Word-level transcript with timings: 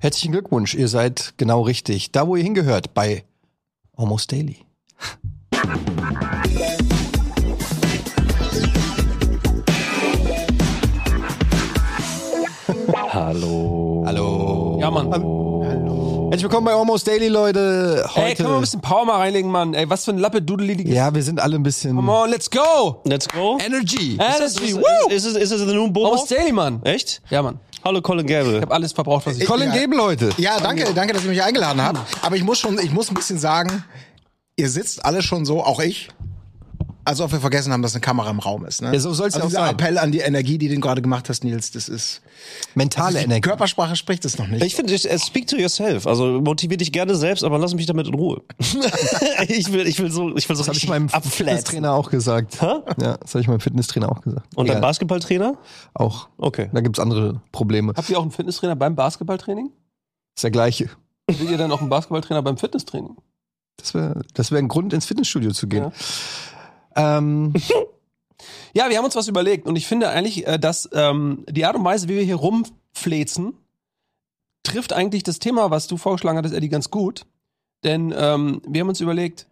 Herzlichen 0.00 0.32
Glückwunsch, 0.32 0.74
ihr 0.74 0.88
seid 0.88 1.34
genau 1.36 1.62
richtig. 1.62 2.12
Da, 2.12 2.26
wo 2.26 2.36
ihr 2.36 2.42
hingehört, 2.42 2.94
bei 2.94 3.24
Almost 3.96 4.32
Daily. 4.32 4.58
Hallo. 13.12 14.02
Hallo. 14.06 14.78
Ja, 14.80 14.90
Mann. 14.90 15.10
Herzlich 16.30 16.42
willkommen 16.42 16.64
bei 16.66 16.74
Almost 16.74 17.06
Daily, 17.06 17.28
Leute. 17.28 18.04
Heute. 18.14 18.26
Ey, 18.26 18.34
können 18.34 18.48
wir 18.50 18.54
ein 18.56 18.60
bisschen 18.60 18.80
Power 18.80 19.04
mal 19.04 19.16
reinlegen, 19.18 19.50
Mann? 19.50 19.74
Ey, 19.74 19.88
was 19.88 20.04
für 20.04 20.10
ein 20.12 20.18
Lappe 20.18 20.42
Dudeliges. 20.42 20.92
ja, 20.92 21.14
wir 21.14 21.22
sind 21.22 21.40
alle 21.40 21.56
ein 21.56 21.62
bisschen 21.62 21.96
Come 21.96 22.12
on, 22.12 22.30
let's 22.30 22.50
go! 22.50 23.00
Let's 23.04 23.28
go. 23.28 23.58
Energy. 23.64 24.18
Energy, 24.20 24.64
Ist, 24.66 24.76
woo! 24.76 25.08
ist, 25.10 25.24
ist, 25.26 25.36
ist 25.36 25.50
es 25.52 25.60
the 25.60 25.66
new 25.74 25.86
Bobo? 25.90 26.06
Almost 26.10 26.30
Daily, 26.30 26.52
Mann. 26.52 26.82
Echt? 26.84 27.22
Ja, 27.30 27.42
Mann. 27.42 27.58
Hallo 27.84 28.00
Colin 28.00 28.26
Gable. 28.26 28.56
Ich 28.56 28.62
habe 28.62 28.72
alles 28.72 28.92
verbraucht, 28.92 29.26
was 29.26 29.36
ich... 29.36 29.44
Colin 29.46 29.68
Ja. 29.68 29.74
Gable, 29.82 29.98
Leute. 29.98 30.30
Ja, 30.38 30.58
danke, 30.58 30.94
danke, 30.94 31.12
dass 31.12 31.22
ihr 31.24 31.28
mich 31.28 31.42
eingeladen 31.42 31.82
habt. 31.82 31.98
Aber 32.22 32.34
ich 32.34 32.42
muss 32.42 32.58
schon, 32.58 32.78
ich 32.78 32.90
muss 32.90 33.10
ein 33.10 33.14
bisschen 33.14 33.38
sagen, 33.38 33.84
ihr 34.56 34.70
sitzt 34.70 35.04
alle 35.04 35.20
schon 35.20 35.44
so, 35.44 35.62
auch 35.62 35.80
ich, 35.80 36.08
als 37.04 37.20
ob 37.20 37.32
wir 37.32 37.40
vergessen 37.40 37.72
haben, 37.72 37.82
dass 37.82 37.94
eine 37.94 38.00
Kamera 38.00 38.30
im 38.30 38.38
Raum 38.38 38.64
ist. 38.64 38.82
Ne? 38.82 38.92
Ja, 38.92 38.98
so 39.00 39.12
soll's 39.12 39.34
ja 39.34 39.42
also 39.42 39.46
auch 39.46 39.60
dieser 39.60 39.66
sein. 39.66 39.74
Appell 39.74 39.98
an 39.98 40.12
die 40.12 40.20
Energie, 40.20 40.58
die 40.58 40.68
du 40.68 40.80
gerade 40.80 41.02
gemacht 41.02 41.28
hast, 41.28 41.44
Nils, 41.44 41.70
das 41.70 41.88
ist 41.88 42.22
Mentale 42.74 43.18
die 43.18 43.24
Energie. 43.24 43.40
Körpersprache 43.42 43.96
spricht 43.96 44.24
es 44.24 44.38
noch 44.38 44.46
nicht. 44.46 44.64
Ich 44.64 44.74
finde, 44.74 44.94
äh, 44.94 45.18
speak 45.18 45.46
to 45.46 45.56
yourself. 45.56 46.06
Also 46.06 46.40
motivier 46.40 46.76
dich 46.76 46.92
gerne 46.92 47.14
selbst, 47.14 47.44
aber 47.44 47.58
lass 47.58 47.74
mich 47.74 47.86
damit 47.86 48.06
in 48.06 48.14
Ruhe. 48.14 48.42
ich 49.48 49.72
will, 49.72 49.86
ich 49.86 49.98
will 50.00 50.10
so, 50.10 50.36
ich 50.36 50.48
will 50.48 50.56
so 50.56 50.62
Das 50.62 50.68
habe 50.68 50.78
ich 50.78 50.88
meinem. 50.88 51.08
Fitnesstrainer 51.08 51.92
auch 51.92 52.10
gesagt. 52.10 52.60
Hä? 52.60 52.80
Ja, 53.00 53.16
das 53.16 53.34
habe 53.34 53.40
ich 53.40 53.48
meinem 53.48 53.60
Fitnesstrainer 53.60 54.10
auch 54.10 54.20
gesagt. 54.20 54.46
Und 54.54 54.68
dein 54.68 54.78
Egal, 54.78 54.88
Basketballtrainer? 54.88 55.58
auch. 55.94 56.28
Okay. 56.38 56.70
Da 56.72 56.80
gibt's 56.80 56.98
andere 56.98 57.40
Probleme. 57.52 57.92
Habt 57.96 58.08
ihr 58.10 58.18
auch 58.18 58.22
einen 58.22 58.30
Fitnesstrainer 58.30 58.76
beim 58.76 58.94
Basketballtraining? 58.94 59.70
ist 60.36 60.42
der 60.42 60.50
gleiche. 60.50 60.90
Will 61.28 61.50
ihr 61.50 61.58
dann 61.58 61.72
auch 61.72 61.80
einen 61.80 61.90
Basketballtrainer 61.90 62.42
beim 62.42 62.56
Fitnesstraining? 62.56 63.16
Das 63.76 63.94
wäre 63.94 64.22
das 64.34 64.50
wär 64.50 64.58
ein 64.58 64.68
Grund, 64.68 64.92
ins 64.92 65.06
Fitnessstudio 65.06 65.52
zu 65.52 65.66
gehen. 65.66 65.92
Ähm, 66.96 67.52
Ja, 68.74 68.90
wir 68.90 68.98
haben 68.98 69.04
uns 69.04 69.16
was 69.16 69.28
überlegt 69.28 69.66
und 69.66 69.76
ich 69.76 69.86
finde 69.86 70.08
eigentlich, 70.08 70.46
äh, 70.46 70.58
dass 70.58 70.88
ähm, 70.92 71.44
die 71.48 71.64
Art 71.64 71.76
und 71.76 71.84
Weise, 71.84 72.08
wie 72.08 72.16
wir 72.16 72.24
hier 72.24 72.36
rumflezen, 72.36 73.54
trifft 74.62 74.92
eigentlich 74.92 75.22
das 75.22 75.38
Thema, 75.38 75.70
was 75.70 75.86
du 75.86 75.96
vorgeschlagen 75.96 76.38
hattest, 76.38 76.54
Eddie, 76.54 76.68
ganz 76.68 76.90
gut. 76.90 77.26
Denn 77.84 78.14
ähm, 78.16 78.62
wir 78.66 78.80
haben 78.80 78.88
uns 78.88 79.00
überlegt, 79.00 79.46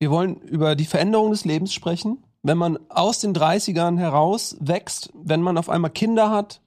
wir 0.00 0.10
wollen 0.10 0.36
über 0.42 0.74
die 0.74 0.84
Veränderung 0.84 1.30
des 1.30 1.44
Lebens 1.44 1.72
sprechen. 1.72 2.22
Wenn 2.42 2.58
man 2.58 2.78
aus 2.88 3.20
den 3.20 3.34
30ern 3.34 3.98
heraus 3.98 4.56
wächst, 4.58 5.10
wenn 5.14 5.40
man 5.40 5.56
auf 5.56 5.68
einmal 5.68 5.92
Kinder 5.92 6.30
hat, 6.30 6.60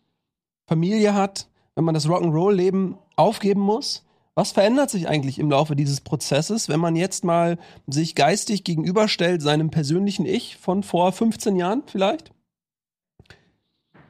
Familie 0.67 1.13
hat, 1.13 1.47
wenn 1.75 1.83
man 1.83 1.93
das 1.93 2.07
Rock'n'Roll-Leben 2.07 2.97
aufgeben 3.17 3.59
muss, 3.59 4.04
was 4.35 4.51
verändert 4.51 4.89
sich 4.89 5.07
eigentlich 5.07 5.39
im 5.39 5.49
Laufe 5.49 5.77
dieses 5.77 6.01
Prozesses, 6.01 6.67
wenn 6.67 6.81
man 6.81 6.97
jetzt 6.97 7.23
mal 7.23 7.57
sich 7.87 8.15
geistig 8.15 8.65
gegenüberstellt 8.65 9.41
seinem 9.41 9.69
persönlichen 9.71 10.25
Ich 10.25 10.57
von 10.57 10.83
vor 10.83 11.13
15 11.13 11.55
Jahren 11.55 11.83
vielleicht? 11.87 12.31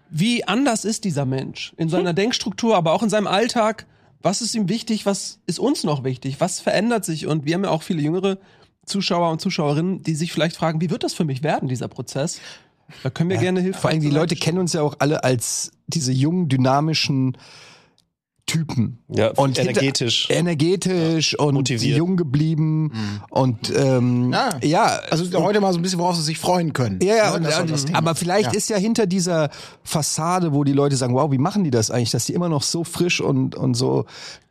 Wie 0.09 0.43
anders 0.47 0.83
ist 0.83 1.03
dieser 1.03 1.25
Mensch 1.25 1.73
in 1.77 1.89
seiner 1.89 2.13
Denkstruktur, 2.13 2.75
aber 2.75 2.93
auch 2.93 3.03
in 3.03 3.09
seinem 3.09 3.27
Alltag? 3.27 3.85
Was 4.21 4.41
ist 4.41 4.55
ihm 4.55 4.67
wichtig? 4.67 5.05
Was 5.05 5.39
ist 5.45 5.59
uns 5.59 5.83
noch 5.83 6.03
wichtig? 6.03 6.39
Was 6.39 6.59
verändert 6.59 7.05
sich? 7.05 7.27
Und 7.27 7.45
wir 7.45 7.53
haben 7.53 7.63
ja 7.63 7.69
auch 7.69 7.83
viele 7.83 8.01
jüngere 8.01 8.39
Zuschauer 8.85 9.29
und 9.31 9.41
Zuschauerinnen, 9.41 10.01
die 10.01 10.15
sich 10.15 10.31
vielleicht 10.31 10.55
fragen, 10.55 10.81
wie 10.81 10.89
wird 10.89 11.03
das 11.03 11.13
für 11.13 11.25
mich 11.25 11.43
werden, 11.43 11.69
dieser 11.69 11.87
Prozess? 11.87 12.39
Da 13.03 13.09
können 13.09 13.29
wir 13.29 13.37
gerne 13.37 13.61
Hilfe. 13.61 13.79
vor 13.79 13.89
allem 13.89 13.99
die 13.99 14.09
Leute 14.09 14.35
kennen 14.35 14.57
uns 14.57 14.73
ja 14.73 14.81
auch 14.81 14.95
alle 14.99 15.23
als 15.23 15.71
diese 15.87 16.11
jungen, 16.11 16.49
dynamischen 16.49 17.37
Typen. 18.47 18.99
Ja, 19.09 19.29
Und 19.31 19.57
hinter- 19.57 19.71
energetisch. 19.71 20.27
Energetisch 20.29 21.37
und 21.39 21.55
Motiviert. 21.55 21.97
jung 21.97 22.15
geblieben. 22.15 22.91
Und 23.29 23.73
ähm, 23.75 24.31
ja, 24.31 24.49
Ja. 24.61 24.67
ja 24.67 24.85
Also 25.09 25.25
heute 25.41 25.59
mal 25.61 25.73
so 25.73 25.79
ein 25.79 25.81
bisschen, 25.81 25.99
worauf 25.99 26.15
sie 26.15 26.21
sich 26.21 26.37
freuen 26.37 26.71
können. 26.73 26.99
Ja, 27.01 27.15
ja, 27.15 27.39
Ne, 27.39 27.49
und, 27.61 27.71
und, 27.71 27.95
aber 27.95 28.13
vielleicht 28.15 28.51
Ja. 28.53 28.57
ist 28.57 28.69
ja 28.69 28.77
hinter 28.77 29.07
dieser 29.07 29.49
Fassade, 29.83 30.53
wo 30.53 30.63
die 30.63 30.73
Leute 30.73 30.95
sagen, 30.95 31.13
wow, 31.15 31.31
wie 31.31 31.37
machen 31.39 31.63
die 31.63 31.71
das 31.71 31.89
eigentlich, 31.91 32.11
dass 32.11 32.25
die 32.25 32.33
immer 32.33 32.49
noch 32.49 32.61
so 32.63 32.83
frisch 32.83 33.19
und, 33.19 33.55
und 33.55 33.73
so 33.73 34.05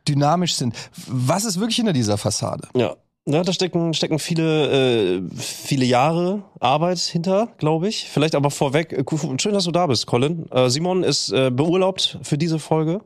dynamisch 0.07 0.55
sind. 0.55 0.75
Was 1.07 1.45
ist 1.45 1.59
wirklich 1.59 1.77
hinter 1.77 1.93
dieser 1.93 2.17
Fassade? 2.17 2.67
Ja. 2.75 2.95
Ja, 3.27 3.41
da 3.43 3.53
stecken, 3.53 3.95
stecken 3.95 4.19
viele, 4.19 5.17
äh, 5.17 5.21
viele 5.35 5.83
Jahre 5.85 6.43
Arbeit 6.59 6.99
hinter, 6.99 7.47
glaube 7.57 7.87
ich. 7.87 8.07
Vielleicht 8.11 8.35
aber 8.35 8.51
vorweg, 8.51 8.93
äh, 8.93 9.03
schön, 9.39 9.53
dass 9.53 9.63
du 9.63 9.71
da 9.71 9.87
bist, 9.87 10.05
Colin. 10.05 10.45
Äh, 10.51 10.69
Simon 10.69 11.01
ist 11.01 11.31
äh, 11.31 11.49
beurlaubt 11.49 12.19
für 12.21 12.37
diese 12.37 12.59
Folge. 12.59 13.01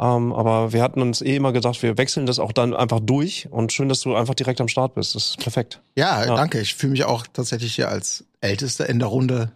Ähm, 0.00 0.32
aber 0.32 0.72
wir 0.72 0.82
hatten 0.82 1.02
uns 1.02 1.20
eh 1.22 1.36
immer 1.36 1.52
gedacht, 1.52 1.82
wir 1.82 1.98
wechseln 1.98 2.26
das 2.26 2.38
auch 2.38 2.52
dann 2.52 2.74
einfach 2.74 3.00
durch. 3.00 3.48
Und 3.50 3.72
schön, 3.72 3.88
dass 3.88 4.00
du 4.00 4.14
einfach 4.14 4.34
direkt 4.34 4.60
am 4.60 4.68
Start 4.68 4.94
bist. 4.94 5.14
Das 5.14 5.30
ist 5.30 5.38
perfekt. 5.38 5.80
ja, 5.96 6.24
Ja. 6.24 6.36
danke. 6.36 6.60
Ich 6.60 6.74
fühle 6.74 6.92
mich 6.92 7.04
auch 7.04 7.26
tatsächlich 7.32 7.74
hier 7.74 7.88
als 7.88 8.24
Ältester 8.40 8.88
in 8.88 8.98
der 9.00 9.08
Runde 9.08 9.50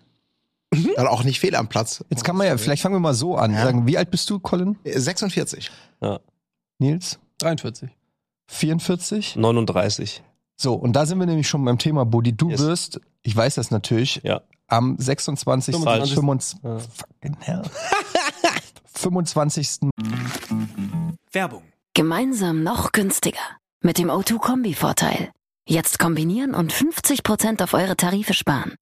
dann 0.97 1.06
auch 1.06 1.22
nicht 1.22 1.38
fehl 1.38 1.54
am 1.54 1.69
Platz. 1.69 2.03
Jetzt 2.10 2.25
kann 2.25 2.34
man 2.36 2.47
ja, 2.47 2.56
vielleicht 2.56 2.82
fangen 2.82 2.94
wir 2.94 3.00
mal 3.00 3.12
so 3.14 3.36
an. 3.36 3.53
Ja. 3.53 3.62
Sagen, 3.64 3.86
wie 3.86 3.98
alt 3.98 4.10
bist 4.10 4.28
du, 4.30 4.38
Colin? 4.41 4.78
Äh, 4.84 4.98
46. 4.98 5.70
Nils? 6.78 7.19
43. 7.38 7.91
44? 8.48 9.36
39. 9.36 10.22
So, 10.56 10.74
und 10.74 10.94
da 10.94 11.06
sind 11.06 11.19
wir 11.19 11.26
nämlich 11.26 11.47
schon 11.48 11.64
beim 11.64 11.78
Thema, 11.78 12.04
Bodi. 12.04 12.32
Du 12.36 12.50
Yes. 12.50 12.60
wirst, 12.60 13.00
ich 13.22 13.36
weiß 13.36 13.54
das 13.56 13.70
natürlich, 13.70 14.20
Ja. 14.24 14.41
am 14.66 14.97
26. 14.98 15.74
25. 15.74 16.14
25. 16.14 16.59
Ja. 16.64 16.78
Fucking 16.78 17.36
hell. 17.41 17.62
25. 18.94 19.69
Werbung. 21.32 21.72
Gemeinsam 21.94 22.62
noch 22.62 22.93
günstiger. 22.93 23.59
Mit 23.82 23.98
dem 23.98 24.09
O2-Kombi-Vorteil. 24.10 25.32
Jetzt 25.66 25.98
kombinieren 25.98 26.54
und 26.54 26.72
50% 26.72 27.62
auf 27.62 27.75
eure 27.75 27.97
Tarife 27.97 28.34
sparen. 28.34 28.76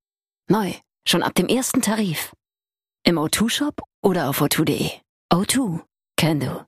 Neu. 0.49 0.75
Schon 1.07 1.23
ab 1.23 1.35
dem 1.35 1.47
ersten 1.47 1.81
Tarif. 1.81 2.33
Im 3.05 3.17
O2-Shop 3.19 3.83
oder 4.03 4.29
auf 4.29 4.43
o2.de. 4.43 4.91
O2. 5.33 5.81
Can 6.17 6.41
do. 6.41 6.65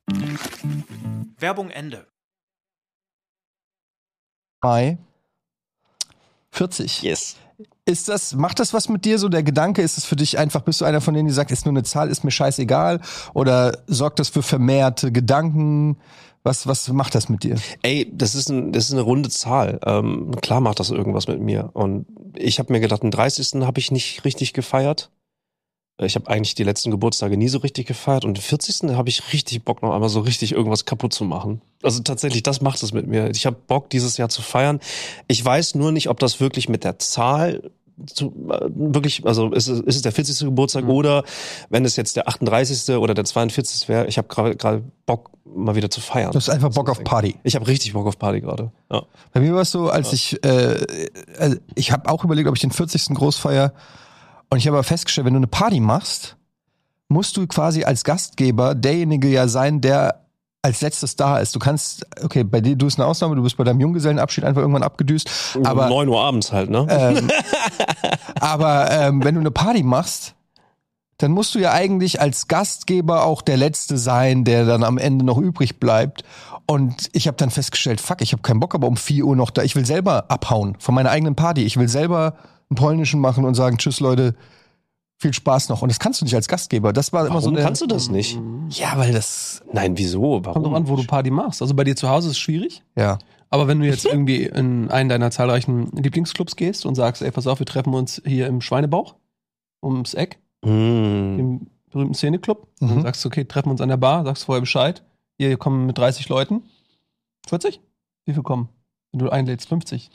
Werbung 1.38 1.70
Ende. 1.70 2.08
Mai 4.62 4.98
40. 6.52 7.02
Yes. 7.02 7.36
Ist 7.84 8.08
das, 8.08 8.34
macht 8.34 8.60
das 8.60 8.72
was 8.72 8.88
mit 8.88 9.04
dir 9.04 9.18
so, 9.18 9.28
der 9.28 9.42
Gedanke? 9.42 9.82
Ist 9.82 9.98
es 9.98 10.04
für 10.04 10.16
dich 10.16 10.38
einfach, 10.38 10.60
bist 10.62 10.80
du 10.80 10.84
einer 10.84 11.00
von 11.00 11.14
denen, 11.14 11.28
die 11.28 11.34
sagt, 11.34 11.50
ist 11.50 11.66
nur 11.66 11.72
eine 11.72 11.82
Zahl, 11.82 12.08
ist 12.08 12.24
mir 12.24 12.30
scheißegal? 12.30 13.00
Oder 13.34 13.78
sorgt 13.86 14.18
das 14.18 14.28
für 14.28 14.42
vermehrte 14.42 15.12
Gedanken? 15.12 15.96
Was, 16.44 16.66
was 16.66 16.88
macht 16.88 17.14
das 17.14 17.28
mit 17.28 17.44
dir? 17.44 17.56
Ey, 17.82 18.10
das 18.12 18.34
ist, 18.34 18.48
ein, 18.48 18.72
das 18.72 18.86
ist 18.86 18.92
eine 18.92 19.02
runde 19.02 19.28
Zahl. 19.28 19.78
Ähm, 19.84 20.32
klar 20.40 20.60
macht 20.60 20.80
das 20.80 20.90
irgendwas 20.90 21.28
mit 21.28 21.40
mir. 21.40 21.70
Und 21.72 22.06
ich 22.34 22.58
habe 22.58 22.72
mir 22.72 22.80
gedacht, 22.80 23.02
den 23.02 23.12
30. 23.12 23.62
habe 23.62 23.78
ich 23.78 23.92
nicht 23.92 24.24
richtig 24.24 24.52
gefeiert. 24.52 25.10
Ich 25.98 26.14
habe 26.14 26.28
eigentlich 26.28 26.54
die 26.54 26.64
letzten 26.64 26.90
Geburtstage 26.90 27.36
nie 27.36 27.48
so 27.48 27.58
richtig 27.58 27.86
gefeiert. 27.86 28.24
Und 28.24 28.36
den 28.36 28.42
40. 28.42 28.96
habe 28.96 29.08
ich 29.08 29.32
richtig 29.32 29.64
Bock, 29.64 29.82
noch 29.82 29.92
einmal 29.92 30.08
so 30.08 30.20
richtig 30.20 30.52
irgendwas 30.52 30.84
kaputt 30.84 31.12
zu 31.12 31.24
machen. 31.24 31.60
Also 31.82 32.02
tatsächlich, 32.02 32.42
das 32.42 32.60
macht 32.60 32.82
es 32.82 32.92
mit 32.92 33.06
mir. 33.06 33.30
Ich 33.30 33.46
habe 33.46 33.56
Bock, 33.66 33.90
dieses 33.90 34.16
Jahr 34.16 34.28
zu 34.28 34.42
feiern. 34.42 34.80
Ich 35.28 35.44
weiß 35.44 35.74
nur 35.74 35.92
nicht, 35.92 36.08
ob 36.08 36.18
das 36.18 36.40
wirklich 36.40 36.68
mit 36.68 36.84
der 36.84 36.98
Zahl 36.98 37.70
zu, 38.06 38.32
äh, 38.50 38.68
wirklich, 38.74 39.26
also 39.26 39.52
ist 39.52 39.68
es, 39.68 39.80
ist 39.80 39.96
es 39.96 40.02
der 40.02 40.12
40. 40.12 40.46
Geburtstag 40.46 40.86
oder 40.86 41.24
wenn 41.68 41.84
es 41.84 41.96
jetzt 41.96 42.16
der 42.16 42.28
38. 42.28 42.96
oder 42.96 43.14
der 43.14 43.24
42. 43.24 43.88
wäre, 43.88 44.06
ich 44.06 44.18
habe 44.18 44.28
gerade 44.28 44.56
gerade 44.56 44.82
Bock, 45.06 45.30
mal 45.44 45.74
wieder 45.74 45.90
zu 45.90 46.00
feiern. 46.00 46.32
Du 46.32 46.36
hast 46.36 46.48
einfach 46.48 46.70
Bock 46.70 46.88
auf 46.88 47.04
Party. 47.04 47.36
Ich 47.42 47.54
habe 47.54 47.66
richtig 47.66 47.92
Bock 47.92 48.06
auf 48.06 48.18
Party 48.18 48.40
gerade. 48.40 48.72
Ja. 48.90 49.04
Bei 49.32 49.40
mir 49.40 49.54
war 49.54 49.62
es 49.62 49.70
so, 49.70 49.88
als 49.90 50.12
ich, 50.12 50.42
äh, 50.44 50.80
also 51.38 51.56
ich 51.74 51.92
habe 51.92 52.08
auch 52.10 52.24
überlegt, 52.24 52.48
ob 52.48 52.56
ich 52.56 52.62
den 52.62 52.70
40. 52.70 53.14
groß 53.14 53.36
feier. 53.36 53.72
Und 54.52 54.58
ich 54.58 54.66
habe 54.66 54.76
aber 54.76 54.84
festgestellt, 54.84 55.24
wenn 55.24 55.32
du 55.32 55.38
eine 55.38 55.46
Party 55.46 55.80
machst, 55.80 56.36
musst 57.08 57.38
du 57.38 57.46
quasi 57.46 57.84
als 57.84 58.04
Gastgeber 58.04 58.74
derjenige 58.74 59.28
ja 59.28 59.48
sein, 59.48 59.80
der 59.80 60.26
als 60.60 60.82
letztes 60.82 61.16
da 61.16 61.38
ist. 61.38 61.54
Du 61.54 61.58
kannst, 61.58 62.04
okay, 62.22 62.44
bei 62.44 62.60
dir, 62.60 62.76
du 62.76 62.84
bist 62.84 63.00
eine 63.00 63.08
Ausnahme, 63.08 63.34
du 63.34 63.42
bist 63.42 63.56
bei 63.56 63.64
deinem 63.64 63.80
Junggesellenabschied 63.80 64.44
einfach 64.44 64.60
irgendwann 64.60 64.82
abgedüst. 64.82 65.56
Aber 65.64 65.84
um 65.84 65.88
9 65.88 66.08
Uhr 66.10 66.20
abends 66.20 66.52
halt, 66.52 66.68
ne? 66.68 66.86
Ähm, 66.90 67.30
aber 68.40 68.90
ähm, 68.90 69.24
wenn 69.24 69.36
du 69.36 69.40
eine 69.40 69.52
Party 69.52 69.82
machst, 69.82 70.34
dann 71.16 71.30
musst 71.30 71.54
du 71.54 71.58
ja 71.58 71.72
eigentlich 71.72 72.20
als 72.20 72.46
Gastgeber 72.46 73.24
auch 73.24 73.40
der 73.40 73.56
Letzte 73.56 73.96
sein, 73.96 74.44
der 74.44 74.66
dann 74.66 74.84
am 74.84 74.98
Ende 74.98 75.24
noch 75.24 75.38
übrig 75.38 75.80
bleibt. 75.80 76.24
Und 76.66 77.08
ich 77.14 77.26
habe 77.26 77.38
dann 77.38 77.48
festgestellt, 77.48 78.02
fuck, 78.02 78.20
ich 78.20 78.32
habe 78.32 78.42
keinen 78.42 78.60
Bock, 78.60 78.74
aber 78.74 78.86
um 78.86 78.98
4 78.98 79.24
Uhr 79.24 79.34
noch 79.34 79.50
da. 79.50 79.62
Ich 79.62 79.76
will 79.76 79.86
selber 79.86 80.30
abhauen 80.30 80.76
von 80.78 80.94
meiner 80.94 81.10
eigenen 81.10 81.36
Party. 81.36 81.62
Ich 81.62 81.78
will 81.78 81.88
selber 81.88 82.34
einen 82.72 82.76
polnischen 82.76 83.20
machen 83.20 83.44
und 83.44 83.54
sagen, 83.54 83.78
tschüss 83.78 84.00
Leute, 84.00 84.34
viel 85.18 85.32
Spaß 85.32 85.68
noch. 85.68 85.82
Und 85.82 85.90
das 85.90 85.98
kannst 86.00 86.20
du 86.20 86.24
nicht 86.24 86.34
als 86.34 86.48
Gastgeber. 86.48 86.92
Das 86.92 87.12
war 87.12 87.26
immer 87.26 87.40
so 87.40 87.46
Warum 87.46 87.54
der, 87.56 87.64
kannst 87.64 87.80
du 87.82 87.86
das 87.86 88.08
nicht? 88.10 88.38
Ja, 88.70 88.94
weil 88.98 89.12
das, 89.12 89.62
Nein, 89.72 89.96
wieso? 89.96 90.20
Warum? 90.44 90.52
Kommt 90.54 90.66
drauf 90.66 90.74
an, 90.74 90.88
wo 90.88 90.96
du 90.96 91.04
Party 91.04 91.30
machst. 91.30 91.62
Also 91.62 91.74
bei 91.74 91.84
dir 91.84 91.94
zu 91.94 92.08
Hause 92.08 92.28
ist 92.28 92.32
es 92.32 92.38
schwierig. 92.38 92.82
ja. 92.96 93.18
Aber 93.50 93.68
wenn 93.68 93.80
du 93.80 93.86
jetzt 93.86 94.06
irgendwie 94.06 94.44
in 94.44 94.90
einen 94.90 95.10
deiner 95.10 95.30
zahlreichen 95.30 95.90
Lieblingsclubs 95.94 96.56
gehst 96.56 96.86
und 96.86 96.94
sagst, 96.94 97.20
ey, 97.20 97.30
pass 97.30 97.46
auf, 97.46 97.58
wir 97.58 97.66
treffen 97.66 97.92
uns 97.92 98.22
hier 98.24 98.46
im 98.46 98.62
Schweinebauch 98.62 99.14
ums 99.82 100.14
Eck, 100.14 100.38
Hm. 100.64 101.38
im 101.38 101.66
berühmten 101.90 102.14
Szeneclub, 102.14 102.66
Mhm. 102.80 102.90
und 102.92 103.02
sagst, 103.02 103.26
okay, 103.26 103.44
treffen 103.44 103.66
wir 103.68 103.72
uns 103.72 103.82
an 103.82 103.90
der 103.90 103.98
Bar, 103.98 104.24
sagst 104.24 104.44
vorher 104.44 104.62
Bescheid, 104.62 105.02
ihr 105.36 105.58
kommt 105.58 105.84
mit 105.84 105.98
30 105.98 106.30
Leuten. 106.30 106.62
40? 107.46 107.80
Wie 108.24 108.32
viel 108.32 108.42
kommen? 108.42 108.70
Wenn 109.12 109.18
du 109.18 109.28
einlädst, 109.28 109.68
50. 109.68 110.10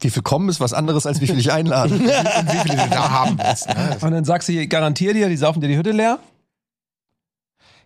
Wie 0.00 0.10
viel 0.10 0.22
kommen 0.22 0.48
ist 0.48 0.60
was 0.60 0.72
anderes, 0.72 1.06
als 1.06 1.20
wie 1.20 1.26
viel 1.26 1.38
ich 1.38 1.52
einlade. 1.52 1.94
Und 1.96 2.02
wie 2.04 2.58
viele 2.68 2.76
du 2.84 2.88
da 2.90 3.10
haben 3.10 3.38
willst. 3.38 3.68
Ne? 3.68 3.96
Und 4.00 4.10
dann 4.10 4.24
sagst 4.24 4.48
du, 4.48 4.52
ich 4.52 4.68
garantiere 4.70 5.14
dir, 5.14 5.28
die 5.28 5.36
saufen 5.36 5.60
dir 5.60 5.68
die 5.68 5.76
Hütte 5.76 5.90
leer. 5.92 6.18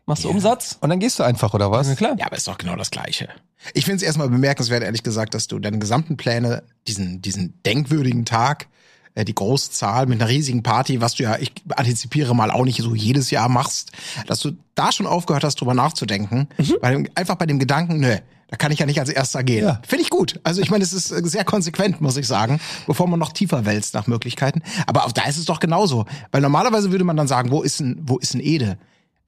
Machst 0.06 0.24
du 0.24 0.28
Ja. 0.28 0.34
Umsatz? 0.34 0.78
Und 0.80 0.90
dann 0.90 0.98
gehst 0.98 1.18
du 1.18 1.22
einfach, 1.22 1.54
oder 1.54 1.70
was? 1.70 1.88
Na 1.88 1.94
klar. 1.94 2.16
Ja, 2.18 2.26
aber 2.26 2.36
ist 2.36 2.48
doch 2.48 2.58
genau 2.58 2.76
das 2.76 2.90
Gleiche. 2.90 3.28
Ich 3.74 3.84
finde 3.84 3.96
es 3.96 4.02
erstmal 4.02 4.28
bemerkenswert, 4.28 4.82
ehrlich 4.82 5.02
gesagt, 5.02 5.34
dass 5.34 5.46
du 5.46 5.58
deine 5.58 5.78
gesamten 5.78 6.16
Pläne, 6.16 6.62
diesen, 6.88 7.20
diesen 7.22 7.60
denkwürdigen 7.64 8.24
Tag, 8.24 8.68
äh, 9.14 9.24
die 9.24 9.34
große 9.34 9.70
Zahl 9.70 10.06
mit 10.06 10.20
einer 10.20 10.30
riesigen 10.30 10.62
Party, 10.62 11.00
was 11.00 11.14
du 11.14 11.24
ja, 11.24 11.36
ich 11.38 11.52
antizipiere 11.76 12.34
mal 12.34 12.50
auch 12.50 12.64
nicht 12.64 12.80
so 12.80 12.94
jedes 12.94 13.30
Jahr 13.30 13.48
machst, 13.48 13.92
dass 14.26 14.40
du 14.40 14.52
da 14.74 14.90
schon 14.92 15.06
aufgehört 15.06 15.44
hast, 15.44 15.60
drüber 15.60 15.74
nachzudenken. 15.74 16.48
Bei 16.80 16.92
dem, 16.92 17.08
einfach 17.14 17.34
bei 17.36 17.46
dem 17.46 17.58
Gedanken, 17.58 18.00
nö, 18.00 18.16
da 18.50 18.56
kann 18.56 18.72
ich 18.72 18.80
ja 18.80 18.86
nicht 18.86 18.98
als 18.98 19.08
erster 19.08 19.44
gehen. 19.44 19.64
Ja. 19.64 19.80
Finde 19.86 20.02
ich 20.02 20.10
gut. 20.10 20.40
Also 20.42 20.60
ich 20.60 20.70
meine, 20.70 20.82
es 20.82 20.92
ist 20.92 21.12
äh, 21.12 21.22
sehr 21.24 21.44
konsequent, 21.44 22.00
muss 22.00 22.16
ich 22.16 22.26
sagen, 22.26 22.60
bevor 22.86 23.06
man 23.06 23.20
noch 23.20 23.32
tiefer 23.32 23.64
wälzt 23.64 23.94
nach 23.94 24.08
Möglichkeiten. 24.08 24.62
Aber 24.86 25.06
auch 25.06 25.12
da 25.12 25.22
ist 25.24 25.36
es 25.36 25.44
doch 25.44 25.60
genauso. 25.60 26.04
Weil 26.32 26.40
normalerweise 26.40 26.90
würde 26.90 27.04
man 27.04 27.16
dann 27.16 27.28
sagen, 27.28 27.52
wo 27.52 27.62
ist 27.62 27.80
ein, 27.80 28.00
wo 28.02 28.18
ist 28.18 28.34
ein 28.34 28.40
Ede? 28.40 28.76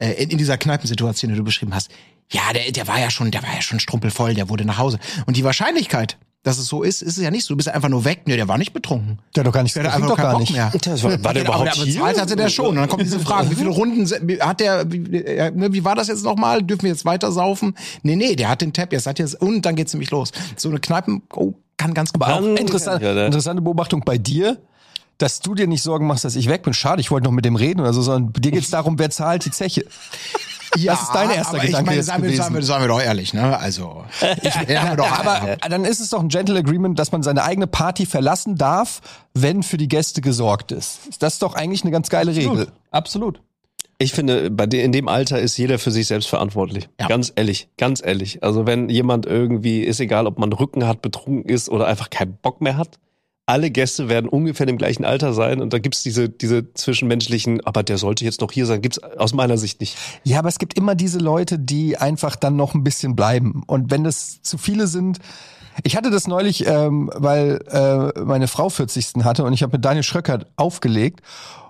Äh, 0.01 0.15
in, 0.15 0.31
in 0.31 0.39
dieser 0.39 0.59
Kneipensituation, 0.59 1.31
die 1.31 1.37
du 1.37 1.45
beschrieben 1.45 1.73
hast. 1.73 1.91
Ja, 2.33 2.53
der, 2.53 2.73
der 2.73 2.89
war 2.89 2.99
ja 2.99 3.11
schon, 3.11 3.31
der 3.31 3.45
war 3.45 3.55
ja 3.55 3.63
schon 3.63 3.79
strumpelvoll, 3.79 4.35
der 4.35 4.49
wurde 4.49 4.65
nach 4.65 4.79
Hause. 4.79 4.99
Und 5.27 5.37
die 5.37 5.45
Wahrscheinlichkeit, 5.45 6.19
dass 6.45 6.59
es 6.59 6.67
so 6.67 6.83
ist, 6.83 7.03
ist 7.03 7.17
es 7.19 7.23
ja 7.23 7.31
nicht 7.31 7.45
so. 7.45 7.55
Du 7.55 7.57
bist 7.57 7.69
einfach 7.69 7.89
nur 7.89 8.05
weg. 8.05 8.23
Nee, 8.27 8.37
der 8.37 8.49
war 8.49 8.59
nicht 8.59 8.73
betrunken. 8.73 9.21
Der 9.37 9.41
hat 9.43 9.47
doch 9.47 9.53
gar 9.53 9.63
nicht, 9.63 9.77
Der 9.77 9.83
klingt 9.85 9.95
einfach 9.97 10.09
doch 10.11 10.17
gar 10.17 10.33
Bock 10.33 10.41
nicht. 10.41 10.53
mehr. 10.53 10.73
Das 10.83 11.03
war, 11.05 11.11
war 11.23 11.33
der 11.35 11.45
Genau, 11.45 11.55
überhaupt 11.55 11.77
aber 11.77 11.85
hier? 11.87 11.95
bezahlt 12.01 12.21
hatte 12.21 12.35
der 12.37 12.49
schon. 12.49 12.67
Und 12.69 12.77
dann 12.77 12.89
kommt 12.89 13.03
diese 13.03 13.21
Frage, 13.21 13.51
wie 13.51 13.55
viele 13.55 13.71
Runden 13.71 14.05
hat 14.41 14.59
der, 14.61 14.91
wie, 14.91 15.17
äh, 15.19 15.51
ne, 15.53 15.73
wie 15.73 15.85
war 15.85 15.95
das 15.95 16.09
jetzt 16.09 16.25
nochmal? 16.25 16.63
Dürfen 16.63 16.83
wir 16.83 16.91
jetzt 16.91 17.05
weiter 17.05 17.31
saufen? 17.31 17.75
Nee, 18.03 18.17
nee, 18.17 18.35
der 18.35 18.49
hat 18.49 18.61
den 18.61 18.73
Tab, 18.73 18.93
jetzt 18.93 19.07
hat 19.07 19.19
jetzt, 19.21 19.41
und 19.41 19.63
dann 19.65 19.77
geht's 19.77 19.93
nämlich 19.95 20.11
los. 20.11 20.33
So 20.57 20.69
eine 20.69 20.81
Kneipen, 20.81 21.23
oh, 21.35 21.53
kann 21.77 21.95
ganz 21.95 22.13
gut. 22.13 22.23
Aber 22.23 22.35
auch 22.35 22.57
interessant, 22.57 23.03
Ja, 23.03 23.15
ne? 23.15 23.27
interessante 23.27 23.63
Beobachtung 23.63 24.03
bei 24.05 24.19
dir, 24.19 24.59
dass 25.19 25.39
du 25.41 25.55
dir 25.55 25.69
nicht 25.69 25.83
Sorgen 25.85 26.09
machst, 26.09 26.25
dass 26.25 26.35
ich 26.35 26.49
weg 26.49 26.65
bin. 26.65 26.75
Schade, 26.75 27.01
ich 27.01 27.13
wollte 27.13 27.25
noch 27.25 27.33
mit 27.33 27.45
dem 27.45 27.55
reden 27.55 27.81
oder 27.81 27.93
so, 27.93 28.03
sondern 28.03 28.33
dir 28.33 28.51
geht's 28.51 28.71
darum, 28.71 28.99
wer 28.99 29.11
zahlt 29.11 29.45
die 29.45 29.51
Zeche. 29.53 29.85
Ja, 30.77 30.93
das 30.93 31.03
ist 31.03 31.15
dein 31.15 31.31
erster 31.31 31.57
aber 31.57 31.67
Gedanke 31.67 31.81
Ich 31.83 31.87
meine, 31.87 32.03
sagen 32.03 32.23
wir, 32.25 32.63
wir, 32.83 32.89
doch 32.89 33.01
ehrlich, 33.01 33.35
ne? 33.35 33.59
Also, 33.59 34.05
ich, 34.43 34.69
ja, 34.69 34.97
doch 34.97 35.11
Aber 35.19 35.57
dann 35.69 35.85
ist 35.85 36.01
es 36.01 36.11
doch 36.11 36.21
ein 36.21 36.29
Gentle 36.29 36.59
Agreement, 36.59 36.99
dass 36.99 37.13
man 37.13 37.23
seine 37.23 37.45
eigene 37.45 37.67
Party 37.67 38.07
verlassen 38.07 38.57
darf, 38.57 39.01
wenn 39.35 39.63
für 39.63 39.77
die 39.77 39.89
Gäste 39.89 40.21
gesorgt 40.21 40.73
ist. 40.73 41.01
Das 41.21 41.35
ist 41.35 41.43
doch 41.43 41.55
eigentlich 41.55 41.83
eine 41.83 41.91
ganz 41.91 42.09
geile 42.09 42.35
Regel. 42.35 42.69
Absolut. 42.91 43.41
Ich 43.99 44.13
finde, 44.13 44.51
bei 44.51 44.67
de, 44.67 44.83
in 44.83 44.91
dem 44.91 45.07
Alter 45.07 45.39
ist 45.39 45.57
jeder 45.57 45.79
für 45.79 45.93
sich 45.93 46.09
selbst 46.09 46.29
verantwortlich. 46.29 46.89
Ja. 46.99 47.07
Ganz 47.07 47.33
ehrlich, 47.37 47.69
ganz 47.79 48.03
ehrlich. 48.05 48.43
Also 48.43 48.67
wenn 48.67 48.89
jemand 48.89 49.27
irgendwie, 49.27 49.83
ist 49.83 50.01
egal, 50.01 50.27
ob 50.27 50.39
man 50.39 50.53
Rücken 50.53 50.87
hat, 50.87 51.03
betrunken 51.03 51.49
ist 51.49 51.69
oder 51.69 51.87
einfach 51.87 52.11
keinen 52.11 52.37
Bock 52.37 52.61
mehr 52.61 52.77
hat, 52.77 52.99
alle 53.47 53.71
Gäste 53.71 54.09
werden 54.09 54.29
ungefähr 54.29 54.69
im 54.69 54.79
gleichen 54.79 55.05
Alter 55.05 55.33
sein 55.33 55.61
und 55.61 55.73
da 55.73 55.79
gibt's 55.79 56.03
diese, 56.03 56.29
diese 56.29 56.73
zwischenmenschlichen, 56.75 57.65
aber 57.67 57.83
der 57.83 57.99
sollte 57.99 58.25
jetzt 58.25 58.41
noch 58.41 58.53
hier 58.53 58.67
sein, 58.67 58.83
gibt's 58.83 59.03
aus 59.03 59.35
meiner 59.35 59.59
Sicht 59.59 59.81
nicht. 59.81 59.97
Ja, 60.23 60.39
aber 60.39 60.49
es 60.49 60.59
gibt 60.59 60.75
immer 60.75 60.95
diese 60.95 61.19
Leute, 61.19 61.59
die 61.59 61.97
einfach 61.97 62.37
dann 62.37 62.57
noch 62.57 62.75
ein 62.75 62.85
bisschen 62.85 63.17
bleiben. 63.17 63.63
Und 63.67 63.91
wenn 63.91 64.05
das 64.05 64.43
zu 64.43 64.59
viele 64.59 64.87
sind, 64.87 65.19
ich 65.83 65.97
hatte 65.97 66.11
das 66.11 66.29
neulich, 66.29 66.67
ähm, 66.67 67.11
weil 67.15 67.61
äh, 67.69 68.21
meine 68.21 68.47
Frau 68.47 68.69
40. 68.69 69.25
hatte 69.25 69.45
und 69.45 69.53
ich 69.53 69.63
habe 69.63 69.73
mit 69.73 69.85
Daniel 69.85 70.03
Schröckert 70.03 70.47
aufgelegt. 70.57 71.21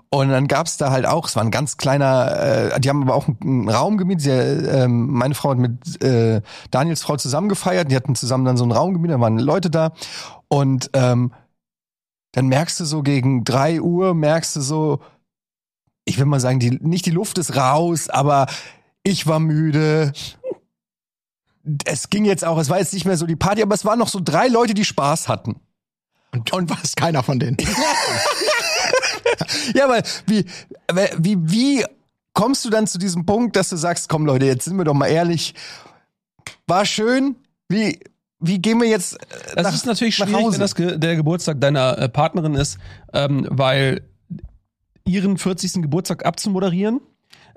Und 0.09 0.29
dann 0.29 0.47
gab's 0.47 0.77
da 0.77 0.91
halt 0.91 1.07
auch, 1.07 1.27
es 1.27 1.35
war 1.35 1.43
ein 1.43 1.49
ganz 1.49 1.77
kleiner, 1.77 2.71
äh, 2.75 2.79
die 2.79 2.87
haben 2.89 3.01
aber 3.01 3.15
auch 3.15 3.27
einen, 3.27 3.67
Raum 3.67 3.97
gemietet. 3.97 4.25
Die, 4.25 4.29
ähm, 4.67 5.07
meine 5.07 5.33
Frau 5.33 5.49
hat 5.49 5.57
mit 5.57 6.03
äh, 6.03 6.41
Daniels 6.69 7.01
Frau 7.01 7.17
zusammen 7.17 7.49
gefeiert, 7.49 7.89
die 7.89 7.95
hatten 7.95 8.13
zusammen 8.13 8.45
dann 8.45 8.55
so 8.55 8.63
einen 8.63 8.73
Raum 8.73 8.93
gemietet, 8.93 9.15
da 9.15 9.21
waren 9.21 9.39
Leute 9.39 9.71
da. 9.71 9.93
Und 10.49 10.91
ähm, 10.93 11.31
dann 12.33 12.47
merkst 12.47 12.79
du 12.79 12.85
so 12.85 13.01
gegen 13.01 13.43
drei 13.43 13.79
Uhr, 13.81 14.13
merkst 14.13 14.55
du 14.57 14.61
so, 14.61 14.99
ich 16.05 16.17
will 16.17 16.25
mal 16.25 16.39
sagen, 16.39 16.59
die, 16.59 16.71
nicht 16.71 17.05
die 17.05 17.11
Luft 17.11 17.37
ist 17.37 17.55
raus, 17.55 18.09
aber 18.09 18.47
ich 19.03 19.25
war 19.25 19.39
müde. 19.39 20.11
Es 21.85 22.09
ging 22.09 22.25
jetzt 22.25 22.43
auch, 22.43 22.57
es 22.57 22.69
war 22.69 22.79
jetzt 22.79 22.93
nicht 22.93 23.05
mehr 23.05 23.17
so 23.17 23.25
die 23.25 23.37
Party, 23.37 23.61
aber 23.61 23.75
es 23.75 23.85
waren 23.85 23.99
noch 23.99 24.09
so 24.09 24.19
drei 24.21 24.47
Leute, 24.47 24.73
die 24.73 24.83
Spaß 24.83 25.29
hatten. 25.29 25.61
Und 26.31 26.51
du 26.51 26.69
warst 26.69 26.97
keiner 26.97 27.23
von 27.23 27.39
denen. 27.39 27.57
Ja, 29.75 29.89
weil 29.89 30.03
wie, 30.27 30.45
wie, 31.17 31.37
wie 31.39 31.85
kommst 32.33 32.65
du 32.65 32.69
dann 32.69 32.87
zu 32.87 32.97
diesem 32.97 33.25
Punkt, 33.25 33.55
dass 33.55 33.69
du 33.69 33.77
sagst, 33.77 34.09
komm 34.09 34.25
Leute, 34.25 34.45
jetzt 34.45 34.65
sind 34.65 34.77
wir 34.77 34.85
doch 34.85 34.93
mal 34.93 35.07
ehrlich, 35.07 35.53
war 36.67 36.85
schön, 36.85 37.35
wie, 37.69 37.99
wie 38.43 38.59
gehen 38.59 38.79
wir 38.81 38.87
jetzt 38.87 39.13
äh, 39.15 39.55
Das 39.55 39.63
nach, 39.63 39.73
ist 39.73 39.85
natürlich 39.85 40.15
schwierig, 40.15 40.51
wenn 40.51 40.59
das 40.59 40.75
ge 40.75 40.97
der 40.97 41.15
Geburtstag 41.15 41.59
deiner 41.61 41.97
äh, 41.97 42.09
Partnerin 42.09 42.55
ist, 42.55 42.77
ähm, 43.13 43.47
weil 43.49 44.01
ihren 45.05 45.37
40. 45.37 45.81
Geburtstag 45.81 46.25
abzumoderieren 46.25 47.01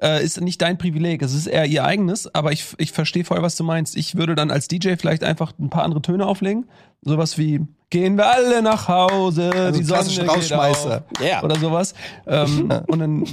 äh, 0.03 0.23
ist 0.25 0.41
nicht 0.41 0.61
dein 0.63 0.79
Privileg. 0.79 1.23
Es 1.23 1.35
ist 1.35 1.47
eher 1.47 1.67
ihr 1.67 1.85
eigenes, 1.85 2.33
aber 2.35 2.53
ich, 2.53 2.75
ich 2.79 2.93
verstehe 2.93 3.25
voll, 3.25 3.43
was 3.43 3.57
du 3.57 3.65
meinst. 3.65 3.97
Ich 3.97 4.17
würde 4.17 4.35
dann 4.35 4.51
als 4.51 4.69
DJ 4.69 4.95
vielleicht 4.99 5.25
einfach 5.25 5.53
ein 5.59 5.71
paar 5.71 5.85
andere 5.85 6.03
Töne 6.03 6.27
auflegen. 6.27 6.67
Sowas 7.03 7.39
wie 7.39 7.61
Gehen 7.89 8.17
wir 8.17 8.27
alle 8.27 8.63
nach 8.63 8.89
Hause, 8.89 9.53
Also 9.55 9.79
die 9.79 9.85
Sonne 9.85 10.09
geht 10.09 10.53
auf, 10.53 11.03
Ja. 11.21 11.43
oder 11.45 11.57
sowas. 11.57 11.95
Ähm, 12.27 12.69
und 12.89 12.99
dann 12.99 13.25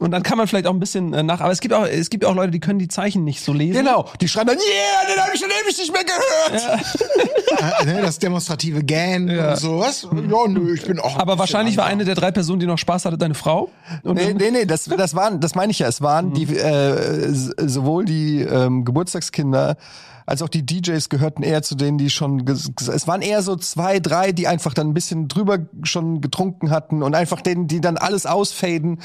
und 0.00 0.10
dann 0.12 0.22
kann 0.22 0.38
man 0.38 0.46
vielleicht 0.48 0.66
auch 0.66 0.72
ein 0.72 0.80
bisschen 0.80 1.12
äh, 1.12 1.22
nach. 1.22 1.40
Aber 1.40 1.52
es 1.52 1.60
gibt 1.60 1.74
auch 1.74 1.84
es 1.86 2.08
gibt 2.08 2.24
auch 2.24 2.34
Leute, 2.34 2.50
die 2.50 2.58
können 2.58 2.78
die 2.78 2.88
Zeichen 2.88 3.22
nicht 3.22 3.42
so 3.42 3.52
lesen. 3.52 3.84
Genau, 3.84 4.08
die 4.20 4.28
schreiben 4.28 4.48
dann, 4.48 4.56
yeah, 4.56 5.14
den 5.14 5.22
habe 5.22 5.30
ich 5.34 5.40
schon 5.40 5.50
ewig 5.50 5.78
nicht 5.78 5.92
mehr 5.92 6.04
gehört. 6.04 7.82
äh, 7.82 7.84
ne, 7.94 8.00
das 8.02 8.18
demonstrative 8.18 8.82
Gähnen 8.82 9.38
und 9.38 9.56
sowas. 9.58 10.08
Ja, 10.10 10.48
nö, 10.48 10.74
ich 10.74 10.86
bin 10.86 10.98
auch. 10.98 11.18
Aber 11.18 11.38
wahrscheinlich 11.38 11.76
war 11.76 11.84
eine 11.84 12.06
der 12.06 12.14
drei 12.14 12.30
Personen, 12.30 12.60
die 12.60 12.66
noch 12.66 12.78
Spaß 12.78 13.04
hatte, 13.04 13.18
deine 13.18 13.34
Frau. 13.34 13.70
Und 14.02 14.14
Nee, 14.14 14.32
nee, 14.32 14.50
nee, 14.50 14.64
das, 14.64 14.84
das 14.84 15.14
waren, 15.14 15.38
das 15.38 15.54
meine 15.54 15.70
ich 15.70 15.78
ja. 15.80 15.88
Es 15.88 16.00
waren 16.00 16.32
die, 16.32 16.56
äh, 16.56 17.28
sowohl 17.30 18.06
die 18.06 18.40
ähm, 18.40 18.86
Geburtstagskinder 18.86 19.76
als 20.30 20.42
auch 20.42 20.48
die 20.48 20.64
DJs 20.64 21.08
gehörten 21.08 21.42
eher 21.42 21.62
zu 21.62 21.74
denen, 21.74 21.98
die 21.98 22.08
schon, 22.08 22.46
es 22.46 23.08
waren 23.08 23.20
eher 23.20 23.42
so 23.42 23.56
zwei, 23.56 23.98
drei, 23.98 24.30
die 24.30 24.46
einfach 24.46 24.74
dann 24.74 24.88
ein 24.88 24.94
bisschen 24.94 25.26
drüber 25.26 25.58
schon 25.82 26.20
getrunken 26.20 26.70
hatten 26.70 27.02
und 27.02 27.14
einfach 27.16 27.40
denen, 27.40 27.66
die 27.66 27.80
dann 27.80 27.96
alles 27.96 28.26
ausfaden 28.26 29.00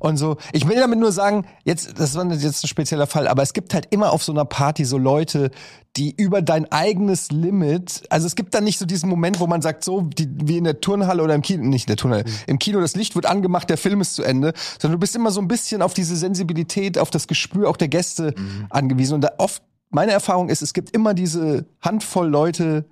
und 0.00 0.18
so. 0.18 0.36
Ich 0.52 0.68
will 0.68 0.76
damit 0.76 0.98
nur 0.98 1.12
sagen, 1.12 1.46
jetzt, 1.64 1.98
das 1.98 2.14
war 2.14 2.30
jetzt 2.30 2.62
ein 2.62 2.68
spezieller 2.68 3.06
Fall, 3.06 3.26
aber 3.26 3.42
es 3.42 3.54
gibt 3.54 3.72
halt 3.72 3.88
immer 3.90 4.12
auf 4.12 4.22
so 4.22 4.32
einer 4.32 4.44
Party 4.44 4.84
so 4.84 4.98
Leute, 4.98 5.50
die 5.96 6.14
über 6.14 6.42
dein 6.42 6.70
eigenes 6.70 7.30
Limit, 7.30 8.02
also 8.10 8.26
es 8.26 8.36
gibt 8.36 8.54
dann 8.54 8.64
nicht 8.64 8.78
so 8.78 8.84
diesen 8.84 9.08
Moment, 9.08 9.40
wo 9.40 9.46
man 9.46 9.62
sagt, 9.62 9.82
so 9.82 10.02
die, 10.02 10.28
wie 10.30 10.58
in 10.58 10.64
der 10.64 10.82
Turnhalle 10.82 11.22
oder 11.22 11.34
im 11.34 11.40
Kino, 11.40 11.64
nicht 11.64 11.84
in 11.84 11.88
der 11.88 11.96
Turnhalle, 11.96 12.24
im 12.46 12.58
Kino, 12.58 12.80
das 12.80 12.96
Licht 12.96 13.14
wird 13.14 13.24
angemacht, 13.24 13.70
der 13.70 13.78
Film 13.78 14.02
ist 14.02 14.14
zu 14.14 14.22
Ende, 14.22 14.52
sondern 14.78 14.96
du 14.96 15.00
bist 15.00 15.16
immer 15.16 15.30
so 15.30 15.40
ein 15.40 15.48
bisschen 15.48 15.80
auf 15.80 15.94
diese 15.94 16.16
Sensibilität, 16.16 16.98
auf 16.98 17.10
das 17.10 17.26
Gespür 17.28 17.70
auch 17.70 17.78
der 17.78 17.88
Gäste 17.88 18.34
angewiesen. 18.68 19.14
Und 19.14 19.20
da 19.22 19.30
oft, 19.38 19.62
meine 19.90 20.12
Erfahrung 20.12 20.48
ist, 20.48 20.62
es 20.62 20.72
gibt 20.72 20.90
immer 20.90 21.14
diese 21.14 21.64
Handvoll 21.80 22.28
Leute, 22.28 22.84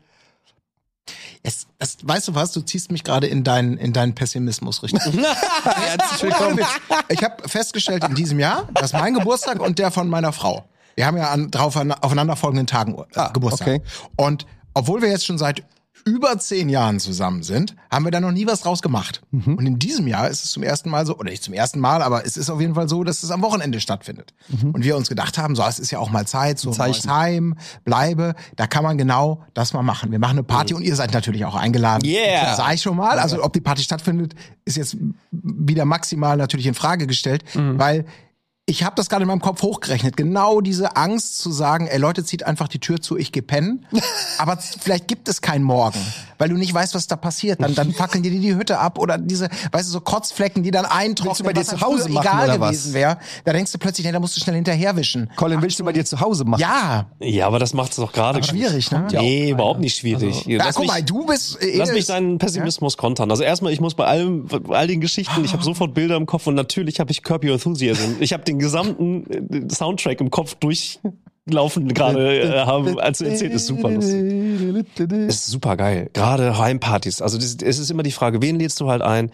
Es, 1.42 1.66
das, 1.78 1.98
weißt 2.02 2.28
du 2.28 2.34
was? 2.34 2.52
Du 2.52 2.62
ziehst 2.62 2.90
mich 2.90 3.04
gerade 3.04 3.26
in 3.26 3.44
deinen 3.44 3.76
in 3.76 3.92
deinen 3.92 4.14
Pessimismus 4.14 4.82
richtig. 4.82 5.02
Herzlich 5.64 6.22
willkommen. 6.22 6.60
Ich 7.08 7.22
habe 7.22 7.46
festgestellt 7.48 8.04
in 8.04 8.14
diesem 8.14 8.38
Jahr, 8.40 8.68
dass 8.74 8.92
mein 8.94 9.12
Geburtstag 9.14 9.60
und 9.60 9.78
der 9.78 9.90
von 9.90 10.08
meiner 10.08 10.32
Frau, 10.32 10.64
wir 10.94 11.04
haben 11.06 11.16
ja 11.18 11.30
an 11.30 11.50
drauf 11.50 11.76
an, 11.76 11.92
aufeinanderfolgenden 11.92 12.66
Tagen 12.66 12.94
äh, 12.96 13.04
Ah, 13.18 13.28
Geburtstag. 13.32 13.68
okay. 13.68 13.82
Und 14.16 14.46
obwohl 14.72 15.02
wir 15.02 15.08
jetzt 15.10 15.26
schon 15.26 15.36
seit 15.38 15.62
über 16.04 16.38
zehn 16.38 16.68
Jahren 16.68 17.00
zusammen 17.00 17.42
sind, 17.42 17.74
haben 17.90 18.04
wir 18.04 18.10
da 18.10 18.20
noch 18.20 18.30
nie 18.30 18.46
was 18.46 18.60
draus 18.60 18.82
gemacht. 18.82 19.22
Mhm. 19.30 19.54
Und 19.54 19.66
in 19.66 19.78
diesem 19.78 20.06
Jahr 20.06 20.28
ist 20.28 20.44
es 20.44 20.50
zum 20.50 20.62
ersten 20.62 20.90
Mal 20.90 21.06
so, 21.06 21.16
oder 21.16 21.30
nicht 21.30 21.42
zum 21.42 21.54
ersten 21.54 21.80
Mal, 21.80 22.02
aber 22.02 22.26
es 22.26 22.36
ist 22.36 22.50
auf 22.50 22.60
jeden 22.60 22.74
Fall 22.74 22.88
so, 22.88 23.04
dass 23.04 23.22
es 23.22 23.30
am 23.30 23.40
Wochenende 23.42 23.80
stattfindet. 23.80 24.34
Und 24.72 24.84
wir 24.84 24.96
uns 24.96 25.08
gedacht 25.08 25.38
haben, 25.38 25.56
so, 25.56 25.62
es 25.62 25.78
ist 25.78 25.90
ja 25.90 25.98
auch 25.98 26.10
mal 26.10 26.26
Zeit, 26.26 26.58
so 26.58 26.70
Mhm. 26.70 26.76
Neues 26.76 27.08
Heim, 27.08 27.56
bleibe, 27.84 28.34
da 28.56 28.66
kann 28.66 28.84
man 28.84 28.98
genau 28.98 29.42
das 29.54 29.72
mal 29.72 29.82
machen. 29.82 30.10
Wir 30.10 30.18
machen 30.18 30.38
eine 30.38 30.42
Party 30.42 30.74
und 30.74 30.82
ihr 30.82 30.96
seid 30.96 31.12
natürlich 31.14 31.44
auch 31.44 31.54
eingeladen. 31.54 32.04
Yeah. 32.04 32.44
Das 32.44 32.56
sag 32.58 32.74
ich 32.74 32.82
schon 32.82 32.96
mal. 32.96 33.18
Also 33.18 33.42
ob 33.42 33.52
die 33.52 33.60
Party 33.60 33.82
stattfindet, 33.82 34.34
ist 34.64 34.76
jetzt 34.76 34.96
wieder 35.30 35.84
maximal 35.84 36.36
natürlich 36.36 36.66
in 36.66 36.74
Frage 36.74 37.06
gestellt, 37.06 37.44
weil 37.54 38.04
ich 38.66 38.82
habe 38.82 38.96
das 38.96 39.08
gerade 39.08 39.22
in 39.22 39.28
meinem 39.28 39.42
Kopf 39.42 39.62
hochgerechnet. 39.62 40.16
Genau 40.16 40.60
diese 40.60 40.96
Angst 40.96 41.38
zu 41.38 41.52
sagen, 41.52 41.86
ey 41.86 41.98
Leute, 41.98 42.24
zieht 42.24 42.44
einfach 42.44 42.68
die 42.68 42.78
Tür 42.78 43.00
zu, 43.00 43.16
ich 43.16 43.30
geh 43.30 43.42
pennen. 43.42 43.86
Aber 44.38 44.56
vielleicht 44.56 45.06
gibt 45.06 45.28
es 45.28 45.42
keinen 45.42 45.64
Morgen, 45.64 46.00
weil 46.38 46.48
du 46.48 46.56
nicht 46.56 46.72
weißt, 46.74 46.94
was 46.94 47.06
da 47.06 47.16
passiert. 47.16 47.62
Dann, 47.62 47.74
dann 47.74 47.92
fackeln 47.92 48.22
dir 48.22 48.30
die, 48.30 48.40
die 48.40 48.54
Hütte 48.54 48.78
ab 48.78 48.98
oder 48.98 49.18
diese, 49.18 49.48
weißt 49.72 49.88
du, 49.88 49.92
so 49.92 50.00
Kotzflecken, 50.00 50.62
die 50.62 50.70
dann 50.70 50.84
eintrocknen, 50.86 51.46
bei 51.46 51.52
dir 51.52 51.64
zu 51.64 51.80
Hause 51.80 52.08
machen, 52.08 52.26
egal 52.26 52.48
oder 52.50 52.60
was? 52.60 52.70
gewesen 52.70 52.94
wäre. 52.94 53.18
Da 53.44 53.52
denkst 53.52 53.72
du 53.72 53.78
plötzlich, 53.78 54.06
nee, 54.06 54.12
da 54.12 54.20
musst 54.20 54.36
du 54.36 54.40
schnell 54.40 54.56
hinterherwischen. 54.56 55.30
Colin, 55.36 55.60
willst 55.62 55.78
du 55.80 55.84
bei 55.84 55.92
dir 55.92 56.04
zu 56.04 56.20
Hause 56.20 56.44
machen? 56.44 56.60
Ja, 56.60 57.06
Ja, 57.20 57.46
aber 57.46 57.58
das 57.58 57.74
macht 57.74 57.90
es 57.92 57.96
doch 57.96 58.12
gerade 58.12 58.42
schwierig, 58.42 58.90
ne? 58.90 59.06
Nee, 59.12 59.50
überhaupt 59.50 59.80
nicht 59.80 59.96
schwierig. 59.98 60.44
Ja, 60.46 60.58
Lass 60.58 60.74
guck 60.76 60.84
mich- 60.84 60.90
mal, 60.92 61.02
du 61.02 61.26
bist 61.26 61.62
äh, 61.62 61.76
Lass 61.78 61.92
mich 61.92 62.06
deinen 62.06 62.38
Pessimismus 62.38 62.96
kontern. 62.96 63.30
Also 63.30 63.42
erstmal, 63.42 63.72
ich 63.72 63.80
muss 63.80 63.94
bei 63.94 64.04
allem, 64.06 64.46
bei 64.46 64.76
all 64.76 64.86
den 64.86 65.00
Geschichten, 65.00 65.44
ich 65.44 65.52
habe 65.52 65.62
sofort 65.62 65.94
Bilder 65.94 66.16
im 66.16 66.26
Kopf 66.26 66.46
und 66.46 66.54
natürlich 66.54 67.00
habe 67.00 67.10
ich 67.10 67.22
Curb 67.22 67.44
Your 67.44 67.52
Enthusiasm. 67.54 68.16
Ich 68.20 68.32
habe 68.32 68.44
den 68.44 68.58
gesamten 68.58 69.24
äh, 69.50 69.74
Soundtrack 69.74 70.20
im 70.20 70.30
Kopf 70.30 70.54
durch 70.56 71.00
laufen 71.46 71.88
gerade 71.92 72.40
äh, 72.40 72.64
haben, 72.64 72.98
als 72.98 73.18
du 73.18 73.26
erzählt, 73.26 73.52
ist 73.52 73.66
super 73.66 73.90
lustig. 73.90 74.22
ist 75.28 75.46
super 75.46 75.76
geil. 75.76 76.08
Gerade 76.12 76.58
Heimpartys. 76.58 77.20
Also 77.20 77.36
es 77.38 77.54
ist 77.62 77.90
immer 77.90 78.02
die 78.02 78.12
Frage, 78.12 78.40
wen 78.40 78.58
lädst 78.58 78.80
du 78.80 78.88
halt 78.88 79.02
ein? 79.02 79.30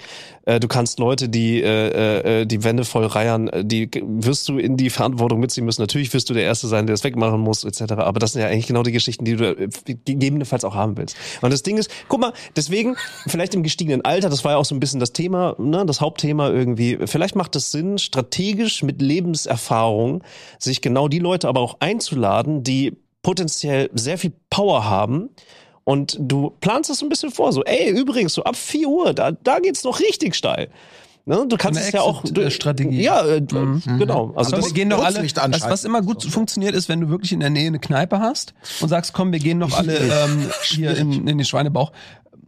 Äh, 0.51 0.59
du 0.59 0.67
kannst 0.67 0.99
Leute, 0.99 1.29
die 1.29 1.63
äh, 1.63 2.41
äh, 2.41 2.47
die 2.47 2.65
Wände 2.65 2.85
voll 2.85 3.07
reiern, 3.07 3.49
äh, 3.49 3.65
die 3.65 3.89
wirst 4.03 4.49
du 4.49 4.59
in 4.59 4.77
die 4.77 4.91
Verantwortung 4.91 5.39
mitziehen 5.39 5.65
müssen. 5.65 5.81
Natürlich 5.81 6.13
wirst 6.13 6.29
du 6.29 6.35
der 6.35 6.43
Erste 6.43 6.67
sein, 6.67 6.87
der 6.87 6.95
es 6.95 7.05
wegmachen 7.05 7.39
muss, 7.39 7.63
etc. 7.63 7.93
Aber 7.93 8.19
das 8.19 8.33
sind 8.33 8.43
ja 8.43 8.49
eigentlich 8.49 8.67
genau 8.67 8.83
die 8.83 8.91
Geschichten, 8.91 9.25
die 9.25 9.37
du 9.37 9.45
äh, 9.45 9.69
gegebenenfalls 10.05 10.65
auch 10.65 10.75
haben 10.75 10.97
willst. 10.97 11.17
Und 11.41 11.53
das 11.53 11.63
Ding 11.63 11.79
ist, 11.79 11.89
guck 12.09 12.21
mal, 12.21 12.33
deswegen, 12.57 12.97
vielleicht 13.29 13.55
im 13.55 13.63
gestiegenen 13.63 14.05
Alter, 14.05 14.29
das 14.29 14.45
war 14.45 14.53
ja 14.53 14.59
auch 14.59 14.65
so 14.65 14.75
ein 14.75 14.81
bisschen 14.81 14.99
das 14.99 15.13
Thema, 15.13 15.55
ne, 15.59 15.87
das 15.87 16.01
Hauptthema 16.01 16.51
irgendwie, 16.51 16.99
vielleicht 17.05 17.37
macht 17.37 17.55
es 17.55 17.71
Sinn, 17.71 17.99
strategisch 17.99 18.83
mit 18.83 19.01
Lebenserfahrung 19.01 20.25
sich 20.59 20.81
genau 20.81 21.07
die 21.07 21.21
Leute 21.21 21.47
aber 21.47 21.61
auch 21.61 21.77
einzuladen, 21.79 22.65
die 22.65 22.97
potenziell 23.23 23.91
sehr 23.95 24.19
viel 24.19 24.33
Power 24.49 24.89
haben 24.89 25.31
und 25.91 26.17
du 26.21 26.53
planst 26.61 26.89
das 26.89 27.03
ein 27.03 27.09
bisschen 27.09 27.33
vor, 27.33 27.53
so, 27.53 27.65
ey, 27.65 27.91
übrigens, 27.91 28.35
so 28.35 28.45
ab 28.45 28.55
4 28.55 28.87
Uhr, 28.89 29.13
da, 29.13 29.33
da 29.33 29.59
geht's 29.59 29.83
noch 29.83 29.99
richtig 29.99 30.37
steil. 30.37 30.69
Ne? 31.27 31.47
Du 31.49 31.57
kannst 31.57 31.79
Eine 31.79 31.87
es 31.89 31.93
ja 31.93 32.01
auch. 32.01 32.23
Du, 32.23 32.41
Exit-Strategie. 32.41 33.03
Ja, 33.03 33.27
äh, 33.27 33.41
genau. 33.41 34.33
Also 34.35 34.53
Aber 34.53 34.57
das, 34.57 34.67
wir 34.67 34.73
gehen 34.73 34.89
doch 34.91 35.05
alle. 35.05 35.21
Kurzlicht 35.21 35.37
Was, 35.37 35.85
immer 35.85 36.01
gut 36.01 36.25
funktioniert, 36.25 36.75
ist, 36.75 36.89
wenn 36.89 37.01
du 37.01 37.09
wirklich 37.09 37.33
in 37.33 37.41
der 37.41 37.51
Nähe 37.51 37.67
eine 37.67 37.79
Kneipe 37.79 38.21
hast 38.21 38.55
und 38.81 38.89
sagst, 38.89 39.13
komm, 39.13 39.33
wir 39.33 39.39
gehen 39.39 39.59
noch 39.59 39.77
alle 39.77 39.97
ähm, 39.99 40.49
hier 40.63 40.97
in, 40.97 41.27
in 41.29 41.39
den 41.39 41.45
Schweinebauch. 41.45 41.93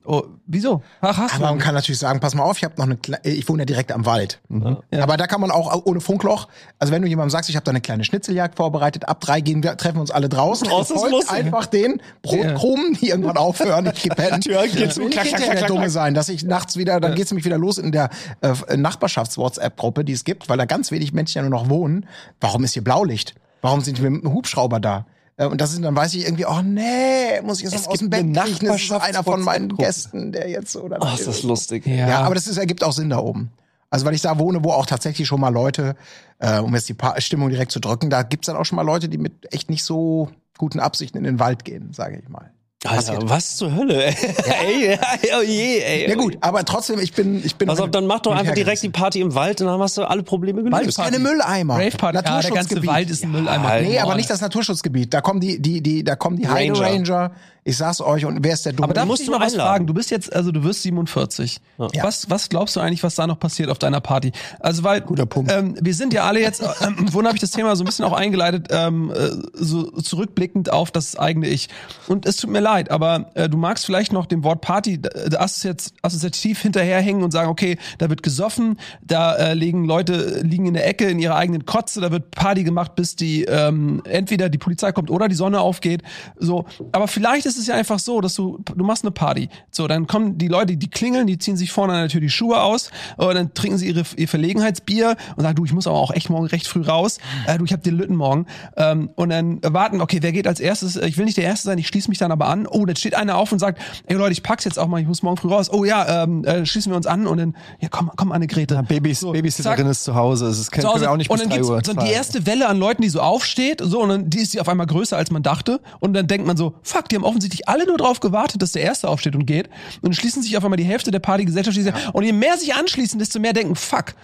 Oh, 0.05 0.23
wieso? 0.47 0.83
Ach, 1.01 1.17
hast 1.17 1.37
Aber 1.37 1.47
man 1.47 1.59
kann 1.59 1.75
natürlich 1.75 2.01
sagen, 2.01 2.19
pass 2.19 2.35
mal 2.35 2.43
auf, 2.43 2.57
ich 2.57 2.65
habe 2.65 2.75
noch 2.77 2.85
eine 2.85 2.97
Kle 2.97 3.19
ich 3.23 3.49
wohne 3.49 3.63
ja 3.63 3.67
direkt 3.67 3.93
am 3.93 4.05
Wald. 4.05 4.41
Ja. 4.51 5.03
Aber 5.03 5.17
da 5.17 5.27
kann 5.27 5.41
man 5.41 5.51
auch 5.51 5.85
ohne 5.85 6.01
Funkloch, 6.01 6.49
also 6.79 6.93
wenn 6.93 7.03
du 7.03 7.09
jemandem 7.09 7.31
sagst, 7.31 7.49
ich 7.51 7.57
habe 7.57 7.65
da 7.65 7.71
eine 7.71 7.81
kleine 7.81 8.03
Schnitzeljagd 8.05 8.57
vorbereitet, 8.57 9.09
ab 9.09 9.21
drei 9.21 9.41
gehen 9.41 9.63
wir, 9.63 9.77
treffen 9.77 9.97
wir 9.97 10.01
uns 10.01 10.11
alle 10.11 10.29
draußen, 10.29 10.69
Draußen 10.69 10.99
folgt 10.99 11.31
einfach 11.31 11.67
den 11.67 12.03
Brotkrumen, 12.23 12.95
die 13.01 13.11
irgendwann 13.11 13.37
aufhören, 13.37 13.91
ich 13.95 14.03
gepennt. 14.03 14.45
Tür 14.45 14.67
geht 14.67 14.93
zu, 14.93 15.09
klack, 15.09 15.27
klack, 15.27 15.57
klack, 15.57 15.67
Dumme 15.69 15.89
sein, 15.89 16.15
dass 16.15 16.29
ich 16.29 16.43
nachts 16.43 16.77
wieder, 16.77 16.99
dann 16.99 17.15
geht's 17.15 17.31
nämlich 17.31 17.45
wieder 17.45 17.59
los 17.59 17.79
in 17.79 17.93
der 17.93 18.11
äh, 18.41 18.77
Nachbarschafts-WhatsApp-Gruppe, 18.77 20.05
die 20.05 20.13
es 20.13 20.25
gibt, 20.25 20.49
weil 20.49 20.59
da 20.59 20.65
ganz 20.65 20.91
wenig 20.91 21.13
Menschen 21.13 21.39
ja 21.39 21.43
nur 21.43 21.51
noch 21.51 21.69
wohnen. 21.69 22.07
Warum 22.41 22.65
ist 22.65 22.73
hier 22.73 22.83
Blaulicht? 22.83 23.35
Warum 23.61 23.81
sind 23.81 24.03
wir 24.03 24.11
mit 24.11 24.25
einem 24.25 24.35
Hubschrauber 24.35 24.81
da? 24.81 25.07
Äh, 25.37 25.47
Und 25.47 25.61
das 25.61 25.73
ist, 25.73 25.83
dann 25.83 25.97
weiß 25.97 26.15
ich 26.15 26.25
irgendwie, 26.25 26.47
oh 26.47 26.63
nee, 26.63 27.41
muss 27.43 27.59
ich 27.59 27.65
jetzt 27.65 27.75
Es 27.75 27.83
noch 27.85 27.93
aus 27.93 27.99
dem 27.99 28.11
gibt 28.11 28.33
Bett 28.33 28.45
kriechen? 28.45 28.67
Das 28.67 28.83
ist 28.83 28.93
einer 28.93 29.25
von 29.25 29.41
meinen. 29.43 29.77
Gästen, 29.77 30.33
der 30.33 30.49
jetzt 30.49 30.77
oder 30.77 30.99
Ach, 31.01 31.19
ist 31.19 31.27
das 31.27 31.43
lustig. 31.43 31.87
Ja. 31.87 32.09
ja, 32.09 32.21
aber 32.21 32.35
das 32.35 32.47
ist, 32.47 32.57
ergibt 32.59 32.85
auch 32.85 32.93
Sinn 32.93 33.11
da 33.11 33.19
oben. 33.19 33.51
Also 33.91 34.07
weil 34.07 34.15
ich 34.15 34.23
da 34.23 34.39
wohne, 34.39 34.65
wo 34.65 34.71
auch 34.71 34.87
tatsächlich 34.87 35.29
schon 35.29 35.41
mal 35.41 35.51
Leute, 35.51 35.97
äh, 36.39 36.59
um 36.61 36.75
jetzt 36.75 36.89
die 36.89 36.95
pa 36.95 37.21
Stimmung 37.21 37.51
direkt 37.51 37.73
zu 37.73 37.81
drücken, 37.81 38.09
da 38.09 38.23
gibt's 38.23 38.47
dann 38.47 38.57
auch 38.57 38.65
schon 38.65 38.77
mal 38.77 38.83
Leute, 38.83 39.09
die 39.09 39.19
mit 39.19 39.53
echt 39.53 39.69
nicht 39.69 39.85
so 39.85 40.31
guten 40.57 40.81
Absichten 40.81 41.19
in 41.19 41.25
den 41.25 41.39
Wald 41.39 41.65
gehen, 41.65 41.93
sage 41.93 42.19
ich 42.23 42.29
mal. 42.29 42.51
Alter, 42.85 43.19
was 43.29 43.57
zur 43.57 43.75
Hölle? 43.75 44.07
ey, 44.07 44.99
oh 45.39 45.43
je, 45.43 45.79
ey. 45.79 46.09
Ja 46.09 46.17
gut, 46.17 46.37
aber 46.41 46.65
trotzdem, 46.65 46.99
ich 46.99 47.13
bin, 47.13 47.45
ich 47.45 47.55
bin. 47.55 47.69
Pass 47.69 47.81
auf, 47.81 47.91
dann 47.91 48.07
mach 48.07 48.21
doch 48.21 48.35
einfach 48.35 48.55
direkt 48.55 48.83
die. 48.83 48.89
Party 48.91 49.21
im 49.21 49.35
Wald 49.35 49.61
und 49.61 49.69
dann 49.69 49.81
hast 49.81 49.97
du 49.97 50.03
alle 50.03 50.23
Probleme 50.23 50.63
gelöst. 50.63 50.83
Das 50.83 50.89
ist 50.89 50.97
keine 50.97 51.19
Mülleimer. 51.19 51.75
Rave 51.75 51.97
Party. 51.97 52.17
Ja, 52.17 52.23
der 52.23 52.33
ganze 52.33 52.49
Naturschutzgebiet. 52.51 52.91
Wald 52.91 53.11
ist 53.11 53.25
ein 53.25 53.31
Mülleimer. 53.31 53.81
Nee, 53.81 53.99
aber 53.99 54.17
nicht 54.17 54.31
das 54.31 54.41
Naturschutzgebiet. 54.41 55.15
Da 55.15 55.21
kommen 55.21 55.41
die, 55.41 55.61
die, 55.63 55.81
die, 55.81 56.05
da 56.05 56.17
kommen 56.17 56.37
die 56.37 56.49
Heide 56.49 56.79
Ranger. 56.79 57.33
Ich 57.65 57.77
sag's 57.77 58.01
euch 58.01 58.25
und 58.25 58.43
wer 58.43 58.55
ist 58.55 58.67
der 58.67 58.73
Dumme? 58.73 58.85
Aber 58.85 58.95
darf 58.95 59.07
musst 59.07 59.27
du 59.27 59.31
mal 59.31 59.39
was 59.39 59.55
fragen? 59.55 59.87
Du 59.87 59.95
bist 59.95 60.11
jetzt, 60.11 60.35
also 60.35 60.51
du 60.51 60.65
wirst 60.65 60.83
47. 60.83 61.61
Ja. 61.79 62.03
Was, 62.03 62.29
was 62.29 62.49
glaubst 62.49 62.75
du 62.75 62.81
eigentlich, 62.81 63.05
was 63.05 63.15
da 63.15 63.29
noch 63.29 63.39
passiert 63.39 63.71
auf 63.71 63.79
deiner 63.79 64.01
Party? 64.01 64.33
Also 64.59 64.83
weil, 64.83 65.01
Guter 65.01 65.27
Punkt. 65.27 65.53
Ähm, 65.53 65.77
wir 65.81 65.95
sind 65.95 66.13
ja 66.13 66.25
alle 66.25 66.41
jetzt, 66.41 66.61
ähm, 66.81 66.97
wohin 67.13 67.27
habe 67.27 67.37
ich 67.37 67.41
das 67.41 67.53
Thema 67.53 67.77
so 67.77 67.85
ein 67.85 67.87
bisschen 67.87 68.05
auch 68.05 68.15
eingeleitet, 68.15 68.67
ähm, 68.71 69.13
äh, 69.13 69.31
so 69.53 69.93
zurückblickend 69.93 70.73
auf 70.73 70.91
das 70.91 71.17
eigene 71.17 71.47
Ich. 71.47 71.69
Und 72.09 72.27
es 72.27 72.37
tut 72.37 72.51
mir 72.51 72.59
leid, 72.59 72.91
aber 72.91 73.31
äh, 73.35 73.49
du 73.49 73.57
magst 73.57 73.87
vielleicht 73.87 74.13
noch 74.13 74.27
dem 74.27 74.43
Wort 74.43 74.61
Party 74.61 74.95
äh, 74.95 75.29
assoziat- 75.37 75.93
assoziativ 76.03 76.61
hinterherhängen 76.61 77.23
und 77.23 77.31
sagen, 77.31 77.49
okay, 77.49 77.79
da 77.99 78.11
wird 78.11 78.25
gesoffen, 78.25 78.77
da 79.03 79.35
äh, 79.37 79.55
liegen 79.55 79.85
Leute 79.85 80.41
liegen 80.43 80.67
in 80.67 80.75
der 80.75 80.89
Ecke 80.89 81.09
in 81.09 81.21
ihrer 81.21 81.37
eigenen 81.37 81.65
Kotze, 81.65 82.01
da 82.01 82.11
wird 82.11 82.33
Party 82.33 82.65
gemacht, 82.65 82.97
bis 82.97 83.15
die 83.15 83.45
ähm, 83.45 84.03
entweder 84.05 84.49
die 84.49 84.59
Polizei 84.59 84.91
kommt 84.91 85.11
oder 85.13 85.29
die 85.29 85.37
Sonne 85.37 85.61
aufgeht. 85.61 86.03
So, 86.41 86.65
aber 86.91 87.07
vielleicht 87.07 87.47
ist 87.47 87.52
es 87.59 87.67
ja 87.67 87.75
einfach 87.75 87.99
so, 87.99 88.21
dass 88.21 88.35
du 88.35 88.59
du 88.65 88.85
machst 88.85 89.05
eine 89.05 89.11
Party. 89.11 89.49
So, 89.71 89.89
dann 89.89 90.07
kommen 90.07 90.39
die 90.39 90.49
Leute, 90.49 90.77
die 90.77 90.91
klingeln, 90.91 91.27
die 91.27 91.39
ziehen 91.39 91.57
sich 91.57 91.73
vorne 91.73 91.95
an 91.95 92.01
der 92.01 92.09
Tür 92.09 92.21
die 92.21 92.31
Schuhe 92.31 92.63
aus 92.63 92.91
und 93.17 93.35
dann 93.35 93.55
trinken 93.55 93.79
sie 93.79 93.89
ihre 93.89 94.05
ihr 94.17 94.29
Verlegenheitsbier 94.29 95.17
und 95.37 95.43
sagen, 95.43 95.57
du, 95.57 95.65
ich 95.65 95.73
muss 95.73 95.87
aber 95.87 95.99
auch 95.99 96.11
echt 96.11 96.31
morgen 96.31 96.47
recht 96.47 96.67
früh 96.67 96.83
raus. 96.83 97.19
Äh, 97.47 97.59
du, 97.59 97.65
ich 97.65 97.73
habe 97.73 97.83
den 97.83 97.97
Lütten 97.97 98.17
morgen. 98.17 98.47
Ähm, 98.77 99.11
und 99.15 99.31
dann 99.31 99.61
warten, 99.63 100.01
okay, 100.01 100.19
wer 100.21 100.33
geht 100.33 100.47
als 100.47 100.61
erstes? 100.61 100.97
Ich 100.97 101.19
will 101.19 101.25
nicht 101.25 101.37
der 101.37 101.45
Erste 101.45 101.67
sein, 101.67 101.79
ich 101.79 101.89
schließe 101.89 102.09
mich 102.09 102.19
dann 102.19 102.33
aber 102.33 102.47
an. 102.47 102.67
Oh, 102.67 102.85
dann 102.85 102.97
steht 102.97 103.15
einer 103.15 103.37
auf 103.37 103.53
und 103.53 103.59
sagt, 103.59 103.81
ey 104.07 104.17
Leute, 104.17 104.33
ich 104.33 104.43
pack's 104.43 104.65
jetzt 104.65 104.79
auch 104.79 104.89
mal, 104.89 105.01
ich 105.01 105.07
muss 105.07 105.23
morgen 105.23 105.37
früh 105.37 105.49
raus. 105.49 105.71
Oh 105.73 105.85
ja, 105.85 106.25
ähm, 106.25 106.45
äh, 106.45 106.65
schließen 106.67 106.93
wir 106.93 106.97
uns 106.97 107.07
an 107.07 107.27
und 107.27 107.39
dann, 107.39 107.57
ja 107.81 107.89
komm, 107.89 108.11
komm 108.17 108.33
Annegret. 108.33 108.73
Babys, 108.89 109.21
Babysitterin 109.21 109.87
ist 109.87 110.05
zu 110.05 110.15
Hause. 110.15 110.47
Es 110.47 110.59
ist 110.59 110.71
kein, 110.71 110.85
Hause. 110.85 111.11
auch 111.11 111.17
nicht 111.17 111.31
und 111.31 111.37
bis 111.37 111.43
dann 111.43 111.51
drei 111.51 111.57
gibt's 111.57 111.71
Uhr. 111.71 111.81
so 111.85 112.07
die 112.07 112.13
erste 112.13 112.47
Welle 112.47 112.69
an 112.69 112.79
Leuten, 112.79 113.03
die 113.03 113.09
so 113.09 113.21
aufsteht, 113.21 113.81
so 113.83 114.01
und 114.03 114.09
dann 114.09 114.31
die 114.31 114.39
ist 114.39 114.53
sie 114.53 114.61
auf 114.61 114.69
einmal 114.69 114.87
größer 114.87 115.17
als 115.17 115.31
man 115.31 115.43
dachte 115.43 115.81
und 116.01 116.15
dann 116.15 116.27
denkt 116.27 116.47
man 116.47 116.57
so, 116.57 116.75
fuck, 116.83 117.09
die 117.09 117.17
haben 117.17 117.25
offensichtlich 117.25 117.42
alle 117.67 117.87
nur 117.87 117.97
drauf 117.99 118.21
gewartet, 118.21 118.63
dass 118.63 118.73
der 118.73 118.83
erste 118.83 119.09
aufsteht 119.09 119.35
und 119.37 119.47
geht 119.47 119.69
und 119.69 120.05
dann 120.05 120.13
schließen 120.15 120.43
sich 120.43 120.57
auf 120.57 120.65
einmal 120.65 120.77
die 120.77 120.85
Hälfte 120.85 121.11
der 121.11 121.21
Partygesellschaft 121.21 121.77
sagt- 121.81 122.15
und 122.15 122.25
je 122.25 122.33
mehr 122.33 122.57
sich 122.59 122.75
anschließen, 122.75 123.19
desto 123.19 123.39
mehr 123.41 123.53
denken, 123.53 123.75
fuck, 123.77 124.15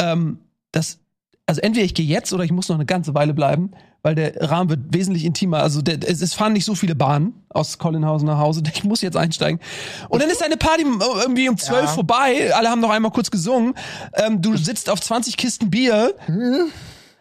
ähm, 0.00 0.38
das 0.72 0.98
also 1.46 1.62
entweder 1.62 1.86
ich 1.86 1.94
gehe 1.94 2.04
jetzt 2.04 2.32
oder 2.34 2.44
ich 2.44 2.52
muss 2.52 2.68
noch 2.68 2.76
eine 2.76 2.84
ganze 2.84 3.14
Weile 3.14 3.32
bleiben, 3.32 3.70
weil 4.02 4.14
der 4.14 4.50
Rahmen 4.50 4.68
wird 4.68 4.80
wesentlich 4.92 5.24
intimer. 5.24 5.62
Also 5.62 5.80
der, 5.80 5.98
es, 6.06 6.20
es 6.20 6.34
fahren 6.34 6.52
nicht 6.52 6.66
so 6.66 6.74
viele 6.74 6.94
Bahnen 6.94 7.32
aus 7.48 7.78
Collinhausen 7.78 8.26
nach 8.28 8.36
Hause. 8.36 8.62
Ich 8.74 8.84
muss 8.84 9.00
jetzt 9.00 9.16
einsteigen. 9.16 9.58
Und 10.10 10.20
dann 10.22 10.28
ist 10.28 10.42
deine 10.42 10.58
Party 10.58 10.84
irgendwie 11.22 11.48
um 11.48 11.56
zwölf 11.56 11.86
Ja. 11.86 11.88
vorbei. 11.88 12.54
Alle 12.54 12.68
haben 12.68 12.80
noch 12.80 12.90
einmal 12.90 13.10
kurz 13.12 13.30
gesungen. 13.30 13.72
Ähm, 14.12 14.42
du 14.42 14.58
sitzt 14.58 14.90
auf 14.90 15.00
20 15.00 15.38
Kisten 15.38 15.70
Bier. 15.70 16.14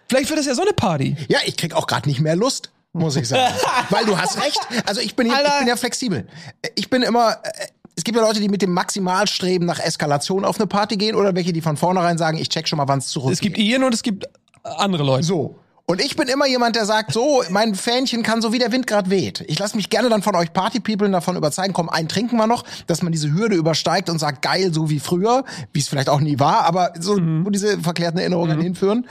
Vielleicht 0.10 0.30
wird 0.30 0.40
das 0.40 0.46
ja 0.46 0.56
so 0.56 0.62
eine 0.62 0.74
Party. 0.74 1.16
Ja, 1.30 1.40
ich 1.46 1.56
krieg 1.56 1.74
auch 1.74 1.88
gerade 1.88 2.10
nicht 2.10 2.20
mehr 2.20 2.36
Lust, 2.36 2.72
muss 2.98 3.16
ich 3.16 3.27
sagen. 3.27 3.54
Weil 3.89 4.06
du 4.06 4.18
hast 4.18 4.38
recht. 4.42 4.60
Also 4.86 5.01
ich 5.01 5.16
bin, 5.16 5.27
hier, 5.27 5.44
ich 5.46 5.60
bin 5.60 5.68
ja 5.68 5.75
flexibel. 5.75 6.27
Ich 6.75 6.89
bin 6.89 7.01
immer. 7.04 7.38
äh, 7.44 7.68
Es 7.96 8.04
gibt 8.04 8.16
ja 8.18 8.24
Leute, 8.24 8.39
die 8.39 8.50
mit 8.50 8.62
dem 8.62 8.72
Maximalstreben 8.74 9.66
nach 9.66 9.80
Eskalation 9.80 10.46
auf 10.46 10.60
eine 10.60 10.68
Party 10.68 10.98
gehen 10.98 11.16
oder 11.16 11.34
welche, 11.36 11.54
die 11.54 11.62
von 11.62 11.77
vornherein 11.77 12.18
sagen, 12.18 12.38
ich 12.38 12.50
check 12.50 12.68
schon 12.68 12.77
mal, 12.77 12.88
wann 12.88 13.00
es 13.00 13.08
zurückgeht. 13.08 13.34
Es 13.36 13.42
gibt 13.42 13.58
Ian 13.58 13.84
und 13.84 13.94
es 13.94 14.04
gibt 14.04 14.25
andere 14.63 15.04
Leute. 15.04 15.24
So. 15.24 15.60
Und 15.89 16.01
ich 16.01 16.18
bin 16.18 16.27
immer 16.27 16.46
jemand, 16.46 16.75
der 16.75 16.86
sagt, 16.86 17.13
so, 17.13 17.44
mein 17.50 17.74
Fähnchen 17.74 18.22
kann 18.22 18.42
so 18.42 18.51
wie 18.51 18.60
der 18.60 18.74
Wind 18.74 18.88
grad 18.88 19.10
weht. 19.10 19.46
Ich 19.48 19.58
lasse 19.58 19.77
mich 19.77 19.89
gerne 19.89 20.10
dann 20.10 20.22
von 20.22 20.36
euch 20.36 20.51
Partypeople 20.51 21.10
davon 21.10 21.38
überzeugen, 21.38 21.72
komm, 21.72 21.88
einen 21.88 22.10
trinken 22.10 22.36
wir 22.36 22.46
noch, 22.46 22.66
dass 22.88 23.01
man 23.01 23.13
diese 23.13 23.32
Hürde 23.34 23.56
übersteigt 23.56 24.10
und 24.10 24.20
sagt, 24.20 24.42
geil, 24.42 24.74
so 24.74 24.89
wie 24.89 25.00
früher, 25.00 25.46
wie 25.72 25.80
es 25.80 25.88
vielleicht 25.88 26.10
auch 26.10 26.20
nie 26.20 26.39
war, 26.39 26.66
aber 26.66 26.92
so, 27.00 27.16
wo 27.18 27.50
diese 27.50 27.80
verklärten 27.80 28.18
Erinnerungen 28.20 28.60
hinführen. 28.60 29.08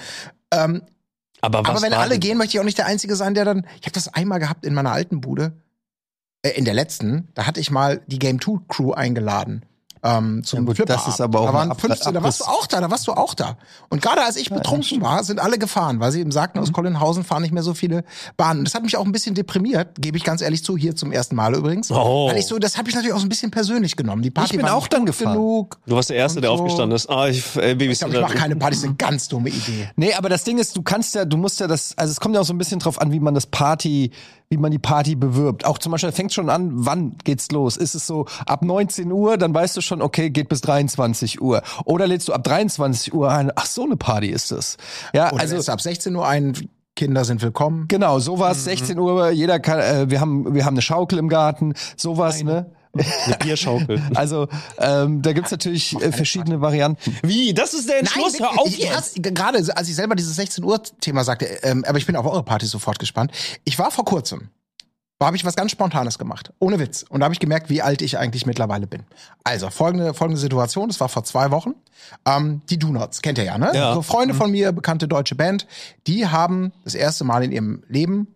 Ähm, 0.53 0.83
Aber, 1.47 1.61
was 1.61 1.69
aber 1.69 1.83
wenn 1.83 1.93
alle 1.93 2.11
denn- 2.11 2.21
gehen, 2.21 2.39
möchte 2.39 2.57
ich 2.57 2.61
auch 2.61 2.65
nicht 2.65 2.79
der 2.79 2.87
Einzige 2.87 3.15
sein, 3.15 3.35
der 3.35 3.45
dann. 3.45 3.67
Ich 3.81 3.87
habe 3.87 3.93
das 3.93 4.13
einmal 4.13 4.41
gehabt 4.41 4.67
in 4.67 4.75
meiner 4.75 4.91
alten 4.91 5.21
Bude. 5.21 5.53
Äh, 6.43 6.51
in 6.51 6.65
der 6.65 6.75
letzten, 6.75 7.29
da 7.35 7.47
hatte 7.47 7.61
ich 7.61 7.71
mal 7.71 8.03
die 8.09 8.19
Game 8.19 8.41
2 8.41 8.59
Crew 8.69 8.93
eingeladen. 8.93 9.65
Ähm, 10.07 10.45
zum 10.45 10.61
Ja 10.61 10.65
gut, 10.67 10.77
Flipper 10.77 10.93
das 10.95 11.09
ist 11.09 11.21
aber 11.21 11.41
auch 11.41 11.47
da 11.47 11.53
waren 11.55 11.69
ein 11.69 11.73
Ab- 11.73 11.81
15, 11.81 12.15
da 12.15 12.23
warst 12.23 12.41
du 12.41 12.45
auch 12.45 12.67
da, 12.67 12.81
da 12.81 12.91
warst 12.91 13.07
du 13.07 13.13
auch 13.13 13.35
da. 13.35 13.57
Und 13.89 14.01
gerade 14.03 14.23
als 14.23 14.37
ich 14.37 14.51
betrunken 14.51 15.01
war, 15.03 15.25
sind 15.25 15.41
alle 15.41 15.59
gefahren, 15.59 16.01
weil 16.01 16.13
sie 16.13 16.21
eben 16.21 16.31
sagten, 16.33 16.59
Mhm. 16.59 16.65
aus 16.65 16.73
Collinhausen 16.73 17.25
fahren 17.25 17.43
nicht 17.43 17.53
mehr 17.53 17.63
so 17.63 17.75
viele 17.75 18.05
Bahnen. 18.37 18.65
Das 18.65 18.75
hat 18.75 18.83
mich 18.83 18.97
auch 18.97 19.05
ein 19.05 19.13
bisschen 19.13 19.35
deprimiert, 19.35 20.01
gebe 20.01 20.17
ich 20.17 20.25
ganz 20.25 20.41
ehrlich 20.43 20.63
zu, 20.65 20.77
hier 20.77 20.95
zum 20.97 21.13
ersten 21.13 21.35
Mal 21.35 21.55
übrigens. 21.55 21.91
Oh. 21.91 22.29
Weil 22.29 22.39
ich 22.39 22.47
so, 22.47 22.59
das 22.59 22.77
habe 22.79 22.89
ich 22.89 22.95
natürlich 22.95 23.15
auch 23.15 23.21
so 23.21 23.27
ein 23.27 23.31
bisschen 23.31 23.51
persönlich 23.51 23.97
genommen. 23.97 24.23
Die 24.23 24.31
Party 24.31 24.53
Ich 24.55 24.57
bin 24.59 24.67
war 24.67 24.75
auch 24.75 24.89
dann 24.89 25.07
gefahren. 25.07 25.35
genug. 25.35 25.79
Du 25.87 25.97
warst 25.97 26.11
der 26.11 26.17
Erste, 26.17 26.41
der 26.41 26.51
so. 26.51 26.55
aufgestanden 26.57 26.95
ist. 26.95 27.09
Ah, 27.11 27.29
ich, 27.29 27.57
äh, 27.57 27.73
Ich 27.73 27.79
Babys. 27.79 27.99
glaube, 27.99 28.15
ich 28.15 28.21
mache 28.21 28.35
keine 28.35 28.57
Partys, 28.57 28.85
eine 28.85 28.95
ganz 28.95 29.29
dumme 29.29 29.49
Idee. 29.49 29.91
Nee, 29.97 30.15
aber 30.15 30.29
das 30.29 30.45
Ding 30.45 30.59
ist, 30.59 30.77
du 30.77 30.83
kannst 30.83 31.15
ja, 31.15 31.25
du 31.25 31.37
musst 31.37 31.61
ja 31.61 31.67
das, 31.67 31.95
also 31.97 32.11
es 32.13 32.21
kommt 32.21 32.35
ja 32.35 32.41
auch 32.41 32.47
so 32.47 32.53
ein 32.55 32.59
bisschen 32.59 32.79
drauf 32.79 33.01
an, 33.01 33.13
wie 33.13 33.21
man 33.21 33.35
das 33.35 33.47
Party, 33.47 34.11
wie 34.49 34.57
man 34.57 34.71
die 34.71 34.79
Party 34.79 35.17
bewirbt. 35.17 35.65
Auch 35.65 35.79
zum 35.79 35.93
Beispiel 35.93 36.13
fängt 36.13 36.33
schon 36.33 36.51
an, 36.51 36.71
wann 36.73 37.17
geht's 37.25 37.51
los? 37.51 37.77
Ist 37.77 37.95
es 37.95 38.07
so 38.07 38.27
ab 38.47 38.63
19 38.63 39.11
Uhr, 39.11 39.37
dann 39.37 39.53
weißt 39.53 39.77
du 39.77 39.81
schon, 39.81 40.03
okay, 40.03 40.31
geht 40.31 40.49
bis 40.49 40.61
23 40.61 41.41
Uhr. 41.41 41.63
Oder 41.85 42.07
lädst 42.07 42.29
du 42.29 42.33
ab 42.33 42.45
23 42.45 43.13
Uhr 43.13 43.31
ein, 43.31 43.51
ach 43.55 43.67
so 43.67 43.85
eine 43.85 43.97
Party 43.97 44.29
ist 44.29 44.53
es. 44.53 44.77
Ja, 45.13 45.33
Oder 45.33 45.43
also 45.43 45.57
ist 45.57 45.69
ab 45.69 45.81
16 45.81 46.15
Uhr 46.15 46.27
ein, 46.27 46.55
Kinder 46.95 47.27
sind 47.27 47.43
willkommen. 47.43 47.87
genau, 47.89 48.19
sowas, 48.21 48.65
16 48.65 48.99
Uhr, 48.99 49.29
jeder 49.29 49.61
kann, 49.61 49.81
äh, 49.81 50.11
wir 50.11 50.21
haben, 50.21 50.55
wir 50.55 50.65
haben 50.65 50.75
eine 50.75 50.83
Schaukel 50.83 51.19
im 51.19 51.29
Garten, 51.29 51.75
sowas, 51.97 52.43
ne? 52.43 52.71
Eine 52.99 53.37
Bierschaukel. 53.39 54.03
Also 54.15 54.49
ähm, 54.79 55.23
da 55.23 55.33
gibt's 55.33 55.51
natürlich 55.51 55.95
äh, 56.01 56.13
verschiedene 56.13 56.61
Varianten. 56.61 57.17
Wie? 57.23 57.53
Das 57.55 57.75
ist 57.75 57.89
der 57.89 57.99
Entschluss. 57.99 58.39
Nein, 58.39 58.51
Hör 58.51 58.61
auf 58.61 58.69
ich- 58.69 58.79
jetzt. 58.79 59.23
Gerade 59.23 59.59
als 59.77 59.89
ich 59.89 59.95
selber 59.95 60.15
dieses 60.15 60.37
16 60.37 60.65
Uhr 60.65 60.83
Thema 61.01 61.25
sagte, 61.25 61.45
ähm, 61.63 61.85
aber 61.87 61.99
ich 61.99 62.07
bin 62.07 62.17
auf 62.17 62.27
eure 62.27 62.43
Party 62.43 62.67
sofort 62.67 62.99
gespannt. 62.99 63.33
Ich 63.65 63.79
war 63.79 63.91
vor 63.91 64.05
kurzem, 64.05 64.49
da 65.19 65.27
habe 65.27 65.37
ich 65.37 65.45
was 65.45 65.57
ganz 65.57 65.71
Spontanes 65.71 66.19
gemacht, 66.19 66.53
ohne 66.59 66.79
Witz. 66.79 67.05
Und 67.09 67.21
da 67.21 67.25
habe 67.25 67.33
ich 67.35 67.41
gemerkt, 67.41 67.71
wie 67.71 67.81
alt 67.83 68.03
ich 68.03 68.19
eigentlich 68.19 68.45
mittlerweile 68.47 68.87
bin. 68.87 69.05
Also 69.45 69.71
folgende 69.71 70.13
folgende 70.13 70.41
Situation, 70.41 70.89
das 70.89 71.01
war 71.01 71.09
vor 71.09 71.25
zwei 71.25 71.51
Wochen. 71.51 71.75
Ähm, 72.27 72.61
die 72.69 72.79
Donuts 72.79 73.23
kennt 73.23 73.39
ihr 73.39 73.45
ja, 73.45 73.57
ne? 73.59 73.71
Ja. 73.75 73.95
So 73.95 74.03
Freunde 74.03 74.35
von 74.35 74.51
mir, 74.51 74.73
bekannte 74.73 75.09
deutsche 75.09 75.35
Band, 75.35 75.67
die 76.07 76.27
haben 76.27 76.73
das 76.85 76.95
erste 76.95 77.25
Mal 77.25 77.43
in 77.45 77.53
ihrem 77.53 77.83
Leben 77.89 78.29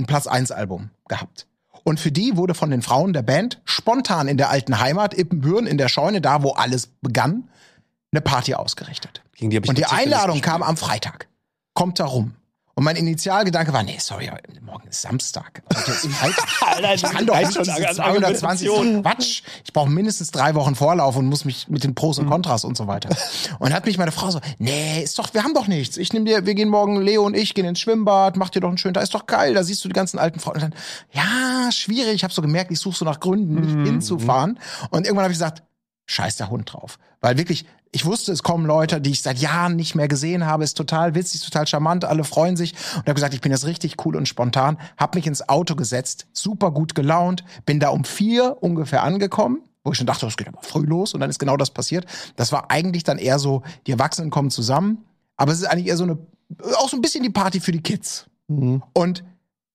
ein 0.00 0.06
Platz 0.06 0.26
1 0.26 0.50
Album 0.50 0.90
gehabt. 1.08 1.46
Und 1.88 1.98
für 1.98 2.12
die 2.12 2.36
wurde 2.36 2.52
von 2.52 2.70
den 2.70 2.82
Frauen 2.82 3.14
der 3.14 3.22
Band 3.22 3.62
spontan 3.64 4.28
in 4.28 4.36
der 4.36 4.50
alten 4.50 4.78
Heimat 4.78 5.16
Ippenbüren 5.16 5.66
in 5.66 5.78
der 5.78 5.88
Scheune, 5.88 6.20
da 6.20 6.42
wo 6.42 6.50
alles 6.50 6.88
begann, 7.00 7.48
eine 8.12 8.20
Party 8.20 8.52
ausgerichtet. 8.52 9.22
Die 9.40 9.46
Und 9.58 9.78
die 9.78 9.86
Einladung 9.86 10.42
kam 10.42 10.62
am 10.62 10.76
Freitag. 10.76 11.28
Kommt 11.72 11.98
da 11.98 12.04
rum. 12.04 12.34
Und 12.78 12.84
mein 12.84 12.94
Initialgedanke 12.94 13.72
war, 13.72 13.82
nee, 13.82 13.96
sorry, 13.98 14.30
morgen 14.62 14.86
ist 14.86 15.02
Samstag. 15.02 15.64
Heute 15.76 15.90
ist 15.90 16.06
Freitag. 16.06 16.46
Alter, 16.76 16.94
Ich 16.94 17.02
kann 17.02 17.26
doch 17.26 17.36
nicht 17.36 17.52
schon 17.52 17.64
diese 17.64 17.88
an 17.88 17.94
220 17.96 18.68
Argumentation. 18.70 19.02
Quatsch. 19.02 19.42
Ich 19.64 19.72
brauche 19.72 19.90
mindestens 19.90 20.30
drei 20.30 20.54
Wochen 20.54 20.76
Vorlauf 20.76 21.16
und 21.16 21.26
muss 21.26 21.44
mich 21.44 21.66
mit 21.66 21.82
den 21.82 21.96
Pros 21.96 22.20
und 22.20 22.26
Mhm. 22.26 22.30
Kontras 22.30 22.64
und 22.64 22.76
so 22.76 22.86
weiter. 22.86 23.08
Und 23.58 23.72
hat 23.74 23.84
mich 23.84 23.98
meine 23.98 24.12
Frau 24.12 24.30
so, 24.30 24.38
nee, 24.58 25.02
ist 25.02 25.18
doch, 25.18 25.34
wir 25.34 25.42
haben 25.42 25.54
doch 25.54 25.66
nichts. 25.66 25.96
Ich 25.96 26.12
nehme 26.12 26.24
dir, 26.26 26.46
wir 26.46 26.54
gehen 26.54 26.68
morgen, 26.68 27.00
Leo 27.02 27.24
und 27.26 27.34
ich 27.34 27.52
gehen 27.54 27.66
ins 27.66 27.80
Schwimmbad, 27.80 28.36
mach 28.36 28.48
dir 28.50 28.60
doch 28.60 28.68
einen 28.68 28.78
schönen 28.78 28.94
Tag, 28.94 29.02
ist 29.02 29.12
doch 29.12 29.26
geil, 29.26 29.54
da 29.54 29.64
siehst 29.64 29.84
du 29.84 29.88
die 29.88 29.94
ganzen 29.94 30.20
alten 30.20 30.38
Frauen. 30.38 30.54
Und 30.54 30.62
dann, 30.62 30.74
ja, 31.10 31.72
schwierig. 31.72 32.14
Ich 32.14 32.22
habe 32.22 32.32
so 32.32 32.42
gemerkt, 32.42 32.70
ich 32.70 32.78
suche 32.78 32.96
so 32.96 33.04
nach 33.04 33.18
Gründen, 33.18 33.60
nicht 33.60 33.74
Mhm. 33.74 33.86
hinzufahren. 33.86 34.60
Und 34.90 35.04
irgendwann 35.04 35.24
habe 35.24 35.32
ich 35.32 35.38
gesagt, 35.40 35.64
scheiß 36.06 36.36
der 36.36 36.48
Hund 36.48 36.72
drauf. 36.72 37.00
Weil 37.20 37.38
wirklich, 37.38 37.66
ich 37.92 38.04
wusste, 38.04 38.32
es 38.32 38.42
kommen 38.42 38.66
Leute, 38.66 39.00
die 39.00 39.10
ich 39.10 39.22
seit 39.22 39.38
Jahren 39.38 39.76
nicht 39.76 39.94
mehr 39.94 40.08
gesehen 40.08 40.46
habe, 40.46 40.64
ist 40.64 40.76
total 40.76 41.14
witzig, 41.14 41.42
total 41.42 41.66
charmant, 41.66 42.04
alle 42.04 42.24
freuen 42.24 42.56
sich. 42.56 42.74
Und 42.94 43.00
habe 43.00 43.14
gesagt, 43.14 43.34
ich 43.34 43.40
bin 43.40 43.52
jetzt 43.52 43.66
richtig 43.66 44.04
cool 44.04 44.16
und 44.16 44.28
spontan, 44.28 44.78
habe 44.96 45.18
mich 45.18 45.26
ins 45.26 45.48
Auto 45.48 45.74
gesetzt, 45.74 46.26
super 46.32 46.70
gut 46.70 46.94
gelaunt, 46.94 47.44
bin 47.66 47.80
da 47.80 47.88
um 47.88 48.04
vier 48.04 48.58
ungefähr 48.60 49.02
angekommen, 49.02 49.62
wo 49.84 49.92
ich 49.92 49.98
schon 49.98 50.06
dachte, 50.06 50.26
das 50.26 50.36
geht 50.36 50.48
aber 50.48 50.62
früh 50.62 50.84
los. 50.84 51.14
Und 51.14 51.20
dann 51.20 51.30
ist 51.30 51.38
genau 51.38 51.56
das 51.56 51.70
passiert. 51.70 52.06
Das 52.36 52.52
war 52.52 52.70
eigentlich 52.70 53.04
dann 53.04 53.18
eher 53.18 53.38
so, 53.38 53.62
die 53.86 53.92
Erwachsenen 53.92 54.30
kommen 54.30 54.50
zusammen, 54.50 55.04
aber 55.36 55.52
es 55.52 55.60
ist 55.60 55.66
eigentlich 55.66 55.86
eher 55.86 55.96
so 55.96 56.04
eine, 56.04 56.18
auch 56.76 56.88
so 56.88 56.96
ein 56.96 57.02
bisschen 57.02 57.22
die 57.22 57.30
Party 57.30 57.60
für 57.60 57.72
die 57.72 57.82
Kids. 57.82 58.26
Und 58.92 59.24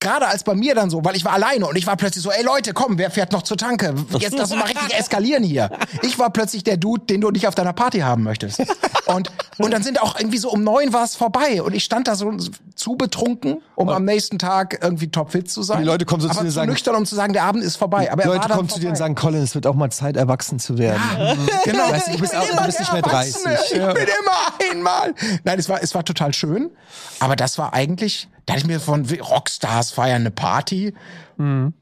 Gerade 0.04 0.28
als 0.28 0.44
bei 0.44 0.54
mir 0.54 0.76
dann 0.76 0.90
so, 0.90 1.04
weil 1.04 1.16
ich 1.16 1.24
war 1.26 1.34
alleine 1.34 1.66
und 1.66 1.76
ich 1.78 1.88
war 1.88 1.96
plötzlich 1.96 2.24
so, 2.24 2.30
ey 2.30 2.44
Leute, 2.44 2.74
komm, 2.74 2.98
wer 2.98 3.10
fährt 3.10 3.32
noch 3.32 3.42
zur 3.42 3.58
Tanke? 3.58 3.96
Jetzt 4.20 4.38
lass 4.38 4.52
uns 4.52 4.60
mal 4.60 4.66
richtig 4.68 4.94
eskalieren 4.98 5.44
hier. 5.44 5.70
Ich 6.02 6.20
war 6.20 6.30
plötzlich 6.30 6.64
der 6.64 6.78
Dude, 6.78 7.06
den 7.06 7.22
du 7.22 7.32
nicht 7.32 7.48
auf 7.48 7.56
deiner 7.56 7.74
Party 7.74 8.00
haben 8.00 8.24
möchtest. 8.24 8.62
Und, 9.06 9.32
und 9.58 9.72
dann 9.72 9.82
sind 9.84 10.02
auch 10.02 10.20
irgendwie 10.20 10.38
so 10.38 10.50
um 10.50 10.64
neun 10.64 10.94
war 10.94 11.04
es 11.04 11.16
vorbei 11.16 11.62
und 11.62 11.74
ich 11.74 11.84
stand 11.84 12.08
da 12.08 12.16
so 12.16 12.32
zu 12.76 12.96
betrunken, 12.96 13.62
um 13.76 13.90
am 13.90 14.06
nächsten 14.06 14.40
Tag 14.40 14.80
irgendwie 14.82 15.10
topfit 15.10 15.50
zu 15.50 15.64
sein. 15.64 15.80
Die 15.80 15.86
Leute 15.86 16.06
kommen 16.06 16.22
so 16.22 16.28
zu 16.28 16.34
dir 16.36 16.40
und 16.42 16.46
zu 16.48 16.52
sagen- 16.54 16.72
nüchtern, 16.72 16.96
um 16.96 17.06
zu 17.06 17.16
sagen, 17.16 17.34
der 17.34 17.44
Abend 17.44 17.64
ist 17.64 17.78
vorbei. 17.78 18.12
Aber 18.12 18.24
er 18.24 18.30
Leute 18.30 18.50
kommen 18.50 18.70
zu 18.70 18.80
dir 18.80 18.90
und 18.90 18.96
sagen, 18.98 19.16
Colin, 19.16 19.42
es 19.44 19.56
wird 19.56 19.68
auch 19.68 19.76
mal 19.76 19.92
Zeit, 19.92 20.18
erwachsen 20.18 20.60
zu 20.60 20.78
werden. 20.78 21.02
Genau. 21.64 21.90
Weißt 21.90 22.08
du, 22.08 22.18
bist, 22.18 22.24
Ich 22.24 22.30
bin 22.32 22.40
auch, 22.40 22.46
du 22.48 22.52
immer 22.54 22.66
bist 22.66 22.80
nicht 22.80 22.92
mehr 22.94 23.02
30. 23.02 23.46
Erwachsene. 23.46 23.58
Ich 23.66 23.94
bin 23.94 24.08
immer 24.20 24.72
einmal. 24.72 25.14
Nein, 25.44 25.60
es 25.60 25.70
war, 25.70 25.82
es 25.82 25.94
war 25.96 26.04
total 26.04 26.34
schön. 26.34 26.72
Aber 27.20 27.36
das 27.36 27.58
war 27.58 27.74
eigentlich, 27.74 28.28
da 28.46 28.54
hatte 28.54 28.62
ich 28.62 28.68
mir 28.68 28.80
von 28.80 29.06
Rockstars 29.06 29.92
feiern 29.92 30.22
eine 30.22 30.32
Party. 30.32 30.94
Hm. 31.38 31.74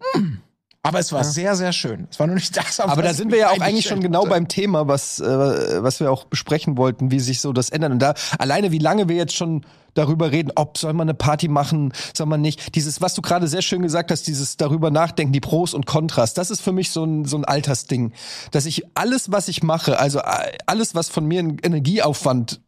Aber 0.83 0.99
es 0.99 1.11
war 1.11 1.23
sehr, 1.23 1.55
sehr 1.55 1.73
schön. 1.73 2.07
Es 2.09 2.19
war 2.19 2.25
nur 2.25 2.35
nicht 2.35 2.57
das. 2.57 2.79
Aber 2.79 3.03
da 3.03 3.13
sind 3.13 3.31
wir 3.31 3.37
ja 3.37 3.49
auch 3.51 3.59
eigentlich 3.59 3.85
schon 3.85 4.01
genau 4.01 4.25
beim 4.25 4.47
Thema, 4.47 4.87
was, 4.87 5.19
äh, 5.19 5.83
was 5.83 5.99
wir 5.99 6.11
auch 6.11 6.25
besprechen 6.25 6.75
wollten, 6.75 7.11
wie 7.11 7.19
sich 7.19 7.39
so 7.39 7.53
das 7.53 7.69
ändert. 7.69 7.91
Und 7.91 7.99
da 7.99 8.15
alleine, 8.39 8.71
wie 8.71 8.79
lange 8.79 9.07
wir 9.07 9.15
jetzt 9.15 9.35
schon 9.35 9.63
darüber 9.93 10.31
reden, 10.31 10.51
ob 10.55 10.79
soll 10.79 10.93
man 10.93 11.07
eine 11.07 11.13
Party 11.13 11.49
machen, 11.49 11.93
soll 12.15 12.25
man 12.25 12.41
nicht. 12.41 12.73
Dieses, 12.75 12.99
was 12.99 13.13
du 13.13 13.21
gerade 13.21 13.47
sehr 13.47 13.61
schön 13.61 13.83
gesagt 13.83 14.09
hast, 14.09 14.25
dieses 14.25 14.57
darüber 14.57 14.89
nachdenken, 14.89 15.33
die 15.33 15.39
Pros 15.39 15.75
und 15.75 15.85
Kontras, 15.85 16.33
das 16.33 16.49
ist 16.49 16.61
für 16.61 16.71
mich 16.71 16.89
so 16.89 17.03
ein, 17.03 17.25
so 17.25 17.37
ein 17.37 17.45
Altersding. 17.45 18.13
Dass 18.49 18.65
ich 18.65 18.83
alles, 18.95 19.31
was 19.31 19.49
ich 19.49 19.61
mache, 19.61 19.99
also 19.99 20.19
äh, 20.19 20.57
alles, 20.65 20.95
was 20.95 21.09
von 21.09 21.25
mir 21.25 21.39
einen 21.39 21.59
Energieaufwand 21.59 22.59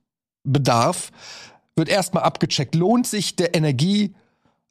bedarf, 0.43 1.11
wird 1.75 1.89
erstmal 1.89 2.23
abgecheckt. 2.23 2.75
Lohnt 2.75 3.07
sich 3.07 3.35
der 3.35 3.55
Energie 3.55 4.13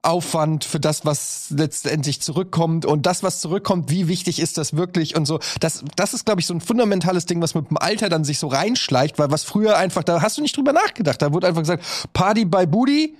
Aufwand 0.03 0.65
für 0.65 0.81
das, 0.81 1.07
was 1.07 1.47
letztendlich 1.51 2.21
zurückkommt 2.21 2.85
und 2.85 3.07
das, 3.07 3.23
was 3.23 3.41
zurückkommt, 3.41 3.89
wie 3.89 4.09
wichtig 4.09 4.41
ist 4.41 4.59
das 4.59 4.77
wirklich 4.77 5.15
und 5.15 5.27
so. 5.27 5.39
Das, 5.61 5.85
das 5.95 6.13
ist, 6.13 6.25
glaube 6.25 6.41
ich, 6.41 6.47
so 6.47 6.55
ein 6.55 6.61
fundamentales 6.61 7.25
Ding, 7.25 7.41
was 7.41 7.55
mit 7.55 7.71
dem 7.71 7.79
Alter 7.79 8.09
dann 8.09 8.25
sich 8.25 8.41
so 8.41 8.49
reinschleicht, 8.49 9.21
weil 9.21 9.31
was 9.31 9.45
früher 9.45 9.77
einfach, 9.77 10.03
da 10.03 10.21
hast 10.21 10.39
du 10.39 10.43
nicht 10.43 10.57
drüber 10.57 10.73
nachgedacht. 10.73 11.23
Da 11.23 11.33
wurde 11.33 11.47
einfach 11.47 11.63
gesagt, 11.63 11.85
Party 12.13 12.45
bei 12.45 12.67
Booty 12.67 13.17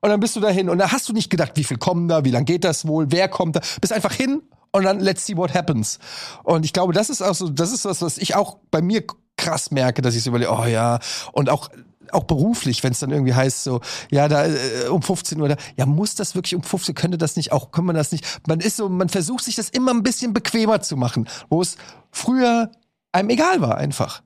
und 0.00 0.10
dann 0.10 0.20
bist 0.20 0.36
du 0.36 0.40
dahin 0.40 0.68
und 0.68 0.76
da 0.76 0.92
hast 0.92 1.08
du 1.08 1.14
nicht 1.14 1.30
gedacht, 1.30 1.52
wie 1.54 1.64
viel 1.64 1.78
kommen 1.78 2.06
da, 2.06 2.22
wie 2.24 2.30
lang 2.30 2.44
geht 2.44 2.64
das 2.64 2.86
wohl, 2.86 3.06
wer 3.10 3.28
kommt 3.28 3.56
da. 3.56 3.60
Bist 3.80 3.94
einfach 3.94 4.12
hin 4.12 4.42
und 4.72 4.84
dann 4.84 5.00
let's 5.00 5.24
see 5.24 5.38
what 5.38 5.54
happens. 5.54 5.98
Und 6.44 6.66
ich 6.66 6.74
glaube, 6.74 6.92
das 6.92 7.08
ist 7.08 7.22
auch 7.22 7.34
so, 7.34 7.48
das 7.48 7.72
ist 7.72 7.86
was, 7.86 8.02
was 8.02 8.18
ich 8.18 8.34
auch 8.34 8.58
bei 8.70 8.82
mir 8.82 9.04
krass 9.38 9.70
merke, 9.70 10.02
dass 10.02 10.14
ich 10.14 10.22
so 10.22 10.30
überlege, 10.30 10.52
oh 10.52 10.66
ja, 10.66 10.98
und 11.32 11.48
auch 11.48 11.70
auch 12.12 12.24
beruflich, 12.24 12.82
wenn 12.82 12.92
es 12.92 13.00
dann 13.00 13.10
irgendwie 13.10 13.34
heißt 13.34 13.64
so, 13.64 13.80
ja, 14.10 14.28
da 14.28 14.46
äh, 14.46 14.88
um 14.90 15.02
15 15.02 15.40
Uhr, 15.40 15.48
da, 15.48 15.56
ja, 15.76 15.86
muss 15.86 16.14
das 16.14 16.34
wirklich 16.34 16.54
um 16.54 16.62
15 16.62 16.94
könnte 16.94 17.18
das 17.18 17.36
nicht 17.36 17.52
auch, 17.52 17.70
kann 17.70 17.84
man 17.84 17.96
das 17.96 18.12
nicht, 18.12 18.24
man 18.46 18.60
ist 18.60 18.76
so, 18.76 18.88
man 18.88 19.08
versucht 19.08 19.44
sich 19.44 19.56
das 19.56 19.68
immer 19.70 19.92
ein 19.92 20.02
bisschen 20.02 20.32
bequemer 20.32 20.80
zu 20.80 20.96
machen, 20.96 21.28
wo 21.48 21.62
es 21.62 21.76
früher 22.10 22.70
einem 23.12 23.30
egal 23.30 23.60
war 23.60 23.76
einfach. 23.78 24.22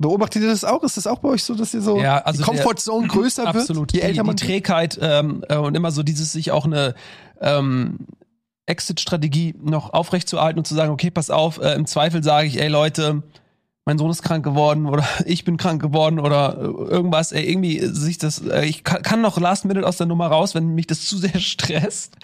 Beobachtet 0.00 0.42
ihr 0.42 0.48
das 0.48 0.62
auch? 0.62 0.84
Ist 0.84 0.96
das 0.96 1.08
auch 1.08 1.18
bei 1.18 1.30
euch 1.30 1.42
so, 1.42 1.54
dass 1.54 1.74
ihr 1.74 1.80
so 1.80 1.98
Ja, 1.98 2.18
also 2.18 2.38
die 2.38 2.48
Comfortzone 2.48 3.08
größer 3.08 3.46
wird, 3.46 3.56
Absolut. 3.56 3.92
je 3.92 4.00
die, 4.00 4.06
älter 4.06 4.22
man 4.22 4.36
die 4.36 4.42
wird? 4.42 4.50
Trägheit 4.50 4.98
ähm, 5.02 5.44
äh, 5.48 5.56
und 5.56 5.74
immer 5.76 5.90
so 5.90 6.04
dieses 6.04 6.32
sich 6.32 6.52
auch 6.52 6.64
eine 6.64 6.94
ähm, 7.40 7.98
Exit-Strategie 8.66 9.56
noch 9.60 9.92
aufrechtzuerhalten 9.92 10.58
und 10.58 10.66
zu 10.66 10.74
sagen, 10.76 10.92
okay, 10.92 11.10
pass 11.10 11.30
auf, 11.30 11.58
äh, 11.58 11.72
im 11.74 11.86
Zweifel 11.86 12.22
sage 12.22 12.46
ich, 12.46 12.60
ey 12.60 12.68
Leute, 12.68 13.24
mein 13.88 13.96
Sohn 13.96 14.10
ist 14.10 14.22
krank 14.22 14.44
geworden 14.44 14.84
oder 14.84 15.02
ich 15.24 15.44
bin 15.44 15.56
krank 15.56 15.80
geworden 15.80 16.18
oder 16.18 16.58
äh, 16.58 16.64
irgendwas, 16.64 17.32
ey, 17.32 17.48
irgendwie 17.48 17.78
sich 17.86 18.18
das, 18.18 18.42
äh, 18.46 18.66
ich 18.66 18.84
kann, 18.84 19.22
noch 19.22 19.40
Last 19.40 19.64
Minute 19.64 19.86
aus 19.86 19.96
der 19.96 20.06
Nummer 20.06 20.26
raus, 20.26 20.54
wenn 20.54 20.74
mich 20.74 20.86
das 20.86 21.00
zu 21.06 21.16
sehr 21.16 21.40
stresst. 21.40 22.14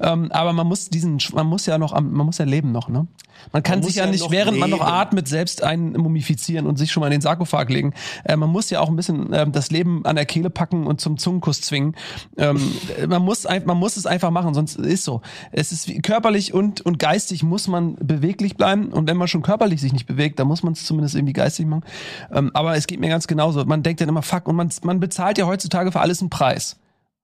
Ähm, 0.00 0.32
aber 0.32 0.54
man 0.54 0.66
muss 0.66 0.88
diesen, 0.88 1.18
man 1.34 1.46
muss 1.46 1.66
ja 1.66 1.76
noch, 1.76 1.92
man 1.92 2.24
muss 2.24 2.38
ja 2.38 2.46
leben 2.46 2.72
noch, 2.72 2.88
ne? 2.88 3.06
Man 3.52 3.62
kann 3.62 3.80
Man 3.80 3.88
sich 3.88 3.96
ja, 3.96 4.04
ja 4.04 4.10
nicht, 4.10 4.30
während 4.30 4.58
man 4.58 4.70
noch 4.70 4.80
leben. 4.80 4.90
atmet, 4.90 5.28
selbst 5.28 5.62
einen 5.62 5.92
mumifizieren 5.92 6.66
und 6.66 6.76
sich 6.76 6.92
schon 6.92 7.00
mal 7.00 7.06
in 7.06 7.12
den 7.12 7.20
Sarkophag 7.20 7.68
legen. 7.68 7.94
Äh, 8.24 8.36
man 8.36 8.50
muss 8.50 8.70
ja 8.70 8.80
auch 8.80 8.88
ein 8.88 8.96
bisschen 8.96 9.30
ähm, 9.32 9.52
das 9.52 9.70
Leben 9.70 10.04
an 10.04 10.16
der 10.16 10.26
Kehle 10.26 10.50
packen 10.50 10.86
und 10.86 11.00
zum 11.00 11.18
Zungenkuss 11.18 11.60
zwingen. 11.60 11.96
Ähm, 12.36 12.60
man, 13.08 13.22
muss 13.22 13.44
man 13.64 13.76
muss 13.76 13.96
es 13.96 14.06
einfach 14.06 14.30
machen, 14.30 14.54
sonst 14.54 14.78
ist 14.78 15.04
so. 15.04 15.22
Es 15.52 15.72
ist 15.72 15.88
wie, 15.88 16.00
körperlich 16.00 16.54
und, 16.54 16.80
und 16.82 16.98
geistig 16.98 17.42
muss 17.42 17.66
man 17.66 17.96
beweglich 17.96 18.56
bleiben. 18.56 18.88
Und 18.88 19.08
wenn 19.08 19.16
man 19.16 19.28
schon 19.28 19.42
körperlich 19.42 19.80
sich 19.80 19.92
nicht 19.92 20.06
bewegt, 20.06 20.38
dann 20.38 20.46
muss 20.46 20.62
man 20.62 20.74
es 20.74 20.84
zumindest 20.84 21.09
irgendwie 21.14 21.32
geistig 21.32 21.66
machen. 21.66 21.84
Ähm, 22.32 22.50
aber 22.54 22.76
es 22.76 22.86
geht 22.86 23.00
mir 23.00 23.08
ganz 23.08 23.26
genauso. 23.26 23.64
Man 23.64 23.82
denkt 23.82 24.00
dann 24.00 24.08
immer, 24.08 24.22
fuck, 24.22 24.48
und 24.48 24.56
man, 24.56 24.70
man 24.82 25.00
bezahlt 25.00 25.38
ja 25.38 25.46
heutzutage 25.46 25.92
für 25.92 26.00
alles 26.00 26.20
einen 26.20 26.30
Preis. 26.30 26.78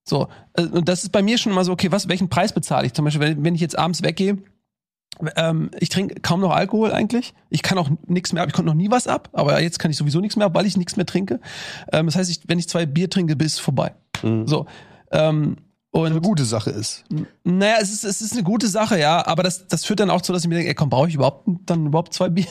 So, 0.04 0.28
äh, 0.54 0.62
und 0.62 0.88
das 0.88 1.02
ist 1.02 1.10
bei 1.10 1.22
mir 1.22 1.38
schon 1.38 1.52
immer 1.52 1.64
so, 1.64 1.72
okay, 1.72 1.90
was, 1.92 2.08
welchen 2.08 2.28
Preis 2.28 2.52
bezahle 2.52 2.86
ich? 2.86 2.92
Zum 2.92 3.04
Beispiel, 3.04 3.22
wenn, 3.22 3.44
wenn 3.44 3.54
ich 3.54 3.60
jetzt 3.60 3.78
abends 3.78 4.02
weggehe, 4.02 4.38
ähm, 5.36 5.70
ich 5.78 5.88
trinke 5.88 6.20
kaum 6.20 6.40
noch 6.40 6.50
Alkohol 6.50 6.92
eigentlich. 6.92 7.34
Ich 7.48 7.62
kann 7.62 7.78
auch 7.78 7.90
nichts 8.06 8.32
mehr 8.32 8.42
ab. 8.42 8.48
Ich 8.48 8.54
konnte 8.54 8.68
noch 8.68 8.76
nie 8.76 8.90
was 8.90 9.06
ab, 9.06 9.30
aber 9.32 9.60
jetzt 9.60 9.78
kann 9.78 9.90
ich 9.90 9.96
sowieso 9.96 10.20
nichts 10.20 10.36
mehr 10.36 10.46
ab, 10.46 10.54
weil 10.54 10.66
ich 10.66 10.76
nichts 10.76 10.96
mehr 10.96 11.06
trinke. 11.06 11.40
Ähm, 11.92 12.06
das 12.06 12.16
heißt, 12.16 12.30
ich, 12.30 12.40
wenn 12.46 12.58
ich 12.58 12.68
zwei 12.68 12.86
Bier 12.86 13.08
trinke, 13.08 13.36
bis 13.36 13.54
es 13.54 13.58
vorbei. 13.58 13.94
So. 14.22 14.66
Ähm, 15.12 15.56
eine 16.04 16.16
und 16.16 16.22
gute 16.22 16.44
Sache 16.44 16.70
ist. 16.70 17.04
naja, 17.44 17.76
es 17.80 17.92
ist, 17.92 18.04
es 18.04 18.20
ist 18.20 18.32
eine 18.32 18.42
gute 18.42 18.68
Sache, 18.68 18.98
ja, 18.98 19.26
aber 19.26 19.42
das, 19.42 19.66
das 19.66 19.84
führt 19.84 20.00
dann 20.00 20.10
auch 20.10 20.22
zu, 20.22 20.32
dass 20.32 20.42
ich 20.42 20.48
mir 20.48 20.56
denke, 20.56 20.68
ey, 20.68 20.74
komm, 20.74 20.90
brauche 20.90 21.08
ich 21.08 21.14
überhaupt 21.14 21.48
dann 21.66 21.86
überhaupt 21.86 22.12
zwei 22.12 22.28
Bier? 22.28 22.46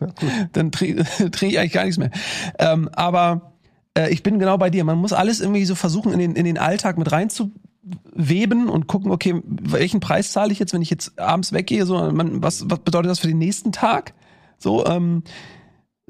dann 0.52 0.72
trinke 0.72 1.04
trink 1.30 1.52
ich 1.52 1.58
eigentlich 1.58 1.72
gar 1.72 1.84
nichts 1.84 1.98
mehr. 1.98 2.10
Ähm, 2.58 2.88
aber 2.92 3.52
äh, 3.94 4.10
ich 4.10 4.22
bin 4.22 4.38
genau 4.38 4.58
bei 4.58 4.70
dir. 4.70 4.84
Man 4.84 4.98
muss 4.98 5.12
alles 5.12 5.40
irgendwie 5.40 5.64
so 5.64 5.74
versuchen, 5.74 6.12
in 6.12 6.18
den, 6.18 6.34
in 6.34 6.44
den 6.44 6.58
Alltag 6.58 6.98
mit 6.98 7.10
reinzuweben 7.10 8.68
und 8.68 8.86
gucken, 8.86 9.10
okay, 9.10 9.40
welchen 9.44 10.00
Preis 10.00 10.32
zahle 10.32 10.52
ich 10.52 10.58
jetzt, 10.58 10.72
wenn 10.72 10.82
ich 10.82 10.90
jetzt 10.90 11.18
abends 11.18 11.52
weggehe? 11.52 11.86
So, 11.86 12.10
man, 12.12 12.42
was, 12.42 12.68
was 12.68 12.80
bedeutet 12.80 13.10
das 13.10 13.20
für 13.20 13.28
den 13.28 13.38
nächsten 13.38 13.72
Tag? 13.72 14.14
So, 14.58 14.84
ähm, 14.86 15.22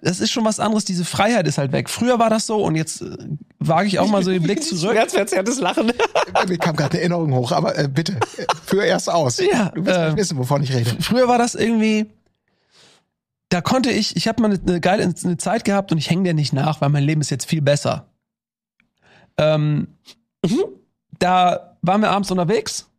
das 0.03 0.21
ist 0.21 0.31
schon 0.31 0.45
was 0.45 0.61
anderes. 0.61 0.85
Diese 0.85 1.05
Freiheit 1.05 1.47
ist 1.47 1.59
halt 1.59 1.73
weg. 1.73 1.91
Früher 1.91 2.19
war 2.19 2.31
das 2.31 2.47
so 2.47 2.65
und 2.65 2.75
jetzt 2.77 3.03
äh, 3.03 3.17
wage 3.59 3.89
ich 3.89 3.99
auch 3.99 4.09
mal 4.09 4.23
so 4.23 4.31
den 4.31 4.43
Blick 4.43 4.63
zurück. 4.65 4.93
Schmerzverzerrtes 4.93 5.61
Lachen. 5.61 5.93
Mir 6.49 6.59
kam 6.59 6.77
gerade 6.77 6.93
eine 6.93 7.01
Erinnerung 7.01 7.35
hoch, 7.35 7.53
aber 7.53 7.79
äh, 7.79 7.89
bitte, 7.89 8.15
äh, 8.37 8.47
führ 8.65 8.85
erst 8.85 9.11
aus. 9.11 9.39
Ja, 9.39 9.71
du 9.71 9.85
wirst 9.85 9.99
äh, 9.99 10.07
nicht 10.09 10.17
wissen, 10.17 10.39
wovon 10.39 10.63
ich 10.63 10.73
rede. 10.75 10.97
Früher 11.01 11.29
war 11.29 11.39
das 11.39 11.55
irgendwie, 11.55 12.07
da 13.51 13.61
konnte 13.61 13.91
ich, 13.91 14.17
ich 14.17 14.29
habe 14.29 14.41
mal 14.43 14.51
eine, 14.51 14.61
eine 14.67 14.81
geile 14.81 15.03
eine 15.03 15.37
Zeit 15.37 15.65
gehabt 15.65 15.93
und 15.93 15.99
ich 15.99 16.09
hänge 16.11 16.25
der 16.25 16.35
nicht 16.35 16.53
nach, 16.53 16.81
weil 16.81 16.89
mein 16.89 17.05
Leben 17.05 17.21
ist 17.21 17.31
jetzt 17.31 17.47
viel 17.47 17.63
besser. 17.63 18.07
Ähm, 19.37 19.89
Da 21.19 21.77
waren 21.83 22.01
wir 22.01 22.11
abends 22.11 22.31
unterwegs 22.31 22.90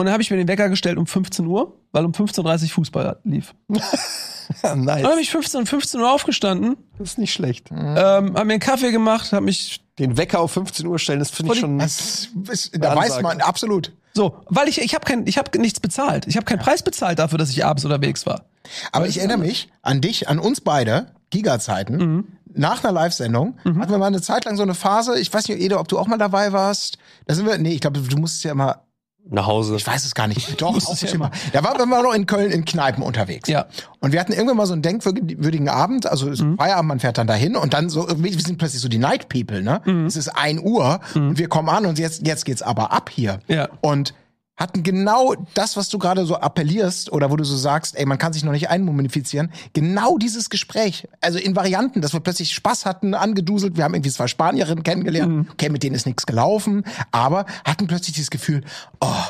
und 0.00 0.06
dann 0.06 0.12
habe 0.12 0.22
ich 0.22 0.30
mir 0.30 0.36
den 0.36 0.48
Wecker 0.48 0.68
gestellt 0.68 0.98
um 0.98 1.06
15 1.06 1.46
Uhr, 1.46 1.76
weil 1.92 2.04
um 2.04 2.12
15.30 2.12 2.62
Uhr 2.64 2.68
Fußball 2.70 3.18
lief. 3.24 3.54
Ja, 3.68 3.76
nice. 4.76 5.02
Dann 5.02 5.10
habe 5.12 5.20
ich 5.20 5.30
15 5.30 5.60
um 5.60 5.66
15 5.66 6.00
Uhr 6.00 6.12
aufgestanden, 6.12 6.76
Das 6.98 7.10
ist 7.10 7.18
nicht 7.18 7.32
schlecht. 7.32 7.70
ähm, 7.70 7.76
habe 7.96 8.44
mir 8.44 8.54
einen 8.54 8.60
Kaffee 8.60 8.90
gemacht, 8.90 9.32
habe 9.32 9.44
mich 9.44 9.80
Den 9.98 10.16
Wecker 10.16 10.40
auf 10.40 10.52
15 10.52 10.86
Uhr 10.86 10.98
stellen, 10.98 11.18
das 11.20 11.30
finde 11.30 11.52
ich 11.54 11.60
schon. 11.60 11.78
Das 11.78 12.28
ist, 12.50 12.70
da 12.82 12.96
weiß 12.96 13.04
Ansage. 13.12 13.22
man 13.22 13.40
absolut. 13.40 13.92
so, 14.14 14.36
weil 14.48 14.68
ich 14.68 14.80
ich 14.80 14.94
habe 14.94 15.04
kein 15.04 15.26
ich 15.26 15.38
habe 15.38 15.56
nichts 15.58 15.78
bezahlt. 15.80 16.26
Ich 16.26 16.36
habe 16.36 16.44
keinen 16.46 16.58
Preis 16.60 16.82
bezahlt 16.82 17.18
dafür, 17.18 17.38
dass 17.38 17.50
ich 17.50 17.64
abends 17.64 17.84
unterwegs 17.84 18.26
war. 18.26 18.46
Aber 18.92 19.06
ich 19.06 19.18
erinnere 19.18 19.38
mich 19.38 19.68
an 19.82 20.00
dich, 20.00 20.28
an 20.28 20.38
uns 20.38 20.60
beide, 20.60 21.12
Giga-Zeiten. 21.30 21.96
Mhm. 21.96 22.24
Nach 22.52 22.82
einer 22.82 22.92
Live-Sendung 22.92 23.58
hatten 23.64 23.90
wir 23.90 23.98
mal 23.98 24.06
eine 24.06 24.20
Zeit 24.20 24.44
lang 24.44 24.56
so 24.56 24.62
eine 24.64 24.74
Phase, 24.74 25.18
ich 25.20 25.32
weiß 25.32 25.46
nicht, 25.48 25.60
Ede, 25.60 25.78
ob 25.78 25.86
du 25.86 25.98
auch 25.98 26.08
mal 26.08 26.18
dabei 26.18 26.52
warst. 26.52 26.98
Da 27.26 27.34
sind 27.34 27.46
wir, 27.46 27.56
nee, 27.58 27.74
ich 27.74 27.80
glaube, 27.80 28.00
du 28.00 28.16
musstest 28.16 28.42
ja 28.44 28.50
immer 28.52 28.82
nach 29.30 29.46
Hause. 29.46 29.76
Ich 29.76 29.86
weiß 29.86 30.04
es 30.04 30.14
gar 30.14 30.26
nicht. 30.26 30.60
Doch, 30.60 30.76
auch 30.76 30.96
Thema. 30.96 31.30
Da 31.52 31.64
waren 31.64 31.78
wir 31.78 31.86
mal 31.86 32.02
noch 32.02 32.12
in 32.12 32.26
Köln 32.26 32.50
in 32.50 32.64
Kneipen 32.64 33.02
unterwegs. 33.02 33.48
Ja. 33.48 33.66
Und 34.00 34.12
wir 34.12 34.20
hatten 34.20 34.32
irgendwann 34.32 34.56
mal 34.56 34.66
so 34.66 34.72
einen 34.72 34.82
denkwürdigen 34.82 35.68
Abend, 35.68 36.06
also 36.06 36.28
es 36.28 36.40
ist 36.40 36.46
Feierabend, 36.56 36.88
man 36.88 37.00
fährt 37.00 37.18
dann 37.18 37.26
dahin 37.26 37.56
und 37.56 37.74
dann 37.74 37.88
so 37.88 38.06
irgendwie, 38.06 38.32
wir 38.32 38.40
sind 38.40 38.58
plötzlich 38.58 38.80
so 38.80 38.88
die 38.88 38.98
Night 38.98 39.28
People, 39.28 39.62
ne? 39.62 39.80
Es 40.06 40.16
ist 40.16 40.28
ein 40.28 40.58
Uhr 40.58 41.00
und 41.14 41.38
wir 41.38 41.48
kommen 41.48 41.68
an 41.68 41.86
und 41.86 41.98
jetzt, 41.98 42.26
jetzt 42.26 42.44
geht's 42.44 42.62
aber 42.62 42.92
ab 42.92 43.10
hier. 43.10 43.40
Ja. 43.48 43.68
Und 43.80 44.14
hatten 44.60 44.82
genau 44.82 45.34
das, 45.54 45.76
was 45.76 45.88
du 45.88 45.98
gerade 45.98 46.26
so 46.26 46.36
appellierst 46.36 47.10
oder 47.10 47.30
wo 47.30 47.36
du 47.36 47.44
so 47.44 47.56
sagst, 47.56 47.96
ey, 47.96 48.04
man 48.04 48.18
kann 48.18 48.32
sich 48.32 48.44
noch 48.44 48.52
nicht 48.52 48.68
einmumifizieren, 48.68 49.50
genau 49.72 50.18
dieses 50.18 50.50
Gespräch, 50.50 51.08
also 51.20 51.38
in 51.38 51.56
Varianten, 51.56 52.02
dass 52.02 52.12
wir 52.12 52.20
plötzlich 52.20 52.52
Spaß 52.52 52.84
hatten, 52.84 53.14
angeduselt, 53.14 53.76
wir 53.76 53.84
haben 53.84 53.94
irgendwie 53.94 54.10
zwei 54.10 54.26
Spanierinnen 54.26 54.84
kennengelernt, 54.84 55.48
okay, 55.50 55.70
mit 55.70 55.82
denen 55.82 55.96
ist 55.96 56.06
nichts 56.06 56.26
gelaufen, 56.26 56.84
aber 57.10 57.46
hatten 57.64 57.86
plötzlich 57.86 58.14
dieses 58.14 58.30
Gefühl, 58.30 58.62
oh, 59.00 59.24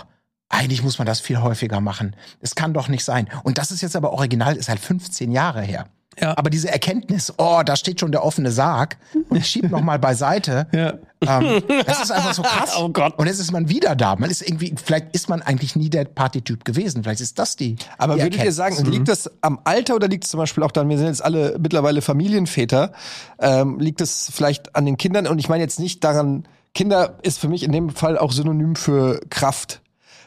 eigentlich 0.48 0.82
muss 0.82 0.98
man 0.98 1.06
das 1.06 1.20
viel 1.20 1.40
häufiger 1.40 1.80
machen. 1.80 2.16
Es 2.40 2.56
kann 2.56 2.74
doch 2.74 2.88
nicht 2.88 3.04
sein. 3.04 3.28
Und 3.44 3.56
das 3.58 3.70
ist 3.70 3.82
jetzt 3.82 3.94
aber 3.94 4.12
original, 4.12 4.56
ist 4.56 4.68
halt 4.68 4.80
15 4.80 5.30
Jahre 5.30 5.62
her. 5.62 5.86
Ja. 6.20 6.36
Aber 6.36 6.50
diese 6.50 6.70
Erkenntnis, 6.70 7.32
oh, 7.38 7.62
da 7.64 7.76
steht 7.76 8.00
schon 8.00 8.10
der 8.12 8.24
offene 8.24 8.50
Sarg, 8.50 8.96
ich 9.32 9.46
schieb 9.46 9.70
noch 9.70 9.80
mal 9.80 9.98
beiseite. 9.98 10.66
Ja. 10.72 10.94
Ähm, 11.22 11.62
das 11.86 12.02
ist 12.04 12.10
einfach 12.10 12.32
so 12.32 12.40
krass. 12.42 12.72
Oh 12.78 12.88
Gott. 12.88 13.18
Und 13.18 13.26
jetzt 13.26 13.40
ist 13.40 13.52
man 13.52 13.68
wieder 13.68 13.94
da. 13.94 14.16
Man 14.16 14.30
ist 14.30 14.40
irgendwie, 14.40 14.74
vielleicht 14.82 15.14
ist 15.14 15.28
man 15.28 15.42
eigentlich 15.42 15.76
nie 15.76 15.90
der 15.90 16.04
Partytyp 16.06 16.64
gewesen. 16.64 17.02
Vielleicht 17.02 17.20
ist 17.20 17.38
das 17.38 17.56
die. 17.56 17.76
Aber 17.98 18.14
die 18.16 18.22
würdet 18.22 18.42
ihr 18.42 18.52
sagen, 18.52 18.82
liegt 18.86 19.08
das 19.08 19.30
am 19.42 19.60
Alter 19.64 19.96
oder 19.96 20.08
liegt 20.08 20.24
es 20.24 20.30
zum 20.30 20.38
Beispiel 20.38 20.62
auch 20.62 20.70
dann, 20.70 20.88
wir 20.88 20.96
sind 20.96 21.08
jetzt 21.08 21.22
alle 21.22 21.56
mittlerweile 21.60 22.00
Familienväter, 22.00 22.92
ähm, 23.38 23.78
liegt 23.80 24.00
es 24.00 24.30
vielleicht 24.32 24.74
an 24.74 24.86
den 24.86 24.96
Kindern? 24.96 25.26
Und 25.26 25.38
ich 25.38 25.50
meine 25.50 25.62
jetzt 25.62 25.78
nicht 25.78 26.02
daran, 26.04 26.44
Kinder 26.74 27.18
ist 27.22 27.38
für 27.38 27.48
mich 27.48 27.64
in 27.64 27.72
dem 27.72 27.90
Fall 27.90 28.16
auch 28.16 28.32
synonym 28.32 28.74
für 28.74 29.20
Kraft. 29.28 29.82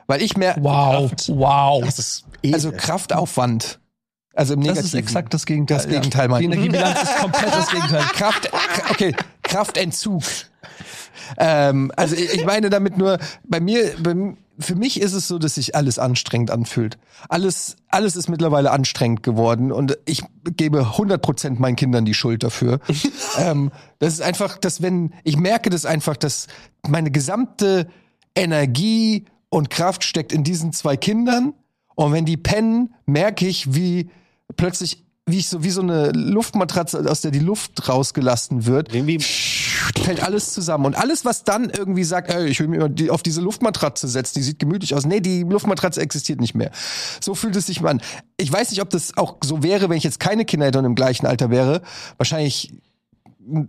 Weil 0.06 0.22
ich 0.22 0.38
mehr, 0.38 0.56
Wow. 0.60 1.12
Wow. 1.30 1.84
das 1.86 1.98
ist 1.98 2.26
edel. 2.44 2.54
also 2.54 2.72
Kraftaufwand. 2.72 3.80
Also 4.34 4.56
im 4.56 4.62
Das 4.62 4.70
Negativen. 4.70 4.86
ist 4.86 4.94
exakt 4.96 5.34
das 5.34 5.46
Gegenteil. 5.46 5.78
Das 5.78 5.88
Gegenteil, 5.88 6.28
mein 6.28 6.40
Die 6.40 6.46
Energiebilanz 6.46 7.04
ist 7.04 7.18
komplett 7.18 7.54
das 7.54 7.70
Gegenteil. 7.70 8.02
Kraft, 8.14 8.50
okay, 8.90 9.16
Kraftentzug. 9.44 10.24
Ähm, 11.38 11.92
also 11.96 12.16
ich 12.16 12.44
meine 12.46 12.70
damit 12.70 12.98
nur, 12.98 13.20
bei 13.44 13.60
mir, 13.60 13.94
bei, 14.02 14.16
für 14.58 14.76
mich 14.76 15.00
ist 15.00 15.14
es 15.14 15.28
so, 15.28 15.38
dass 15.38 15.56
sich 15.56 15.76
alles 15.76 16.00
anstrengend 16.00 16.50
anfühlt. 16.50 16.98
Alles, 17.30 17.76
alles 17.90 18.16
ist 18.16 18.28
mittlerweile 18.28 18.72
anstrengend 18.72 19.22
geworden 19.22 19.72
und 19.72 19.98
ich 20.06 20.24
gebe 20.58 20.82
100% 20.82 21.60
meinen 21.60 21.76
Kindern 21.76 22.06
die 22.06 22.14
Schuld 22.16 22.44
dafür. 22.44 22.80
ähm, 23.38 23.72
das 24.00 24.14
ist 24.14 24.22
einfach, 24.22 24.58
dass 24.58 24.82
wenn, 24.82 25.14
ich 25.24 25.38
merke 25.38 25.70
das 25.70 25.86
einfach, 25.86 26.18
dass 26.18 26.48
meine 26.88 27.12
gesamte 27.12 27.88
Energie 28.36 29.26
und 29.50 29.70
Kraft 29.70 30.04
steckt 30.04 30.32
in 30.32 30.44
diesen 30.44 30.74
zwei 30.74 30.98
Kindern 30.98 31.54
und 31.96 32.12
wenn 32.12 32.26
die 32.26 32.38
pennen, 32.38 32.96
merke 33.06 33.48
ich, 33.48 33.76
wie 33.76 34.10
plötzlich 34.56 35.04
wie 35.26 35.38
ich 35.38 35.48
so 35.48 35.64
wie 35.64 35.70
so 35.70 35.82
eine 35.82 36.12
Luftmatratze, 36.12 37.10
aus 37.10 37.22
der 37.22 37.32
die 37.32 37.40
Luft 37.40 37.88
rausgelassen 37.88 38.66
wird, 38.66 38.94
Irgendwie 38.94 39.20
fällt 39.20 40.22
alles 40.22 40.52
zusammen. 40.52 40.86
Und 40.86 40.96
alles, 40.96 41.24
was 41.24 41.46
dann 41.46 41.70
irgendwie 41.70 42.04
sagt, 42.04 42.30
ey, 42.30 42.48
ich 42.48 42.60
will 42.60 42.68
mir 42.68 42.90
die, 42.90 43.10
auf 43.10 43.24
diese 43.24 43.40
Luftmatratze 43.40 44.08
setzen, 44.10 44.34
die 44.40 44.44
sieht 44.44 44.60
gemütlich 44.60 44.96
aus. 44.96 45.06
Nee, 45.06 45.22
die 45.22 45.44
Luftmatratze 45.44 46.02
existiert 46.02 46.42
nicht 46.42 46.56
mehr. 46.56 46.72
So 47.22 47.36
fühlt 47.36 47.56
es 47.56 47.68
sich 47.68 47.80
mal 47.80 47.92
an. 47.92 48.02
Ich 48.38 48.52
weiß 48.52 48.72
nicht, 48.72 48.82
ob 48.82 48.90
das 48.90 49.16
auch 49.16 49.38
so 49.44 49.64
wäre, 49.64 49.90
wenn 49.90 49.98
ich 49.98 50.04
jetzt 50.04 50.20
keine 50.20 50.44
Kinder 50.44 50.66
hätte 50.66 50.80
und 50.80 50.86
im 50.86 50.96
gleichen 50.96 51.26
Alter 51.26 51.50
wäre. 51.50 51.82
Wahrscheinlich 52.18 52.74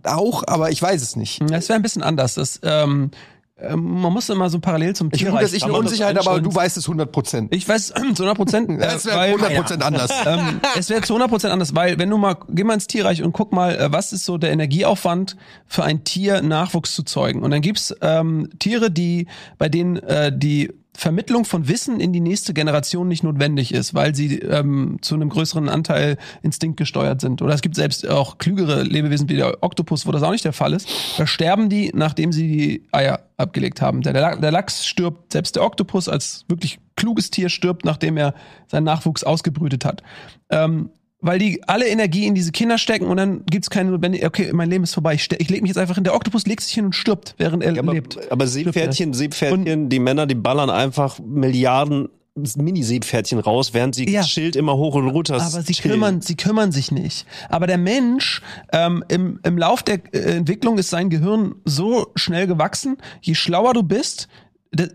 auch, 0.03 0.43
aber 0.47 0.71
ich 0.71 0.81
weiß 0.81 1.01
es 1.01 1.15
nicht. 1.15 1.41
Das 1.49 1.69
wäre 1.69 1.79
ein 1.79 1.83
bisschen 1.83 2.03
anders. 2.03 2.35
Das, 2.35 2.59
ähm, 2.63 3.11
man 3.57 4.11
muss 4.11 4.27
immer 4.29 4.49
so 4.49 4.59
parallel 4.59 4.95
zum 4.95 5.07
Ich 5.13 5.19
Tierreich. 5.19 5.31
vermute, 5.31 5.43
dass 5.45 5.53
ich 5.53 5.63
eine 5.63 5.73
Unsicherheit, 5.73 6.17
aber 6.19 6.41
du 6.41 6.53
weißt 6.53 6.75
es 6.75 6.85
100 6.87 7.09
Prozent. 7.11 7.55
Ich 7.55 7.67
weiß 7.67 7.87
zu 8.15 8.23
100 8.23 8.35
Prozent. 8.35 8.69
Äh, 8.75 8.77
Das 8.79 9.05
wäre 9.05 9.17
weil- 9.17 9.27
100 9.29 9.55
Prozent 9.55 9.83
anders. 9.83 10.11
ähm, 10.25 10.59
es 10.77 10.89
wäre 10.89 11.01
zu 11.01 11.15
100% 11.15 11.47
anders, 11.49 11.73
weil 11.73 11.97
wenn 11.97 12.09
du 12.09 12.17
mal, 12.17 12.35
geh 12.49 12.65
mal 12.65 12.73
ins 12.73 12.87
Tierreich 12.87 13.23
und 13.23 13.31
guck 13.31 13.53
mal, 13.53 13.75
äh, 13.77 13.91
was 13.91 14.11
ist 14.11 14.25
so 14.25 14.37
der 14.37 14.51
Energieaufwand 14.51 15.37
für 15.67 15.83
ein 15.85 16.03
Tier, 16.03 16.41
Nachwuchs 16.41 16.93
zu 16.95 17.03
zeugen. 17.03 17.43
Und 17.43 17.51
dann 17.51 17.61
gibt's 17.61 17.95
ähm, 18.01 18.49
Tiere, 18.59 18.91
die, 18.91 19.27
bei 19.57 19.69
denen 19.69 19.97
äh, 19.97 20.37
die 20.37 20.73
Vermittlung 20.97 21.45
von 21.45 21.67
Wissen 21.67 21.99
in 21.99 22.13
die 22.13 22.19
nächste 22.19 22.53
Generation 22.53 23.07
nicht 23.07 23.23
notwendig 23.23 23.73
ist, 23.73 23.93
weil 23.93 24.15
sie 24.15 24.39
ähm, 24.39 24.97
zu 25.01 25.15
einem 25.15 25.29
größeren 25.29 25.69
Anteil 25.69 26.17
instinktgesteuert 26.41 27.21
sind. 27.21 27.41
Oder 27.41 27.53
es 27.53 27.61
gibt 27.61 27.75
selbst 27.75 28.07
auch 28.07 28.37
klügere 28.37 28.83
Lebewesen 28.83 29.29
wie 29.29 29.35
der 29.35 29.61
Oktopus, 29.61 30.07
wo 30.07 30.11
das 30.11 30.23
auch 30.23 30.31
nicht 30.31 30.45
der 30.45 30.53
Fall 30.53 30.73
ist. 30.73 30.87
Da 31.17 31.27
sterben 31.27 31.69
die, 31.69 31.91
nachdem 31.93 32.31
sie 32.31 32.47
die 32.47 32.83
Eier 32.91 33.19
abgelegt 33.37 33.81
haben. 33.81 34.01
Der, 34.01 34.37
der, 34.37 34.51
Lachs 34.51 34.85
stirbt, 34.85 35.33
selbst 35.33 35.55
der 35.55 35.63
Oktopus 35.63 36.07
als 36.07 36.45
wirklich 36.47 36.79
kluges 36.95 37.29
Tier 37.29 37.49
stirbt, 37.49 37.83
nachdem 37.83 38.17
er 38.17 38.33
seinen 38.67 38.85
Nachwuchs 38.85 39.23
ausgebrütet 39.23 39.83
hat. 39.83 40.01
Ähm, 40.49 40.89
weil 41.25 41.39
die 41.39 41.63
alle 41.67 41.87
Energie 41.87 42.27
in 42.27 42.35
diese 42.35 42.51
Kinder 42.51 42.77
stecken 42.77 43.05
und 43.07 43.17
dann 43.17 43.45
gibt's 43.47 43.69
keine 43.69 43.89
notwendige, 43.89 44.27
okay, 44.27 44.51
mein 44.53 44.69
Leben 44.69 44.83
ist 44.83 44.93
vorbei, 44.93 45.15
ich, 45.15 45.27
ich 45.31 45.49
lege 45.49 45.61
mich 45.63 45.69
jetzt 45.69 45.77
einfach 45.77 45.95
hin. 45.95 46.03
Der 46.03 46.13
Oktopus 46.13 46.45
legt 46.45 46.61
sich 46.61 46.73
hin 46.73 46.85
und 46.85 46.93
stirbt, 46.93 47.33
während 47.37 47.63
er 47.63 47.77
aber, 47.79 47.93
lebt. 47.93 48.31
aber 48.31 48.45
Seepferdchen, 48.45 49.13
Seepferdchen, 49.13 49.89
die 49.89 49.99
Männer, 49.99 50.27
die 50.27 50.35
ballern 50.35 50.69
einfach 50.69 51.19
Milliarden 51.19 52.09
Mini-Seepferdchen 52.35 53.39
raus, 53.39 53.73
während 53.73 53.95
sie 53.95 54.09
Ja. 54.09 54.21
Schild 54.23 54.55
immer 54.55 54.75
hoch 54.75 54.95
und 54.95 55.07
runter 55.07 55.35
Aber 55.35 55.61
sie 55.61 55.73
chillen. 55.73 55.93
kümmern, 55.93 56.21
sie 56.21 56.35
kümmern 56.35 56.71
sich 56.71 56.91
nicht. 56.91 57.25
Aber 57.49 57.65
der 57.65 57.77
Mensch, 57.77 58.41
ähm, 58.73 59.05
im, 59.07 59.39
im 59.43 59.57
Lauf 59.57 59.83
der 59.83 60.01
äh, 60.13 60.35
Entwicklung 60.35 60.77
ist 60.77 60.89
sein 60.89 61.09
Gehirn 61.09 61.55
so 61.63 62.11
schnell 62.15 62.45
gewachsen, 62.45 62.97
je 63.21 63.35
schlauer 63.35 63.73
du 63.73 63.83
bist, 63.83 64.27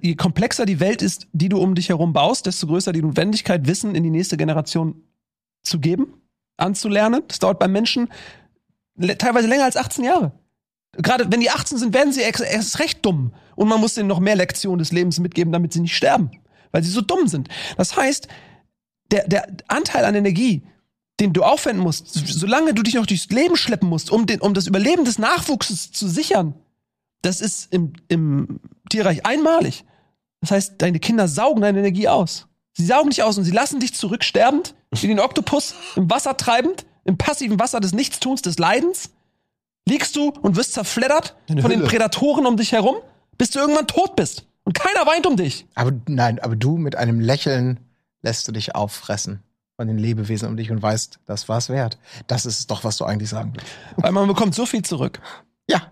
je 0.02 0.14
komplexer 0.16 0.66
die 0.66 0.80
Welt 0.80 1.00
ist, 1.00 1.28
die 1.32 1.48
du 1.48 1.58
um 1.58 1.74
dich 1.74 1.88
herum 1.88 2.12
baust, 2.12 2.44
desto 2.44 2.66
größer 2.66 2.92
die 2.92 3.00
Notwendigkeit, 3.00 3.66
Wissen 3.66 3.94
in 3.94 4.02
die 4.02 4.10
nächste 4.10 4.36
Generation 4.36 4.96
zu 5.62 5.78
geben, 5.78 6.08
anzulernen. 6.60 7.22
Das 7.28 7.38
dauert 7.38 7.58
beim 7.58 7.72
Menschen 7.72 8.08
teilweise 9.18 9.48
länger 9.48 9.64
als 9.64 9.76
18 9.76 10.04
Jahre. 10.04 10.32
Gerade 10.92 11.30
wenn 11.30 11.40
die 11.40 11.50
18 11.50 11.78
sind, 11.78 11.94
werden 11.94 12.12
sie 12.12 12.20
erst 12.20 12.78
recht 12.80 13.04
dumm. 13.04 13.32
Und 13.56 13.68
man 13.68 13.80
muss 13.80 13.96
ihnen 13.96 14.08
noch 14.08 14.20
mehr 14.20 14.36
Lektionen 14.36 14.78
des 14.78 14.92
Lebens 14.92 15.18
mitgeben, 15.20 15.52
damit 15.52 15.72
sie 15.72 15.80
nicht 15.80 15.96
sterben. 15.96 16.30
Weil 16.72 16.82
sie 16.82 16.90
so 16.90 17.00
dumm 17.00 17.28
sind. 17.28 17.48
Das 17.76 17.96
heißt, 17.96 18.28
der, 19.10 19.26
der 19.28 19.46
Anteil 19.68 20.04
an 20.04 20.14
Energie, 20.14 20.62
den 21.20 21.32
du 21.32 21.42
aufwenden 21.42 21.82
musst, 21.82 22.12
so- 22.12 22.24
solange 22.26 22.74
du 22.74 22.82
dich 22.82 22.94
noch 22.94 23.06
durchs 23.06 23.28
Leben 23.30 23.56
schleppen 23.56 23.88
musst, 23.88 24.10
um, 24.10 24.26
den, 24.26 24.40
um 24.40 24.54
das 24.54 24.66
Überleben 24.66 25.04
des 25.04 25.18
Nachwuchses 25.18 25.92
zu 25.92 26.08
sichern, 26.08 26.54
das 27.22 27.40
ist 27.40 27.72
im, 27.72 27.92
im 28.08 28.60
Tierreich 28.88 29.26
einmalig. 29.26 29.84
Das 30.40 30.50
heißt, 30.52 30.74
deine 30.78 30.98
Kinder 31.00 31.28
saugen 31.28 31.60
deine 31.60 31.78
Energie 31.80 32.08
aus. 32.08 32.46
Sie 32.72 32.86
saugen 32.86 33.10
dich 33.10 33.22
aus 33.22 33.36
und 33.36 33.44
sie 33.44 33.50
lassen 33.50 33.78
dich 33.80 33.94
zurücksterbend, 33.94 34.74
wie 34.90 35.06
den 35.06 35.20
Oktopus, 35.20 35.74
im 35.96 36.10
Wasser 36.10 36.36
treibend, 36.36 36.84
im 37.04 37.16
passiven 37.16 37.58
Wasser 37.58 37.80
des 37.80 37.92
Nichtstuns, 37.92 38.42
des 38.42 38.58
Leidens. 38.58 39.10
Liegst 39.88 40.14
du 40.16 40.30
und 40.42 40.56
wirst 40.56 40.74
zerfleddert 40.74 41.36
Eine 41.48 41.62
von 41.62 41.70
den 41.70 41.80
Hülle. 41.80 41.88
Prädatoren 41.88 42.46
um 42.46 42.56
dich 42.56 42.72
herum, 42.72 42.96
bis 43.38 43.50
du 43.50 43.58
irgendwann 43.58 43.86
tot 43.86 44.16
bist. 44.16 44.46
Und 44.64 44.74
keiner 44.74 45.06
weint 45.06 45.26
um 45.26 45.36
dich. 45.36 45.66
Aber 45.74 45.92
nein, 46.06 46.38
aber 46.38 46.54
du 46.54 46.76
mit 46.76 46.96
einem 46.96 47.20
Lächeln 47.20 47.80
lässt 48.22 48.46
du 48.46 48.52
dich 48.52 48.74
auffressen 48.74 49.42
von 49.76 49.88
den 49.88 49.98
Lebewesen 49.98 50.48
um 50.48 50.56
dich 50.56 50.70
und 50.70 50.82
weißt, 50.82 51.20
das 51.24 51.48
war's 51.48 51.70
wert. 51.70 51.98
Das 52.26 52.44
ist 52.44 52.70
doch, 52.70 52.84
was 52.84 52.98
du 52.98 53.04
eigentlich 53.04 53.30
sagen 53.30 53.52
willst. 53.54 53.66
Weil 53.96 54.12
man 54.12 54.28
bekommt 54.28 54.54
so 54.54 54.66
viel 54.66 54.82
zurück. 54.82 55.20
Ja. 55.70 55.82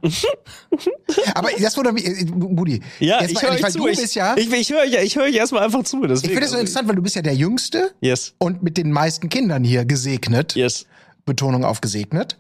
aber 1.35 1.51
das 1.61 1.77
wurde 1.77 1.93
mich, 1.93 2.05
äh, 2.05 2.25
Budi. 2.25 2.81
Ja, 2.99 3.23
ich 3.23 3.41
höre 3.41 3.53
euch 3.53 3.65
zu. 3.67 3.79
du 3.79 3.89
Ich, 3.89 3.99
bist 4.01 4.15
ja, 4.15 4.37
ich, 4.37 4.53
ich 4.53 4.71
höre 4.71 4.85
ja, 4.85 5.01
ich 5.03 5.17
höre 5.17 5.25
euch 5.25 5.37
erstmal 5.37 5.63
einfach 5.65 5.85
zu. 5.85 6.01
Deswegen, 6.03 6.17
ich 6.17 6.23
finde 6.31 6.41
das 6.41 6.51
so 6.51 6.59
interessant, 6.59 6.89
weil 6.89 6.97
du 6.97 7.03
bist 7.03 7.17
ja 7.17 7.23
der 7.23 7.35
Jüngste 7.35 7.93
Yes, 8.01 8.35
und 8.39 8.63
mit 8.63 8.77
den 8.77 8.91
meisten 8.91 9.29
Kindern 9.29 9.65
hier 9.65 9.85
gesegnet. 9.85 10.55
yes. 10.55 10.87
Betonung 11.25 11.65
auf 11.65 11.81
gesegnet. 11.81 12.39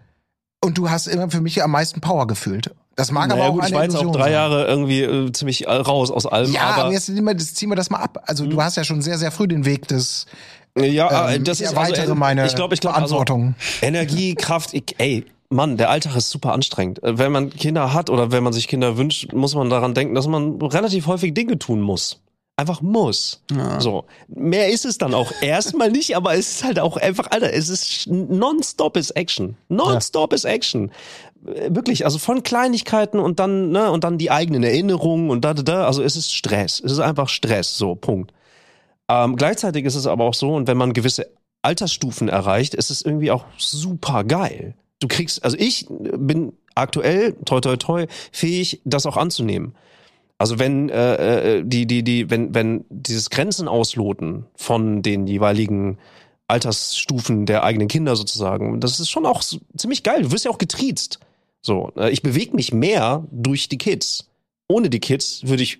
Und 0.64 0.78
du 0.78 0.90
hast 0.90 1.06
immer 1.06 1.30
für 1.30 1.40
mich 1.40 1.62
am 1.62 1.70
meisten 1.70 2.00
Power 2.00 2.26
gefühlt. 2.26 2.74
Das 2.96 3.12
mag 3.12 3.28
Naja, 3.28 3.42
aber 3.42 3.50
auch 3.50 3.54
gut, 3.54 3.62
ich 3.62 3.66
eine 3.68 3.76
war 3.76 3.84
jetzt 3.84 3.96
auch 3.96 4.10
drei 4.10 4.24
sein. 4.24 4.32
Jahre 4.32 4.66
irgendwie 4.66 5.02
äh, 5.02 5.30
ziemlich 5.32 5.66
äh, 5.66 5.70
raus 5.70 6.10
aus 6.10 6.26
allem. 6.26 6.50
Ja, 6.52 6.62
aber 6.62 6.92
jetzt 6.92 7.06
ziehen 7.06 7.22
wir, 7.22 7.34
das, 7.34 7.54
ziehen 7.54 7.68
wir 7.68 7.76
das 7.76 7.90
mal 7.90 7.98
ab. 7.98 8.24
Also 8.26 8.46
du 8.46 8.60
hast 8.60 8.76
ja 8.76 8.82
schon 8.82 9.00
sehr, 9.02 9.18
sehr 9.18 9.30
früh 9.30 9.46
den 9.46 9.64
Weg 9.64 9.86
des 9.86 10.26
ja, 10.76 11.30
ähm, 11.30 11.44
das 11.44 11.60
ich 11.60 11.66
ist 11.66 11.72
erweitere 11.72 12.02
also, 12.02 12.12
äh, 12.12 12.16
meine 12.16 12.46
ich 12.46 12.54
glaube, 12.54 12.74
ich 12.74 12.80
glaube, 12.80 12.96
also, 12.96 13.14
Verantwortung. 13.16 13.54
Energie, 13.82 14.34
Kraft, 14.34 14.74
ich, 14.74 14.94
ey, 14.98 15.24
Mann, 15.50 15.76
der 15.76 15.90
Alltag 15.90 16.14
ist 16.16 16.30
super 16.30 16.52
anstrengend. 16.52 17.02
Äh, 17.02 17.18
Wenn 17.18 17.32
man 17.32 17.50
Kinder 17.50 17.94
hat 17.94 18.10
oder 18.10 18.30
wenn 18.32 18.44
man 18.44 18.52
sich 18.52 18.68
Kinder 18.68 18.96
wünscht, 18.96 19.32
muss 19.32 19.54
man 19.54 19.70
daran 19.70 19.94
denken, 19.94 20.14
dass 20.14 20.26
man 20.26 20.60
relativ 20.60 21.06
häufig 21.06 21.34
Dinge 21.34 21.58
tun 21.58 21.80
muss. 21.80 22.20
Einfach 22.56 22.82
muss. 22.82 23.44
So. 23.78 24.04
Mehr 24.26 24.68
ist 24.68 24.84
es 24.84 24.98
dann 24.98 25.14
auch 25.14 25.30
erstmal 25.40 25.92
nicht, 25.92 26.16
aber 26.16 26.34
es 26.34 26.56
ist 26.56 26.64
halt 26.64 26.80
auch 26.80 26.96
einfach, 26.96 27.30
Alter, 27.30 27.52
es 27.52 27.68
ist 27.68 28.08
nonstop 28.08 28.96
ist 28.96 29.12
Action. 29.12 29.56
Nonstop 29.68 30.32
ist 30.32 30.44
Action. 30.44 30.90
Äh, 31.46 31.70
Wirklich, 31.72 32.04
also 32.04 32.18
von 32.18 32.42
Kleinigkeiten 32.42 33.20
und 33.20 33.38
dann, 33.38 33.70
ne, 33.70 33.90
und 33.92 34.02
dann 34.02 34.18
die 34.18 34.32
eigenen 34.32 34.64
Erinnerungen 34.64 35.30
und 35.30 35.44
da, 35.44 35.54
da, 35.54 35.62
da. 35.62 35.86
Also 35.86 36.02
es 36.02 36.16
ist 36.16 36.34
Stress. 36.34 36.80
Es 36.80 36.90
ist 36.90 36.98
einfach 36.98 37.28
Stress. 37.28 37.78
So, 37.78 37.94
Punkt. 37.94 38.32
Ähm, 39.08 39.36
gleichzeitig 39.36 39.84
ist 39.84 39.94
es 39.94 40.08
aber 40.08 40.24
auch 40.24 40.34
so, 40.34 40.54
und 40.54 40.66
wenn 40.66 40.76
man 40.76 40.92
gewisse 40.92 41.28
Altersstufen 41.62 42.28
erreicht, 42.28 42.74
ist 42.74 42.90
es 42.90 43.02
irgendwie 43.02 43.30
auch 43.30 43.44
super 43.56 44.24
geil. 44.24 44.74
Du 45.00 45.08
kriegst, 45.08 45.44
also 45.44 45.56
ich 45.58 45.86
bin 45.88 46.52
aktuell, 46.74 47.34
toi 47.44 47.60
toi 47.60 47.76
toi, 47.76 48.06
fähig, 48.32 48.80
das 48.84 49.06
auch 49.06 49.16
anzunehmen. 49.16 49.74
Also 50.38 50.58
wenn 50.58 50.88
äh, 50.88 51.58
äh, 51.58 51.64
die 51.64 51.86
die 51.86 52.02
die 52.02 52.30
wenn 52.30 52.54
wenn 52.54 52.84
dieses 52.88 53.30
Grenzen 53.30 53.66
ausloten 53.68 54.46
von 54.54 55.02
den 55.02 55.26
jeweiligen 55.26 55.98
Altersstufen 56.46 57.44
der 57.44 57.64
eigenen 57.64 57.88
Kinder 57.88 58.16
sozusagen, 58.16 58.80
das 58.80 59.00
ist 59.00 59.10
schon 59.10 59.26
auch 59.26 59.42
ziemlich 59.76 60.02
geil. 60.02 60.22
Du 60.22 60.32
wirst 60.32 60.44
ja 60.44 60.50
auch 60.50 60.58
getriezt. 60.58 61.18
So, 61.60 61.92
äh, 61.96 62.10
ich 62.10 62.22
bewege 62.22 62.54
mich 62.54 62.72
mehr 62.72 63.24
durch 63.30 63.68
die 63.68 63.78
Kids. 63.78 64.30
Ohne 64.68 64.90
die 64.90 65.00
Kids 65.00 65.46
würde 65.46 65.62
ich 65.62 65.78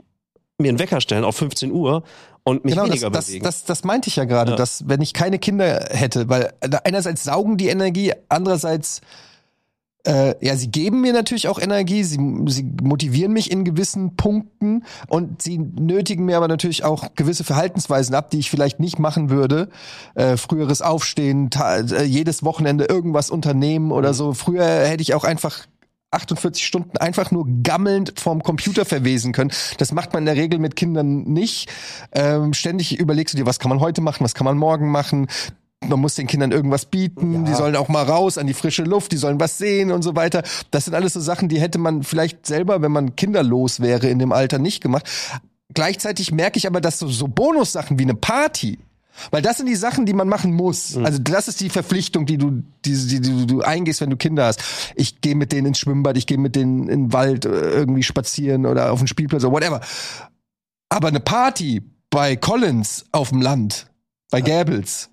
mir 0.59 0.69
einen 0.69 0.79
Wecker 0.79 1.01
stellen 1.01 1.25
auf 1.25 1.37
15 1.37 1.71
Uhr 1.71 2.03
und 2.49 2.65
mich 2.65 2.75
Genau, 2.75 2.87
das, 2.87 2.91
weniger 2.93 3.11
das, 3.11 3.27
bewegen. 3.27 3.45
das, 3.45 3.65
das 3.65 3.85
meinte 3.85 4.09
ich 4.09 4.17
ja 4.17 4.25
gerade, 4.25 4.53
Ja. 4.53 4.57
dass 4.57 4.89
wenn 4.89 5.01
ich 5.01 5.15
keine 5.15 5.39
Kinder 5.39 5.87
hätte, 5.91 6.29
weil 6.29 6.53
äh, 6.61 6.71
einerseits 6.85 7.25
saugen 7.25 7.57
die 7.57 7.69
Energie, 7.69 8.13
andererseits 8.29 9.01
äh, 10.07 10.35
ja, 10.45 10.57
sie 10.57 10.71
geben 10.71 11.01
mir 11.01 11.13
natürlich 11.13 11.49
auch 11.49 11.59
Energie, 11.59 12.05
sie, 12.05 12.19
sie 12.47 12.63
motivieren 12.83 13.33
mich 13.33 13.51
in 13.51 13.65
gewissen 13.65 14.15
Punkten 14.17 14.85
und 15.09 15.43
sie 15.43 15.59
nötigen 15.59 16.25
mir 16.25 16.37
aber 16.37 16.49
natürlich 16.49 16.85
auch 16.85 17.09
gewisse 17.17 17.43
Verhaltensweisen 17.45 18.15
ab, 18.15 18.31
die 18.31 18.39
ich 18.39 18.49
vielleicht 18.49 18.79
nicht 18.81 18.99
machen 19.01 19.29
würde. 19.29 19.69
Äh, 20.15 20.37
früheres 20.37 20.83
Aufstehen, 20.83 21.51
äh, 21.61 22.05
jedes 22.05 22.45
Wochenende 22.45 22.85
irgendwas 22.85 23.29
unternehmen 23.29 23.91
oder 23.91 24.15
so. 24.15 24.35
Früher 24.35 24.65
hätte 24.65 25.03
ich 25.03 25.15
auch 25.15 25.25
einfach 25.25 25.67
48 26.11 26.65
Stunden 26.65 26.97
einfach 26.99 27.31
nur 27.31 27.47
gammelnd 27.63 28.19
vorm 28.19 28.43
Computer 28.43 28.85
verwesen 28.85 29.33
können. 29.33 29.53
Das 29.77 29.93
macht 29.93 30.13
man 30.13 30.23
in 30.23 30.27
der 30.27 30.37
Regel 30.37 30.59
mit 30.59 30.77
Kindern 30.77 31.25
nicht. 31.25 31.71
Ähm, 32.13 32.55
ständig 32.55 32.99
überlegst 32.99 33.35
du 33.35 33.39
dir, 33.39 33.47
was 33.47 33.59
kann 33.59 33.69
man 33.69 33.81
heute 33.81 34.01
machen, 34.01 34.25
was 34.25 34.35
kann 34.35 34.47
man 34.47 34.57
morgen 34.57 34.91
machen. 34.91 35.29
Man 35.87 36.01
muss 36.01 36.17
den 36.17 36.27
Kindern 36.27 36.51
irgendwas 36.51 36.87
bieten, 36.87 37.45
die 37.45 37.55
sollen 37.55 37.77
auch 37.77 37.89
mal 37.89 38.03
raus 38.05 38.37
an 38.37 38.49
die 38.49 38.55
frische 38.55 38.83
Luft, 38.83 39.13
die 39.13 39.17
sollen 39.17 39.39
was 39.39 39.59
sehen 39.59 39.93
und 39.93 40.03
so 40.03 40.17
weiter. 40.17 40.43
Das 40.73 40.87
sind 40.87 40.95
alles 40.95 41.13
so 41.13 41.21
Sachen, 41.21 41.49
die 41.49 41.61
hätte 41.61 41.79
man 41.79 42.03
vielleicht 42.03 42.47
selber, 42.47 42.83
wenn 42.83 42.91
man 42.91 43.15
kinderlos 43.15 43.79
wäre 43.79 44.09
in 44.09 44.19
dem 44.19 44.33
Alter, 44.33 44.59
nicht 44.59 44.83
gemacht. 44.83 45.09
Gleichzeitig 45.75 46.33
merke 46.33 46.59
ich 46.59 46.67
aber, 46.67 46.81
dass 46.81 46.99
so, 46.99 47.09
so 47.09 47.29
Bonussachen 47.29 47.99
wie 47.99 48.05
eine 48.05 48.15
Party, 48.15 48.79
weil 49.31 49.43
das 49.43 49.59
sind 49.59 49.67
die 49.67 49.77
Sachen, 49.77 50.07
die 50.07 50.13
man 50.13 50.29
machen 50.29 50.53
muss. 50.53 50.97
Also 50.97 51.19
das 51.19 51.49
ist 51.49 51.61
die 51.61 51.71
Verpflichtung, 51.71 52.27
die 52.27 52.39
du, 52.39 52.63
die, 52.85 52.95
die, 53.07 53.21
die 53.21 53.47
du 53.47 53.63
eingehst, 53.63 54.01
wenn 54.01 54.11
du 54.11 54.17
Kinder 54.17 54.47
hast. 54.47 54.63
Ich 54.95 55.21
gehe 55.21 55.35
mit 55.35 55.53
denen 55.53 55.69
ins 55.69 55.79
Schwimmbad, 55.79 56.17
ich 56.17 56.27
gehe 56.27 56.39
mit 56.39 56.57
denen 56.57 56.89
in 56.89 57.05
den 57.05 57.13
Wald 57.13 57.45
äh, 57.45 57.71
irgendwie 57.71 58.03
spazieren 58.03 58.67
oder 58.67 58.93
auf 58.93 58.99
den 58.99 59.09
Spielplatz 59.09 59.45
oder 59.45 59.53
whatever. 59.53 59.81
Aber 60.89 61.09
eine 61.09 61.21
Party 61.21 61.83
bei 62.11 62.37
Collins 62.37 63.05
auf 63.13 63.31
dem 63.31 63.43
Land, 63.43 63.91
bei 64.31 64.41
Gäbels, 64.41 65.11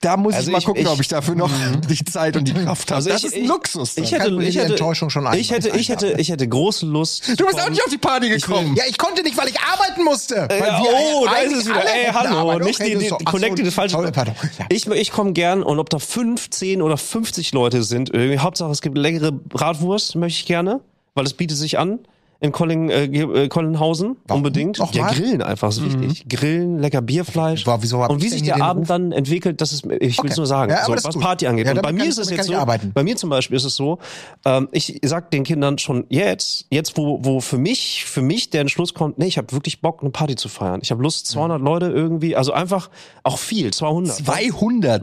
da 0.00 0.16
muss 0.16 0.34
Also 0.34 0.46
ich 0.48 0.52
mal 0.52 0.58
ich- 0.58 0.64
gucken, 0.64 0.82
ich- 0.82 0.88
ob 0.88 1.00
ich 1.00 1.08
dafür 1.08 1.34
noch 1.34 1.50
die 1.88 2.04
Zeit 2.04 2.36
und 2.36 2.46
die 2.46 2.54
Kraft 2.64 2.88
habe. 2.90 2.96
Also 2.96 3.10
das 3.10 3.20
ich- 3.24 3.26
ist 3.32 3.34
ein 3.36 3.46
Luxus. 3.46 3.96
ich 3.96 4.10
dann. 4.10 4.20
hätte, 4.20 4.42
ich 4.42 4.50
die 4.54 4.58
hätte, 4.60 4.72
Enttäuschung 4.74 5.10
schon 5.10 5.26
ich 5.34 5.50
hätte, 5.50 5.70
ich 5.70 5.88
hätte, 5.88 6.12
ich 6.18 6.28
hätte 6.30 6.46
große 6.46 6.86
Lust. 6.86 7.28
du 7.36 7.44
bist 7.46 7.60
auch 7.60 7.68
nicht 7.68 7.82
auf 7.82 7.90
die 7.90 7.98
Party 7.98 8.28
gekommen. 8.28 8.74
Ja, 8.76 8.84
ich 8.88 8.96
konnte 8.96 9.22
nicht, 9.24 9.36
weil 9.36 9.48
ich 9.48 9.58
arbeiten 9.60 10.04
musste. 10.04 10.46
Weil 10.48 10.60
Ja, 10.60 10.80
wir 10.82 10.90
oh, 10.92 11.26
da 11.26 11.36
ist 11.38 11.52
es 11.56 11.66
wieder. 11.66 11.84
Ey, 11.84 12.10
hallo, 12.12 12.36
Arbeit. 12.52 12.64
nicht 12.64 12.80
Okay, 12.80 12.94
die, 12.94 12.98
die 13.00 13.08
so, 13.08 13.16
Connected 13.16 13.66
ist 13.66 13.74
falsch. 13.74 13.92
sorry. 13.92 14.12
Ja. 14.14 14.24
Ich, 14.68 14.86
ich 14.86 15.10
komme 15.10 15.32
gern 15.32 15.62
und 15.64 15.78
ob 15.80 15.90
da 15.90 15.98
fünf, 15.98 16.48
zehn 16.50 16.80
oder 16.80 16.96
50 16.96 17.52
Leute 17.52 17.82
sind, 17.82 18.10
irgendwie, 18.14 18.38
Hauptsache 18.38 18.70
es 18.70 18.80
gibt 18.82 18.96
leckere 18.96 19.32
Bratwurst, 19.32 20.14
möchte 20.14 20.38
ich 20.40 20.46
gerne, 20.46 20.80
weil 21.14 21.26
es 21.26 21.32
bietet 21.34 21.56
sich 21.56 21.78
an. 21.78 21.98
In 22.40 22.52
Colling, 22.52 22.88
äh, 22.88 23.04
äh, 23.06 23.48
Collinghausen 23.48 24.16
unbedingt. 24.30 24.78
Noch 24.78 24.94
ja, 24.94 25.08
grillen 25.08 25.42
einfach 25.42 25.70
ist 25.70 25.82
wichtig. 25.82 26.28
Grillen, 26.28 26.78
lecker 26.78 27.02
Bierfleisch. 27.02 27.64
Boah, 27.64 27.78
wieso 27.82 27.98
und 28.04 28.22
wie 28.22 28.26
ich 28.26 28.32
sich 28.32 28.42
der 28.44 28.62
Abend 28.62 28.82
Ruf? 28.82 28.88
dann 28.88 29.10
entwickelt, 29.10 29.60
das 29.60 29.72
ist, 29.72 29.84
ich 29.86 29.90
will 29.90 30.08
es 30.10 30.18
Okay. 30.20 30.32
nur 30.36 30.46
sagen, 30.46 30.70
Ja, 30.70 30.84
so, 30.84 30.92
was 30.92 31.02
gut. 31.02 31.20
Party 31.20 31.48
angeht. 31.48 31.66
Ja, 31.66 31.72
und 31.72 31.82
bei 31.82 31.92
mir 31.92 32.04
ist 32.04 32.16
es 32.18 32.30
jetzt 32.30 32.46
so, 32.46 32.54
arbeiten. 32.54 32.92
bei 32.94 33.02
mir 33.02 33.16
zum 33.16 33.28
Beispiel 33.28 33.56
ist 33.56 33.64
es 33.64 33.74
so, 33.74 33.98
ähm, 34.44 34.68
ich 34.70 35.00
sag 35.02 35.32
den 35.32 35.42
Kindern 35.42 35.78
schon 35.78 36.04
jetzt, 36.10 36.66
jetzt 36.70 36.96
wo, 36.96 37.18
wo 37.24 37.40
für 37.40 37.58
mich, 37.58 38.04
für 38.06 38.22
mich 38.22 38.50
der 38.50 38.60
Entschluss 38.60 38.94
kommt, 38.94 39.18
nee, 39.18 39.26
ich 39.26 39.36
habe 39.36 39.50
wirklich 39.50 39.80
Bock, 39.80 40.02
eine 40.02 40.10
Party 40.10 40.36
zu 40.36 40.48
feiern. 40.48 40.78
Ich 40.80 40.92
habe 40.92 41.02
Lust, 41.02 41.26
200 41.26 41.60
Leute 41.60 41.86
irgendwie, 41.86 42.36
also 42.36 42.52
einfach 42.52 42.88
auch 43.24 43.38
viel, 43.38 43.72
200. 43.72 44.14
200. 44.14 45.02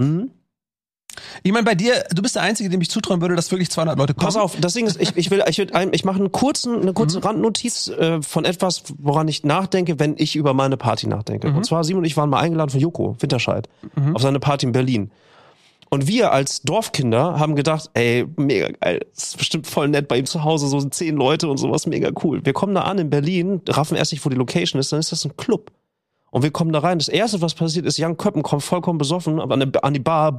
Ich 1.44 1.52
meine, 1.52 1.64
bei 1.64 1.76
dir, 1.76 2.04
du 2.14 2.22
bist 2.22 2.36
der 2.36 2.44
Einzige, 2.44 2.70
dem 2.70 2.82
ich 2.82 2.90
zutrauen 2.90 3.22
würde, 3.22 3.36
dass 3.36 3.52
wirklich 3.52 3.70
200 3.72 3.98
Leute 3.98 4.14
kommen. 4.14 4.26
Pass 4.26 4.36
auf, 4.36 4.56
das 4.60 4.74
Ding 4.74 4.86
ist, 4.88 5.00
ich, 5.02 5.16
ich 5.16 5.32
will, 5.32 5.44
ich, 5.48 5.58
will 5.58 5.72
ein- 5.74 5.94
ich 5.94 6.04
mache 6.06 6.18
einen 6.18 6.32
kurzen, 6.32 6.82
eine 6.82 6.94
kurze 6.94 7.24
Randnotiz 7.24 7.88
äh, 7.90 8.22
von 8.22 8.46
etwas, 8.46 8.84
woran 8.98 9.28
ich 9.28 9.44
nachdenke, 9.44 10.00
wenn 10.00 10.16
ich 10.18 10.36
über 10.36 10.54
meine 10.54 10.78
Party 10.78 11.08
nachdenke. 11.08 11.48
Und 11.48 11.66
zwar 11.66 11.84
Simon 11.84 12.00
und 12.00 12.06
ich 12.06 12.18
waren 12.18 12.30
mal 12.30 12.40
eingeladen 12.40 12.70
von 12.72 12.80
Joko 12.80 13.16
Winterscheid 13.20 13.68
auf 14.14 14.22
seine 14.22 14.40
Party 14.40 14.66
in 14.66 14.72
Berlin. 14.72 15.12
Und 15.92 16.08
wir 16.08 16.32
als 16.32 16.64
Dorfkinder 16.64 17.40
haben 17.40 17.56
gedacht, 17.56 17.92
ey, 17.94 18.26
mega 18.38 18.70
geil, 18.82 19.06
das 19.14 19.30
ist 19.30 19.38
bestimmt 19.38 19.68
voll 19.68 19.88
nett 19.88 20.08
bei 20.08 20.18
ihm 20.18 20.26
zu 20.26 20.44
Hause, 20.44 20.68
so 20.68 20.80
sind 20.80 20.94
zehn 20.96 21.16
Leute 21.16 21.48
und 21.48 21.58
sowas, 21.58 21.86
mega 21.86 22.10
cool. 22.24 22.42
Wir 22.44 22.54
kommen 22.54 22.74
da 22.74 22.82
an 22.82 22.98
in 22.98 23.10
Berlin, 23.12 23.62
raffen 23.70 23.96
erst 23.96 24.12
nicht, 24.12 24.26
wo 24.26 24.30
die 24.30 24.36
Location 24.36 24.80
ist, 24.80 24.92
dann 24.92 25.00
ist 25.00 25.12
das 25.12 25.24
ein 25.26 25.38
Club. 25.38 25.72
Und 26.32 26.42
wir 26.44 26.52
kommen 26.52 26.74
da 26.74 26.80
rein. 26.80 26.98
Das 26.98 27.08
erste, 27.08 27.40
was 27.42 27.54
passiert 27.54 27.86
ist, 27.86 27.98
Jan 27.98 28.18
Köppen 28.18 28.44
kommt 28.44 28.64
vollkommen 28.64 28.98
besoffen 28.98 29.40
aber 29.40 29.54
an, 29.54 29.72
die- 29.72 29.84
an 29.84 29.94
die 29.94 30.00
Bar. 30.02 30.36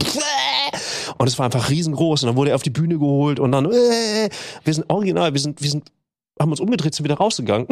Und 1.19 1.27
es 1.27 1.39
war 1.39 1.47
einfach 1.47 1.71
riesengroß. 1.71 2.23
Und 2.23 2.29
dann 2.29 2.37
wurde 2.37 2.51
er 2.51 2.57
auf 2.57 2.63
die 2.63 2.71
Bühne 2.71 2.99
geholt 2.99 3.41
und 3.41 3.53
dann, 3.53 3.67
äh, 3.67 4.29
wir 4.65 4.75
sind 4.75 4.89
original, 4.91 5.33
wir 5.33 5.41
sind, 5.41 5.63
wir 5.63 5.71
sind, 5.71 5.91
haben 6.41 6.51
uns 6.51 6.61
umgedreht, 6.61 6.95
sind 6.95 7.05
wieder 7.05 7.17
rausgegangen. 7.17 7.67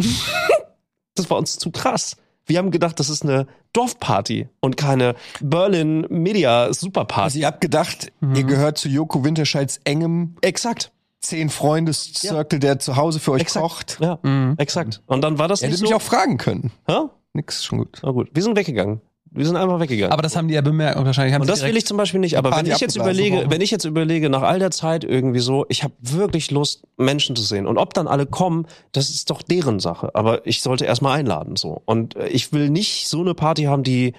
das 1.15 1.29
war 1.31 1.39
uns 1.39 1.59
zu 1.59 1.71
krass. 1.71 2.17
Wir 2.47 2.59
haben 2.59 2.71
gedacht, 2.71 3.01
das 3.01 3.09
ist 3.09 3.23
eine 3.23 3.47
Dorfparty 3.73 4.49
und 4.61 4.77
keine 4.77 5.15
Berlin 5.41 6.07
Media 6.11 6.73
Superparty. 6.73 7.23
Also 7.23 7.39
ihr 7.39 7.47
habt 7.47 7.63
gedacht, 7.63 8.13
ihr 8.35 8.45
gehört 8.45 8.77
zu 8.77 8.89
Joko 8.91 9.25
Winterscheids 9.25 9.81
engem 9.85 10.37
Exakt. 10.43 10.93
zehn 11.23 11.49
Freundes 11.49 12.13
Circle, 12.15 12.59
der 12.59 12.79
zu 12.81 12.97
Hause 12.97 13.19
für 13.19 13.33
euch 13.33 13.41
Exakt. 13.41 13.63
kocht. 13.65 13.99
Ja, 14.01 14.19
exakt. 14.59 15.01
Und 15.07 15.23
dann 15.23 15.39
war 15.39 15.49
das 15.49 15.63
nicht 15.63 15.69
hättet 15.69 15.79
so. 15.79 15.85
mich 15.87 15.95
auch 15.95 16.03
fragen 16.03 16.37
können. 16.37 16.71
Hä? 16.87 17.05
Nix, 17.33 17.65
schon 17.65 17.79
gut. 17.79 18.01
Na 18.03 18.11
gut, 18.11 18.29
wir 18.35 18.43
sind 18.43 18.57
weggegangen. 18.57 19.01
Wir 19.35 19.45
sind 19.45 19.57
einfach 19.57 19.81
weggegangen. 19.81 20.13
Aber 20.13 20.23
das 20.23 20.37
haben 20.37 20.47
die 20.47 20.55
ja 20.55 20.61
bemerkt 20.61 20.97
und 20.97 21.07
wahrscheinlich 21.07 21.35
haben 21.35 21.43
Und 21.43 21.51
das 21.51 21.65
will 21.65 21.77
ich 21.77 21.85
zum 21.85 21.97
Beispiel 21.97 22.21
nicht. 22.21 22.39
Aber 22.39 22.57
wenn 22.57 22.67
ich 22.67 22.79
jetzt 22.79 22.95
überlege, 22.95 23.47
wenn 23.49 23.61
ich 23.61 23.73
jetzt 23.73 23.85
überlege, 23.85 24.31
nach 24.31 24.43
all 24.43 24.61
der 24.61 24.71
Zeit 24.71 25.03
irgendwie 25.03 25.41
so, 25.41 25.67
ich 25.69 25.83
habe 25.83 25.93
wirklich 26.01 26.53
Lust, 26.53 26.85
Menschen 26.97 27.35
zu 27.35 27.43
sehen. 27.43 27.67
Und 27.67 27.77
ob 27.77 27.95
dann 27.95 28.07
alle 28.07 28.27
kommen, 28.27 28.67
das 28.93 29.11
ist 29.11 29.31
doch 29.31 29.43
deren 29.43 29.81
Sache. 29.81 30.15
Aber 30.15 30.47
ich 30.47 30.63
sollte 30.63 30.85
erstmal 30.85 31.19
einladen 31.19 31.57
so. 31.57 31.83
Und 31.85 32.15
äh, 32.15 32.29
ich 32.29 32.53
will 32.53 32.71
nicht 32.71 33.09
so 33.09 33.21
eine 33.21 33.35
Party 33.35 33.65
haben, 33.65 33.83
die 33.83 34.15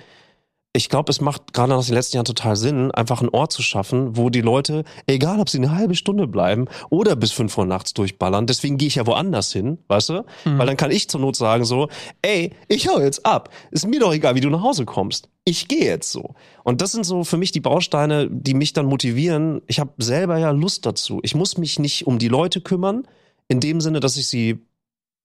ich 0.76 0.90
glaube, 0.90 1.10
es 1.10 1.22
macht 1.22 1.54
gerade 1.54 1.72
nach 1.72 1.86
den 1.86 1.94
letzten 1.94 2.18
Jahren 2.18 2.26
total 2.26 2.58
Sinn, 2.58 2.92
einfach 2.92 3.22
einen 3.22 3.30
Ort 3.30 3.54
zu 3.54 3.62
schaffen, 3.62 4.18
wo 4.18 4.30
die 4.30 4.42
Leute, 4.42 4.84
egal 5.08 5.40
ob 5.40 5.50
sie 5.50 5.58
eine 5.58 5.72
halbe 5.72 5.96
Stunde 5.96 6.28
bleiben 6.28 6.68
oder 6.90 7.16
bis 7.16 7.32
fünf 7.32 7.58
Uhr 7.58 7.66
nachts 7.66 7.94
durchballern, 7.94 8.46
deswegen 8.46 8.78
gehe 8.78 8.90
ich 8.90 8.96
ja 8.96 9.08
woanders 9.08 9.54
hin, 9.54 9.78
weißt 9.88 10.10
du? 10.10 10.26
Weil 10.58 10.68
dann 10.68 10.76
kann 10.76 10.92
ich 10.92 11.10
zur 11.10 11.22
Not 11.22 11.38
sagen 11.38 11.64
so, 11.64 11.88
ey, 12.22 12.52
ich 12.68 12.90
hau 12.90 13.00
jetzt 13.00 13.26
ab. 13.26 13.50
Ist 13.72 13.88
mir 13.88 14.02
doch 14.02 14.14
egal, 14.14 14.36
wie 14.36 14.42
du 14.42 14.50
nach 14.50 14.64
Hause 14.64 14.84
kommst. 14.84 15.30
Ich 15.46 15.70
gehe 15.70 15.86
jetzt 15.86 16.12
so. 16.12 16.36
Und 16.64 16.82
das 16.82 16.92
sind 16.92 17.06
so 17.06 17.24
für 17.24 17.38
mich 17.38 17.54
die 17.54 17.62
Bausteine, 17.62 18.28
die 18.30 18.54
mich 18.54 18.74
dann 18.74 18.86
motivieren. 18.86 19.62
Ich 19.68 19.80
habe 19.80 19.92
selber 20.00 20.38
ja 20.40 20.52
Lust 20.52 20.86
dazu. 20.86 21.20
Ich 21.24 21.36
muss 21.36 21.58
mich 21.58 21.80
nicht 21.80 22.06
um 22.06 22.20
die 22.20 22.28
Leute 22.28 22.60
kümmern, 22.60 23.08
in 23.48 23.62
dem 23.62 23.80
Sinne, 23.80 24.02
dass 24.02 24.18
ich 24.18 24.28
sie 24.28 24.60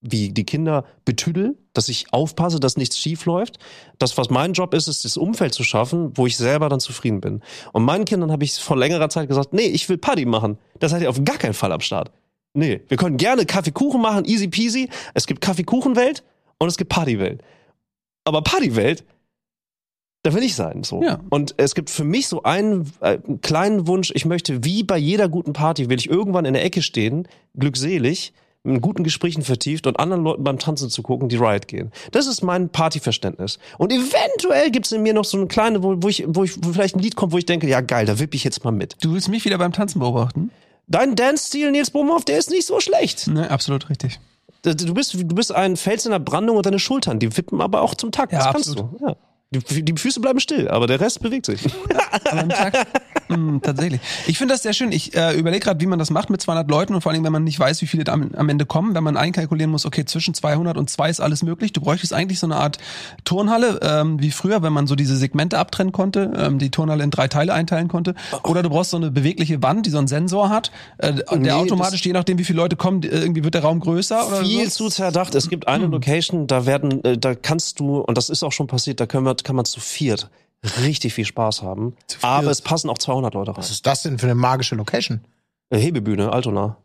wie 0.00 0.30
die 0.30 0.44
Kinder 0.44 0.84
betüdel, 1.04 1.58
dass 1.74 1.88
ich 1.88 2.12
aufpasse, 2.12 2.58
dass 2.58 2.76
nichts 2.76 2.98
schief 2.98 3.26
läuft. 3.26 3.58
Das, 3.98 4.16
was 4.16 4.30
mein 4.30 4.54
Job 4.54 4.72
ist, 4.72 4.88
ist 4.88 5.04
das 5.04 5.16
Umfeld 5.16 5.52
zu 5.52 5.62
schaffen, 5.62 6.16
wo 6.16 6.26
ich 6.26 6.36
selber 6.36 6.68
dann 6.68 6.80
zufrieden 6.80 7.20
bin. 7.20 7.42
Und 7.72 7.84
meinen 7.84 8.06
Kindern 8.06 8.32
habe 8.32 8.44
ich 8.44 8.54
vor 8.54 8.76
längerer 8.76 9.10
Zeit 9.10 9.28
gesagt, 9.28 9.52
nee, 9.52 9.66
ich 9.66 9.88
will 9.88 9.98
Party 9.98 10.24
machen. 10.24 10.58
Das 10.78 10.92
seid 10.92 11.02
ihr 11.02 11.10
auf 11.10 11.22
gar 11.24 11.36
keinen 11.36 11.54
Fall 11.54 11.72
am 11.72 11.80
Start. 11.80 12.10
Nee, 12.54 12.80
wir 12.88 12.96
können 12.96 13.16
gerne 13.16 13.46
Kaffeekuchen 13.46 14.00
machen, 14.00 14.24
easy 14.24 14.48
peasy. 14.48 14.88
Es 15.14 15.26
gibt 15.26 15.40
Kaffeekuchenwelt 15.40 16.24
und 16.58 16.68
es 16.68 16.76
gibt 16.76 16.90
Partywelt. 16.90 17.42
Aber 18.24 18.42
Partywelt, 18.42 19.04
da 20.22 20.34
will 20.34 20.42
ich 20.42 20.54
sein, 20.54 20.82
so. 20.82 21.02
Ja. 21.02 21.20
Und 21.30 21.54
es 21.58 21.74
gibt 21.74 21.90
für 21.90 22.04
mich 22.04 22.26
so 22.26 22.42
einen, 22.42 22.92
äh, 23.00 23.18
einen 23.26 23.40
kleinen 23.40 23.86
Wunsch, 23.86 24.12
ich 24.14 24.24
möchte, 24.24 24.64
wie 24.64 24.82
bei 24.82 24.98
jeder 24.98 25.28
guten 25.28 25.52
Party, 25.52 25.88
will 25.88 25.98
ich 25.98 26.10
irgendwann 26.10 26.44
in 26.44 26.54
der 26.54 26.64
Ecke 26.64 26.82
stehen, 26.82 27.28
glückselig, 27.56 28.32
mit 28.62 28.82
guten 28.82 29.04
Gesprächen 29.04 29.42
vertieft 29.42 29.86
und 29.86 29.98
anderen 29.98 30.22
Leuten 30.22 30.44
beim 30.44 30.58
Tanzen 30.58 30.90
zu 30.90 31.02
gucken, 31.02 31.28
die 31.28 31.36
Riot 31.36 31.66
gehen. 31.66 31.92
Das 32.12 32.26
ist 32.26 32.42
mein 32.42 32.68
Partyverständnis. 32.68 33.58
Und 33.78 33.92
eventuell 33.92 34.70
gibt's 34.70 34.92
in 34.92 35.02
mir 35.02 35.14
noch 35.14 35.24
so 35.24 35.38
eine 35.38 35.46
kleine, 35.46 35.82
wo, 35.82 35.94
wo 35.98 36.08
ich, 36.08 36.24
wo 36.26 36.44
ich, 36.44 36.56
wo 36.62 36.72
vielleicht 36.72 36.96
ein 36.96 37.00
Lied 37.00 37.16
kommt, 37.16 37.32
wo 37.32 37.38
ich 37.38 37.46
denke, 37.46 37.66
ja 37.68 37.80
geil, 37.80 38.06
da 38.06 38.18
wipp 38.18 38.34
ich 38.34 38.44
jetzt 38.44 38.62
mal 38.64 38.70
mit. 38.70 38.96
Du 39.00 39.14
willst 39.14 39.28
mich 39.28 39.44
wieder 39.44 39.58
beim 39.58 39.72
Tanzen 39.72 40.00
beobachten? 40.00 40.50
Dein 40.88 41.14
Dance-Stil, 41.16 41.70
Nils 41.70 41.90
Bohmhoff, 41.90 42.24
der 42.24 42.38
ist 42.38 42.50
nicht 42.50 42.66
so 42.66 42.80
schlecht. 42.80 43.28
Ne, 43.28 43.50
absolut 43.50 43.88
richtig. 43.88 44.18
Du 44.62 44.92
bist, 44.92 45.14
du 45.14 45.34
bist 45.34 45.52
ein 45.52 45.76
Fels 45.76 46.04
in 46.04 46.12
der 46.12 46.18
Brandung 46.18 46.58
und 46.58 46.66
deine 46.66 46.78
Schultern, 46.78 47.18
die 47.18 47.34
wippen 47.36 47.62
aber 47.62 47.80
auch 47.80 47.94
zum 47.94 48.12
Takt. 48.12 48.32
Ja, 48.32 48.40
das 48.40 48.52
kannst 48.52 48.70
absolut. 48.70 49.00
du. 49.00 49.06
Ja. 49.06 49.16
Die, 49.52 49.84
die 49.84 49.96
Füße 49.96 50.20
bleiben 50.20 50.38
still, 50.38 50.68
aber 50.68 50.86
der 50.86 51.00
Rest 51.00 51.22
bewegt 51.22 51.44
sich. 51.46 51.60
Tag, 52.50 52.86
mm, 53.28 53.58
tatsächlich. 53.60 54.00
Ich 54.28 54.38
finde 54.38 54.54
das 54.54 54.62
sehr 54.62 54.72
schön. 54.72 54.92
Ich 54.92 55.16
äh, 55.16 55.36
überlege 55.36 55.64
gerade, 55.64 55.80
wie 55.80 55.86
man 55.86 55.98
das 55.98 56.10
macht 56.10 56.30
mit 56.30 56.40
200 56.40 56.70
Leuten 56.70 56.94
und 56.94 57.00
vor 57.00 57.10
allem, 57.10 57.24
wenn 57.24 57.32
man 57.32 57.42
nicht 57.42 57.58
weiß, 57.58 57.82
wie 57.82 57.88
viele 57.88 58.04
da 58.04 58.12
am, 58.12 58.30
am 58.36 58.48
Ende 58.48 58.64
kommen, 58.64 58.94
wenn 58.94 59.02
man 59.02 59.16
einkalkulieren 59.16 59.72
muss, 59.72 59.86
okay, 59.86 60.04
zwischen 60.04 60.34
200 60.34 60.76
und 60.76 60.88
2 60.88 61.10
ist 61.10 61.18
alles 61.18 61.42
möglich. 61.42 61.72
Du 61.72 61.80
bräuchtest 61.80 62.12
eigentlich 62.12 62.38
so 62.38 62.46
eine 62.46 62.54
Art 62.54 62.78
Turnhalle, 63.24 63.80
ähm, 63.82 64.22
wie 64.22 64.30
früher, 64.30 64.62
wenn 64.62 64.72
man 64.72 64.86
so 64.86 64.94
diese 64.94 65.16
Segmente 65.16 65.58
abtrennen 65.58 65.92
konnte, 65.92 66.30
ähm, 66.36 66.60
die 66.60 66.70
Turnhalle 66.70 67.02
in 67.02 67.10
drei 67.10 67.26
Teile 67.26 67.52
einteilen 67.52 67.88
konnte. 67.88 68.14
Oder 68.44 68.62
du 68.62 68.70
brauchst 68.70 68.92
so 68.92 68.98
eine 68.98 69.10
bewegliche 69.10 69.60
Wand, 69.64 69.84
die 69.84 69.90
so 69.90 69.98
einen 69.98 70.06
Sensor 70.06 70.48
hat, 70.50 70.70
äh, 70.98 71.12
der 71.12 71.36
Nee, 71.36 71.50
automatisch, 71.50 72.04
je 72.04 72.12
nachdem, 72.12 72.38
wie 72.38 72.44
viele 72.44 72.58
Leute 72.58 72.76
kommen, 72.76 73.02
irgendwie 73.02 73.42
wird 73.42 73.54
der 73.54 73.62
Raum 73.62 73.80
größer 73.80 74.28
oder 74.28 74.44
Viel 74.44 74.70
so. 74.70 74.84
zu 74.84 74.94
zerdacht. 74.94 75.34
Es 75.34 75.48
gibt 75.48 75.66
eine 75.66 75.86
Location, 75.86 76.46
da 76.46 76.66
werden, 76.66 77.02
äh, 77.02 77.18
da 77.18 77.34
kannst 77.34 77.80
du, 77.80 77.98
und 77.98 78.16
das 78.16 78.30
ist 78.30 78.44
auch 78.44 78.52
schon 78.52 78.68
passiert, 78.68 79.00
da 79.00 79.06
können 79.06 79.24
wir, 79.24 79.39
kann 79.44 79.56
man 79.56 79.64
zu 79.64 79.80
viert 79.80 80.30
richtig 80.82 81.14
viel 81.14 81.24
Spaß 81.24 81.62
haben. 81.62 81.96
Aber 82.22 82.50
es 82.50 82.60
passen 82.60 82.90
auch 82.90 82.98
200 82.98 83.34
Leute 83.34 83.50
rein. 83.52 83.58
Was 83.58 83.70
ist 83.70 83.86
das 83.86 84.02
denn 84.02 84.18
für 84.18 84.26
eine 84.26 84.34
magische 84.34 84.74
Location? 84.74 85.20
Hebebühne, 85.72 86.32
Altona. 86.32 86.76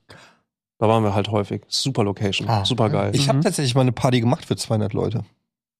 Da 0.78 0.88
waren 0.88 1.04
wir 1.04 1.16
halt 1.16 1.30
häufig. 1.30 1.64
Super 1.68 2.04
Location. 2.04 2.48
Ah, 2.50 2.66
Super 2.66 2.90
geil. 2.90 3.12
Ich 3.16 3.30
habe 3.30 3.40
tatsächlich 3.40 3.76
mal 3.76 3.82
eine 3.82 3.92
Party 3.92 4.20
gemacht 4.20 4.46
für 4.46 4.56
200 4.56 4.94
Leute. 4.94 5.24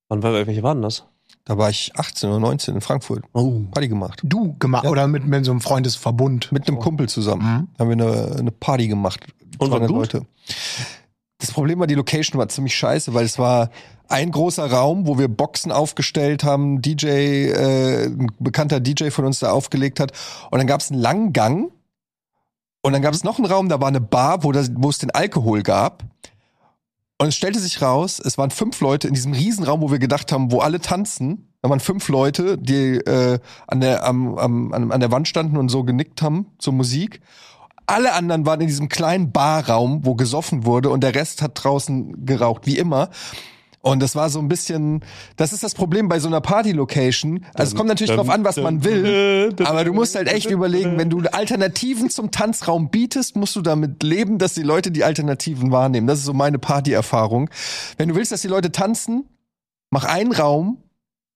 Wann, 0.08 0.24
welche 0.24 0.64
waren 0.64 0.82
das? 0.82 1.06
Da 1.44 1.58
war 1.58 1.70
ich 1.70 1.92
18 1.96 2.30
oder 2.30 2.40
19 2.40 2.76
in 2.76 2.82
Frankfurt. 2.82 3.24
Oh. 3.34 3.62
Party 3.72 3.88
gemacht. 3.88 4.22
Du 4.24 4.56
gemacht 4.58 4.86
oder 4.86 5.08
mit, 5.08 5.26
mit 5.26 5.46
so 5.46 5.52
einem 5.52 5.62
Freundesverbund? 5.62 6.52
Mit 6.52 6.68
einem 6.68 6.80
Kumpel 6.80 7.10
zusammen. 7.10 7.68
Haben 7.78 7.90
wir 7.90 8.06
eine, 8.06 8.36
eine 8.40 8.52
Party 8.52 8.88
gemacht. 8.88 9.26
Und 9.58 9.72
war 9.72 9.80
200 9.80 9.90
gut? 9.90 10.14
Leute. 10.14 10.28
Das 11.38 11.52
Problem 11.52 11.80
war, 11.80 11.88
die 11.88 11.96
Location 11.96 12.40
war 12.40 12.48
ziemlich 12.48 12.76
scheiße, 12.76 13.14
weil 13.14 13.26
es 13.26 13.38
war 13.38 13.70
ein 14.08 14.32
großer 14.32 14.70
Raum, 14.70 15.08
wo 15.08 15.18
wir 15.18 15.28
Boxen 15.28 15.72
aufgestellt 15.72 16.44
haben, 16.44 16.82
DJ, 16.82 17.08
äh, 17.08 18.06
ein 18.06 18.32
bekannter 18.40 18.80
DJ 18.80 19.10
von 19.10 19.26
uns 19.26 19.40
da 19.40 19.52
aufgelegt 19.52 20.00
hat. 20.00 20.12
Und 20.52 20.60
dann 20.60 20.68
gab 20.68 20.82
es 20.82 20.92
einen 20.92 21.02
langen 21.02 21.34
Gang. 21.34 21.72
Und 22.82 22.94
dann 22.94 23.02
gab 23.02 23.14
es 23.14 23.24
noch 23.24 23.40
einen 23.40 23.48
Raum, 23.48 23.68
da 23.68 23.82
war 23.82 23.88
eine 23.88 24.02
Bar, 24.02 24.44
wo, 24.44 24.52
das, 24.52 24.70
wo 24.76 24.90
es 24.90 25.00
den 25.00 25.12
Alkohol 25.12 25.64
gab. 25.64 26.04
Und 27.18 27.30
es 27.30 27.36
stellte 27.36 27.60
sich 27.60 27.82
raus, 27.82 28.22
es 28.24 28.38
waren 28.38 28.52
fünf 28.52 28.80
Leute 28.82 29.08
in 29.08 29.14
diesem 29.14 29.34
Riesenraum, 29.34 29.82
wo 29.82 29.90
wir 29.90 30.00
gedacht 30.00 30.32
haben, 30.32 30.52
wo 30.52 30.60
alle 30.60 30.80
tanzen. 30.80 31.54
Da 31.62 31.70
waren 31.70 31.80
fünf 31.80 32.10
Leute, 32.10 32.58
die 32.58 32.98
äh, 32.98 33.40
an, 33.68 33.82
der, 33.82 34.06
am, 34.06 34.38
am, 34.38 34.74
an 34.74 34.92
an 34.92 35.00
der 35.00 35.12
Wand 35.12 35.28
standen 35.28 35.58
und 35.58 35.70
so 35.70 35.84
genickt 35.84 36.22
haben 36.22 36.48
zur 36.60 36.74
Musik. 36.74 37.22
Alle 37.88 38.14
anderen 38.14 38.46
waren 38.46 38.62
in 38.62 38.68
diesem 38.68 38.90
kleinen 38.90 39.32
Barraum, 39.32 40.06
wo 40.06 40.16
gesoffen 40.16 40.66
wurde 40.66 40.90
und 40.90 41.04
der 41.04 41.16
Rest 41.16 41.42
hat 41.42 41.52
draußen 41.64 42.26
geraucht, 42.26 42.66
wie 42.66 42.78
immer. 42.78 43.10
Und 43.82 44.02
das 44.02 44.16
war 44.16 44.32
so 44.32 44.40
ein 44.40 44.48
bisschen, 44.48 45.02
das 45.38 45.54
ist 45.54 45.64
das 45.64 45.76
Problem 45.76 46.08
bei 46.08 46.20
so 46.20 46.28
einer 46.28 46.42
Party-Location. 46.42 47.46
Also 47.54 47.72
es 47.72 47.76
kommt 47.76 47.88
natürlich 47.88 48.16
drauf 48.16 48.30
an, 48.30 48.44
was 48.44 48.58
man 48.58 48.84
will, 48.84 49.54
aber 49.64 49.84
du 49.84 49.94
musst 49.94 50.16
halt 50.16 50.28
echt 50.28 50.50
überlegen, 50.50 50.98
wenn 50.98 51.12
du 51.12 51.20
Alternativen 51.32 52.10
zum 52.10 52.32
Tanzraum 52.32 52.90
bietest, 52.90 53.36
musst 53.36 53.56
du 53.56 53.62
damit 53.62 54.02
leben, 54.02 54.40
dass 54.40 54.56
die 54.56 54.64
Leute 54.64 54.90
die 54.90 55.04
Alternativen 55.04 55.72
wahrnehmen. 55.72 56.08
Das 56.08 56.18
ist 56.18 56.26
so 56.26 56.34
meine 56.34 56.58
Party-Erfahrung. 56.58 57.52
Wenn 57.98 58.10
du 58.10 58.16
willst, 58.16 58.32
dass 58.32 58.42
die 58.42 58.48
Leute 58.48 58.72
tanzen, 58.72 59.30
mach 59.92 60.06
einen 60.06 60.32
Raum, 60.32 60.82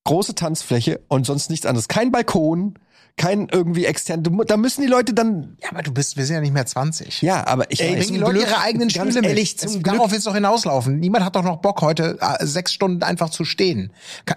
große 0.05 0.33
Tanzfläche 0.33 1.01
und 1.07 1.27
sonst 1.27 1.51
nichts 1.51 1.67
anderes. 1.67 1.87
Kein 1.87 2.11
Balkon, 2.11 2.73
kein 3.19 3.47
irgendwie 3.51 3.85
extern. 3.85 4.23
Du, 4.23 4.43
da 4.45 4.55
müssen 4.57 4.81
die 4.81 4.87
Leute 4.87 5.13
dann, 5.13 5.57
Ja, 5.61 5.69
aber 5.71 5.81
du 5.83 5.91
bist, 5.93 6.15
wir 6.17 6.25
sind 6.25 6.35
ja 6.35 6.41
nicht 6.41 6.53
mehr 6.53 6.65
20. 6.65 7.21
ja, 7.21 7.45
aber 7.45 7.69
ich 7.69 7.81
Ey, 7.81 7.95
bringen 7.97 8.13
die 8.13 8.17
Leute 8.19 8.39
ihre 8.39 8.59
eigenen 8.61 8.89
Stühle 8.89 9.21
ehrlich, 9.23 9.51
mit. 9.51 9.59
zum 9.59 9.69
Es- 9.69 9.73
Glück 9.83 9.95
Darauf 9.95 10.11
wird 10.11 10.19
es 10.19 10.25
doch 10.25 10.33
hinauslaufen. 10.33 10.99
Niemand 10.99 11.25
hat 11.25 11.35
doch 11.35 11.43
noch 11.43 11.57
Bock, 11.57 11.81
heute 11.81 12.17
äh, 12.21 12.45
sechs 12.45 12.71
Stunden 12.73 13.03
einfach 13.03 13.29
zu 13.29 13.43
stehen. 13.43 13.91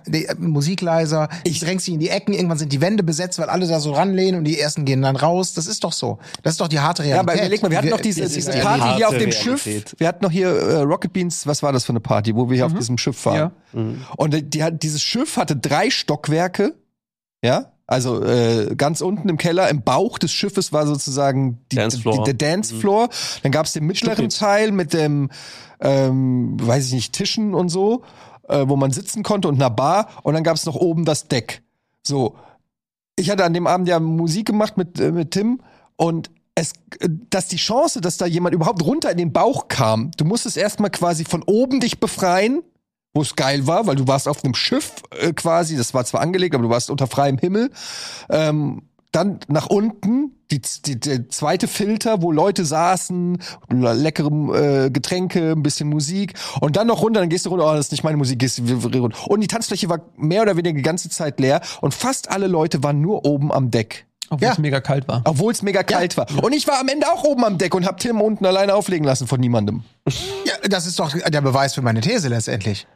Die, 0.07 0.27
äh, 0.27 0.35
Musik 0.37 0.81
leiser, 0.81 1.29
ich 1.45 1.61
drängst 1.61 1.87
sie 1.87 1.95
in 1.95 2.01
die 2.01 2.09
Ecken, 2.09 2.35
irgendwann 2.35 2.59
sind 2.59 2.73
die 2.73 2.81
Wände 2.81 3.03
besetzt, 3.05 3.39
weil 3.39 3.49
alle 3.49 3.67
da 3.69 3.79
so 3.81 3.93
ranlehnen 3.93 4.39
und 4.39 4.45
die 4.45 4.59
ersten 4.59 4.85
gehen 4.85 5.01
dann 5.03 5.15
raus. 5.17 5.55
Das 5.55 5.67
ist 5.69 5.85
doch 5.85 5.93
so. 5.93 6.19
Das 6.43 6.55
ist 6.55 6.61
doch 6.61 6.69
die 6.69 6.81
harte 6.81 7.03
Ja, 7.05 7.21
Realität. 7.21 7.31
aber 7.31 7.41
überleg 7.41 7.63
mal, 7.63 7.71
wir 7.71 7.79
hatten 7.79 7.89
noch 7.91 8.01
diese, 8.01 8.29
diese 8.29 8.53
eine 8.53 8.63
Party 8.63 8.97
hier 8.97 9.07
auf 9.09 9.15
dem 9.17 9.31
Realität. 9.31 9.43
Schiff. 9.63 9.95
Wir 9.99 10.09
hatten 10.09 10.25
noch 10.25 10.33
hier 10.33 10.49
äh, 10.49 10.81
Rocket 10.81 11.13
Beans, 11.13 11.47
was 11.47 11.63
war 11.63 11.73
das 11.73 11.85
für 11.85 11.93
eine 11.93 12.01
Party, 12.01 12.35
wo 12.35 12.49
wir 12.51 12.57
hier 12.57 12.67
auf 12.67 12.75
diesem 12.75 12.99
Schiff 12.99 13.25
waren. 13.27 13.37
Ja. 13.37 13.53
Und 14.17 14.35
die, 14.35 14.43
die 14.43 14.63
hat, 14.65 14.83
dieses 14.83 15.03
Schiff 15.03 15.37
hatte 15.37 15.55
drei 15.57 15.89
Stockwerke, 15.91 16.75
ja, 17.45 17.73
also 17.93 18.25
äh, 18.25 18.75
ganz 18.75 19.03
unten 19.03 19.29
im 19.29 19.37
Keller, 19.37 19.69
im 19.69 19.83
Bauch 19.83 20.19
des 20.19 20.33
Schiffes 20.33 20.73
war 20.73 20.87
sozusagen 20.87 21.59
die, 21.71 21.77
Dancefloor. 21.77 22.25
die, 22.25 22.33
der 22.33 22.35
Dancefloor. 22.35 23.09
Dann 23.43 23.53
gab 23.53 23.67
es 23.67 23.75
den 23.75 23.85
mittleren 23.85 24.15
Stücknitz. 24.15 24.39
Teil 24.39 24.73
mit 24.73 24.95
dem, 24.95 25.31
ähm, 25.81 26.57
weiß 26.61 26.87
ich 26.87 26.93
nicht, 26.95 27.13
Tischen 27.13 27.55
und 27.55 27.69
so, 27.69 28.03
äh, 28.49 28.65
wo 28.67 28.77
man 28.77 28.91
sitzen 28.91 29.23
konnte 29.23 29.49
und 29.49 29.57
einer 29.57 29.71
Bar. 29.71 30.09
Und 30.23 30.35
dann 30.35 30.43
gab 30.43 30.57
es 30.57 30.65
noch 30.65 30.77
oben 30.77 31.05
das 31.05 31.29
Deck. 31.29 31.63
So, 32.03 32.35
ich 33.17 33.31
hatte 33.31 33.45
an 33.45 33.53
dem 33.53 33.67
Abend 33.67 33.89
ja 33.89 34.01
Musik 34.01 34.47
gemacht 34.47 34.77
mit, 34.77 34.99
äh, 34.99 35.13
mit 35.13 35.33
Tim 35.33 35.61
und 35.97 36.31
es, 36.55 36.73
äh, 37.01 37.09
dass 37.31 37.49
die 37.49 37.57
Chance, 37.57 38.01
dass 38.01 38.17
da 38.17 38.27
jemand 38.27 38.55
überhaupt 38.55 38.83
runter 38.83 39.11
in 39.11 39.19
den 39.19 39.33
Bauch 39.33 39.69
kam, 39.69 40.11
du 40.17 40.25
musstest 40.25 40.57
erstmal 40.57 40.91
quasi 40.91 41.25
von 41.25 41.43
oben 41.43 41.81
dich 41.81 42.01
befreien, 42.01 42.63
wo 43.15 43.23
es 43.23 43.37
geil 43.37 43.67
war, 43.67 43.87
weil 43.87 43.97
du 43.97 44.07
warst 44.09 44.27
auf 44.29 44.43
einem 44.45 44.55
Schiff 44.55 44.93
äh, 45.21 45.33
quasi, 45.33 45.77
das 45.77 45.93
war 45.95 46.05
zwar 46.05 46.21
angelegt, 46.23 46.55
aber 46.55 46.65
du 46.65 46.71
warst 46.71 46.91
unter 46.91 47.07
freiem 47.07 47.39
Himmel. 47.39 47.71
Ähm, 48.31 48.83
dann 49.11 49.41
nach 49.49 49.67
unten, 49.67 50.31
die, 50.51 50.63
die, 50.87 50.99
der 50.99 51.29
zweite 51.29 51.69
Filter, 51.69 52.23
wo 52.23 52.33
Leute 52.33 52.65
saßen, 52.65 53.37
leckere 53.69 54.87
äh, 54.87 54.91
Getränke, 54.91 55.53
ein 55.53 55.63
bisschen 55.63 55.91
Musik 55.91 56.33
und 56.63 56.77
dann 56.77 56.87
noch 56.87 57.03
runter, 57.03 57.21
dann 57.21 57.29
gehst 57.29 57.45
du 57.45 57.51
runter, 57.51 57.67
oh, 57.71 57.75
das 57.75 57.87
ist 57.87 57.93
nicht 57.93 58.05
meine 58.05 58.17
Musik, 58.17 58.39
gehst 58.39 58.59
du 58.59 58.75
runter. 58.99 59.31
Und 59.31 59.41
die 59.41 59.49
Tanzfläche 59.49 59.91
war 59.91 60.01
mehr 60.17 60.41
oder 60.41 60.57
weniger 60.57 60.75
die 60.75 60.83
ganze 60.83 61.11
Zeit 61.11 61.39
leer 61.41 61.61
und 61.83 61.93
fast 61.93 62.31
alle 62.31 62.47
Leute 62.47 62.83
waren 62.83 63.03
nur 63.03 63.27
oben 63.27 63.53
am 63.53 63.71
Deck. 63.71 64.07
Obwohl 64.31 64.47
Ja. 64.47 64.53
es 64.53 64.59
mega 64.59 64.81
kalt 64.81 65.07
war. 65.09 65.21
Obwohl 65.27 65.53
es 65.53 65.61
mega 65.61 65.83
kalt 65.83 66.17
war. 66.17 66.27
Und 66.43 66.55
ich 66.55 66.67
war 66.67 66.81
am 66.81 66.89
Ende 66.89 67.07
auch 67.13 67.23
oben 67.25 67.45
am 67.45 67.59
Deck 67.59 67.75
und 67.75 67.85
hab 67.85 67.99
Tim 68.01 68.19
unten 68.23 68.47
alleine 68.47 68.75
auflegen 68.75 69.05
lassen 69.05 69.27
von 69.27 69.39
niemandem. 69.39 69.83
Ja, 70.47 70.55
das 70.71 70.87
ist 70.87 70.99
doch 70.99 71.13
der 71.13 71.41
Beweis 71.43 71.75
für 71.75 71.83
meine 71.83 72.01
These 72.01 72.29
letztendlich. 72.29 72.87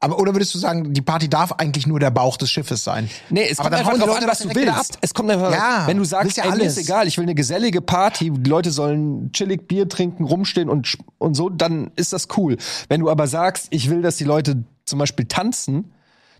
Aber 0.00 0.20
oder 0.20 0.32
würdest 0.32 0.54
du 0.54 0.58
sagen, 0.58 0.92
die 0.94 1.02
Party 1.02 1.28
darf 1.28 1.52
eigentlich 1.52 1.86
nur 1.88 1.98
der 1.98 2.10
Bauch 2.10 2.36
des 2.36 2.50
Schiffes 2.52 2.84
sein? 2.84 3.10
Nee, 3.30 3.48
es 3.50 3.58
Aber 3.58 3.70
kommt 3.70 3.72
dann 3.72 3.80
einfach 3.80 3.98
drauf 3.98 4.08
Leute 4.14 4.22
an, 4.26 4.30
was 4.30 4.38
du 4.38 4.54
willst. 4.54 4.92
ab. 4.92 4.98
Es 5.00 5.12
kommt 5.12 5.28
einfach, 5.30 5.52
Ja, 5.52 5.86
wenn 5.88 5.96
du 5.96 6.04
sagst, 6.04 6.36
ja 6.36 6.44
ey, 6.44 6.50
mir 6.50 6.56
ist 6.64 6.76
alles. 6.76 6.86
egal, 6.88 7.08
ich 7.08 7.16
will 7.18 7.24
eine 7.24 7.34
gesellige 7.34 7.80
Party, 7.80 8.30
die 8.30 8.48
Leute 8.48 8.70
sollen 8.70 9.32
chillig 9.32 9.66
Bier 9.66 9.88
trinken, 9.88 10.22
rumstehen 10.24 10.68
und, 10.68 10.96
und 11.18 11.34
so, 11.34 11.48
dann 11.48 11.90
ist 11.96 12.12
das 12.12 12.28
cool. 12.36 12.56
Wenn 12.88 13.00
du 13.00 13.10
aber 13.10 13.26
sagst, 13.26 13.66
ich 13.70 13.90
will, 13.90 14.00
dass 14.02 14.16
die 14.16 14.24
Leute 14.24 14.62
zum 14.84 15.00
Beispiel 15.00 15.26
tanzen, 15.26 15.92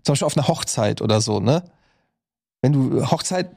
zum 0.03 0.13
Beispiel 0.13 0.25
auf 0.25 0.37
einer 0.37 0.47
Hochzeit 0.47 1.01
oder 1.01 1.19
so, 1.19 1.41
ne? 1.41 1.63
Wenn 2.61 2.71
du 2.73 3.11
Hochzeit 3.11 3.51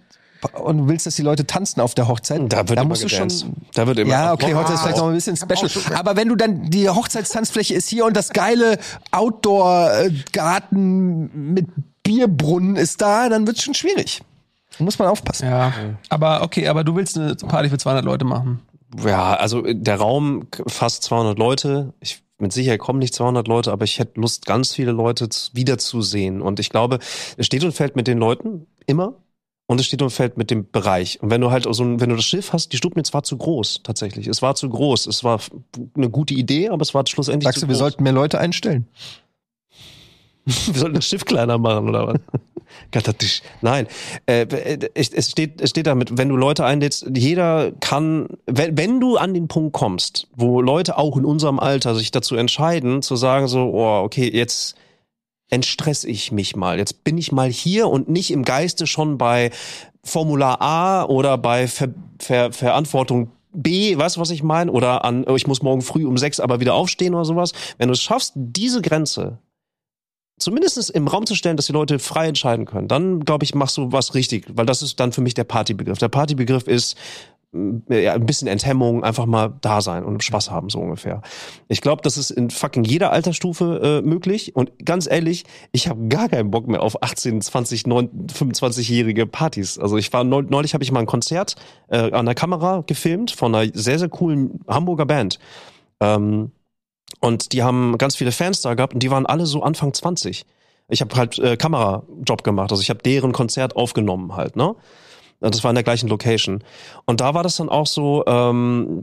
und 0.55 0.79
du 0.79 0.89
willst, 0.89 1.05
dass 1.07 1.17
die 1.17 1.23
Leute 1.23 1.47
tanzen 1.47 1.81
auf 1.81 1.95
der 1.95 2.09
Hochzeit, 2.09 2.41
Da 2.49 2.69
wird 2.69 2.79
da 2.79 2.83
immer 2.83 2.91
musst 2.91 3.05
du 3.05 3.09
schon 3.09 3.29
gedanced. 3.29 3.47
Da 3.75 3.87
wird 3.87 3.99
immer 3.99 4.11
ja, 4.11 4.33
okay, 4.33 4.55
heute 4.55 4.73
ist 4.73 4.81
vielleicht 4.83 4.99
noch 4.99 5.09
ein 5.09 5.15
bisschen 5.15 5.37
special. 5.37 5.71
Aber 5.95 6.17
wenn 6.17 6.29
du 6.29 6.37
dann, 6.37 6.71
die 6.71 6.89
Hochzeitstanzfläche 6.89 7.75
ist 7.75 7.89
hier 7.89 8.05
und 8.05 8.17
das 8.17 8.31
geile 8.31 8.79
Outdoor-Garten 9.11 11.55
mit 11.55 11.67
Bierbrunnen 12.03 12.77
ist 12.77 13.01
da, 13.01 13.29
dann 13.29 13.47
wird's 13.47 13.63
schon 13.63 13.75
schwierig. 13.75 14.23
Da 14.79 14.85
muss 14.85 14.99
man 14.99 15.09
aufpassen. 15.09 15.47
Ja. 15.47 15.73
Aber 16.09 16.43
okay, 16.43 16.67
aber 16.69 16.85
du 16.85 16.97
willst 16.97 17.19
eine 17.19 17.35
Party 17.37 17.69
für 17.69 17.77
200 17.79 18.05
Leute 18.05 18.25
machen. 18.25 18.61
Ja, 19.05 19.35
also 19.35 19.63
der 19.63 19.97
Raum 19.97 20.49
fast 20.67 21.03
200 21.05 21.39
Leute. 21.39 21.95
Ich 22.01 22.23
mit 22.43 22.53
Sicherheit 22.53 22.81
kommen 22.81 22.99
nicht 22.99 23.15
200 23.15 23.47
Leute, 23.47 23.71
aber 23.71 23.85
ich 23.85 24.01
hätte 24.01 24.21
Lust, 24.21 24.47
ganz 24.47 24.75
viele 24.75 24.91
Leute 24.91 25.29
wiederzusehen. 25.53 26.43
Und 26.43 26.59
ich 26.59 26.71
glaube, 26.71 26.99
es 27.37 27.47
steht 27.47 27.63
und 27.63 27.73
fällt 27.73 27.95
mit 27.95 28.09
den 28.09 28.19
Leuten 28.19 28.67
immer. 28.85 29.15
Und 29.73 29.81
es 29.81 29.87
steht 29.87 30.03
und 30.03 30.11
fällt 30.11 30.37
mit 30.37 30.51
dem 30.51 30.71
Bereich. 30.71 31.19
Und 31.23 31.31
wenn 31.31 31.41
du 31.41 31.51
halt 31.51 31.67
so 31.67 31.83
ein, 31.83 31.99
wenn 31.99 32.11
du 32.11 32.17
das 32.17 32.27
Schiff 32.27 32.53
hast, 32.53 32.75
die 32.75 32.77
Stubnitz 32.77 33.15
war 33.15 33.23
zu 33.23 33.39
groß, 33.39 33.81
tatsächlich. 33.83 34.27
Es 34.27 34.43
war 34.43 34.55
zu 34.55 34.69
groß. 34.69 35.07
Es 35.07 35.25
war 35.25 35.41
eine 35.97 36.11
gute 36.11 36.35
Idee, 36.35 36.69
aber 36.69 36.83
es 36.83 36.93
war 36.93 37.07
schlussendlich 37.07 37.47
Sagst 37.47 37.61
zu 37.61 37.65
du, 37.65 37.71
wir 37.71 37.73
groß. 37.73 37.79
sollten 37.79 38.03
mehr 38.03 38.13
Leute 38.13 38.39
einstellen? 38.39 38.87
Wir 40.45 40.79
sollten 40.79 40.97
das 40.97 41.07
Schiff 41.07 41.25
kleiner 41.25 41.57
machen, 41.57 41.89
oder 41.89 42.09
was? 42.09 42.17
Nein, 43.63 43.87
äh, 44.27 44.47
es 44.93 45.09
es 45.09 45.31
steht, 45.31 45.63
es 45.63 45.71
steht 45.71 45.87
damit, 45.87 46.19
wenn 46.19 46.29
du 46.29 46.37
Leute 46.37 46.67
einlädst, 46.67 47.07
jeder 47.15 47.73
kann, 47.81 48.29
wenn, 48.45 48.77
wenn 48.77 49.01
du 49.01 49.17
an 49.17 49.33
den 49.33 49.49
Punkt 49.49 49.73
kommst, 49.73 50.27
wo 50.37 50.61
Leute 50.61 50.99
auch 50.99 51.17
in 51.17 51.25
unserem 51.25 51.59
Alter 51.59 51.95
sich 51.95 52.11
dazu 52.11 52.35
entscheiden, 52.35 53.01
zu 53.01 53.17
sagen 53.17 53.49
so, 53.49 53.71
oh, 53.73 54.03
okay, 54.03 54.29
jetzt 54.31 54.77
entstress 55.53 56.05
ich 56.05 56.33
mich 56.33 56.57
mal. 56.57 56.79
Jetzt 56.79 57.05
bin 57.05 57.19
ich 57.19 57.31
mal 57.31 57.51
hier 57.51 57.89
und 57.89 58.09
nicht 58.09 58.31
im 58.31 58.45
Geiste 58.45 58.87
schon 58.87 59.19
bei 59.19 59.51
Formular 60.03 60.61
A 60.61 61.05
oder 61.05 61.37
bei 61.39 61.69
Ver, 61.69 61.91
Ver, 62.19 62.53
Verantwortung 62.53 63.31
B, 63.53 63.97
weißt 63.97 64.17
du, 64.17 64.21
was 64.21 64.31
ich 64.31 64.43
meine? 64.43 64.73
Oder 64.73 65.05
an, 65.05 65.25
oh, 65.29 65.37
ich 65.37 65.47
muss 65.47 65.63
morgen 65.63 65.83
früh 65.83 66.07
um 66.07 66.17
sechs 66.17 66.41
aber 66.41 66.61
wieder 66.61 66.73
aufstehen 66.73 67.15
oder 67.15 67.27
sowas. 67.27 67.53
Wenn 67.77 67.89
du 67.89 67.93
es 67.93 68.01
schaffst, 68.01 68.33
diese 68.35 68.81
Grenze 68.81 69.39
zumindest 70.39 70.91
im 70.91 71.07
Raum 71.07 71.27
zu 71.27 71.35
stellen, 71.35 71.57
dass 71.57 71.67
die 71.67 71.73
Leute 71.73 71.99
frei 71.99 72.29
entscheiden 72.29 72.65
können, 72.65 72.89
dann, 72.89 73.21
glaube 73.21 73.45
ich, 73.45 73.55
machst 73.55 73.77
du 73.77 73.93
was 73.93 74.15
richtig, 74.15 74.47
weil 74.55 74.67
das 74.67 74.83
ist 74.83 74.99
dann 74.99 75.13
für 75.13 75.21
mich 75.21 75.35
der 75.35 75.45
Partybegriff. 75.45 75.99
Der 75.99 76.09
Partybegriff 76.09 76.67
ist 76.67 76.97
ja, 77.89 78.15
ein 78.15 78.25
bisschen 78.25 78.49
Enthemmung, 78.49 79.05
einfach 79.05 79.27
mal 79.27 79.53
da 79.61 79.83
sein 79.83 80.05
und 80.05 80.25
Spaß 80.25 80.51
haben, 80.51 80.71
so 80.71 80.79
ungefähr. 80.81 81.21
Ich 81.69 81.83
glaube, 81.83 82.01
das 82.03 82.17
ist 82.17 82.31
in 82.31 82.49
fucking 82.51 82.85
jeder 82.85 83.13
Altersstufe 83.13 84.01
äh, 84.03 84.09
möglich. 84.09 84.57
Und 84.57 84.73
ganz 84.85 85.07
ehrlich, 85.07 85.45
ich 85.71 85.89
habe 85.89 86.09
gar 86.09 86.31
keinen 86.31 86.51
Bock 86.51 86.67
mehr 86.67 86.83
auf 86.83 87.03
18, 87.03 87.43
20, 87.43 87.87
9, 87.87 88.27
25-jährige 88.33 89.27
Partys. 89.27 89.79
Also 89.79 89.99
ich 89.99 90.13
war 90.15 90.25
neu- 90.25 90.45
neulich 90.49 90.73
habe 90.73 90.83
ich 90.83 90.93
mal 90.93 91.01
ein 91.01 91.07
Konzert 91.07 91.57
äh, 91.89 92.11
an 92.13 92.25
der 92.25 92.35
Kamera 92.35 92.85
gefilmt 92.87 93.31
von 93.33 93.55
einer 93.55 93.71
sehr, 93.75 93.99
sehr 93.99 94.09
coolen 94.09 94.61
Hamburger 94.67 95.05
Band. 95.07 95.39
Ähm, 96.01 96.53
und 97.21 97.53
die 97.53 97.63
haben 97.63 97.99
ganz 97.99 98.17
viele 98.17 98.33
Fans 98.33 98.63
da 98.63 98.73
gehabt 98.75 98.95
und 98.95 99.03
die 99.03 99.11
waren 99.11 99.27
alle 99.27 99.45
so 99.45 99.63
Anfang 99.63 99.93
20. 99.93 100.47
Ich 100.89 101.01
habe 101.03 101.15
halt 101.17 101.39
äh, 101.39 101.57
Kamerajob 101.57 102.43
gemacht, 102.45 102.71
also 102.71 102.83
ich 102.83 102.91
habe 102.91 103.03
deren 103.03 103.33
Konzert 103.33 103.77
aufgenommen 103.77 104.35
halt, 104.35 104.57
ne? 104.57 104.75
Das 105.51 105.63
war 105.65 105.71
in 105.71 105.75
der 105.75 105.85
gleichen 105.85 106.09
Location. 106.09 106.63
Und 107.05 107.21
da 107.21 107.35
war 107.35 107.43
das 107.43 107.57
dann 107.57 107.69
auch 107.69 107.87
so, 107.87 108.25
ähm, 108.27 109.03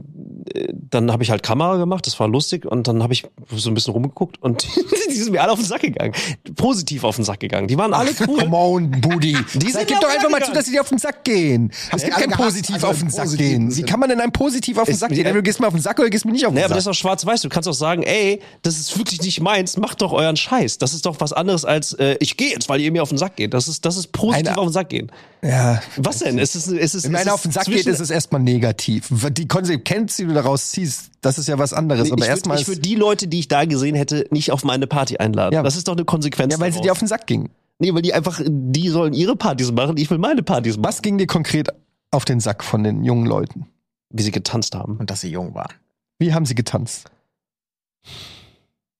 äh, 0.54 0.68
dann 0.72 1.12
habe 1.12 1.22
ich 1.22 1.30
halt 1.30 1.42
Kamera 1.42 1.76
gemacht, 1.76 2.06
das 2.06 2.18
war 2.18 2.28
lustig 2.28 2.64
und 2.66 2.88
dann 2.88 3.02
habe 3.02 3.12
ich 3.12 3.26
so 3.54 3.70
ein 3.70 3.74
bisschen 3.74 3.92
rumgeguckt 3.92 4.42
und 4.42 4.66
die 5.10 5.14
sind 5.14 5.32
mir 5.32 5.42
alle 5.42 5.52
auf 5.52 5.58
den 5.58 5.66
Sack 5.66 5.82
gegangen. 5.82 6.12
Positiv 6.56 7.04
auf 7.04 7.16
den 7.16 7.24
Sack 7.24 7.40
gegangen. 7.40 7.68
Die 7.68 7.76
waren 7.78 7.92
alle 7.92 8.10
cool. 8.26 8.38
Come 8.38 8.56
on, 8.56 8.90
Budi. 9.00 9.36
Die 9.54 9.70
sind 9.70 9.86
gib 9.86 10.00
doch 10.00 10.08
einfach 10.08 10.30
mal 10.30 10.38
Sack 10.40 10.48
zu, 10.48 10.52
dass 10.54 10.66
sie 10.66 10.72
dir 10.72 10.80
auf 10.80 10.88
den 10.88 10.98
Sack 10.98 11.24
gehen. 11.24 11.70
Es 11.92 12.02
gibt 12.04 12.16
kein 12.16 12.30
positiv 12.30 12.74
also 12.76 12.86
auf 12.88 12.98
den 12.98 13.10
Sack 13.10 13.36
gehen. 13.36 13.76
Wie 13.76 13.82
kann 13.82 14.00
man 14.00 14.08
denn 14.08 14.20
einem 14.20 14.32
positiv 14.32 14.78
auf 14.78 14.86
den 14.86 14.96
Sack 14.96 15.10
gehen? 15.10 15.18
Entweder 15.18 15.34
du 15.36 15.42
gehst 15.42 15.60
mir 15.60 15.66
auf 15.66 15.74
den 15.74 15.82
Sack 15.82 15.98
oder 15.98 16.08
gehst 16.10 16.24
mir 16.24 16.32
nicht 16.32 16.46
auf 16.46 16.50
den 16.50 16.56
Naja, 16.56 16.66
aber 16.66 16.74
das 16.74 16.84
Sack. 16.84 16.92
ist 16.92 16.96
doch 16.98 17.00
schwarz-weiß. 17.02 17.42
Du 17.42 17.48
kannst 17.48 17.66
doch 17.66 17.72
sagen, 17.74 18.02
ey, 18.02 18.40
das 18.62 18.78
ist 18.78 18.96
wirklich 18.96 19.20
nicht 19.22 19.40
meins, 19.40 19.76
macht 19.76 20.00
doch 20.02 20.12
euren 20.12 20.36
Scheiß. 20.36 20.78
Das 20.78 20.94
ist 20.94 21.06
doch 21.06 21.16
was 21.20 21.32
anderes 21.32 21.64
als, 21.64 21.92
äh, 21.94 22.16
ich 22.20 22.36
gehe 22.36 22.50
jetzt, 22.50 22.68
weil 22.68 22.80
ihr 22.80 22.90
mir 22.92 23.02
auf 23.02 23.10
den 23.10 23.18
Sack 23.18 23.36
geht. 23.36 23.52
Das 23.54 23.68
ist, 23.68 23.84
das 23.84 23.96
ist 23.96 24.12
positiv 24.12 24.48
Eine- 24.48 24.58
auf 24.58 24.66
den 24.66 24.72
Sack 24.72 24.88
gehen. 24.88 25.10
Ja. 25.42 25.80
Was 25.96 26.18
denn? 26.18 26.29
Es 26.38 26.54
ist, 26.54 26.68
es 26.68 26.94
ist, 26.94 27.04
Wenn 27.04 27.14
es 27.14 27.20
einer 27.22 27.34
auf 27.34 27.42
den 27.42 27.52
Sack 27.52 27.66
geht, 27.66 27.86
ist 27.86 28.00
es 28.00 28.10
erstmal 28.10 28.40
negativ. 28.40 29.08
Die 29.32 29.48
Konsequenz, 29.48 30.16
die 30.16 30.26
du 30.26 30.32
daraus 30.32 30.70
ziehst, 30.70 31.10
das 31.20 31.38
ist 31.38 31.48
ja 31.48 31.58
was 31.58 31.72
anderes. 31.72 32.04
Nee, 32.04 32.12
Aber 32.12 32.22
ich 32.22 32.28
erstmal 32.28 32.56
würde 32.58 32.62
ist, 32.62 32.68
würd 32.78 32.84
die 32.84 32.94
Leute, 32.94 33.28
die 33.28 33.40
ich 33.40 33.48
da 33.48 33.64
gesehen 33.64 33.94
hätte, 33.94 34.26
nicht 34.30 34.52
auf 34.52 34.64
meine 34.64 34.86
Party 34.86 35.16
einladen. 35.18 35.54
Ja. 35.54 35.62
Das 35.62 35.76
ist 35.76 35.88
doch 35.88 35.94
eine 35.94 36.04
Konsequenz. 36.04 36.52
ja, 36.52 36.60
weil 36.60 36.70
sie 36.72 36.76
daraus. 36.76 36.86
dir 36.86 36.92
auf 36.92 36.98
den 36.98 37.08
Sack 37.08 37.26
gingen. 37.26 37.50
Nee, 37.78 37.94
weil 37.94 38.02
die 38.02 38.12
einfach, 38.12 38.40
die 38.46 38.88
sollen 38.90 39.14
ihre 39.14 39.36
Partys 39.36 39.72
machen, 39.72 39.96
ich 39.96 40.10
will 40.10 40.18
meine 40.18 40.42
Partys 40.42 40.76
machen. 40.76 40.84
Was 40.84 41.02
ging 41.02 41.16
dir 41.18 41.26
konkret 41.26 41.68
auf 42.10 42.24
den 42.24 42.40
Sack 42.40 42.62
von 42.62 42.84
den 42.84 43.04
jungen 43.04 43.26
Leuten? 43.26 43.66
Wie 44.10 44.22
sie 44.22 44.32
getanzt 44.32 44.74
haben. 44.74 44.96
Und 44.98 45.10
dass 45.10 45.22
sie 45.22 45.30
jung 45.30 45.54
waren. 45.54 45.72
Wie 46.18 46.34
haben 46.34 46.44
sie 46.44 46.54
getanzt? 46.54 47.10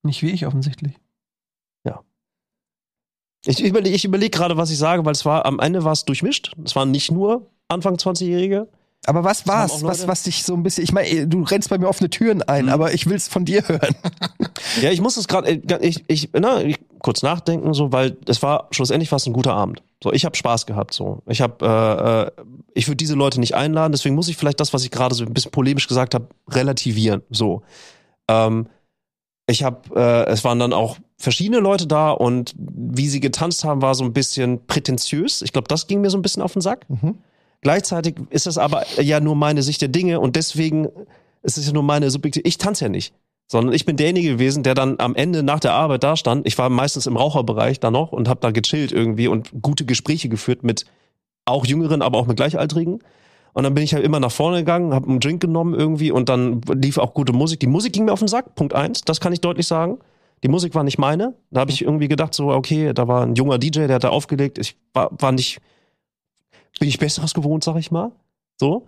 Nicht 0.02 0.22
wie 0.22 0.30
ich 0.30 0.46
offensichtlich. 0.46 0.94
Ich 3.46 3.62
überlege 3.62 3.94
ich 3.96 4.04
überleg 4.04 4.32
gerade, 4.32 4.56
was 4.56 4.70
ich 4.70 4.78
sage, 4.78 5.04
weil 5.04 5.12
es 5.12 5.24
war, 5.24 5.46
am 5.46 5.58
Ende 5.60 5.84
war 5.84 5.92
es 5.92 6.04
durchmischt. 6.04 6.52
Es 6.64 6.76
waren 6.76 6.90
nicht 6.90 7.10
nur 7.10 7.46
Anfang 7.68 7.94
20-Jährige. 7.96 8.68
Aber 9.06 9.24
was 9.24 9.46
war's? 9.46 9.82
Was, 9.82 10.06
was 10.06 10.24
dich 10.24 10.42
so 10.44 10.52
ein 10.52 10.62
bisschen, 10.62 10.84
ich 10.84 10.92
meine, 10.92 11.26
du 11.26 11.42
rennst 11.42 11.70
bei 11.70 11.78
mir 11.78 11.88
offene 11.88 12.10
Türen 12.10 12.42
ein, 12.42 12.66
Mhm. 12.66 12.70
aber 12.70 12.92
ich 12.92 13.08
will's 13.08 13.28
von 13.28 13.46
dir 13.46 13.66
hören. 13.66 13.94
Ja, 14.82 14.90
ich 14.90 15.00
muss 15.00 15.16
es 15.16 15.26
gerade, 15.26 15.50
ich, 15.80 16.04
ich, 16.06 16.28
na, 16.34 16.60
ich 16.62 16.78
kurz 16.98 17.22
nachdenken, 17.22 17.72
so, 17.72 17.92
weil 17.92 18.18
es 18.26 18.42
war 18.42 18.68
schlussendlich 18.72 19.10
es 19.10 19.26
ein 19.26 19.32
guter 19.32 19.54
Abend. 19.54 19.82
So, 20.04 20.12
ich 20.12 20.26
habe 20.26 20.36
Spaß 20.36 20.66
gehabt, 20.66 20.92
so. 20.92 21.22
Ich 21.26 21.40
habe, 21.40 21.64
äh, 22.38 22.42
äh, 22.42 22.44
ich 22.74 22.88
würde 22.88 22.96
diese 22.96 23.14
Leute 23.14 23.40
nicht 23.40 23.54
einladen, 23.54 23.92
deswegen 23.92 24.14
muss 24.14 24.28
ich 24.28 24.36
vielleicht 24.36 24.60
das, 24.60 24.74
was 24.74 24.84
ich 24.84 24.90
gerade 24.90 25.14
so 25.14 25.24
ein 25.24 25.32
bisschen 25.32 25.50
polemisch 25.50 25.88
gesagt 25.88 26.14
habe, 26.14 26.28
relativieren. 26.50 27.22
So, 27.30 27.62
ähm, 28.28 28.66
ich 29.46 29.62
habe, 29.62 29.80
äh, 29.98 30.26
es 30.30 30.44
waren 30.44 30.58
dann 30.58 30.74
auch 30.74 30.98
verschiedene 31.20 31.60
Leute 31.60 31.86
da 31.86 32.10
und 32.10 32.54
wie 32.56 33.06
sie 33.06 33.20
getanzt 33.20 33.62
haben, 33.62 33.82
war 33.82 33.94
so 33.94 34.04
ein 34.04 34.14
bisschen 34.14 34.66
prätentiös. 34.66 35.42
Ich 35.42 35.52
glaube, 35.52 35.68
das 35.68 35.86
ging 35.86 36.00
mir 36.00 36.08
so 36.08 36.16
ein 36.16 36.22
bisschen 36.22 36.42
auf 36.42 36.54
den 36.54 36.62
Sack. 36.62 36.88
Mhm. 36.88 37.18
Gleichzeitig 37.60 38.16
ist 38.30 38.46
das 38.46 38.56
aber 38.56 38.84
ja 39.00 39.20
nur 39.20 39.36
meine 39.36 39.62
Sicht 39.62 39.82
der 39.82 39.90
Dinge 39.90 40.18
und 40.18 40.34
deswegen 40.34 40.88
ist 41.42 41.58
es 41.58 41.66
ja 41.66 41.74
nur 41.74 41.82
meine 41.82 42.10
subjektive. 42.10 42.48
Ich 42.48 42.56
tanze 42.56 42.86
ja 42.86 42.88
nicht, 42.88 43.12
sondern 43.48 43.74
ich 43.74 43.84
bin 43.84 43.98
derjenige 43.98 44.30
gewesen, 44.32 44.62
der 44.62 44.74
dann 44.74 44.98
am 44.98 45.14
Ende 45.14 45.42
nach 45.42 45.60
der 45.60 45.74
Arbeit 45.74 46.04
da 46.04 46.16
stand. 46.16 46.46
Ich 46.46 46.56
war 46.56 46.70
meistens 46.70 47.06
im 47.06 47.18
Raucherbereich 47.18 47.80
da 47.80 47.90
noch 47.90 48.12
und 48.12 48.26
habe 48.26 48.40
da 48.40 48.50
gechillt 48.50 48.90
irgendwie 48.90 49.28
und 49.28 49.50
gute 49.60 49.84
Gespräche 49.84 50.30
geführt 50.30 50.64
mit 50.64 50.86
auch 51.44 51.66
Jüngeren, 51.66 52.00
aber 52.00 52.18
auch 52.18 52.26
mit 52.26 52.38
Gleichaltrigen. 52.38 53.00
Und 53.52 53.64
dann 53.64 53.74
bin 53.74 53.84
ich 53.84 53.92
halt 53.92 54.04
immer 54.04 54.20
nach 54.20 54.32
vorne 54.32 54.58
gegangen, 54.58 54.94
habe 54.94 55.08
einen 55.08 55.20
Drink 55.20 55.42
genommen 55.42 55.74
irgendwie 55.74 56.12
und 56.12 56.30
dann 56.30 56.62
lief 56.62 56.96
auch 56.96 57.12
gute 57.12 57.34
Musik. 57.34 57.60
Die 57.60 57.66
Musik 57.66 57.92
ging 57.92 58.06
mir 58.06 58.12
auf 58.12 58.20
den 58.20 58.28
Sack, 58.28 58.54
Punkt 58.54 58.74
eins, 58.74 59.02
das 59.02 59.20
kann 59.20 59.34
ich 59.34 59.42
deutlich 59.42 59.66
sagen. 59.66 59.98
Die 60.42 60.48
Musik 60.48 60.74
war 60.74 60.84
nicht 60.84 60.98
meine. 60.98 61.34
Da 61.50 61.60
habe 61.60 61.70
ich 61.70 61.82
irgendwie 61.82 62.08
gedacht, 62.08 62.32
so, 62.34 62.48
okay, 62.50 62.92
da 62.94 63.06
war 63.08 63.24
ein 63.26 63.34
junger 63.34 63.58
DJ, 63.58 63.86
der 63.86 63.94
hat 63.96 64.04
da 64.04 64.08
aufgelegt. 64.08 64.58
Ich 64.58 64.76
war, 64.94 65.10
war 65.20 65.32
nicht, 65.32 65.60
bin 66.78 66.88
ich 66.88 66.98
Besseres 66.98 67.34
gewohnt, 67.34 67.62
sag 67.64 67.76
ich 67.76 67.90
mal. 67.90 68.12
So. 68.58 68.86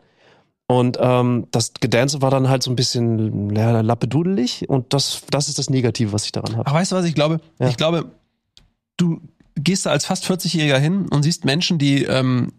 Und 0.67 0.97
ähm, 1.01 1.49
das 1.51 1.75
Gedance 1.75 2.23
war 2.23 2.31
dann 2.31 2.49
halt 2.49 2.63
so 2.63 2.71
ein 2.71 2.77
bisschen 2.77 3.55
ja, 3.55 3.81
lappedudelig 3.83 4.69
und 4.69 4.95
das, 4.95 5.23
das 5.31 5.49
ist 5.49 5.59
das 5.59 5.69
Negative, 5.69 6.13
was 6.13 6.25
ich 6.25 6.33
daran 6.33 6.57
habe. 6.57 6.67
Ach, 6.67 6.75
weißt 6.75 6.93
du 6.93 6.97
was, 6.97 7.05
ich 7.05 7.15
glaube? 7.15 7.41
Ja. 7.59 7.69
Ich 7.69 7.77
glaube, 7.77 8.07
du 8.97 9.21
gehst 9.55 9.85
da 9.85 9.91
als 9.91 10.07
fast 10.07 10.25
40-Jähriger 10.25 10.79
hin 10.79 11.07
und 11.11 11.25
siehst 11.25 11.45
Menschen, 11.45 11.77
die 11.79 12.05
ähm, 12.05 12.53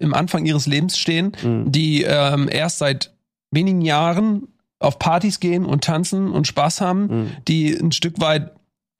im 0.00 0.14
Anfang 0.14 0.46
ihres 0.46 0.66
Lebens 0.66 0.98
stehen, 0.98 1.36
Mhm. 1.44 1.70
die 1.70 2.02
ähm, 2.02 2.48
erst 2.50 2.78
seit 2.78 3.14
wenigen 3.52 3.82
Jahren 3.82 4.48
auf 4.84 4.98
Partys 4.98 5.40
gehen 5.40 5.64
und 5.64 5.84
tanzen 5.84 6.30
und 6.30 6.46
Spaß 6.46 6.80
haben, 6.80 7.06
Mhm. 7.06 7.30
die 7.48 7.74
ein 7.74 7.92
Stück 7.92 8.20
weit 8.20 8.52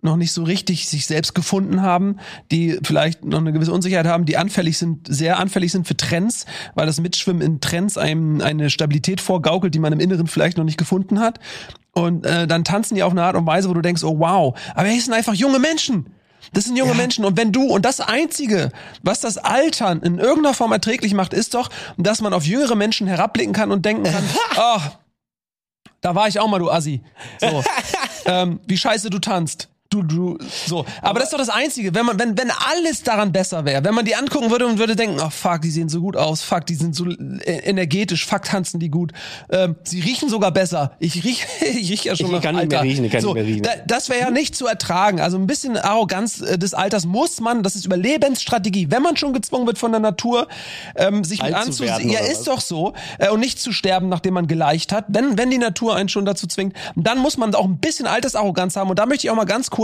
noch 0.03 0.17
nicht 0.17 0.33
so 0.33 0.43
richtig 0.43 0.87
sich 0.87 1.07
selbst 1.07 1.35
gefunden 1.35 1.81
haben, 1.81 2.19
die 2.53 2.79
vielleicht 2.83 3.25
noch 3.25 3.39
eine 3.39 3.53
gewisse 3.55 3.73
Unsicherheit 3.73 4.07
haben, 4.07 4.27
die 4.27 4.37
anfällig 4.37 4.77
sind, 4.77 5.07
sehr 5.09 5.39
anfällig 5.39 5.73
sind 5.73 5.87
für 5.89 5.97
Trends, 5.97 6.45
weil 6.75 6.87
das 6.87 7.01
Mitschwimmen 7.01 7.41
in 7.41 7.61
Trends 7.63 7.97
einem 7.97 8.43
eine 8.43 8.69
Stabilität 8.69 9.23
vorgaukelt, 9.23 9.75
die 9.75 9.79
man 9.79 9.95
im 9.95 10.01
Inneren 10.01 10.27
vielleicht 10.27 10.59
noch 10.59 10.65
nicht 10.65 10.77
gefunden 10.77 11.21
hat. 11.21 11.41
Und 11.93 12.27
äh, 12.27 12.47
dann 12.47 12.65
tanzen 12.65 12.97
die 12.97 13.03
auf 13.03 13.13
eine 13.13 13.23
Art 13.23 13.35
und 13.35 13.47
Weise, 13.47 13.71
wo 13.71 13.75
du 13.75 13.81
denkst, 13.81 14.05
oh 14.05 14.19
wow, 14.19 14.55
aber 14.75 14.89
hier 14.89 15.01
sind 15.01 15.15
einfach 15.15 15.33
junge 15.35 15.59
Menschen. 15.59 16.11
Das 16.53 16.65
sind 16.65 16.77
junge 16.77 16.93
Menschen. 16.95 17.25
Und 17.25 17.39
wenn 17.39 17.53
du, 17.53 17.63
und 17.63 17.87
das 17.87 18.01
Einzige, 18.01 18.71
was 19.03 19.21
das 19.21 19.39
Altern 19.39 20.03
in 20.03 20.19
irgendeiner 20.19 20.53
Form 20.55 20.73
erträglich 20.73 21.15
macht, 21.15 21.33
ist 21.33 21.55
doch, 21.55 21.71
dass 21.97 22.21
man 22.21 22.35
auf 22.35 22.45
jüngere 22.45 22.75
Menschen 22.75 23.07
herabblicken 23.07 23.55
kann 23.55 23.71
und 23.71 23.87
denken 23.87 24.05
kann, 24.05 24.23
oh, 24.59 24.81
da 26.05 26.15
war 26.15 26.29
ich 26.29 26.39
auch 26.39 26.49
mal, 26.49 26.59
du 26.59 26.71
Assi. 26.71 27.01
So. 27.41 27.65
ähm, 28.27 28.61
wie 28.67 28.77
scheiße 28.77 29.09
du 29.09 29.19
tanzt. 29.19 29.71
Du, 29.95 30.03
du, 30.03 30.39
so. 30.67 30.85
Aber, 31.03 31.21
das 31.21 31.29
ist 31.29 31.33
doch 31.35 31.39
das 31.39 31.51
Einzige. 31.51 31.95
Wenn 31.95 32.05
man, 32.05 32.19
wenn, 32.19 32.37
wenn 32.37 32.51
alles 32.51 33.05
daran 33.05 33.31
besser 33.31 33.65
wäre, 33.65 33.85
wenn 33.85 33.95
man 33.95 34.05
die 34.05 34.17
angucken 34.17 34.51
würde 34.51 34.67
und 34.67 34.79
würde 34.79 34.97
denken, 34.97 35.21
oh 35.25 35.31
fuck, 35.31 35.61
die 35.61 35.71
sehen 35.71 35.89
so 35.89 36.01
gut 36.01 36.17
aus, 36.17 36.43
fuck, 36.43 36.67
die 36.67 36.75
sind 36.75 36.97
so 36.97 37.07
äh, 37.07 37.61
energetisch, 37.63 38.27
fuck, 38.27 38.43
tanzen 38.43 38.81
die 38.81 38.89
gut. 38.91 39.13
Ähm, 39.51 39.77
sie 39.85 40.01
riechen 40.01 40.29
sogar 40.29 40.51
besser. 40.51 40.97
Ich 40.99 41.23
riech, 41.23 41.47
ich 41.61 41.91
riech 41.93 42.05
ja 42.05 42.17
schon 42.17 42.27
Ich 42.27 42.33
nach 42.33 42.43
kann 42.43 42.57
nicht 42.57 42.71
mehr 42.71 42.81
Alter. 42.81 42.91
riechen, 42.91 43.05
ich 43.05 43.13
kann 43.13 43.21
so, 43.21 43.35
nicht 43.35 43.37
mehr 43.37 43.47
riechen. 43.47 43.63
Da, 43.63 43.71
das 43.87 44.09
wäre 44.09 44.19
ja 44.19 44.31
nicht 44.31 44.57
zu 44.57 44.67
ertragen. 44.67 45.21
Also 45.21 45.37
ein 45.39 45.47
bisschen 45.47 45.77
Arroganz 45.77 46.41
äh, 46.41 46.59
des 46.59 46.75
Alters 46.75 47.07
muss 47.07 47.41
man, 47.41 47.63
das 47.63 47.77
ist 47.77 47.87
Überlebensstrategie, 47.87 48.91
wenn 48.91 49.03
man 49.03 49.17
schon 49.17 49.33
gezwungen 49.33 49.69
wird 49.69 49.79
von 49.79 49.93
der 49.93 50.01
Natur, 50.01 50.49
ähm, 50.97 51.23
sich 51.23 51.41
mit 51.41 51.55
Alt 51.55 51.67
anzusehen. 51.67 52.11
Ja, 52.11 52.19
ist 52.19 52.39
was? 52.39 52.45
doch 52.47 52.61
so. 52.61 52.95
Äh, 53.21 53.31
und 53.31 53.39
nicht 53.39 53.61
zu 53.61 53.71
sterben, 53.71 54.09
nachdem 54.09 54.35
man 54.35 54.49
geleicht 54.49 54.91
hat. 54.91 55.05
Wenn, 55.07 55.39
wenn 55.39 55.51
die 55.51 55.59
Natur 55.59 55.95
einen 55.95 56.09
schon 56.09 56.25
dazu 56.25 56.49
zwingt, 56.49 56.75
dann 56.97 57.19
muss 57.19 57.37
man 57.37 57.55
auch 57.55 57.65
ein 57.65 57.79
bisschen 57.79 58.09
Altersarroganz 58.09 58.75
haben. 58.75 58.91
Und 58.91 58.99
da 58.99 59.07
möchte 59.07 59.29
ich 59.29 59.31
auch 59.31 59.37
mal 59.37 59.45
ganz 59.45 59.71
kurz 59.71 59.84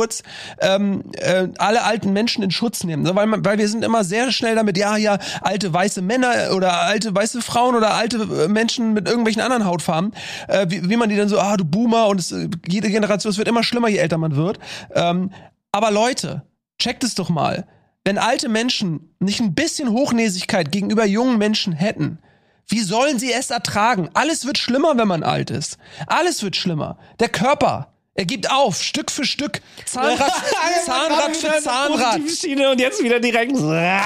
ähm, 0.61 1.05
äh, 1.18 1.48
alle 1.59 1.82
alten 1.82 2.12
Menschen 2.12 2.42
in 2.42 2.51
Schutz 2.51 2.84
nehmen. 2.84 3.05
So, 3.05 3.14
weil, 3.14 3.26
man, 3.26 3.44
weil 3.44 3.59
wir 3.59 3.68
sind 3.68 3.84
immer 3.84 4.05
sehr 4.05 4.32
schnell 4.32 4.55
damit, 4.55 4.76
ja, 4.76 4.96
ja, 4.96 5.18
alte 5.40 5.72
weiße 5.72 6.03
Männer 6.03 6.55
oder 6.55 6.82
alte 6.82 7.14
weiße 7.14 7.42
Frauen 7.42 7.74
oder 7.74 7.94
alte 7.94 8.18
äh, 8.18 8.48
Menschen 8.48 8.92
mit 8.92 9.09
irgendwelchen 9.09 9.42
anderen 9.42 9.64
Hautfarben, 9.64 10.12
äh, 10.48 10.66
wie, 10.68 10.88
wie 10.88 10.96
man 10.96 11.09
die 11.09 11.16
dann 11.16 11.28
so, 11.28 11.38
ah, 11.38 11.57
du 11.57 11.64
Boomer 11.64 12.09
und 12.09 12.20
es, 12.20 12.32
äh, 12.32 12.48
jede 12.66 12.90
Generation, 12.90 13.30
es 13.30 13.38
wird 13.38 13.48
immer 13.48 13.62
schlimmer, 13.62 13.88
je 13.88 13.98
älter 13.98 14.18
man 14.18 14.36
wird. 14.36 14.59
Ähm, 14.94 15.30
aber 15.72 15.90
Leute, 15.90 16.42
checkt 16.78 17.05
es 17.05 17.14
doch 17.14 17.28
mal. 17.28 17.66
Wenn 18.05 18.18
alte 18.18 18.48
Menschen 18.48 19.14
nicht 19.18 19.40
ein 19.40 19.55
bisschen 19.55 19.90
Hochnäsigkeit 19.90 20.72
gegenüber 20.72 21.05
jungen 21.05 21.38
Menschen 21.38 21.72
hätten, 21.72 22.18
wie 22.66 22.80
sollen 22.80 23.18
sie 23.18 23.32
es 23.32 23.51
ertragen? 23.51 24.11
Alles 24.14 24.46
wird 24.46 24.57
schlimmer, 24.57 24.96
wenn 24.96 25.09
man 25.09 25.22
alt 25.22 25.51
ist. 25.51 25.76
Alles 26.07 26.42
wird 26.42 26.57
schlimmer. 26.57 26.98
Der 27.18 27.28
Körper, 27.28 27.92
er 28.21 28.27
gibt 28.27 28.51
auf, 28.51 28.83
Stück 28.83 29.11
für 29.11 29.25
Stück. 29.25 29.61
Zahnrad, 29.87 30.31
Zahnrad 30.85 31.35
für 31.37 31.62
Zahnrad. 31.62 32.21
Schiene 32.31 32.71
und 32.71 32.79
jetzt 32.79 33.03
wieder 33.03 33.18
direkt. 33.18 33.53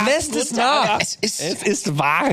Lässt 0.07 0.37
es 0.37 0.53
nach. 0.53 1.01
Es 1.01 1.17
ist, 1.21 1.41
es 1.41 1.63
ist 1.65 1.99
wahr. 1.99 2.31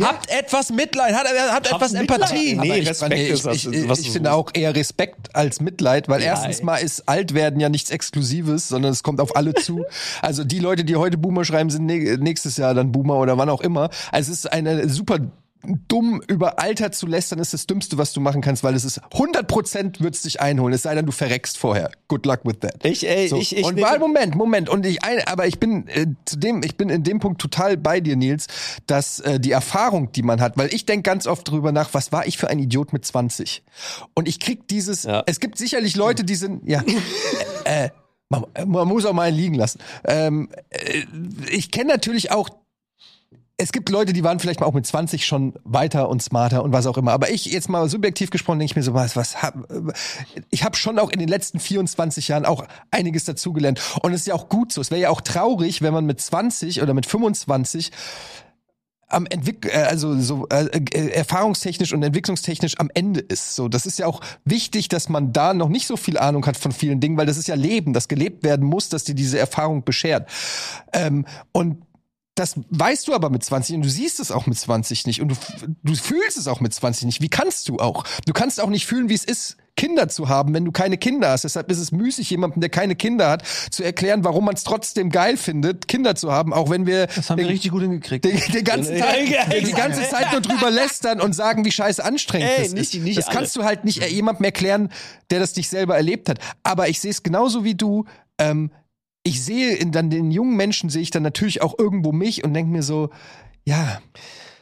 Habt 0.00 0.30
etwas 0.30 0.70
Mitleid, 0.70 1.12
habt, 1.14 1.28
habt 1.50 1.66
etwas 1.66 1.92
Mitleid. 1.92 2.20
Empathie. 2.20 2.54
Nee, 2.54 2.58
Aber 2.70 2.78
ich, 2.78 2.88
Respekt 2.88 3.12
nee, 3.14 3.28
ist 3.28 3.44
das, 3.44 3.56
ich, 3.56 3.66
ich, 3.66 3.88
was 3.88 3.98
ich 3.98 4.06
du- 4.06 4.12
finde 4.12 4.32
auch 4.32 4.50
eher 4.54 4.74
Respekt 4.74 5.34
als 5.34 5.60
Mitleid, 5.60 6.08
weil 6.08 6.22
erstens 6.22 6.60
ey. 6.60 6.64
mal 6.64 6.76
ist 6.76 7.08
Altwerden 7.08 7.58
ja 7.60 7.68
nichts 7.68 7.90
Exklusives, 7.90 8.68
sondern 8.68 8.92
es 8.92 9.02
kommt 9.02 9.20
auf 9.20 9.34
alle 9.36 9.54
zu. 9.54 9.84
Also 10.22 10.44
die 10.44 10.60
Leute, 10.60 10.84
die 10.84 10.94
heute 10.96 11.18
Boomer 11.18 11.44
schreiben, 11.44 11.68
sind 11.68 11.84
nä- 11.90 12.16
nächstes 12.16 12.56
Jahr 12.56 12.74
dann 12.74 12.92
Boomer 12.92 13.16
oder 13.18 13.36
wann 13.38 13.48
auch 13.50 13.60
immer. 13.60 13.90
Also 14.12 14.30
es 14.32 14.38
ist 14.38 14.52
eine 14.52 14.88
super 14.88 15.18
dumm 15.88 16.22
über 16.28 16.60
Alter 16.60 16.92
zu 16.92 17.06
lästern 17.06 17.38
ist 17.40 17.52
das 17.52 17.66
Dümmste, 17.66 17.98
was 17.98 18.12
du 18.12 18.20
machen 18.20 18.40
kannst, 18.40 18.62
weil 18.62 18.74
es 18.74 18.84
ist 18.84 19.00
100% 19.12 20.00
wird's 20.00 20.22
dich 20.22 20.40
einholen, 20.40 20.72
es 20.74 20.82
sei 20.82 20.94
denn, 20.94 21.04
du 21.06 21.12
verreckst 21.12 21.58
vorher. 21.58 21.90
Good 22.08 22.26
luck 22.26 22.40
with 22.44 22.60
that. 22.60 22.84
Ich, 22.84 23.06
ey, 23.08 23.28
So. 23.28 23.36
ich, 23.36 23.56
ich 23.56 23.64
und 23.64 23.80
weil, 23.80 23.98
Moment, 23.98 24.34
Moment. 24.34 24.68
Und 24.68 24.86
ich, 24.86 25.02
ein, 25.02 25.20
aber 25.26 25.46
ich 25.46 25.58
bin 25.58 25.86
äh, 25.88 26.06
zu 26.24 26.38
dem, 26.38 26.62
ich 26.62 26.76
bin 26.76 26.88
in 26.90 27.02
dem 27.02 27.18
Punkt 27.18 27.40
total 27.40 27.76
bei 27.76 28.00
dir, 28.00 28.16
Nils, 28.16 28.46
dass 28.86 29.20
äh, 29.20 29.40
die 29.40 29.50
Erfahrung, 29.50 30.12
die 30.12 30.22
man 30.22 30.40
hat, 30.40 30.56
weil 30.56 30.72
ich 30.72 30.86
denke 30.86 31.02
ganz 31.02 31.26
oft 31.26 31.48
drüber 31.48 31.72
nach, 31.72 31.92
was 31.92 32.12
war 32.12 32.26
ich 32.26 32.38
für 32.38 32.48
ein 32.48 32.58
Idiot 32.58 32.92
mit 32.92 33.04
20? 33.04 33.62
Und 34.14 34.28
ich 34.28 34.38
krieg 34.40 34.68
dieses, 34.68 35.02
Ja. 35.04 35.24
es 35.26 35.40
gibt 35.40 35.58
sicherlich 35.58 35.96
Leute, 35.96 36.24
die 36.24 36.34
sind, 36.36 36.68
ja, 36.68 36.82
äh, 37.64 37.90
man, 38.30 38.44
man 38.66 38.86
muss 38.86 39.04
auch 39.06 39.12
mal 39.12 39.28
einen 39.28 39.36
liegen 39.36 39.54
lassen. 39.54 39.80
Ähm, 40.04 40.50
äh, 40.70 41.04
ich 41.50 41.70
kenne 41.70 41.90
natürlich 41.92 42.30
auch 42.30 42.48
es 43.60 43.72
gibt 43.72 43.88
Leute, 43.88 44.12
die 44.12 44.22
waren 44.22 44.38
vielleicht 44.38 44.60
mal 44.60 44.66
auch 44.66 44.72
mit 44.72 44.86
20 44.86 45.26
schon 45.26 45.52
weiter 45.64 46.08
und 46.08 46.22
smarter 46.22 46.62
und 46.62 46.72
was 46.72 46.86
auch 46.86 46.96
immer. 46.96 47.12
Aber 47.12 47.28
ich 47.30 47.44
jetzt 47.46 47.68
mal 47.68 47.88
subjektiv 47.88 48.30
gesprochen 48.30 48.60
denke 48.60 48.70
ich 48.70 48.76
mir 48.76 48.84
so, 48.84 48.94
was, 48.94 49.16
was 49.16 49.42
hab, 49.42 49.54
ich 50.50 50.62
habe 50.62 50.76
schon 50.76 50.96
auch 51.00 51.10
in 51.10 51.18
den 51.18 51.28
letzten 51.28 51.58
24 51.58 52.28
Jahren 52.28 52.46
auch 52.46 52.64
einiges 52.92 53.24
dazugelernt. 53.24 53.80
Und 54.02 54.12
es 54.12 54.20
ist 54.20 54.26
ja 54.28 54.34
auch 54.34 54.48
gut 54.48 54.72
so. 54.72 54.80
Es 54.80 54.92
wäre 54.92 55.00
ja 55.00 55.10
auch 55.10 55.20
traurig, 55.20 55.82
wenn 55.82 55.92
man 55.92 56.06
mit 56.06 56.20
20 56.20 56.82
oder 56.82 56.94
mit 56.94 57.04
25 57.06 57.90
am 59.08 59.26
Entwick 59.26 59.66
äh, 59.66 59.86
also 59.88 60.16
so 60.20 60.46
äh, 60.50 60.66
äh, 60.66 61.08
erfahrungstechnisch 61.08 61.92
und 61.92 62.02
entwicklungstechnisch 62.02 62.78
am 62.78 62.90
Ende 62.94 63.20
ist. 63.20 63.56
So, 63.56 63.68
das 63.68 63.86
ist 63.86 63.98
ja 63.98 64.06
auch 64.06 64.20
wichtig, 64.44 64.88
dass 64.88 65.08
man 65.08 65.32
da 65.32 65.54
noch 65.54 65.68
nicht 65.68 65.86
so 65.86 65.96
viel 65.96 66.18
Ahnung 66.18 66.46
hat 66.46 66.56
von 66.56 66.70
vielen 66.70 67.00
Dingen, 67.00 67.16
weil 67.16 67.26
das 67.26 67.38
ist 67.38 67.48
ja 67.48 67.56
Leben, 67.56 67.92
das 67.92 68.06
gelebt 68.06 68.44
werden 68.44 68.66
muss, 68.66 68.88
dass 68.88 69.04
dir 69.04 69.14
diese 69.14 69.38
Erfahrung 69.38 69.82
beschert. 69.82 70.28
Ähm, 70.92 71.26
und 71.52 71.87
das 72.38 72.54
weißt 72.70 73.08
du 73.08 73.14
aber 73.14 73.30
mit 73.30 73.42
20 73.44 73.76
und 73.76 73.82
du 73.82 73.88
siehst 73.88 74.20
es 74.20 74.30
auch 74.30 74.46
mit 74.46 74.58
20 74.58 75.06
nicht 75.06 75.20
und 75.20 75.28
du, 75.28 75.34
du 75.82 75.94
fühlst 75.94 76.36
es 76.38 76.46
auch 76.46 76.60
mit 76.60 76.72
20 76.74 77.04
nicht. 77.06 77.20
Wie 77.22 77.28
kannst 77.28 77.68
du 77.68 77.76
auch? 77.78 78.04
Du 78.26 78.32
kannst 78.32 78.60
auch 78.60 78.68
nicht 78.70 78.86
fühlen, 78.86 79.08
wie 79.08 79.14
es 79.14 79.24
ist, 79.24 79.56
Kinder 79.76 80.08
zu 80.08 80.28
haben, 80.28 80.54
wenn 80.54 80.64
du 80.64 80.72
keine 80.72 80.98
Kinder 80.98 81.30
hast. 81.30 81.44
Deshalb 81.44 81.70
ist 81.70 81.78
es 81.78 81.92
müßig, 81.92 82.28
jemandem, 82.30 82.60
der 82.60 82.68
keine 82.68 82.96
Kinder 82.96 83.30
hat, 83.30 83.44
zu 83.70 83.84
erklären, 83.84 84.24
warum 84.24 84.44
man 84.44 84.54
es 84.56 84.64
trotzdem 84.64 85.08
geil 85.10 85.36
findet, 85.36 85.86
Kinder 85.86 86.16
zu 86.16 86.32
haben, 86.32 86.52
auch 86.52 86.68
wenn 86.68 86.84
wir 86.84 87.06
Das 87.06 87.30
haben 87.30 87.38
wir 87.38 87.44
den, 87.44 87.50
richtig 87.52 87.70
gut 87.70 87.82
hingekriegt. 87.82 88.24
den, 88.24 88.40
den 88.52 88.64
ganzen 88.64 88.98
Tag, 88.98 89.28
ja. 89.28 89.44
die 89.46 89.70
ganze 89.72 90.02
Zeit 90.08 90.32
nur 90.32 90.40
drüber 90.40 90.70
lästern 90.70 91.20
und 91.20 91.32
sagen, 91.32 91.64
wie 91.64 91.70
scheiße 91.70 92.04
anstrengend 92.04 92.50
Ey, 92.56 92.64
das 92.64 92.72
nicht- 92.72 92.94
ist. 92.94 93.02
nicht 93.04 93.18
das 93.18 93.26
alle. 93.28 93.36
kannst 93.36 93.54
du 93.54 93.62
halt 93.64 93.84
nicht 93.84 94.02
jemandem 94.10 94.44
erklären, 94.44 94.90
der 95.30 95.38
das 95.38 95.54
nicht 95.54 95.68
selber 95.70 95.94
erlebt 95.96 96.28
hat. 96.28 96.40
Aber 96.64 96.88
ich 96.88 97.00
sehe 97.00 97.12
es 97.12 97.22
genauso 97.22 97.62
wie 97.62 97.74
du. 97.76 98.04
Ähm, 98.38 98.72
ich 99.28 99.44
sehe 99.44 99.74
in 99.74 99.92
dann 99.92 100.08
den 100.08 100.30
jungen 100.30 100.56
Menschen 100.56 100.88
sehe 100.88 101.02
ich 101.02 101.10
dann 101.10 101.22
natürlich 101.22 101.60
auch 101.60 101.78
irgendwo 101.78 102.12
mich 102.12 102.44
und 102.44 102.54
denke 102.54 102.72
mir 102.72 102.82
so, 102.82 103.10
ja, 103.64 104.00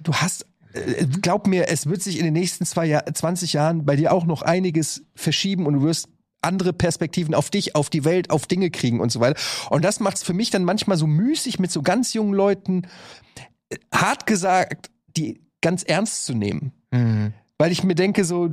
du 0.02 0.12
hast 0.12 0.46
äh, 0.72 1.06
glaub 1.06 1.46
mir, 1.46 1.68
es 1.68 1.86
wird 1.86 2.02
sich 2.02 2.18
in 2.18 2.24
den 2.24 2.34
nächsten 2.34 2.66
zwei 2.66 2.86
Jahr, 2.86 3.06
20 3.06 3.52
Jahren 3.52 3.86
bei 3.86 3.94
dir 3.94 4.12
auch 4.12 4.24
noch 4.24 4.42
einiges 4.42 5.04
verschieben 5.14 5.66
und 5.66 5.74
du 5.74 5.82
wirst 5.82 6.08
andere 6.42 6.72
Perspektiven 6.72 7.34
auf 7.34 7.48
dich, 7.50 7.76
auf 7.76 7.90
die 7.90 8.04
Welt, 8.04 8.30
auf 8.30 8.46
Dinge 8.46 8.70
kriegen 8.70 9.00
und 9.00 9.12
so 9.12 9.20
weiter. 9.20 9.40
Und 9.70 9.84
das 9.84 10.00
macht 10.00 10.16
es 10.16 10.24
für 10.24 10.34
mich 10.34 10.50
dann 10.50 10.64
manchmal 10.64 10.96
so 10.96 11.06
müßig 11.06 11.60
mit 11.60 11.70
so 11.70 11.82
ganz 11.82 12.12
jungen 12.12 12.34
Leuten, 12.34 12.82
äh, 13.70 13.76
hart 13.94 14.26
gesagt, 14.26 14.90
die 15.16 15.40
ganz 15.60 15.84
ernst 15.84 16.26
zu 16.26 16.34
nehmen. 16.34 16.72
Mhm. 16.90 17.34
Weil 17.56 17.70
ich 17.70 17.84
mir 17.84 17.94
denke, 17.94 18.24
so, 18.24 18.50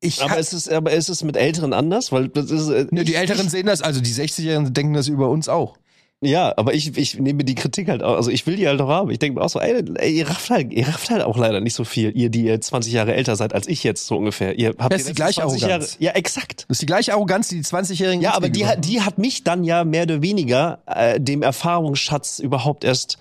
ich 0.00 0.22
aber 0.22 0.38
ist 0.38 0.52
es, 0.52 0.68
aber 0.68 0.92
ist 0.92 1.08
es 1.08 1.22
mit 1.22 1.36
Älteren 1.36 1.72
anders? 1.72 2.10
Weil 2.12 2.28
das 2.28 2.50
ist, 2.50 2.68
äh, 2.68 2.86
Nö, 2.90 3.04
die 3.04 3.14
Älteren 3.14 3.48
sehen 3.48 3.66
das, 3.66 3.82
also 3.82 4.00
die 4.00 4.12
60-Jährigen 4.12 4.72
denken 4.72 4.94
das 4.94 5.08
über 5.08 5.28
uns 5.28 5.48
auch. 5.48 5.76
Ja, 6.22 6.52
aber 6.58 6.74
ich, 6.74 6.98
ich 6.98 7.18
nehme 7.18 7.44
die 7.44 7.54
Kritik 7.54 7.88
halt 7.88 8.02
auch, 8.02 8.16
also 8.16 8.30
ich 8.30 8.46
will 8.46 8.56
die 8.56 8.68
halt 8.68 8.78
auch 8.82 8.88
haben. 8.88 9.10
Ich 9.10 9.18
denke 9.18 9.38
mir 9.38 9.44
auch 9.44 9.48
so, 9.48 9.58
ey, 9.58 9.82
ey, 9.94 10.18
ihr 10.18 10.28
rafft 10.28 10.50
halt, 10.50 10.70
ihr 10.70 10.86
rafft 10.86 11.08
halt 11.08 11.22
auch 11.22 11.38
leider 11.38 11.60
nicht 11.60 11.72
so 11.72 11.84
viel, 11.84 12.14
ihr, 12.14 12.28
die 12.28 12.44
ihr 12.44 12.60
20 12.60 12.92
Jahre 12.92 13.14
älter 13.14 13.36
seid 13.36 13.54
als 13.54 13.66
ich 13.66 13.82
jetzt 13.84 14.06
so 14.06 14.18
ungefähr. 14.18 14.58
Ihr 14.58 14.74
habt 14.78 14.92
Das 14.92 15.00
ist 15.00 15.08
die 15.08 15.14
gleiche 15.14 15.40
20 15.40 15.62
Jahre, 15.62 15.72
Arroganz. 15.74 15.96
Ja, 15.98 16.12
exakt. 16.12 16.66
Das 16.68 16.76
ist 16.76 16.82
die 16.82 16.86
gleiche 16.86 17.14
Arroganz, 17.14 17.48
die 17.48 17.56
die 17.56 17.64
20-Jährigen 17.64 18.20
Ja, 18.20 18.34
aber 18.34 18.50
die 18.50 18.66
die 18.80 19.00
hat 19.00 19.16
mich 19.16 19.44
dann 19.44 19.64
ja 19.64 19.84
mehr 19.84 20.02
oder 20.02 20.20
weniger 20.20 20.80
äh, 20.84 21.18
dem 21.18 21.42
Erfahrungsschatz 21.42 22.38
überhaupt 22.38 22.84
erst 22.84 23.16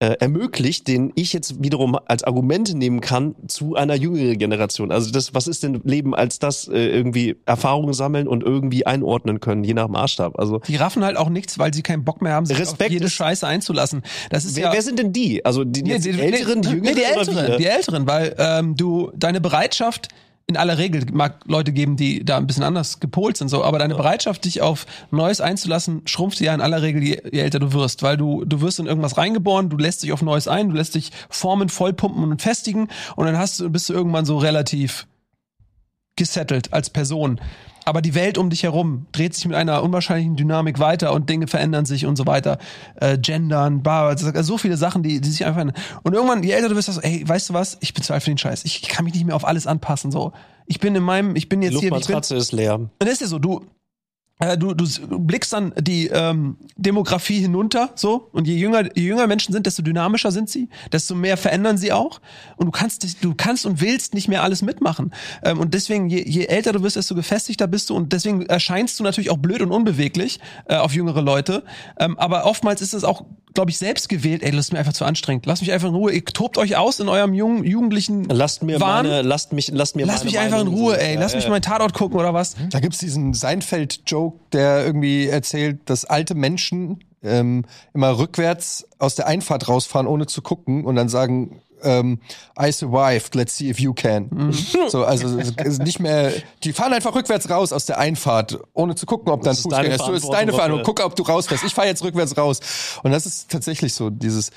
äh, 0.00 0.16
ermöglicht, 0.20 0.86
den 0.86 1.12
ich 1.16 1.32
jetzt 1.32 1.60
wiederum 1.62 1.98
als 2.06 2.22
Argument 2.22 2.72
nehmen 2.74 3.00
kann 3.00 3.34
zu 3.48 3.74
einer 3.74 3.94
jüngeren 3.94 4.38
Generation. 4.38 4.92
Also 4.92 5.10
das, 5.10 5.34
was 5.34 5.48
ist 5.48 5.64
denn 5.64 5.80
Leben 5.84 6.14
als 6.14 6.38
das 6.38 6.68
äh, 6.68 6.86
irgendwie 6.88 7.36
Erfahrungen 7.46 7.92
sammeln 7.92 8.28
und 8.28 8.44
irgendwie 8.44 8.86
einordnen 8.86 9.40
können, 9.40 9.64
je 9.64 9.74
nach 9.74 9.88
Maßstab. 9.88 10.38
Also 10.38 10.60
Die 10.60 10.76
raffen 10.76 11.04
halt 11.04 11.16
auch 11.16 11.28
nichts, 11.28 11.58
weil 11.58 11.74
sie 11.74 11.82
keinen 11.82 12.04
Bock 12.04 12.22
mehr 12.22 12.34
haben, 12.34 12.46
sich 12.46 12.58
Respekt 12.58 12.90
auf 12.90 12.92
jede 12.92 13.10
Scheiße 13.10 13.44
einzulassen. 13.44 14.02
Das 14.30 14.44
ist 14.44 14.54
wer, 14.56 14.66
ja 14.66 14.72
wer 14.72 14.82
sind 14.82 15.00
denn 15.00 15.12
die? 15.12 15.44
Also 15.44 15.64
die, 15.64 15.82
Nee, 15.82 15.90
jetzt 15.90 16.04
die, 16.04 16.10
älteren, 16.10 16.60
nee, 16.60 16.68
jüngeren 16.68 16.82
nee, 16.82 16.94
die 16.94 17.02
Älteren, 17.02 17.58
die 17.58 17.66
Älteren, 17.66 18.06
weil 18.06 18.36
ähm, 18.38 18.76
du 18.76 19.10
deine 19.16 19.40
Bereitschaft 19.40 20.08
in 20.48 20.56
aller 20.56 20.78
Regel 20.78 21.04
mag 21.12 21.40
Leute 21.46 21.72
geben, 21.72 21.98
die 21.98 22.24
da 22.24 22.38
ein 22.38 22.46
bisschen 22.46 22.64
anders 22.64 23.00
gepolt 23.00 23.36
sind, 23.36 23.48
so, 23.48 23.62
aber 23.62 23.78
deine 23.78 23.94
Bereitschaft, 23.94 24.46
dich 24.46 24.62
auf 24.62 24.86
Neues 25.10 25.42
einzulassen, 25.42 26.00
schrumpft 26.06 26.40
ja 26.40 26.54
in 26.54 26.62
aller 26.62 26.80
Regel, 26.80 27.02
je, 27.02 27.20
je 27.30 27.40
älter 27.40 27.58
du 27.58 27.74
wirst, 27.74 28.02
weil 28.02 28.16
du 28.16 28.46
du 28.46 28.62
wirst 28.62 28.78
in 28.78 28.86
irgendwas 28.86 29.18
reingeboren, 29.18 29.68
du 29.68 29.76
lässt 29.76 30.02
dich 30.02 30.12
auf 30.12 30.22
Neues 30.22 30.48
ein, 30.48 30.70
du 30.70 30.76
lässt 30.76 30.94
dich 30.94 31.12
formen, 31.28 31.68
vollpumpen 31.68 32.24
und 32.24 32.40
festigen. 32.40 32.88
Und 33.14 33.26
dann 33.26 33.36
hast 33.36 33.60
du 33.60 33.68
bist 33.68 33.90
du 33.90 33.92
irgendwann 33.92 34.24
so 34.24 34.38
relativ 34.38 35.06
gesettelt 36.16 36.72
als 36.72 36.88
Person. 36.88 37.40
Aber 37.88 38.02
die 38.02 38.14
Welt 38.14 38.36
um 38.36 38.50
dich 38.50 38.64
herum 38.64 39.06
dreht 39.12 39.34
sich 39.34 39.46
mit 39.46 39.56
einer 39.56 39.82
unwahrscheinlichen 39.82 40.36
Dynamik 40.36 40.78
weiter 40.78 41.14
und 41.14 41.30
Dinge 41.30 41.46
verändern 41.46 41.86
sich 41.86 42.04
und 42.04 42.16
so 42.16 42.26
weiter. 42.26 42.58
Äh, 42.96 43.16
gendern, 43.16 43.82
bar, 43.82 44.08
also 44.10 44.30
so 44.42 44.58
viele 44.58 44.76
Sachen, 44.76 45.02
die, 45.02 45.22
die 45.22 45.30
sich 45.30 45.46
einfach 45.46 45.62
ändern. 45.62 45.76
Und 46.02 46.12
irgendwann, 46.12 46.42
je 46.42 46.50
älter 46.50 46.68
du 46.68 46.76
wirst, 46.76 46.92
sagst 46.92 47.02
du, 47.02 47.08
ey, 47.08 47.26
weißt 47.26 47.48
du 47.48 47.54
was? 47.54 47.78
Ich 47.80 47.94
bezweifle 47.94 48.30
den 48.30 48.36
Scheiß. 48.36 48.66
Ich 48.66 48.82
kann 48.82 49.06
mich 49.06 49.14
nicht 49.14 49.24
mehr 49.24 49.34
auf 49.34 49.46
alles 49.46 49.66
anpassen. 49.66 50.12
So, 50.12 50.32
ich 50.66 50.80
bin 50.80 50.94
in 50.94 51.02
meinem, 51.02 51.34
ich 51.34 51.48
bin 51.48 51.62
Die 51.62 51.68
jetzt 51.68 51.80
hier, 51.80 51.84
ich 51.86 51.90
bin, 51.90 51.98
Luftmatratze 51.98 52.36
ist 52.36 52.52
leer. 52.52 52.74
und 52.74 52.90
das 53.00 53.12
ist 53.12 53.20
ja 53.22 53.26
so, 53.28 53.38
du, 53.38 53.64
du, 54.56 54.72
du 54.72 54.84
s- 54.84 55.00
blickst 55.08 55.52
dann 55.52 55.72
die 55.80 56.06
ähm, 56.08 56.56
Demografie 56.76 57.40
hinunter, 57.40 57.90
so, 57.96 58.28
und 58.32 58.46
je 58.46 58.56
jünger, 58.56 58.96
je 58.96 59.02
jünger 59.04 59.26
Menschen 59.26 59.52
sind, 59.52 59.66
desto 59.66 59.82
dynamischer 59.82 60.30
sind 60.30 60.48
sie, 60.48 60.68
desto 60.92 61.14
mehr 61.14 61.36
verändern 61.36 61.76
sie 61.76 61.92
auch. 61.92 62.20
Und 62.56 62.66
du 62.66 62.70
kannst, 62.70 63.24
du 63.24 63.34
kannst 63.34 63.66
und 63.66 63.80
willst 63.80 64.14
nicht 64.14 64.28
mehr 64.28 64.42
alles 64.44 64.62
mitmachen. 64.62 65.12
Ähm, 65.42 65.58
und 65.58 65.74
deswegen, 65.74 66.08
je, 66.08 66.22
je 66.24 66.44
älter 66.46 66.72
du 66.72 66.82
wirst, 66.82 66.96
desto 66.96 67.14
gefestigter 67.16 67.66
bist 67.66 67.90
du. 67.90 67.96
Und 67.96 68.12
deswegen 68.12 68.46
erscheinst 68.46 69.00
du 69.00 69.04
natürlich 69.04 69.30
auch 69.30 69.38
blöd 69.38 69.60
und 69.60 69.72
unbeweglich 69.72 70.38
äh, 70.66 70.76
auf 70.76 70.94
jüngere 70.94 71.22
Leute. 71.22 71.64
Ähm, 71.98 72.16
aber 72.18 72.44
oftmals 72.46 72.80
ist 72.80 72.94
es 72.94 73.02
auch, 73.02 73.24
glaube 73.58 73.72
ich, 73.72 73.78
selbst 73.78 74.08
gewählt, 74.08 74.44
ey, 74.44 74.52
das 74.52 74.66
ist 74.66 74.72
mir 74.72 74.78
einfach 74.78 74.92
zu 74.92 75.04
anstrengend. 75.04 75.44
Lasst 75.44 75.62
mich 75.62 75.72
einfach 75.72 75.88
in 75.88 75.94
Ruhe. 75.96 76.12
Ihr 76.12 76.24
tobt 76.24 76.58
euch 76.58 76.76
aus 76.76 77.00
in 77.00 77.08
eurem 77.08 77.34
jungen, 77.34 77.64
jugendlichen 77.64 78.22
Lasst 78.26 78.62
mir 78.62 78.80
Wahn. 78.80 79.04
meine, 79.04 79.22
lasst 79.22 79.52
mich, 79.52 79.72
lasst 79.72 79.96
mir 79.96 80.06
Lass 80.06 80.18
meine 80.18 80.30
mich 80.30 80.38
einfach 80.38 80.60
in 80.60 80.68
Ruhe, 80.68 80.94
so. 80.94 81.00
ey. 81.00 81.14
Ja, 81.14 81.20
Lass 81.20 81.32
ja, 81.32 81.38
mich 81.40 81.48
meinen 81.48 81.62
Tatort 81.62 81.92
gucken 81.92 82.20
oder 82.20 82.32
was? 82.32 82.54
Da 82.70 82.78
gibt's 82.78 82.98
diesen 82.98 83.34
Seinfeld-Joke, 83.34 84.38
der 84.52 84.86
irgendwie 84.86 85.26
erzählt, 85.26 85.80
dass 85.86 86.04
alte 86.04 86.36
Menschen 86.36 87.00
ähm, 87.24 87.64
immer 87.94 88.16
rückwärts 88.16 88.86
aus 89.00 89.16
der 89.16 89.26
Einfahrt 89.26 89.66
rausfahren, 89.66 90.06
ohne 90.06 90.26
zu 90.26 90.40
gucken 90.40 90.84
und 90.84 90.94
dann 90.94 91.08
sagen, 91.08 91.60
ähm, 91.82 92.20
I 92.60 92.72
survived, 92.72 93.34
let's 93.34 93.56
see 93.56 93.68
if 93.70 93.78
you 93.80 93.94
can. 93.94 94.28
So, 94.88 95.04
also 95.04 95.28
nicht 95.82 96.00
mehr, 96.00 96.32
die 96.64 96.72
fahren 96.72 96.92
einfach 96.92 97.14
rückwärts 97.14 97.48
raus 97.50 97.72
aus 97.72 97.86
der 97.86 97.98
Einfahrt, 97.98 98.58
ohne 98.72 98.94
zu 98.94 99.06
gucken, 99.06 99.30
ob 99.32 99.42
da 99.42 99.50
ein 99.50 99.56
Das 99.56 99.58
ist 99.60 99.70
deine 99.70 99.90
Fußgänger 99.90 100.14
ist. 100.14 100.22
So 100.22 100.28
ist 100.28 100.32
deine 100.32 100.52
Verantwortung. 100.52 100.86
Leute. 100.86 101.00
Guck, 101.02 101.04
ob 101.04 101.16
du 101.16 101.22
rausfährst. 101.22 101.64
Ich 101.64 101.74
fahre 101.74 101.88
jetzt 101.88 102.02
rückwärts 102.02 102.36
raus. 102.36 102.60
Und 103.02 103.12
das 103.12 103.26
ist 103.26 103.50
tatsächlich 103.50 103.94
so, 103.94 104.10
dieses, 104.10 104.50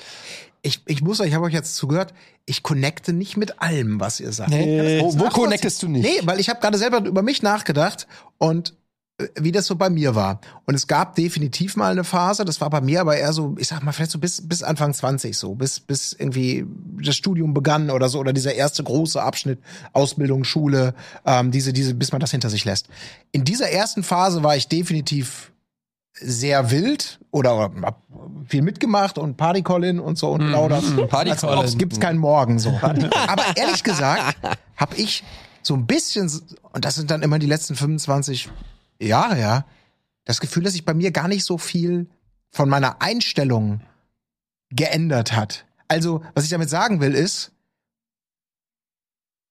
Ich, 0.62 0.80
ich 0.86 1.02
muss 1.02 1.20
euch, 1.20 1.28
ich 1.28 1.34
habe 1.34 1.44
euch 1.44 1.52
jetzt 1.54 1.74
zugehört, 1.76 2.14
ich 2.46 2.62
connecte 2.62 3.12
nicht 3.12 3.36
mit 3.36 3.60
allem, 3.60 4.00
was 4.00 4.20
ihr 4.20 4.32
sagt. 4.32 4.50
nee, 4.50 5.00
wo, 5.00 5.18
wo 5.18 5.28
connectest 5.28 5.82
du 5.82 5.88
nicht? 5.88 6.04
Nee, 6.04 6.20
weil 6.26 6.40
ich 6.40 6.48
habe 6.48 6.60
gerade 6.60 6.78
selber 6.78 6.98
über 7.04 7.22
mich 7.22 7.42
nachgedacht 7.42 8.06
und 8.38 8.74
wie 9.34 9.52
das 9.52 9.66
so 9.66 9.76
bei 9.76 9.90
mir 9.90 10.14
war. 10.14 10.40
Und 10.66 10.74
es 10.74 10.86
gab 10.86 11.14
definitiv 11.14 11.76
mal 11.76 11.92
eine 11.92 12.04
Phase, 12.04 12.44
das 12.44 12.60
war 12.60 12.70
bei 12.70 12.80
mir 12.80 13.00
aber 13.00 13.16
eher 13.16 13.32
so, 13.32 13.54
ich 13.58 13.68
sag 13.68 13.82
mal, 13.82 13.92
vielleicht 13.92 14.10
so 14.10 14.18
bis, 14.18 14.46
bis 14.46 14.62
Anfang 14.62 14.92
20 14.94 15.36
so, 15.36 15.54
bis, 15.54 15.80
bis 15.80 16.12
irgendwie 16.12 16.66
das 17.02 17.16
Studium 17.16 17.54
begann 17.54 17.90
oder 17.90 18.08
so, 18.08 18.18
oder 18.18 18.32
dieser 18.32 18.54
erste 18.54 18.82
große 18.84 19.22
Abschnitt, 19.22 19.60
Ausbildung, 19.92 20.44
Schule, 20.44 20.94
ähm, 21.26 21.50
diese, 21.50 21.72
diese, 21.72 21.94
bis 21.94 22.12
man 22.12 22.20
das 22.20 22.30
hinter 22.30 22.50
sich 22.50 22.64
lässt. 22.64 22.88
In 23.32 23.44
dieser 23.44 23.70
ersten 23.70 24.02
Phase 24.02 24.42
war 24.42 24.56
ich 24.56 24.68
definitiv 24.68 25.52
sehr 26.14 26.70
wild 26.70 27.20
oder, 27.30 27.56
oder 27.56 27.70
hab 27.82 28.02
viel 28.46 28.62
mitgemacht 28.62 29.18
und 29.18 29.36
Party 29.36 29.62
Colin 29.62 29.98
und 29.98 30.18
so 30.18 30.30
und 30.30 30.40
genau 30.40 30.68
das. 30.68 30.84
Party 31.08 31.30
Als 31.30 31.40
Colin. 31.40 31.58
ob's 31.58 31.78
gibt's 31.78 32.00
keinen 32.00 32.18
Morgen 32.18 32.58
so. 32.58 32.70
Aber 32.80 33.44
ehrlich 33.56 33.82
gesagt 33.82 34.36
habe 34.76 34.96
ich 34.96 35.24
so 35.62 35.74
ein 35.74 35.86
bisschen 35.86 36.30
und 36.72 36.84
das 36.84 36.96
sind 36.96 37.10
dann 37.10 37.22
immer 37.22 37.38
die 37.38 37.46
letzten 37.46 37.74
25 37.74 38.50
Jahre, 39.06 39.40
ja, 39.40 39.66
das 40.24 40.40
Gefühl, 40.40 40.62
dass 40.62 40.72
sich 40.72 40.84
bei 40.84 40.94
mir 40.94 41.10
gar 41.10 41.28
nicht 41.28 41.44
so 41.44 41.58
viel 41.58 42.08
von 42.50 42.68
meiner 42.68 43.02
Einstellung 43.02 43.80
geändert 44.70 45.32
hat. 45.32 45.64
Also, 45.88 46.22
was 46.34 46.44
ich 46.44 46.50
damit 46.50 46.70
sagen 46.70 47.00
will, 47.00 47.14
ist, 47.14 47.52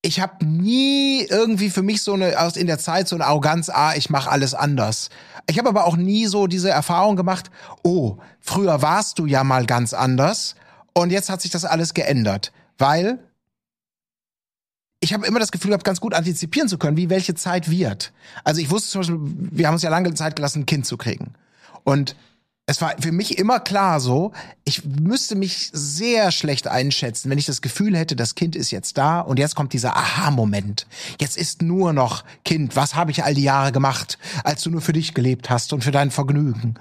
ich 0.01 0.19
habe 0.19 0.43
nie 0.45 1.23
irgendwie 1.23 1.69
für 1.69 1.83
mich 1.83 2.01
so 2.01 2.13
eine 2.13 2.39
aus 2.39 2.57
in 2.57 2.65
der 2.65 2.79
Zeit 2.79 3.07
so 3.07 3.15
eine 3.15 3.25
Arroganz, 3.25 3.69
ah, 3.69 3.93
ich 3.95 4.09
mache 4.09 4.31
alles 4.31 4.53
anders. 4.53 5.09
Ich 5.47 5.59
habe 5.59 5.69
aber 5.69 5.85
auch 5.85 5.95
nie 5.95 6.25
so 6.25 6.47
diese 6.47 6.69
Erfahrung 6.69 7.15
gemacht, 7.15 7.51
oh, 7.83 8.17
früher 8.39 8.81
warst 8.81 9.19
du 9.19 9.27
ja 9.27 9.43
mal 9.43 9.65
ganz 9.65 9.93
anders 9.93 10.55
und 10.93 11.11
jetzt 11.11 11.29
hat 11.29 11.41
sich 11.41 11.51
das 11.51 11.65
alles 11.65 11.93
geändert, 11.93 12.51
weil 12.79 13.19
ich 15.01 15.13
habe 15.13 15.25
immer 15.25 15.39
das 15.39 15.51
Gefühl 15.51 15.69
gehabt, 15.69 15.83
ganz 15.83 15.99
gut 15.99 16.13
antizipieren 16.13 16.69
zu 16.69 16.77
können, 16.77 16.95
wie 16.95 17.09
welche 17.09 17.33
Zeit 17.35 17.69
wird. 17.69 18.13
Also 18.43 18.61
ich 18.61 18.69
wusste 18.69 18.89
zum 18.89 19.01
Beispiel, 19.01 19.19
wir 19.51 19.67
haben 19.67 19.73
uns 19.73 19.81
ja 19.81 19.89
lange 19.89 20.13
Zeit 20.13 20.35
gelassen, 20.35 20.61
ein 20.61 20.65
Kind 20.67 20.85
zu 20.85 20.95
kriegen. 20.95 21.33
Und 21.83 22.15
es 22.67 22.79
war 22.79 22.93
für 22.99 23.11
mich 23.11 23.39
immer 23.39 23.59
klar 23.59 23.99
so, 23.99 24.31
ich 24.63 24.85
müsste 24.85 25.35
mich 25.35 25.71
sehr 25.73 26.31
schlecht 26.31 26.67
einschätzen, 26.67 27.29
wenn 27.29 27.39
ich 27.39 27.47
das 27.47 27.61
Gefühl 27.61 27.97
hätte, 27.97 28.15
das 28.15 28.35
Kind 28.35 28.55
ist 28.55 28.69
jetzt 28.69 28.97
da 28.97 29.19
und 29.19 29.39
jetzt 29.39 29.55
kommt 29.55 29.73
dieser 29.73 29.97
Aha-Moment. 29.97 30.85
Jetzt 31.19 31.35
ist 31.35 31.63
nur 31.63 31.91
noch 31.93 32.23
Kind, 32.45 32.75
was 32.75 32.93
habe 32.95 33.09
ich 33.11 33.23
all 33.23 33.33
die 33.33 33.43
Jahre 33.43 33.71
gemacht, 33.71 34.19
als 34.43 34.61
du 34.61 34.69
nur 34.69 34.81
für 34.81 34.93
dich 34.93 35.15
gelebt 35.15 35.49
hast 35.49 35.73
und 35.73 35.83
für 35.83 35.91
dein 35.91 36.11
Vergnügen. 36.11 36.75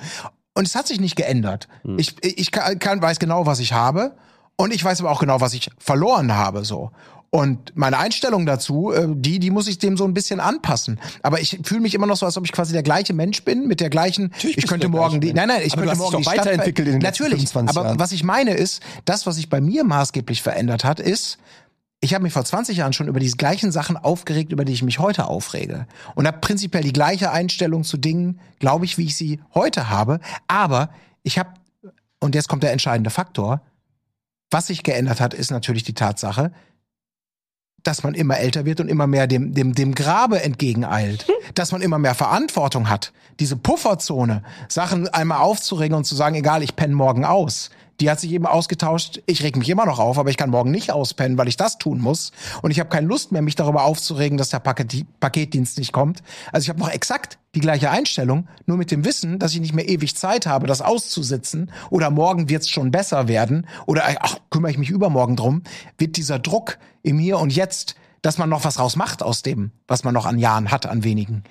Und 0.54 0.66
es 0.66 0.74
hat 0.74 0.86
sich 0.86 1.00
nicht 1.00 1.16
geändert. 1.16 1.68
Ich, 1.96 2.22
ich 2.22 2.50
kann, 2.50 2.78
kann, 2.78 3.00
weiß 3.00 3.18
genau, 3.18 3.46
was 3.46 3.60
ich 3.60 3.72
habe 3.72 4.14
und 4.56 4.74
ich 4.74 4.84
weiß 4.84 5.00
aber 5.00 5.10
auch 5.10 5.20
genau, 5.20 5.40
was 5.40 5.54
ich 5.54 5.70
verloren 5.78 6.34
habe, 6.34 6.66
so. 6.66 6.90
Und 7.32 7.76
meine 7.76 7.98
Einstellung 7.98 8.44
dazu, 8.44 8.90
äh, 8.90 9.06
die, 9.08 9.38
die 9.38 9.50
muss 9.50 9.68
ich 9.68 9.78
dem 9.78 9.96
so 9.96 10.04
ein 10.04 10.14
bisschen 10.14 10.40
anpassen. 10.40 10.98
Aber 11.22 11.40
ich 11.40 11.60
fühle 11.62 11.80
mich 11.80 11.94
immer 11.94 12.08
noch 12.08 12.16
so, 12.16 12.26
als 12.26 12.36
ob 12.36 12.44
ich 12.44 12.50
quasi 12.50 12.72
der 12.72 12.82
gleiche 12.82 13.12
Mensch 13.12 13.44
bin, 13.44 13.68
mit 13.68 13.80
der 13.80 13.88
gleichen. 13.88 14.30
Natürlich 14.30 14.58
ich 14.58 14.66
könnte 14.66 14.88
morgen 14.88 15.20
die. 15.20 15.32
Nein, 15.32 15.46
nein, 15.46 15.62
ich 15.64 15.74
Aber 15.74 15.82
könnte 15.82 15.96
morgen 15.96 16.16
die 16.16 16.24
Stadt 16.24 16.38
weiterentwickelt 16.38 16.88
in 16.88 16.94
den 16.94 17.02
Natürlich. 17.02 17.38
25 17.38 17.76
aber 17.76 17.86
Jahren. 17.86 18.00
was 18.00 18.10
ich 18.10 18.24
meine 18.24 18.54
ist, 18.54 18.82
das, 19.04 19.26
was 19.26 19.36
sich 19.36 19.48
bei 19.48 19.60
mir 19.60 19.84
maßgeblich 19.84 20.42
verändert 20.42 20.82
hat, 20.82 20.98
ist, 20.98 21.38
ich 22.00 22.14
habe 22.14 22.24
mich 22.24 22.32
vor 22.32 22.44
20 22.44 22.76
Jahren 22.76 22.92
schon 22.92 23.06
über 23.06 23.20
diese 23.20 23.36
gleichen 23.36 23.70
Sachen 23.70 23.96
aufgeregt, 23.96 24.50
über 24.50 24.64
die 24.64 24.72
ich 24.72 24.82
mich 24.82 24.98
heute 24.98 25.26
aufrege. 25.26 25.86
Und 26.16 26.26
habe 26.26 26.38
prinzipiell 26.38 26.82
die 26.82 26.92
gleiche 26.92 27.30
Einstellung 27.30 27.84
zu 27.84 27.96
Dingen, 27.96 28.40
glaube 28.58 28.86
ich, 28.86 28.98
wie 28.98 29.04
ich 29.04 29.14
sie 29.14 29.38
heute 29.54 29.88
habe. 29.88 30.18
Aber 30.48 30.90
ich 31.22 31.38
habe, 31.38 31.50
und 32.18 32.34
jetzt 32.34 32.48
kommt 32.48 32.64
der 32.64 32.72
entscheidende 32.72 33.10
Faktor, 33.10 33.60
was 34.50 34.66
sich 34.66 34.82
geändert 34.82 35.20
hat, 35.20 35.32
ist 35.32 35.52
natürlich 35.52 35.84
die 35.84 35.94
Tatsache, 35.94 36.50
dass 37.82 38.02
man 38.02 38.14
immer 38.14 38.38
älter 38.38 38.64
wird 38.64 38.80
und 38.80 38.88
immer 38.88 39.06
mehr 39.06 39.26
dem, 39.26 39.54
dem, 39.54 39.74
dem 39.74 39.94
Grabe 39.94 40.42
entgegeneilt. 40.42 41.26
Dass 41.54 41.72
man 41.72 41.82
immer 41.82 41.98
mehr 41.98 42.14
Verantwortung 42.14 42.88
hat. 42.88 43.12
Diese 43.38 43.56
Pufferzone, 43.56 44.42
Sachen 44.68 45.08
einmal 45.08 45.40
aufzuregen 45.40 45.96
und 45.96 46.04
zu 46.04 46.14
sagen, 46.14 46.34
egal, 46.34 46.62
ich 46.62 46.76
penne 46.76 46.94
morgen 46.94 47.24
aus. 47.24 47.70
Die 48.00 48.10
hat 48.10 48.18
sich 48.18 48.32
eben 48.32 48.46
ausgetauscht. 48.46 49.20
Ich 49.26 49.42
reg 49.42 49.56
mich 49.56 49.68
immer 49.68 49.84
noch 49.84 49.98
auf, 49.98 50.18
aber 50.18 50.30
ich 50.30 50.38
kann 50.38 50.50
morgen 50.50 50.70
nicht 50.70 50.90
auspennen, 50.90 51.36
weil 51.36 51.48
ich 51.48 51.58
das 51.58 51.76
tun 51.76 52.00
muss. 52.00 52.32
Und 52.62 52.70
ich 52.70 52.80
habe 52.80 52.88
keine 52.88 53.06
Lust 53.06 53.30
mehr, 53.30 53.42
mich 53.42 53.56
darüber 53.56 53.84
aufzuregen, 53.84 54.38
dass 54.38 54.48
der 54.48 54.58
Paket, 54.58 55.04
Paketdienst 55.20 55.76
nicht 55.78 55.92
kommt. 55.92 56.22
Also 56.50 56.64
ich 56.64 56.68
habe 56.70 56.80
noch 56.80 56.90
exakt 56.90 57.38
die 57.54 57.60
gleiche 57.60 57.90
Einstellung, 57.90 58.48
nur 58.64 58.78
mit 58.78 58.90
dem 58.90 59.04
Wissen, 59.04 59.38
dass 59.38 59.52
ich 59.52 59.60
nicht 59.60 59.74
mehr 59.74 59.88
ewig 59.88 60.16
Zeit 60.16 60.46
habe, 60.46 60.66
das 60.66 60.80
auszusitzen. 60.80 61.70
Oder 61.90 62.10
morgen 62.10 62.48
wird 62.48 62.62
es 62.62 62.70
schon 62.70 62.90
besser 62.90 63.28
werden. 63.28 63.66
Oder 63.86 64.04
ach, 64.20 64.38
kümmere 64.48 64.70
ich 64.70 64.78
mich 64.78 64.90
übermorgen 64.90 65.36
drum. 65.36 65.62
Wird 65.98 66.16
dieser 66.16 66.38
Druck 66.38 66.78
im 67.02 67.18
Hier 67.18 67.38
und 67.38 67.54
Jetzt, 67.54 67.96
dass 68.22 68.38
man 68.38 68.48
noch 68.48 68.64
was 68.64 68.78
raus 68.78 68.96
macht 68.96 69.22
aus 69.22 69.42
dem, 69.42 69.72
was 69.86 70.04
man 70.04 70.14
noch 70.14 70.26
an 70.26 70.38
Jahren 70.38 70.70
hat, 70.70 70.86
an 70.86 71.04
wenigen. 71.04 71.44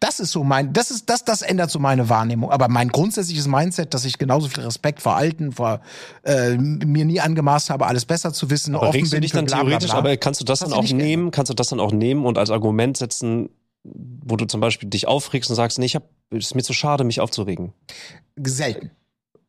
Das 0.00 0.18
ist 0.18 0.32
so 0.32 0.42
mein, 0.44 0.72
das 0.72 0.90
ist, 0.90 1.10
das, 1.10 1.24
das 1.24 1.42
ändert 1.42 1.70
so 1.70 1.78
meine 1.78 2.08
Wahrnehmung. 2.08 2.50
Aber 2.50 2.68
mein 2.68 2.88
grundsätzliches 2.88 3.46
Mindset, 3.46 3.92
dass 3.92 4.06
ich 4.06 4.16
genauso 4.16 4.48
viel 4.48 4.64
Respekt 4.64 5.02
vor 5.02 5.14
Alten, 5.14 5.52
vor 5.52 5.80
äh, 6.22 6.56
mir 6.56 7.04
nie 7.04 7.20
angemaßt 7.20 7.68
habe, 7.68 7.86
alles 7.86 8.06
besser 8.06 8.32
zu 8.32 8.48
wissen, 8.48 8.74
Aber 8.74 8.86
du 8.86 8.92
bin 8.92 9.04
für 9.04 9.20
dann 9.20 9.30
bla, 9.30 9.40
bla, 9.44 9.64
theoretisch, 9.64 9.90
bla. 9.90 9.98
aber 9.98 10.16
kannst 10.16 10.40
du 10.40 10.44
das, 10.46 10.60
Das 10.60 10.70
dann 10.70 10.78
auch 10.78 10.88
nehmen, 10.90 11.30
kannst 11.30 11.50
du 11.50 11.54
das 11.54 11.68
dann 11.68 11.80
auch 11.80 11.92
nehmen 11.92 12.24
und 12.24 12.38
als 12.38 12.50
Argument 12.50 12.96
setzen, 12.96 13.50
wo 13.84 14.36
du 14.36 14.46
zum 14.46 14.60
Beispiel 14.60 14.88
dich 14.88 15.06
aufregst 15.06 15.50
und 15.50 15.56
sagst, 15.56 15.78
nee, 15.78 15.86
ich 15.86 15.96
hab, 15.96 16.04
es 16.30 16.46
ist 16.46 16.54
mir 16.54 16.62
zu 16.62 16.72
schade, 16.72 17.04
mich 17.04 17.20
aufzuregen. 17.20 17.74
selten. 18.42 18.90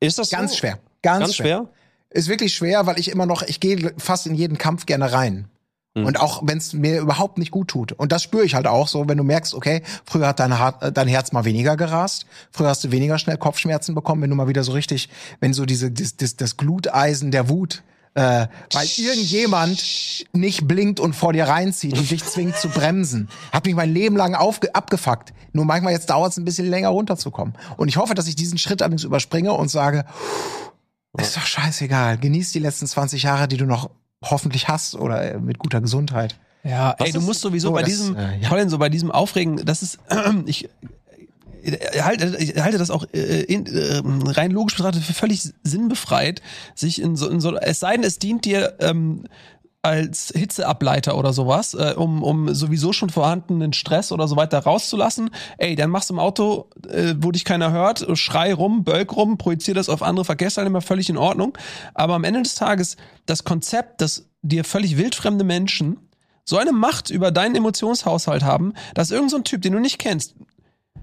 Ist 0.02 0.18
das 0.18 0.30
Ganz 0.30 0.52
so? 0.52 0.58
schwer. 0.58 0.80
Ganz, 1.02 1.20
Ganz 1.20 1.36
schwer. 1.36 1.46
schwer? 1.46 1.70
Ist 2.10 2.28
wirklich 2.28 2.54
schwer, 2.54 2.86
weil 2.88 3.00
ich 3.00 3.10
immer 3.10 3.26
noch, 3.26 3.42
ich 3.42 3.62
gehe 3.62 3.94
fast 3.98 4.28
in 4.28 4.36
jeden 4.36 4.58
Kampf 4.58 4.86
gerne 4.86 5.14
rein. 5.14 5.48
Mhm. 5.94 6.06
Und 6.06 6.20
auch 6.20 6.42
wenn 6.46 6.58
es 6.58 6.74
mir 6.74 7.00
überhaupt 7.00 7.38
nicht 7.38 7.52
gut 7.52 7.68
tut. 7.68 7.92
Und 7.92 8.12
das 8.12 8.24
spüre 8.24 8.46
ich 8.46 8.56
halt 8.56 8.68
auch 8.68 8.88
so, 8.88 9.10
wenn 9.10 9.18
du 9.18 9.24
merkst, 9.24 9.54
okay, 9.54 9.84
früher 10.06 10.28
hat 10.28 10.40
dein, 10.40 10.58
Hart, 10.58 10.82
äh, 10.82 10.92
dein 10.92 11.08
Herz 11.08 11.34
mal 11.34 11.44
weniger 11.44 11.76
gerast, 11.76 12.26
früher 12.52 12.70
hast 12.70 12.84
du 12.84 12.92
weniger 12.92 13.18
schnell 13.18 13.38
Kopfschmerzen 13.38 13.94
bekommen, 13.94 14.22
wenn 14.22 14.30
du 14.30 14.36
mal 14.36 14.48
wieder 14.48 14.64
so 14.64 14.72
richtig, 14.72 15.10
wenn 15.42 15.54
so 15.54 15.66
diese, 15.66 15.92
das, 15.92 16.16
das, 16.16 16.38
das 16.38 16.56
Gluteisen 16.56 17.32
der 17.32 17.50
Wut, 17.50 17.84
äh, 18.14 18.48
weil 18.74 18.88
irgendjemand 18.98 20.26
nicht 20.34 20.68
blinkt 20.68 21.00
und 21.00 21.14
vor 21.14 21.34
dir 21.34 21.46
reinzieht 21.46 21.98
und 21.98 22.10
dich 22.10 22.24
zwingt 22.24 22.56
zu 22.56 22.70
bremsen. 22.70 23.30
Hat 23.52 23.66
mich 23.66 23.76
mein 23.76 23.94
Leben 23.94 24.16
lang 24.16 24.36
aufge 24.36 24.74
abgefuckt. 24.74 25.34
Nur 25.54 25.66
manchmal 25.66 25.94
jetzt 25.94 26.10
dauert 26.10 26.32
es 26.32 26.38
ein 26.38 26.46
bisschen 26.46 26.70
länger 26.70 26.90
runterzukommen. 26.90 27.56
Und 27.78 27.90
ich 27.90 27.98
hoffe, 27.98 28.14
dass 28.14 28.28
ich 28.28 28.36
diesen 28.36 28.58
Schritt 28.58 28.82
allerdings 28.82 29.04
überspringe 29.04 29.54
und 29.54 29.70
sage, 29.70 30.06
ist 31.18 31.36
doch 31.36 31.46
scheißegal. 31.46 32.18
Genieß 32.18 32.52
die 32.52 32.60
letzten 32.60 32.88
20 32.88 33.24
Jahre, 33.24 33.48
die 33.50 33.58
du 33.58 33.66
noch 33.66 33.90
hoffentlich 34.24 34.68
hast 34.68 34.96
oder 34.96 35.34
äh, 35.36 35.40
mit 35.40 35.58
guter 35.60 35.82
Gesundheit. 35.82 36.36
Ja, 36.64 36.92
ey, 36.92 36.96
Was 37.00 37.12
du 37.14 37.20
ist- 37.20 37.26
musst 37.26 37.42
sowieso 37.42 37.70
so, 37.70 37.74
bei 37.74 37.82
das, 37.82 37.90
diesem, 37.90 38.16
äh, 38.16 38.38
ja. 38.40 38.50
Colin, 38.50 38.70
so 38.70 38.78
bei 38.78 38.90
diesem 38.90 39.12
Aufregen, 39.12 39.66
das 39.66 39.82
ist, 39.82 39.98
ich, 40.46 40.70
ich 41.64 42.04
halte, 42.04 42.36
ich 42.38 42.56
halte 42.62 42.78
das 42.78 42.90
auch 42.92 43.06
äh, 43.14 43.42
in, 43.44 43.66
äh, 43.68 44.02
rein 44.32 44.52
logisch 44.52 44.76
betrachtet 44.78 45.04
für 45.04 45.14
völlig 45.14 45.42
sinnbefreit, 45.64 46.42
sich 46.76 47.02
in 47.02 47.16
so, 47.16 47.30
in 47.30 47.40
so 47.40 47.56
es 47.56 47.80
sei 47.80 47.94
denn, 47.96 48.04
es 48.04 48.20
dient 48.20 48.46
dir 48.46 48.76
ähm, 48.80 49.24
als 49.84 50.32
Hitzeableiter 50.36 51.18
oder 51.18 51.34
sowas, 51.34 51.74
äh, 51.74 51.96
um, 51.98 52.22
um 52.22 52.54
sowieso 52.54 52.94
schon 52.94 53.10
vorhandenen 53.10 53.74
Stress 53.74 54.12
oder 54.12 54.28
so 54.28 54.36
weiter 54.36 54.60
rauszulassen. 54.60 55.32
Ey, 55.58 55.76
dann 55.76 55.90
machst 55.90 56.10
du 56.10 56.14
im 56.14 56.20
Auto, 56.20 56.70
äh, 56.88 57.16
wo 57.18 57.32
dich 57.32 57.46
keiner 57.46 57.72
hört, 57.72 58.06
schrei 58.18 58.54
rum, 58.54 58.84
bölk 58.84 59.16
rum, 59.16 59.38
projizier 59.38 59.74
das 59.74 59.90
auf 59.90 60.04
andere 60.04 60.26
Verkehrsteilnehmer, 60.26 60.82
völlig 60.82 61.10
in 61.10 61.18
Ordnung. 61.18 61.58
Aber 61.96 62.14
am 62.14 62.24
Ende 62.24 62.44
des 62.44 62.56
Tages, 62.56 62.96
das 63.26 63.44
Konzept, 63.44 64.02
dass 64.02 64.26
dir 64.44 64.64
völlig 64.64 64.98
wildfremde 64.98 65.44
Menschen 65.44 65.98
so 66.44 66.58
eine 66.58 66.72
Macht 66.72 67.10
über 67.10 67.32
deinen 67.32 67.56
Emotionshaushalt 67.56 68.44
haben, 68.44 68.74
dass 68.94 69.12
irgendein 69.12 69.30
so 69.30 69.40
Typ, 69.40 69.62
den 69.62 69.74
du 69.74 69.80
nicht 69.80 70.00
kennst, 70.00 70.36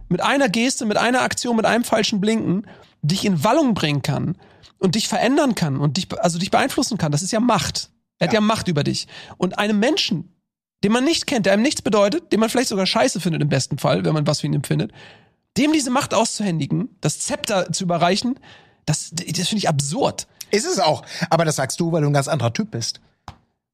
mit 0.08 0.20
einer 0.20 0.48
Geste, 0.48 0.86
mit 0.86 0.96
einer 0.96 1.22
Aktion, 1.22 1.56
mit 1.56 1.66
einem 1.66 1.84
falschen 1.84 2.20
Blinken 2.20 2.66
dich 3.02 3.24
in 3.24 3.44
Wallung 3.44 3.74
bringen 3.74 4.02
kann 4.02 4.36
und 4.78 4.94
dich 4.94 5.08
verändern 5.08 5.54
kann 5.54 5.78
und 5.78 5.96
dich, 5.96 6.08
also 6.20 6.38
dich 6.38 6.50
beeinflussen 6.50 6.98
kann. 6.98 7.12
Das 7.12 7.22
ist 7.22 7.32
ja 7.32 7.40
Macht. 7.40 7.90
Er 8.18 8.28
hat 8.28 8.34
ja 8.34 8.40
Macht 8.40 8.68
über 8.68 8.84
dich. 8.84 9.06
Und 9.36 9.58
einem 9.58 9.78
Menschen, 9.78 10.34
den 10.84 10.92
man 10.92 11.04
nicht 11.04 11.26
kennt, 11.26 11.46
der 11.46 11.52
einem 11.52 11.62
nichts 11.62 11.82
bedeutet, 11.82 12.32
den 12.32 12.40
man 12.40 12.48
vielleicht 12.48 12.68
sogar 12.68 12.86
scheiße 12.86 13.20
findet 13.20 13.42
im 13.42 13.48
besten 13.48 13.78
Fall, 13.78 14.04
wenn 14.04 14.14
man 14.14 14.26
was 14.26 14.40
für 14.40 14.46
ihn 14.46 14.54
empfindet, 14.54 14.92
dem 15.56 15.72
diese 15.72 15.90
Macht 15.90 16.14
auszuhändigen, 16.14 16.88
das 17.00 17.18
Zepter 17.20 17.72
zu 17.72 17.84
überreichen, 17.84 18.38
das, 18.86 19.10
das 19.12 19.48
finde 19.48 19.58
ich 19.58 19.68
absurd. 19.68 20.26
Ist 20.50 20.66
es 20.66 20.78
auch. 20.78 21.02
Aber 21.30 21.44
das 21.44 21.56
sagst 21.56 21.78
du, 21.80 21.92
weil 21.92 22.02
du 22.02 22.06
ein 22.08 22.12
ganz 22.12 22.28
anderer 22.28 22.52
Typ 22.52 22.70
bist. 22.70 23.00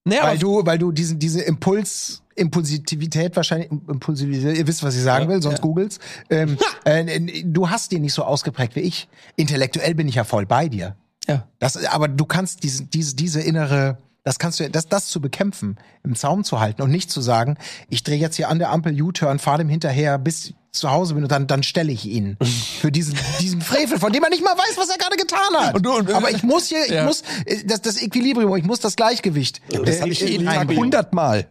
Naja, 0.06 0.24
Weil 0.24 0.38
du, 0.38 0.66
weil 0.66 0.78
du 0.78 0.92
diesen, 0.92 1.18
diese 1.18 1.40
Impuls, 1.40 2.22
Impulsivität 2.34 3.34
wahrscheinlich, 3.36 3.70
Impulsivität, 3.70 4.58
ihr 4.58 4.66
wisst, 4.66 4.82
was 4.82 4.94
ich 4.96 5.02
sagen 5.02 5.24
Ja, 5.24 5.30
will, 5.30 5.42
sonst 5.42 5.58
ja. 5.58 5.62
googelt's. 5.62 5.98
Ähm, 6.28 6.58
äh, 6.84 7.42
du 7.44 7.70
hast 7.70 7.90
die 7.90 8.00
nicht 8.00 8.12
so 8.12 8.22
ausgeprägt 8.22 8.76
wie 8.76 8.80
ich. 8.80 9.08
Intellektuell 9.36 9.94
bin 9.94 10.06
ich 10.06 10.16
ja 10.16 10.24
voll 10.24 10.44
bei 10.44 10.68
dir. 10.68 10.94
ja. 11.26 11.48
Das, 11.58 11.82
aber 11.86 12.08
du 12.08 12.26
kannst 12.26 12.64
diese, 12.64 12.84
diese, 12.84 13.16
diese 13.16 13.40
innere, 13.40 13.96
das 14.24 14.38
kannst 14.38 14.58
du, 14.58 14.68
das, 14.70 14.88
das 14.88 15.06
zu 15.06 15.20
bekämpfen, 15.20 15.76
im 16.02 16.16
Zaum 16.16 16.44
zu 16.44 16.58
halten 16.58 16.82
und 16.82 16.90
nicht 16.90 17.10
zu 17.10 17.20
sagen, 17.20 17.56
ich 17.90 18.02
drehe 18.02 18.18
jetzt 18.18 18.36
hier 18.36 18.48
an 18.48 18.58
der 18.58 18.70
Ampel 18.70 19.00
U-Turn, 19.00 19.38
fahre 19.38 19.58
dem 19.58 19.68
hinterher, 19.68 20.18
bis 20.18 20.46
ich 20.46 20.54
zu 20.72 20.90
Hause 20.90 21.14
bin 21.14 21.22
und 21.22 21.30
dann, 21.30 21.46
dann 21.46 21.62
stelle 21.62 21.92
ich 21.92 22.04
ihn 22.06 22.36
für 22.80 22.90
diesen, 22.90 23.14
diesen 23.40 23.60
Frevel, 23.60 23.98
von 23.98 24.12
dem 24.12 24.22
man 24.22 24.30
nicht 24.30 24.42
mal 24.42 24.56
weiß, 24.56 24.76
was 24.76 24.88
er 24.88 24.96
gerade 24.98 25.16
getan 25.16 25.40
hat. 25.56 25.74
Und 25.76 25.86
und- 25.86 26.10
aber 26.12 26.30
ich 26.30 26.42
muss 26.42 26.66
hier, 26.68 26.84
ich 26.86 26.90
Ja. 26.92 27.04
muss, 27.04 27.22
äh, 27.44 27.62
das, 27.64 27.82
das 27.82 28.02
Equilibrium, 28.02 28.56
ich 28.56 28.64
muss 28.64 28.80
das 28.80 28.96
Gleichgewicht. 28.96 29.60
Das 29.68 29.96
äh, 29.96 30.00
habe 30.00 30.10
ich 30.10 30.22
äh, 30.22 30.30
jeden 30.30 30.46
Tag 30.46 30.68
hundertmal. 30.74 31.46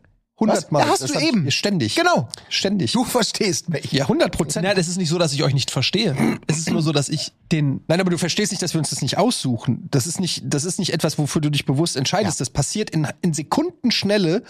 Hundertmal. 0.51 0.83
Ja, 0.83 0.89
hast 0.89 1.03
Das 1.03 1.11
du 1.11 1.19
eben. 1.19 1.49
Ständig. 1.51 1.95
Genau. 1.95 2.27
Ständig. 2.49 2.91
Du 2.91 3.03
verstehst 3.03 3.69
mich. 3.69 3.91
Ja, 3.91 4.03
100 4.03 4.31
Prozent. 4.31 4.65
Nein, 4.65 4.77
es 4.77 4.87
ist 4.87 4.97
nicht 4.97 5.09
so, 5.09 5.17
dass 5.17 5.33
ich 5.33 5.43
euch 5.43 5.53
nicht 5.53 5.71
verstehe. 5.71 6.15
Es 6.47 6.57
ist 6.57 6.71
nur 6.71 6.81
so, 6.81 6.91
dass 6.91 7.09
ich 7.09 7.31
den 7.51 7.81
Nein, 7.87 7.99
aber 8.01 8.09
du 8.09 8.17
verstehst 8.17 8.51
nicht, 8.51 8.61
dass 8.61 8.73
wir 8.73 8.79
uns 8.79 8.89
das 8.89 9.01
nicht 9.01 9.17
aussuchen. 9.17 9.87
Das 9.91 10.07
ist 10.07 10.19
nicht, 10.19 10.43
das 10.45 10.65
ist 10.65 10.79
nicht 10.79 10.93
etwas, 10.93 11.17
wofür 11.17 11.41
du 11.41 11.49
dich 11.49 11.65
bewusst 11.65 11.95
entscheidest. 11.95 12.41
Das 12.41 12.49
passiert 12.49 12.89
in, 12.89 13.07
in 13.21 13.33
Sekundenschnelle. 13.33 14.43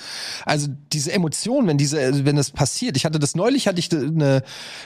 Also 0.45 0.67
diese 0.91 1.11
Emotionen, 1.11 1.67
wenn 1.67 1.77
diese, 1.77 2.25
wenn 2.25 2.35
das 2.35 2.51
passiert. 2.51 2.97
Ich 2.97 3.05
hatte 3.05 3.19
das 3.19 3.35
neulich, 3.35 3.67
hatte 3.67 3.79
ich 3.79 3.91
eine, 3.91 4.43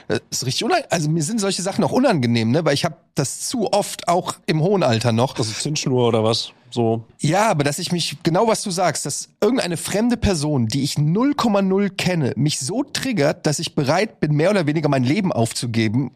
das 0.07 0.19
ist 0.31 0.45
richtig 0.45 0.63
unangenehm. 0.63 0.87
Also 0.91 1.09
mir 1.09 1.23
sind 1.23 1.39
solche 1.39 1.61
Sachen 1.61 1.83
auch 1.83 1.91
unangenehm, 1.91 2.51
ne, 2.51 2.65
weil 2.65 2.73
ich 2.73 2.85
habe 2.85 2.97
das 3.15 3.47
zu 3.47 3.71
oft 3.71 4.07
auch 4.07 4.35
im 4.45 4.61
hohen 4.61 4.83
Alter 4.83 5.11
noch. 5.11 5.37
Also 5.37 5.51
Zündschnur 5.51 6.07
oder 6.07 6.23
was? 6.23 6.51
So. 6.77 7.03
Ja, 7.21 7.49
aber 7.49 7.63
dass 7.63 7.79
ich 7.79 7.91
mich, 7.91 8.17
genau 8.21 8.47
was 8.47 8.61
du 8.61 8.69
sagst, 8.69 9.07
dass 9.07 9.29
irgendeine 9.41 9.77
fremde 9.77 10.15
Person, 10.15 10.67
die 10.67 10.83
ich 10.83 10.93
0,0 10.93 11.89
kenne, 11.89 12.33
mich 12.35 12.59
so 12.59 12.83
triggert, 12.83 13.47
dass 13.47 13.57
ich 13.57 13.73
bereit 13.73 14.19
bin, 14.19 14.35
mehr 14.35 14.51
oder 14.51 14.67
weniger 14.67 14.87
mein 14.87 15.03
Leben 15.03 15.33
aufzugeben, 15.33 16.11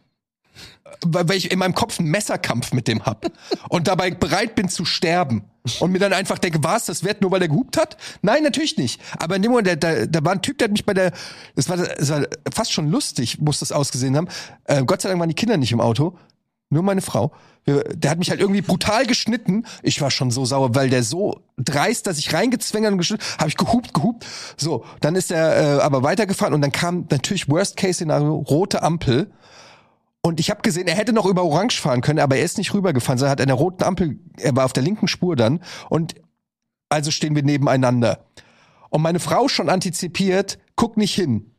weil 1.04 1.28
weil 1.28 1.38
ich 1.38 1.52
in 1.52 1.58
meinem 1.58 1.74
Kopf 1.74 2.00
einen 2.00 2.10
Messerkampf 2.10 2.74
mit 2.74 2.88
dem 2.88 3.08
hab 3.08 3.26
und 3.70 3.88
dabei 3.88 4.12
bereit 4.12 4.54
bin 4.54 4.70
zu 4.70 4.86
sterben 4.86 5.46
und 5.80 5.92
mir 5.92 5.98
dann 5.98 6.14
einfach 6.14 6.38
denke, 6.38 6.64
war 6.64 6.78
es 6.78 6.86
das 6.86 7.04
wert, 7.04 7.22
nur 7.22 7.32
weil 7.32 7.42
er 7.42 7.48
gehupt 7.48 7.76
hat? 7.76 7.98
Nein, 8.22 8.44
natürlich 8.44 8.78
nicht. 8.78 9.02
Aber 9.18 9.38
in 9.38 9.42
dem 9.42 9.50
Moment, 9.50 9.68
da, 9.68 9.76
da, 9.76 10.06
da 10.06 10.24
war 10.24 10.34
ein 10.34 10.44
Typ, 10.44 10.60
der 10.60 10.66
hat 10.66 10.74
mich 10.74 10.86
bei 10.86 10.94
der, 10.94 11.12
das 11.56 11.70
war, 11.70 11.78
das 11.78 12.10
war 12.12 12.28
fast 12.54 12.72
schon 12.72 12.92
lustig, 12.92 13.40
muss 13.42 13.58
das 13.58 13.72
ausgesehen 13.72 14.16
haben. 14.16 14.28
Äh, 14.66 14.84
Gott 14.84 15.02
sei 15.02 15.10
Dank 15.10 15.20
waren 15.20 15.30
die 15.30 15.34
Kinder 15.34 15.58
nicht 15.58 15.72
im 15.72 15.82
Auto. 15.82 16.16
Nur 16.72 16.84
meine 16.84 17.02
Frau. 17.02 17.32
Der 17.68 18.10
hat 18.10 18.18
mich 18.18 18.32
halt 18.32 18.40
irgendwie 18.40 18.62
brutal 18.62 19.06
geschnitten. 19.06 19.66
Ich 19.84 20.02
war 20.02 20.10
schon 20.10 20.32
so 20.32 20.46
sauer, 20.46 20.74
weil 20.74 20.90
der 20.90 21.04
so 21.04 21.42
dreist, 21.58 22.08
dass 22.08 22.18
ich 22.18 22.34
reingezwängert 22.34 22.94
und 22.94 22.98
geschnitten, 22.98 23.24
habe 23.38 23.50
ich 23.50 23.58
gehupt, 23.58 23.94
gehupt. 23.94 24.26
So, 24.58 24.86
dann 25.02 25.16
ist 25.16 25.32
er 25.32 25.80
äh, 25.80 25.82
aber 25.82 26.02
weitergefahren 26.02 26.54
und 26.54 26.62
dann 26.62 26.72
kam 26.72 27.08
natürlich 27.12 27.50
Worst 27.50 27.76
Case 27.76 27.96
Szenario 27.96 28.36
rote 28.36 28.82
Ampel. 28.82 29.32
Und 30.22 30.40
ich 30.40 30.50
habe 30.50 30.62
gesehen, 30.62 30.88
er 30.88 30.96
hätte 30.96 31.14
noch 31.14 31.26
über 31.26 31.44
Orange 31.44 31.80
fahren 31.80 32.02
können, 32.02 32.20
aber 32.20 32.38
er 32.38 32.46
ist 32.46 32.58
nicht 32.58 32.74
rübergefahren, 32.74 33.20
sondern 33.20 33.32
hat 33.32 33.42
an 33.42 33.48
der 33.48 33.58
roten 33.58 33.84
Ampel, 33.84 34.18
er 34.38 34.56
war 34.56 34.66
auf 34.66 34.74
der 34.74 34.84
linken 34.84 35.10
Spur 35.10 35.36
dann 35.36 35.60
und 35.90 36.16
also 36.90 37.12
stehen 37.12 37.36
wir 37.36 37.44
nebeneinander. 37.44 38.26
Und 38.90 39.02
meine 39.02 39.20
Frau 39.20 39.50
schon 39.50 39.70
antizipiert, 39.70 40.58
guck 40.76 40.96
nicht 40.96 41.14
hin. 41.14 41.52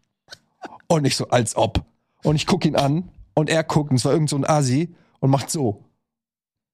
Und 0.88 1.06
ich 1.06 1.16
so, 1.16 1.28
als 1.28 1.54
ob. 1.54 1.84
Und 2.24 2.36
ich 2.36 2.46
guck 2.46 2.64
ihn 2.64 2.76
an 2.76 3.10
und 3.34 3.50
er 3.50 3.62
guckt, 3.62 3.90
und 3.90 3.96
es 3.96 4.04
war 4.04 4.12
irgend 4.12 4.30
so 4.30 4.36
ein 4.36 4.44
Asi 4.44 4.94
und 5.22 5.30
macht 5.30 5.50
so. 5.50 5.84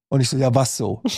Und 0.09 0.21
ich 0.21 0.29
so, 0.29 0.35
ja, 0.35 0.53
was 0.53 0.75
so? 0.75 1.01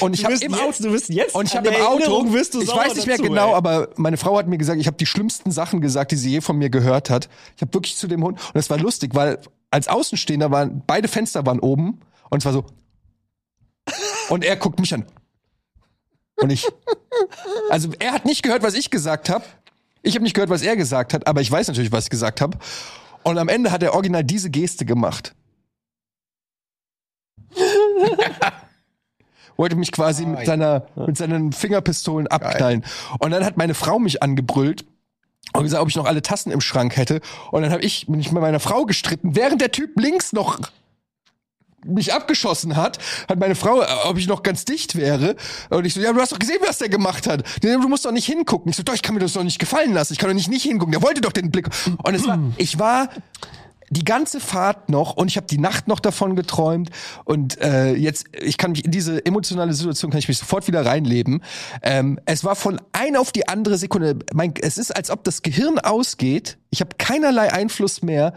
Und 0.00 0.14
ich 0.14 0.24
habe 0.24 0.34
im 0.34 0.54
Auto, 0.54 0.84
du 0.84 0.92
bist 0.92 1.08
jetzt 1.08 1.34
und 1.34 1.46
ich 1.46 1.56
habe 1.56 1.68
im 1.68 1.82
Auto, 1.82 2.24
ich 2.24 2.68
weiß 2.68 2.94
nicht 2.94 3.08
mehr 3.08 3.16
dazu, 3.16 3.28
genau, 3.28 3.48
ey. 3.48 3.54
aber 3.54 3.88
meine 3.96 4.16
Frau 4.16 4.38
hat 4.38 4.46
mir 4.46 4.56
gesagt, 4.56 4.80
ich 4.80 4.86
habe 4.86 4.96
die 4.96 5.04
schlimmsten 5.04 5.50
Sachen 5.50 5.80
gesagt, 5.80 6.12
die 6.12 6.16
sie 6.16 6.30
je 6.30 6.40
von 6.40 6.56
mir 6.56 6.70
gehört 6.70 7.10
hat. 7.10 7.28
Ich 7.56 7.62
habe 7.62 7.74
wirklich 7.74 7.96
zu 7.96 8.06
dem 8.06 8.22
Hund 8.22 8.38
und 8.38 8.58
es 8.58 8.70
war 8.70 8.78
lustig, 8.78 9.14
weil 9.14 9.40
als 9.70 9.88
Außenstehender 9.88 10.52
waren 10.52 10.84
beide 10.86 11.08
Fenster 11.08 11.44
waren 11.44 11.58
oben 11.58 12.00
und 12.30 12.38
es 12.38 12.44
war 12.44 12.52
so 12.52 12.64
und 14.28 14.44
er 14.44 14.56
guckt 14.56 14.78
mich 14.78 14.94
an 14.94 15.06
und 16.36 16.50
ich 16.50 16.68
also 17.68 17.90
er 17.98 18.12
hat 18.12 18.24
nicht 18.24 18.44
gehört, 18.44 18.62
was 18.62 18.74
ich 18.74 18.90
gesagt 18.90 19.28
habe. 19.28 19.44
Ich 20.02 20.14
habe 20.14 20.22
nicht 20.22 20.34
gehört, 20.34 20.50
was 20.50 20.62
er 20.62 20.76
gesagt 20.76 21.14
hat, 21.14 21.26
aber 21.26 21.40
ich 21.40 21.50
weiß 21.50 21.66
natürlich, 21.66 21.90
was 21.90 22.04
ich 22.04 22.10
gesagt 22.10 22.40
habe. 22.40 22.56
Und 23.24 23.38
am 23.38 23.48
Ende 23.48 23.72
hat 23.72 23.82
er 23.82 23.92
original 23.92 24.22
diese 24.22 24.50
Geste 24.50 24.84
gemacht. 24.86 25.34
Wollte 29.56 29.76
mich 29.76 29.92
quasi 29.92 30.24
mit 30.24 30.46
seiner 30.46 30.86
mit 30.96 31.16
seinen 31.18 31.52
Fingerpistolen 31.52 32.26
abknallen. 32.26 32.84
Und 33.18 33.30
dann 33.30 33.44
hat 33.44 33.56
meine 33.56 33.74
Frau 33.74 33.98
mich 33.98 34.22
angebrüllt 34.22 34.86
und 35.52 35.64
gesagt, 35.64 35.82
ob 35.82 35.88
ich 35.88 35.96
noch 35.96 36.06
alle 36.06 36.22
Tassen 36.22 36.50
im 36.50 36.60
Schrank 36.60 36.96
hätte. 36.96 37.20
Und 37.50 37.62
dann 37.62 37.72
habe 37.72 37.82
ich 37.82 38.08
mich 38.08 38.32
mit 38.32 38.40
meiner 38.40 38.60
Frau 38.60 38.86
gestritten, 38.86 39.36
während 39.36 39.60
der 39.60 39.70
Typ 39.70 39.98
links 40.00 40.32
noch 40.32 40.58
mich 41.84 42.12
abgeschossen 42.12 42.76
hat, 42.76 42.98
hat 43.28 43.38
meine 43.38 43.54
Frau, 43.54 43.80
äh, 43.80 43.86
ob 44.04 44.18
ich 44.18 44.26
noch 44.26 44.42
ganz 44.42 44.64
dicht 44.64 44.96
wäre. 44.96 45.36
Und 45.70 45.86
ich 45.86 45.94
so, 45.94 46.00
ja, 46.00 46.12
du 46.12 46.20
hast 46.20 46.32
doch 46.32 46.38
gesehen, 46.38 46.58
was 46.66 46.78
der 46.78 46.88
gemacht 46.88 47.26
hat. 47.26 47.42
Du 47.62 47.88
musst 47.88 48.04
doch 48.04 48.12
nicht 48.12 48.26
hingucken. 48.26 48.70
Ich 48.70 48.76
so, 48.76 48.82
doch, 48.82 48.94
ich 48.94 49.02
kann 49.02 49.14
mir 49.14 49.20
das 49.20 49.32
doch 49.32 49.44
nicht 49.44 49.58
gefallen 49.58 49.94
lassen. 49.94 50.12
Ich 50.12 50.18
kann 50.18 50.28
doch 50.28 50.34
nicht 50.34 50.50
nicht 50.50 50.62
hingucken. 50.62 50.92
Der 50.92 51.02
wollte 51.02 51.20
doch 51.20 51.32
den 51.32 51.50
Blick. 51.50 51.68
Und 52.02 52.14
es 52.14 52.26
war, 52.26 52.38
ich 52.56 52.78
war 52.78 53.08
die 53.90 54.04
ganze 54.04 54.38
Fahrt 54.40 54.88
noch 54.88 55.16
und 55.16 55.28
ich 55.28 55.36
habe 55.36 55.48
die 55.48 55.58
Nacht 55.58 55.88
noch 55.88 55.98
davon 55.98 56.36
geträumt 56.36 56.90
und 57.24 57.60
äh, 57.60 57.92
jetzt 57.94 58.26
ich 58.32 58.56
kann 58.56 58.70
mich 58.70 58.84
in 58.84 58.92
diese 58.92 59.24
emotionale 59.26 59.72
Situation 59.72 60.10
kann 60.12 60.20
ich 60.20 60.28
mich 60.28 60.38
sofort 60.38 60.68
wieder 60.68 60.86
reinleben. 60.86 61.42
Ähm, 61.82 62.18
es 62.24 62.44
war 62.44 62.54
von 62.54 62.80
ein 62.92 63.16
auf 63.16 63.32
die 63.32 63.48
andere 63.48 63.76
Sekunde. 63.78 64.20
Mein, 64.32 64.54
es 64.62 64.78
ist 64.78 64.94
als 64.96 65.10
ob 65.10 65.24
das 65.24 65.42
Gehirn 65.42 65.80
ausgeht. 65.80 66.56
Ich 66.70 66.80
habe 66.80 66.90
keinerlei 66.98 67.52
Einfluss 67.52 68.00
mehr 68.00 68.32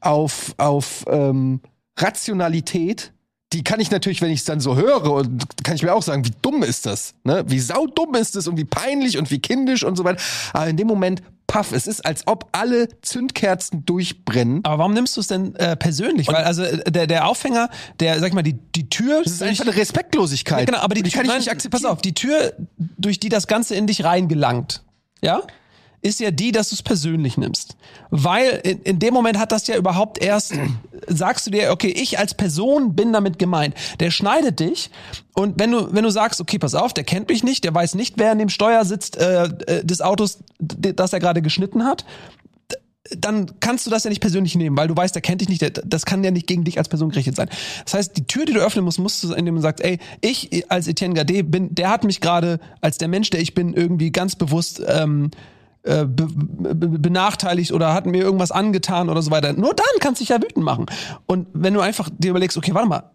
auf 0.00 0.54
auf 0.58 1.04
ähm, 1.08 1.60
Rationalität. 1.96 3.12
Die 3.56 3.64
kann 3.64 3.80
ich 3.80 3.90
natürlich, 3.90 4.20
wenn 4.20 4.30
ich 4.30 4.40
es 4.40 4.44
dann 4.44 4.60
so 4.60 4.76
höre, 4.76 5.10
und 5.10 5.64
kann 5.64 5.76
ich 5.76 5.82
mir 5.82 5.94
auch 5.94 6.02
sagen, 6.02 6.26
wie 6.26 6.32
dumm 6.42 6.62
ist 6.62 6.84
das? 6.84 7.14
Ne? 7.24 7.42
Wie 7.46 7.58
saudumm 7.58 8.14
ist 8.14 8.36
es 8.36 8.46
und 8.46 8.58
wie 8.58 8.66
peinlich 8.66 9.16
und 9.16 9.30
wie 9.30 9.38
kindisch 9.38 9.82
und 9.82 9.96
so 9.96 10.04
weiter. 10.04 10.20
Aber 10.52 10.66
in 10.66 10.76
dem 10.76 10.86
Moment, 10.86 11.22
paff, 11.46 11.72
es 11.72 11.86
ist, 11.86 12.04
als 12.04 12.26
ob 12.26 12.50
alle 12.52 12.88
Zündkerzen 13.00 13.86
durchbrennen. 13.86 14.62
Aber 14.62 14.78
warum 14.78 14.92
nimmst 14.92 15.16
du 15.16 15.22
es 15.22 15.28
denn 15.28 15.54
äh, 15.54 15.74
persönlich? 15.74 16.28
Weil 16.28 16.44
also 16.44 16.64
äh, 16.64 16.90
der, 16.90 17.06
der 17.06 17.26
Aufhänger, 17.26 17.70
der, 17.98 18.20
sag 18.20 18.28
ich 18.28 18.34
mal, 18.34 18.42
die, 18.42 18.58
die 18.74 18.90
Tür. 18.90 19.22
Das 19.24 19.32
ist 19.32 19.42
einfach 19.42 19.64
eine 19.64 19.74
Respektlosigkeit. 19.74 20.60
Ja, 20.60 20.64
genau, 20.66 20.78
aber 20.80 20.94
die, 20.94 21.02
die 21.02 21.10
kann 21.10 21.22
ich 21.22 21.28
nein, 21.28 21.38
nicht 21.38 21.50
akzeptieren. 21.50 21.82
Pass 21.82 21.90
auf, 21.90 22.02
die 22.02 22.12
Tür, 22.12 22.52
durch 22.76 23.18
die 23.20 23.30
das 23.30 23.46
Ganze 23.46 23.74
in 23.74 23.86
dich 23.86 24.04
reingelangt, 24.04 24.82
ja, 25.22 25.40
ist 26.06 26.20
ja 26.20 26.30
die, 26.30 26.52
dass 26.52 26.68
du 26.68 26.76
es 26.76 26.82
persönlich 26.82 27.36
nimmst. 27.36 27.76
Weil 28.10 28.60
in, 28.62 28.80
in 28.82 28.98
dem 28.98 29.12
Moment 29.12 29.38
hat 29.38 29.50
das 29.50 29.66
ja 29.66 29.76
überhaupt 29.76 30.22
erst, 30.22 30.54
sagst 31.08 31.46
du 31.46 31.50
dir, 31.50 31.72
okay, 31.72 31.88
ich 31.88 32.18
als 32.18 32.34
Person 32.34 32.94
bin 32.94 33.12
damit 33.12 33.38
gemeint. 33.38 33.74
Der 33.98 34.10
schneidet 34.10 34.60
dich 34.60 34.90
und 35.34 35.58
wenn 35.58 35.72
du, 35.72 35.92
wenn 35.92 36.04
du 36.04 36.10
sagst, 36.10 36.40
okay, 36.40 36.58
pass 36.58 36.74
auf, 36.74 36.94
der 36.94 37.04
kennt 37.04 37.28
mich 37.28 37.42
nicht, 37.42 37.64
der 37.64 37.74
weiß 37.74 37.96
nicht, 37.96 38.14
wer 38.18 38.30
an 38.30 38.38
dem 38.38 38.48
Steuer 38.48 38.84
sitzt 38.84 39.16
äh, 39.16 39.44
äh, 39.44 39.84
des 39.84 40.00
Autos, 40.00 40.38
das 40.58 41.12
er 41.12 41.18
gerade 41.18 41.42
geschnitten 41.42 41.84
hat, 41.84 42.04
dann 43.10 43.60
kannst 43.60 43.86
du 43.86 43.90
das 43.90 44.04
ja 44.04 44.10
nicht 44.10 44.20
persönlich 44.20 44.54
nehmen, 44.54 44.76
weil 44.76 44.88
du 44.88 44.96
weißt, 44.96 45.14
der 45.14 45.22
kennt 45.22 45.40
dich 45.40 45.48
nicht, 45.48 45.62
der, 45.62 45.70
das 45.70 46.06
kann 46.06 46.24
ja 46.24 46.30
nicht 46.30 46.46
gegen 46.46 46.64
dich 46.64 46.78
als 46.78 46.88
Person 46.88 47.10
gerichtet 47.10 47.36
sein. 47.36 47.48
Das 47.84 47.94
heißt, 47.94 48.16
die 48.16 48.26
Tür, 48.26 48.44
die 48.44 48.52
du 48.52 48.60
öffnen 48.60 48.84
musst, 48.84 48.98
musst 48.98 49.22
du, 49.22 49.32
indem 49.32 49.56
du 49.56 49.60
sagst, 49.60 49.84
ey, 49.84 49.98
ich 50.20 50.70
als 50.70 50.88
Etienne 50.88 51.14
Gade 51.14 51.44
bin, 51.44 51.74
der 51.74 51.90
hat 51.90 52.04
mich 52.04 52.20
gerade 52.20 52.60
als 52.80 52.98
der 52.98 53.08
Mensch, 53.08 53.30
der 53.30 53.40
ich 53.40 53.54
bin, 53.54 53.74
irgendwie 53.74 54.10
ganz 54.10 54.36
bewusst 54.36 54.82
ähm, 54.86 55.30
äh, 55.86 56.04
be 56.04 56.26
be 56.26 56.74
benachteiligt 56.98 57.72
oder 57.72 57.94
hat 57.94 58.06
mir 58.06 58.22
irgendwas 58.22 58.50
angetan 58.50 59.08
oder 59.08 59.22
so 59.22 59.30
weiter. 59.30 59.52
Nur 59.52 59.74
dann 59.74 59.86
kannst 60.00 60.20
du 60.20 60.22
dich 60.24 60.30
ja 60.30 60.42
wütend 60.42 60.64
machen. 60.64 60.86
Und 61.26 61.46
wenn 61.52 61.74
du 61.74 61.80
einfach 61.80 62.10
dir 62.18 62.30
überlegst, 62.30 62.56
okay, 62.56 62.74
warte 62.74 62.88
mal, 62.88 63.10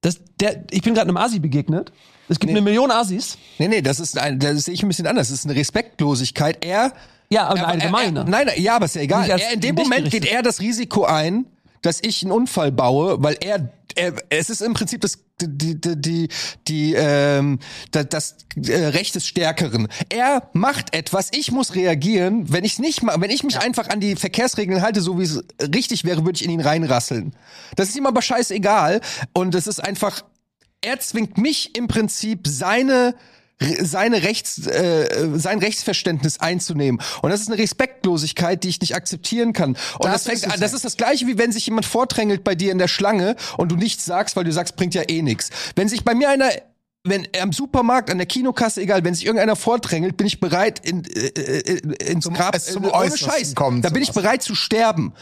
das, 0.00 0.20
der, 0.40 0.64
ich 0.70 0.82
bin 0.82 0.94
gerade 0.94 1.08
einem 1.08 1.16
Asi 1.16 1.38
begegnet. 1.40 1.92
Es 2.28 2.38
gibt 2.38 2.50
eine 2.50 2.60
Million 2.60 2.90
Asis. 2.90 3.38
Nee, 3.58 3.68
nee, 3.68 3.82
das 3.82 4.00
ist 4.00 4.18
ein, 4.18 4.38
das 4.38 4.64
sehe 4.64 4.74
ich 4.74 4.82
ein 4.82 4.88
bisschen 4.88 5.06
anders. 5.06 5.28
Das 5.28 5.38
ist 5.38 5.46
eine 5.46 5.56
Respektlosigkeit. 5.56 6.64
Er 6.64 6.92
Ja, 7.30 7.46
aber 7.46 7.60
Aber 7.60 7.68
allgemeine. 7.68 8.20
Er, 8.20 8.24
er, 8.24 8.30
nein, 8.30 8.46
nein, 8.46 8.62
ja, 8.62 8.76
aber 8.76 8.84
ist 8.84 8.94
ja 8.94 9.02
egal. 9.02 9.28
Er, 9.28 9.52
in 9.52 9.60
dem 9.60 9.74
Moment 9.74 10.10
geht 10.10 10.26
er 10.26 10.42
das 10.42 10.60
Risiko 10.60 11.04
ein, 11.04 11.46
dass 11.82 12.00
ich 12.02 12.22
einen 12.22 12.32
Unfall 12.32 12.72
baue, 12.72 13.22
weil 13.22 13.36
er, 13.40 13.72
er 13.94 14.14
es 14.30 14.50
ist 14.50 14.60
im 14.60 14.74
Prinzip 14.74 15.00
das 15.00 15.18
die 15.40 15.80
die 15.80 16.00
die, 16.00 16.28
die 16.66 16.94
ähm, 16.94 17.60
das, 17.92 18.08
das 18.08 18.36
äh, 18.68 18.86
Recht 18.86 19.14
des 19.14 19.26
Stärkeren. 19.26 19.88
Er 20.08 20.50
macht 20.52 20.94
etwas, 20.94 21.28
ich 21.32 21.52
muss 21.52 21.74
reagieren. 21.74 22.52
Wenn 22.52 22.64
ich 22.64 22.78
nicht 22.78 23.02
wenn 23.02 23.30
ich 23.30 23.44
mich 23.44 23.58
einfach 23.58 23.88
an 23.88 24.00
die 24.00 24.16
Verkehrsregeln 24.16 24.82
halte, 24.82 25.00
so 25.00 25.18
wie 25.18 25.24
es 25.24 25.44
richtig 25.62 26.04
wäre, 26.04 26.24
würde 26.24 26.36
ich 26.36 26.44
in 26.44 26.50
ihn 26.50 26.60
reinrasseln. 26.60 27.34
Das 27.76 27.88
ist 27.88 27.96
ihm 27.96 28.06
aber 28.06 28.22
scheißegal 28.22 29.00
und 29.32 29.54
es 29.54 29.66
ist 29.66 29.80
einfach 29.80 30.22
er 30.80 31.00
zwingt 31.00 31.38
mich 31.38 31.76
im 31.76 31.88
Prinzip 31.88 32.46
seine 32.46 33.14
seine 33.60 34.22
Rechts, 34.22 34.66
äh, 34.66 35.30
sein 35.34 35.58
Rechtsverständnis 35.58 36.38
einzunehmen. 36.38 37.00
Und 37.22 37.30
das 37.30 37.40
ist 37.40 37.48
eine 37.48 37.58
Respektlosigkeit, 37.58 38.62
die 38.62 38.68
ich 38.68 38.80
nicht 38.80 38.94
akzeptieren 38.94 39.52
kann. 39.52 39.70
Und 39.98 40.04
das, 40.04 40.24
Das 40.24 40.40
fängt 40.40 40.52
an, 40.52 40.60
das 40.60 40.72
ist 40.72 40.84
das 40.84 40.96
gleiche, 40.96 41.26
wie 41.26 41.38
wenn 41.38 41.50
sich 41.52 41.66
jemand 41.66 41.86
vordrängelt 41.86 42.44
bei 42.44 42.54
dir 42.54 42.70
in 42.70 42.78
der 42.78 42.88
Schlange 42.88 43.36
und 43.56 43.72
du 43.72 43.76
nichts 43.76 44.04
sagst, 44.04 44.36
weil 44.36 44.44
du 44.44 44.52
sagst, 44.52 44.76
bringt 44.76 44.94
ja 44.94 45.02
eh 45.08 45.22
nichts. 45.22 45.50
Wenn 45.74 45.88
sich 45.88 46.04
bei 46.04 46.14
mir 46.14 46.28
einer 46.30 46.50
wenn 47.04 47.26
am 47.40 47.52
Supermarkt, 47.52 48.10
an 48.10 48.18
der 48.18 48.26
Kinokasse, 48.26 48.82
egal, 48.82 49.02
wenn 49.04 49.14
sich 49.14 49.24
irgendeiner 49.24 49.56
vordrängelt, 49.56 50.16
bin 50.16 50.26
ich 50.26 50.40
bereit, 50.40 50.80
in, 50.84 51.04
äh, 51.04 51.28
äh, 51.28 52.10
ins 52.10 52.28
Grab, 52.28 52.60
zum 52.60 52.84
äh, 52.84 52.88
ohne 52.88 53.16
Scheiß, 53.16 53.54
kommen 53.54 53.82
da 53.82 53.88
bin 53.90 54.02
ich 54.02 54.12
bereit 54.12 54.42
zu 54.42 54.54
sterben. 54.54 55.14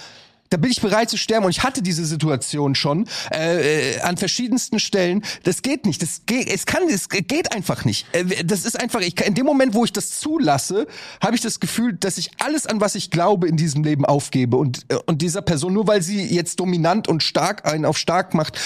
Da 0.50 0.56
bin 0.56 0.70
ich 0.70 0.80
bereit 0.80 1.10
zu 1.10 1.16
sterben 1.16 1.44
und 1.44 1.50
ich 1.50 1.62
hatte 1.62 1.82
diese 1.82 2.04
Situation 2.04 2.74
schon 2.74 3.06
äh, 3.32 3.94
äh, 3.96 4.00
an 4.00 4.16
verschiedensten 4.16 4.78
Stellen. 4.78 5.22
Das 5.44 5.62
geht 5.62 5.86
nicht. 5.86 6.02
Das 6.02 6.22
geht. 6.26 6.48
Es 6.48 6.66
kann. 6.66 6.82
Es 6.88 7.08
geht 7.08 7.54
einfach 7.54 7.84
nicht. 7.84 8.06
Äh, 8.12 8.44
das 8.44 8.64
ist 8.64 8.80
einfach. 8.80 9.00
Ich 9.00 9.16
kann, 9.16 9.28
in 9.28 9.34
dem 9.34 9.46
Moment, 9.46 9.74
wo 9.74 9.84
ich 9.84 9.92
das 9.92 10.20
zulasse, 10.20 10.86
habe 11.22 11.34
ich 11.34 11.42
das 11.42 11.60
Gefühl, 11.60 11.94
dass 11.94 12.18
ich 12.18 12.30
alles 12.38 12.66
an 12.66 12.80
was 12.80 12.94
ich 12.94 13.10
glaube 13.10 13.48
in 13.48 13.56
diesem 13.56 13.82
Leben 13.84 14.04
aufgebe 14.04 14.56
und 14.56 14.84
äh, 14.88 14.96
und 15.06 15.22
dieser 15.22 15.42
Person 15.42 15.72
nur 15.72 15.86
weil 15.86 16.02
sie 16.02 16.22
jetzt 16.22 16.60
dominant 16.60 17.08
und 17.08 17.22
stark 17.22 17.66
einen 17.66 17.84
auf 17.84 17.98
stark 17.98 18.34
macht. 18.34 18.58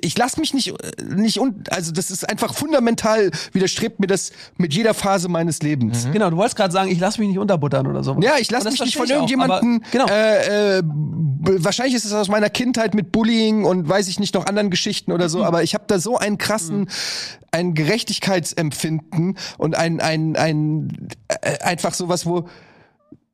Ich 0.00 0.16
lasse 0.16 0.40
mich 0.40 0.54
nicht 0.54 0.74
nicht 1.02 1.38
und 1.38 1.72
also 1.72 1.92
das 1.92 2.10
ist 2.10 2.28
einfach 2.28 2.54
fundamental 2.54 3.30
widerstrebt 3.52 4.00
mir 4.00 4.06
das 4.06 4.32
mit 4.56 4.74
jeder 4.74 4.94
Phase 4.94 5.28
meines 5.28 5.62
Lebens. 5.62 6.08
Genau, 6.12 6.30
du 6.30 6.36
wolltest 6.36 6.56
gerade 6.56 6.72
sagen, 6.72 6.90
ich 6.90 6.98
lasse 6.98 7.20
mich 7.20 7.28
nicht 7.28 7.38
unterbuttern 7.38 7.86
oder 7.86 8.02
so. 8.02 8.16
Ja, 8.20 8.34
ich 8.38 8.50
lasse 8.50 8.70
mich 8.70 8.80
nicht 8.80 8.96
von 8.96 9.08
irgendjemandem. 9.08 9.82
Genau. 9.90 10.06
Äh, 10.06 10.78
äh, 10.78 10.82
wahrscheinlich 11.14 11.94
ist 11.94 12.04
es 12.04 12.12
aus 12.12 12.28
meiner 12.28 12.50
Kindheit 12.50 12.94
mit 12.94 13.12
Bullying 13.12 13.64
und 13.64 13.88
weiß 13.88 14.08
ich 14.08 14.18
nicht 14.18 14.34
noch 14.34 14.46
anderen 14.46 14.70
Geschichten 14.70 15.12
oder 15.12 15.28
so. 15.28 15.38
Mhm. 15.38 15.44
Aber 15.44 15.62
ich 15.62 15.74
habe 15.74 15.84
da 15.86 15.98
so 15.98 16.18
einen 16.18 16.38
krassen, 16.38 16.88
ein 17.50 17.74
Gerechtigkeitsempfinden 17.74 19.36
und 19.58 19.76
ein 19.76 20.00
ein 20.00 20.36
ein 20.36 21.08
äh, 21.28 21.58
einfach 21.60 21.94
sowas, 21.94 22.26
wo 22.26 22.48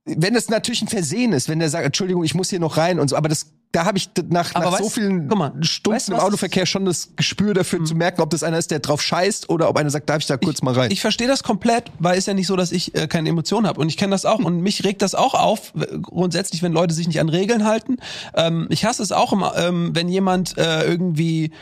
wenn 0.05 0.35
es 0.35 0.49
natürlich 0.49 0.83
ein 0.83 0.89
Versehen 0.89 1.33
ist, 1.33 1.49
wenn 1.49 1.59
der 1.59 1.69
sagt, 1.69 1.85
Entschuldigung, 1.85 2.25
ich 2.25 2.35
muss 2.35 2.51
hier 2.51 2.61
noch 2.61 2.77
rein 2.77 2.99
und 2.99 3.09
so, 3.09 3.17
aber 3.17 3.29
das, 3.29 3.53
da 3.73 3.85
habe 3.85 3.99
ich 3.99 4.09
nach, 4.29 4.55
nach 4.55 4.79
so 4.79 4.85
weißt- 4.85 4.91
vielen 4.91 5.29
guck 5.29 5.39
mal, 5.39 5.53
Stunden 5.61 5.97
weißt 5.97 6.09
im 6.09 6.15
Autoverkehr 6.17 6.65
schon 6.65 6.87
das 6.87 7.11
Gespür 7.17 7.53
dafür 7.53 7.85
zu 7.85 7.95
merken, 7.95 8.23
ob 8.23 8.31
das 8.31 8.43
einer 8.43 8.59
ist, 8.59 8.71
der 8.71 8.79
drauf 8.79 9.03
scheißt 9.03 9.51
oder 9.51 9.69
ob 9.69 9.77
einer 9.77 9.91
sagt, 9.91 10.09
darf 10.09 10.19
ich 10.19 10.27
da 10.27 10.37
kurz 10.39 10.63
mal 10.63 10.75
rein. 10.75 10.91
Ich 10.91 11.01
verstehe 11.01 11.29
das 11.29 11.43
komplett, 11.43 11.93
weil 11.99 12.17
ist 12.17 12.27
ja 12.27 12.35
nicht 12.35 12.47
so, 12.47 12.57
dass 12.57 12.73
ich 12.73 12.95
äh, 12.95 13.07
keine 13.07 13.29
Emotionen 13.29 13.67
habe. 13.67 13.81
Und 13.81 13.89
ich 13.89 13.97
kenne 13.97 14.13
das 14.13 14.25
auch. 14.25 14.39
Und 14.39 14.61
mich 14.63 14.85
regt 14.85 15.03
das 15.03 15.15
auch 15.15 15.35
auf, 15.35 15.73
grundsätzlich, 16.01 16.63
wenn 16.63 16.73
Leute 16.73 16.95
sich 16.95 17.07
nicht 17.07 17.21
an 17.21 17.29
Regeln 17.29 17.67
halten. 17.67 17.99
Ähm, 18.35 18.67
ich 18.71 18.85
hasse 18.85 19.03
es 19.03 19.13
auch 19.13 19.33
immer, 19.33 19.57
ähm, 19.59 19.91
wenn 19.95 20.09
jemand 20.09 20.57
äh, 20.57 20.85
irgendwie 20.85 21.53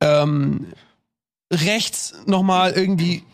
ähm, 0.00 0.66
rechts 1.52 2.14
nochmal 2.26 2.72
irgendwie 2.72 3.24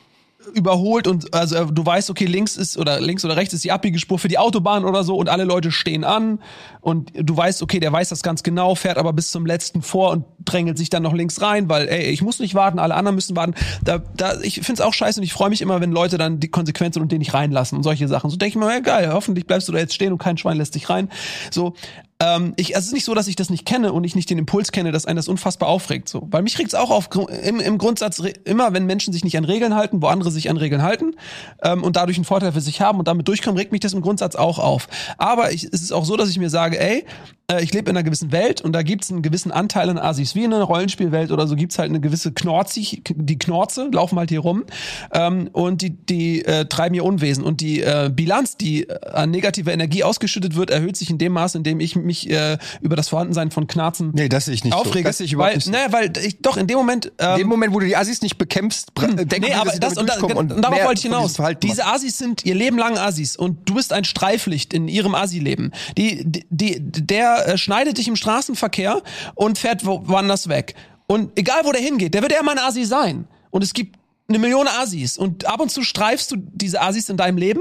überholt 0.55 1.07
und 1.07 1.35
also 1.35 1.57
äh, 1.57 1.67
du 1.71 1.85
weißt, 1.85 2.11
okay, 2.11 2.27
links 2.27 2.57
ist 2.57 2.79
oder 2.79 3.01
links 3.01 3.25
oder 3.25 3.37
rechts 3.37 3.55
ist 3.55 3.65
die 3.65 3.73
Abbiegespur 3.73 4.19
für 4.19 4.29
die 4.29 4.39
Autobahn 4.39 4.85
oder 4.85 5.05
so 5.05 5.17
und 5.17 5.29
alle 5.29 5.45
Leute 5.45 5.71
stehen 5.71 6.05
an 6.05 6.41
und 6.81 7.13
du 7.15 7.37
weißt, 7.37 7.63
okay, 7.63 7.81
der 7.81 7.93
weiß 7.93 8.09
das 8.09 8.23
ganz 8.23 8.43
genau, 8.43 8.75
fährt 8.75 8.99
aber 8.99 9.13
bis 9.13 9.31
zum 9.31 9.47
letzten 9.47 9.83
vor 9.83 10.11
und 10.13 10.25
drängelt 10.45 10.79
sich 10.79 10.91
dann 10.91 11.03
noch 11.03 11.15
links 11.15 11.41
rein, 11.41 11.69
weil 11.69 11.89
ey, 11.89 12.11
ich 12.11 12.23
muss 12.23 12.39
nicht 12.39 12.55
warten, 12.55 12.79
alle 12.79 12.95
anderen 12.95 13.17
müssen 13.17 13.37
warten. 13.37 13.55
Da, 13.83 13.99
da 14.17 14.41
ich 14.41 14.61
find's 14.61 14.81
auch 14.81 14.95
scheiße 14.95 15.21
und 15.21 15.25
ich 15.25 15.33
freue 15.33 15.51
mich 15.51 15.63
immer, 15.63 15.81
wenn 15.81 15.93
Leute 15.93 16.19
dann 16.19 16.41
die 16.41 16.49
konsequent 16.49 16.95
sind 16.95 17.03
und 17.03 17.13
den 17.13 17.19
nicht 17.19 17.35
reinlassen 17.35 17.77
und 17.77 17.83
solche 17.83 18.09
Sachen. 18.09 18.31
So 18.31 18.37
denke 18.37 18.59
ich 18.59 18.65
mir, 18.65 18.73
ja 18.73 18.81
geil, 18.81 19.11
hoffentlich 19.13 19.47
bleibst 19.47 19.69
du 19.69 19.73
da 19.73 19.79
jetzt 19.79 19.95
stehen 19.95 20.13
und 20.13 20.19
kein 20.19 20.39
Schwein 20.39 20.57
lässt 20.57 20.75
dich 20.75 20.89
rein. 20.89 21.09
So, 21.51 21.75
ähm, 22.19 22.55
ich, 22.57 22.75
es 22.75 22.87
ist 22.87 22.93
nicht 22.93 23.05
so, 23.05 23.15
dass 23.15 23.29
ich 23.29 23.37
das 23.37 23.51
nicht 23.51 23.67
kenne 23.67 23.93
und 23.93 24.05
ich 24.05 24.15
nicht 24.15 24.31
den 24.31 24.39
Impuls 24.39 24.73
kenne, 24.73 24.91
dass 24.91 25.05
einen 25.05 25.17
das 25.17 25.29
unfassbar 25.29 25.69
aufregt. 25.69 26.09
So, 26.09 26.27
weil 26.31 26.43
mich 26.43 26.59
regt's 26.59 26.75
auch 26.75 26.91
auf 26.91 27.11
im, 27.43 27.61
im 27.61 27.79
Grundsatz 27.79 28.23
immer, 28.45 28.73
wenn 28.73 28.87
Menschen 28.87 29.13
sich 29.13 29.23
nicht 29.23 29.37
an 29.37 29.45
Regeln 29.45 29.75
halten, 29.75 30.01
wo 30.01 30.07
andere 30.07 30.31
sich 30.31 30.49
an 30.49 30.57
Regeln 30.57 30.83
halten 30.83 31.15
ähm, 31.63 31.83
und 31.83 31.97
dadurch 31.97 32.17
einen 32.17 32.25
Vorteil 32.25 32.53
für 32.53 32.61
sich 32.61 32.81
haben 32.81 32.99
und 32.99 33.09
damit 33.09 33.29
durchkommen, 33.29 33.59
regt 33.59 33.73
mich 33.73 33.81
das 33.81 33.93
im 33.93 34.01
Grundsatz 34.01 34.35
auch 34.35 34.59
auf. 34.59 34.89
Aber 35.19 35.53
ich, 35.53 35.65
es 35.65 35.83
ist 35.83 35.93
auch 35.93 36.05
so, 36.05 36.17
dass 36.17 36.31
ich 36.31 36.39
mir 36.39 36.51
sage, 36.51 36.81
ey, 36.81 37.05
äh, 37.51 37.63
ich 37.63 37.73
lebe 37.73 37.91
in 37.91 37.97
einer 37.97 38.05
gewissen 38.05 38.33
Welt 38.33 38.61
und 38.61 38.73
da 38.73 38.83
gibt's 38.83 39.11
einen 39.11 39.23
gewissen 39.23 39.53
Anteil 39.53 39.89
an 39.91 39.99
Asis. 39.99 40.35
Wie 40.35 40.45
in 40.45 40.53
einer 40.53 40.65
Rollenspielwelt 40.65 41.31
oder 41.31 41.47
so 41.47 41.57
gibt's 41.57 41.79
halt 41.79 41.91
eine 41.91 42.01
gewisse 42.01 42.33
Knorzig, 42.33 43.03
die 43.09 43.39
Knorze 43.39 43.89
laufen 43.93 44.19
halt 44.19 44.31
hier 44.31 44.41
rum 44.41 44.65
ähm, 45.13 45.49
und 45.53 45.83
die, 45.83 45.91
die 45.91 46.45
äh, 46.45 46.67
treiben 46.67 46.95
ihr 46.95 47.05
Unwesen. 47.05 47.45
Und 47.45 47.61
die 47.61 47.83
äh, 47.83 48.11
Bilanz, 48.13 48.57
die 48.57 48.89
äh, 48.89 49.07
an 49.11 49.31
negativer 49.31 49.73
Energie 49.73 50.03
ausgeschüttet 50.03 50.57
wird, 50.57 50.71
erhöht 50.71 50.97
sich 50.97 51.11
in 51.11 51.19
dem 51.19 51.33
Maß, 51.33 51.55
in 51.55 51.63
dem 51.63 51.81
ich 51.81 51.97
mich 52.07 52.31
äh, 52.31 52.57
über 52.81 52.97
das 52.97 53.09
Vorhandensein 53.09 53.51
von 53.51 53.67
Knarzen 53.67 54.13
Nee, 54.15 54.29
das 54.29 54.47
sehe 54.47 54.55
ich 54.55 54.65
nicht 54.65 54.73
so. 54.73 54.79
aufrege. 54.81 55.07
Das 55.09 55.19
sehe 55.19 55.27
ich 55.27 55.33
überhaupt 55.33 55.51
weil, 55.51 55.57
nicht 55.57 55.65
so. 55.67 55.71
naja, 55.73 55.93
weil 55.93 56.13
ich 56.25 56.39
doch 56.41 56.57
in 56.57 56.67
dem 56.67 56.79
Moment. 56.79 57.13
Ähm, 57.19 57.33
In 57.33 57.39
dem 57.41 57.49
Moment, 57.49 57.75
wo 57.75 57.81
du 57.81 57.87
die 57.87 57.97
Assis 57.97 58.23
nicht 58.23 58.39
bekämpfst, 58.39 58.95
bra- 58.95 59.07
äh, 59.07 59.27
denken 59.27 59.41
nee, 59.41 59.49
wir, 59.49 59.61
aber 59.61 59.73
das 59.73 59.97
und, 59.97 60.09
da, 60.09 60.17
durchkommen 60.17 60.53
und 60.53 60.63
darauf 60.63 60.83
wollte 60.85 60.99
ich 60.99 61.03
hinaus. 61.03 61.35
Diese. 61.63 61.85
Assis 61.87 62.17
sind 62.19 62.45
ihr 62.45 62.55
Leben 62.55 62.79
lang 62.79 62.97
Assis 62.97 63.37
und 63.37 63.69
du 63.69 63.75
bist 63.75 63.93
ein 63.93 64.05
Streiflicht 64.05 64.73
in 64.73 64.89
ihrem 64.89 65.15
Assi-Leben. 65.15 65.73
Die, 65.99 66.25
die, 66.51 66.77
der 66.81 67.49
äh, 67.49 67.59
schneidet 67.59 67.99
dich 67.99 68.09
im 68.09 68.17
Straßenverkehr 68.17 69.03
und 69.35 69.59
fährt 69.59 69.85
wo, 69.85 70.03
woanders 70.07 70.49
weg. 70.49 70.75
Und 71.07 71.39
egal 71.39 71.61
wo 71.65 71.73
der 71.73 71.81
hingeht, 71.83 72.15
der 72.15 72.23
wird 72.23 72.33
ja 72.33 72.41
immer 72.41 72.53
ein 72.53 72.59
Assi 72.59 72.85
sein. 72.85 73.27
Und 73.51 73.63
es 73.65 73.73
gibt 73.73 73.97
eine 74.29 74.39
Million 74.39 74.67
Assis 74.67 75.17
und 75.19 75.45
ab 75.47 75.61
und 75.61 75.71
zu 75.71 75.83
streifst 75.83 76.33
du 76.33 76.37
diese 76.39 76.81
Assis 76.83 77.09
in 77.09 77.17
deinem 77.17 77.39
Leben 77.39 77.61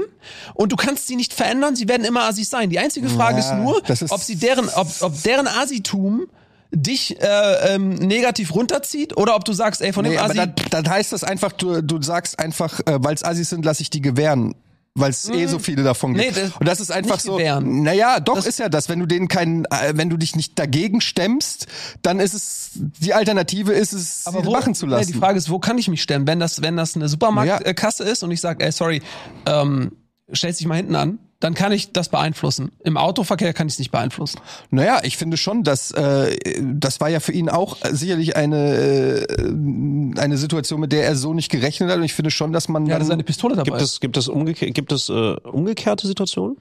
und 0.54 0.72
du 0.72 0.76
kannst 0.76 1.06
sie 1.06 1.14
nicht 1.16 1.32
verändern, 1.32 1.76
sie 1.76 1.88
werden 1.88 2.04
immer 2.04 2.22
Assis 2.22 2.50
sein. 2.50 2.70
Die 2.70 2.78
einzige 2.78 3.08
Frage 3.08 3.38
Ja, 3.38 3.44
ist 3.44 3.54
nur, 3.62 3.88
ist- 3.88 4.10
ob 4.10 4.20
sie 4.20 4.36
deren, 4.36 4.68
ob, 4.70 4.88
ob 5.00 5.22
deren 5.22 5.46
Asitum 5.46 6.26
dich 6.72 7.20
äh, 7.22 7.74
ähm, 7.74 7.90
negativ 7.94 8.52
runterzieht 8.54 9.16
oder 9.16 9.36
ob 9.36 9.44
du 9.44 9.52
sagst, 9.52 9.80
ey, 9.80 9.92
von 9.92 10.04
Nee, 10.04 10.16
dem 10.16 10.18
Assi 10.18 10.34
dann, 10.36 10.54
dann 10.70 10.88
heißt 10.90 11.12
das 11.12 11.22
einfach, 11.22 11.52
du, 11.52 11.80
du 11.82 12.02
sagst 12.02 12.38
einfach, 12.40 12.80
äh, 12.80 12.98
weil 13.00 13.14
es 13.14 13.24
Assis 13.24 13.48
sind, 13.50 13.64
lass 13.64 13.78
ich 13.78 13.88
die 13.90 14.00
gewähren. 14.02 14.56
Weil 14.98 15.10
es 15.10 15.28
eh 15.28 15.46
so 15.46 15.58
viele 15.58 15.82
davon 15.82 16.14
gibt. 16.14 16.24
Hm. 16.24 16.34
Nee, 16.34 16.40
das- 16.48 16.56
und 16.58 16.66
das 16.66 16.80
ist 16.80 16.90
einfach 16.90 17.20
so. 17.20 17.36
gewähren. 17.36 17.82
Naja, 17.82 18.18
doch 18.18 18.34
Das- 18.34 18.46
ist 18.46 18.58
ja 18.58 18.68
das. 18.70 18.88
Wenn 18.88 18.98
du 18.98 19.06
denen 19.06 19.28
keinen, 19.28 19.66
äh, 19.66 19.92
wenn 19.94 20.08
du 20.08 20.16
dich 20.16 20.34
nicht 20.36 20.58
dagegen 20.58 21.00
stemmst, 21.02 21.66
dann 22.02 22.18
ist 22.18 22.32
es 22.34 22.70
die 22.74 23.12
Alternative 23.12 23.72
ist 23.72 23.92
es, 23.92 24.24
sie 24.24 24.32
wo, 24.32 24.50
machen 24.50 24.74
zu 24.74 24.86
Nee, 24.86 24.92
lassen. 24.92 25.12
die 25.12 25.18
Frage 25.18 25.36
ist, 25.38 25.50
wo 25.50 25.58
kann 25.58 25.76
ich 25.76 25.88
mich 25.88 26.02
stellen? 26.02 26.26
Wenn 26.26 26.40
das, 26.40 26.62
wenn 26.62 26.76
das 26.76 26.96
eine 26.96 27.08
Supermarktkasse 27.08 28.04
ist 28.04 28.22
und 28.22 28.30
ich 28.30 28.40
sage, 28.40 28.64
ey, 28.64 28.72
sorry, 28.72 29.02
ähm, 29.44 29.92
stellst 30.34 30.60
dich 30.60 30.66
mal 30.66 30.76
hinten 30.76 30.94
an, 30.96 31.18
dann 31.40 31.54
kann 31.54 31.72
ich 31.72 31.92
das 31.92 32.08
beeinflussen. 32.08 32.72
Im 32.82 32.96
Autoverkehr 32.96 33.52
kann 33.52 33.66
ich 33.66 33.74
es 33.74 33.78
nicht 33.78 33.90
beeinflussen. 33.90 34.40
Naja, 34.70 35.00
ich 35.02 35.16
finde 35.16 35.36
schon, 35.36 35.64
dass 35.64 35.90
äh, 35.90 36.36
das 36.62 37.00
war 37.00 37.08
ja 37.08 37.20
für 37.20 37.32
ihn 37.32 37.48
auch 37.48 37.76
äh, 37.84 37.94
sicherlich 37.94 38.36
eine 38.36 39.26
äh, 39.28 40.18
eine 40.18 40.38
Situation, 40.38 40.80
mit 40.80 40.92
der 40.92 41.04
er 41.04 41.16
so 41.16 41.34
nicht 41.34 41.50
gerechnet 41.50 41.90
hat. 41.90 41.98
Und 41.98 42.04
ich 42.04 42.14
finde 42.14 42.30
schon, 42.30 42.52
dass 42.52 42.68
man 42.68 42.86
Ja, 42.86 42.94
dann, 42.94 43.00
da 43.00 43.04
ist 43.06 43.12
eine 43.12 43.24
Pistole 43.24 43.54
dabei. 43.54 43.70
Gibt 43.70 43.82
es, 43.82 44.00
gibt 44.00 44.16
es, 44.16 44.28
umgeke 44.28 44.70
gibt 44.70 44.92
es 44.92 45.08
äh, 45.08 45.36
umgekehrte 45.42 46.06
Situationen? 46.06 46.56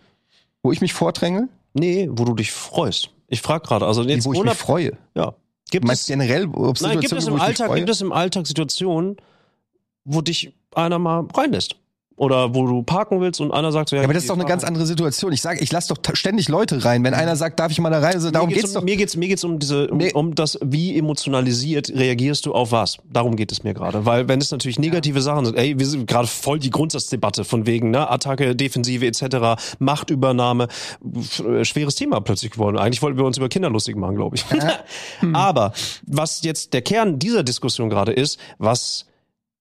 wo 0.64 0.72
ich 0.72 0.82
mich 0.82 0.94
vordränge, 0.94 1.48
Nee, 1.76 2.08
wo 2.10 2.24
du 2.24 2.34
dich 2.34 2.52
freust. 2.52 3.10
Ich 3.28 3.42
frage 3.42 3.68
gerade, 3.68 3.86
also 3.86 4.02
jetzt 4.04 4.26
wo 4.26 4.34
ich 4.34 4.42
mich 4.42 4.54
freue. 4.54 4.98
ja. 5.14 5.36
Gibt 5.70 5.84
Du 5.84 5.88
meinst 5.88 6.04
es, 6.04 6.08
generell, 6.08 6.46
ob 6.46 6.80
nein, 6.80 7.00
gibt 7.00 7.12
es 7.12 7.28
im 7.28 7.40
Alltag, 7.40 7.76
gibt 7.76 7.90
es 7.90 8.00
im 8.02 8.12
Alltag 8.12 8.48
Situationen, 8.48 9.18
wo 10.06 10.22
dich 10.22 10.54
einer 10.76 11.00
mal 11.00 11.26
reinlässt? 11.34 11.76
Oder 12.18 12.56
wo 12.56 12.66
du 12.66 12.82
parken 12.82 13.20
willst 13.20 13.42
und 13.42 13.52
einer 13.52 13.74
sagt 13.74 13.90
so, 13.90 13.96
ja, 13.98 14.02
Ja, 14.02 14.06
aber 14.06 14.14
das 14.14 14.24
ist 14.24 14.30
doch 14.30 14.36
eine 14.36 14.46
ganz 14.46 14.64
andere 14.64 14.86
Situation. 14.86 15.34
Ich 15.34 15.42
sage, 15.42 15.60
ich 15.62 15.72
lasse 15.72 15.94
doch 15.94 16.16
ständig 16.16 16.48
Leute 16.48 16.86
rein. 16.86 17.04
Wenn 17.04 17.14
einer 17.14 17.36
sagt, 17.36 17.60
darf 17.60 17.72
ich 17.72 17.80
mal 17.82 17.90
da 17.90 18.00
rein, 18.00 18.14
also 18.14 18.32
darum 18.32 18.48
mir 18.48 18.56
geht's, 18.56 18.68
geht's 18.68 18.74
doch. 18.74 18.82
um, 18.82 18.86
mir 18.86 18.96
geht's 18.96 19.16
mir 19.18 19.28
geht's 19.28 19.44
um 19.44 19.60
diese 19.60 19.88
um, 19.90 20.00
um 20.14 20.36
das 20.36 20.58
wie 20.64 20.98
emotionalisiert 20.98 21.90
reagierst 21.90 22.46
du 22.46 22.54
auf 22.54 22.72
was? 22.72 23.00
Darum 23.12 23.36
geht 23.36 23.52
es 23.52 23.64
mir 23.64 23.74
gerade. 23.74 24.06
Weil 24.06 24.30
wenn 24.30 24.40
es 24.40 24.50
natürlich 24.50 24.80
negative 24.80 25.22
Sachen 25.22 25.46
sind 25.46 25.58
ey 25.58 25.78
wir 25.78 25.86
sind 25.86 26.08
gerade 26.08 26.28
voll 26.28 26.60
die 26.60 26.70
Grundsatzdebatte 26.70 27.44
von 27.44 27.66
wegen 27.66 27.92
ne 27.92 28.10
Attacke 28.10 28.56
Defensive 28.56 29.06
etc 29.06 29.62
Machtübernahme 29.80 30.70
äh, 31.04 31.66
schweres 31.66 31.96
Thema 31.96 32.22
plötzlich 32.22 32.52
geworden. 32.52 32.78
Eigentlich 32.78 33.02
wollten 33.02 33.18
wir 33.18 33.26
uns 33.26 33.38
über 33.38 33.50
Kinder 33.50 33.70
lustig 33.70 33.98
machen 33.98 34.16
glaube 34.16 34.38
ich. 34.38 34.46
Aber 35.34 35.74
was 36.04 36.44
jetzt 36.44 36.72
der 36.72 36.82
Kern 36.82 37.20
dieser 37.20 37.44
Diskussion 37.44 37.90
gerade 37.90 38.14
ist 38.14 38.40
was 38.58 39.06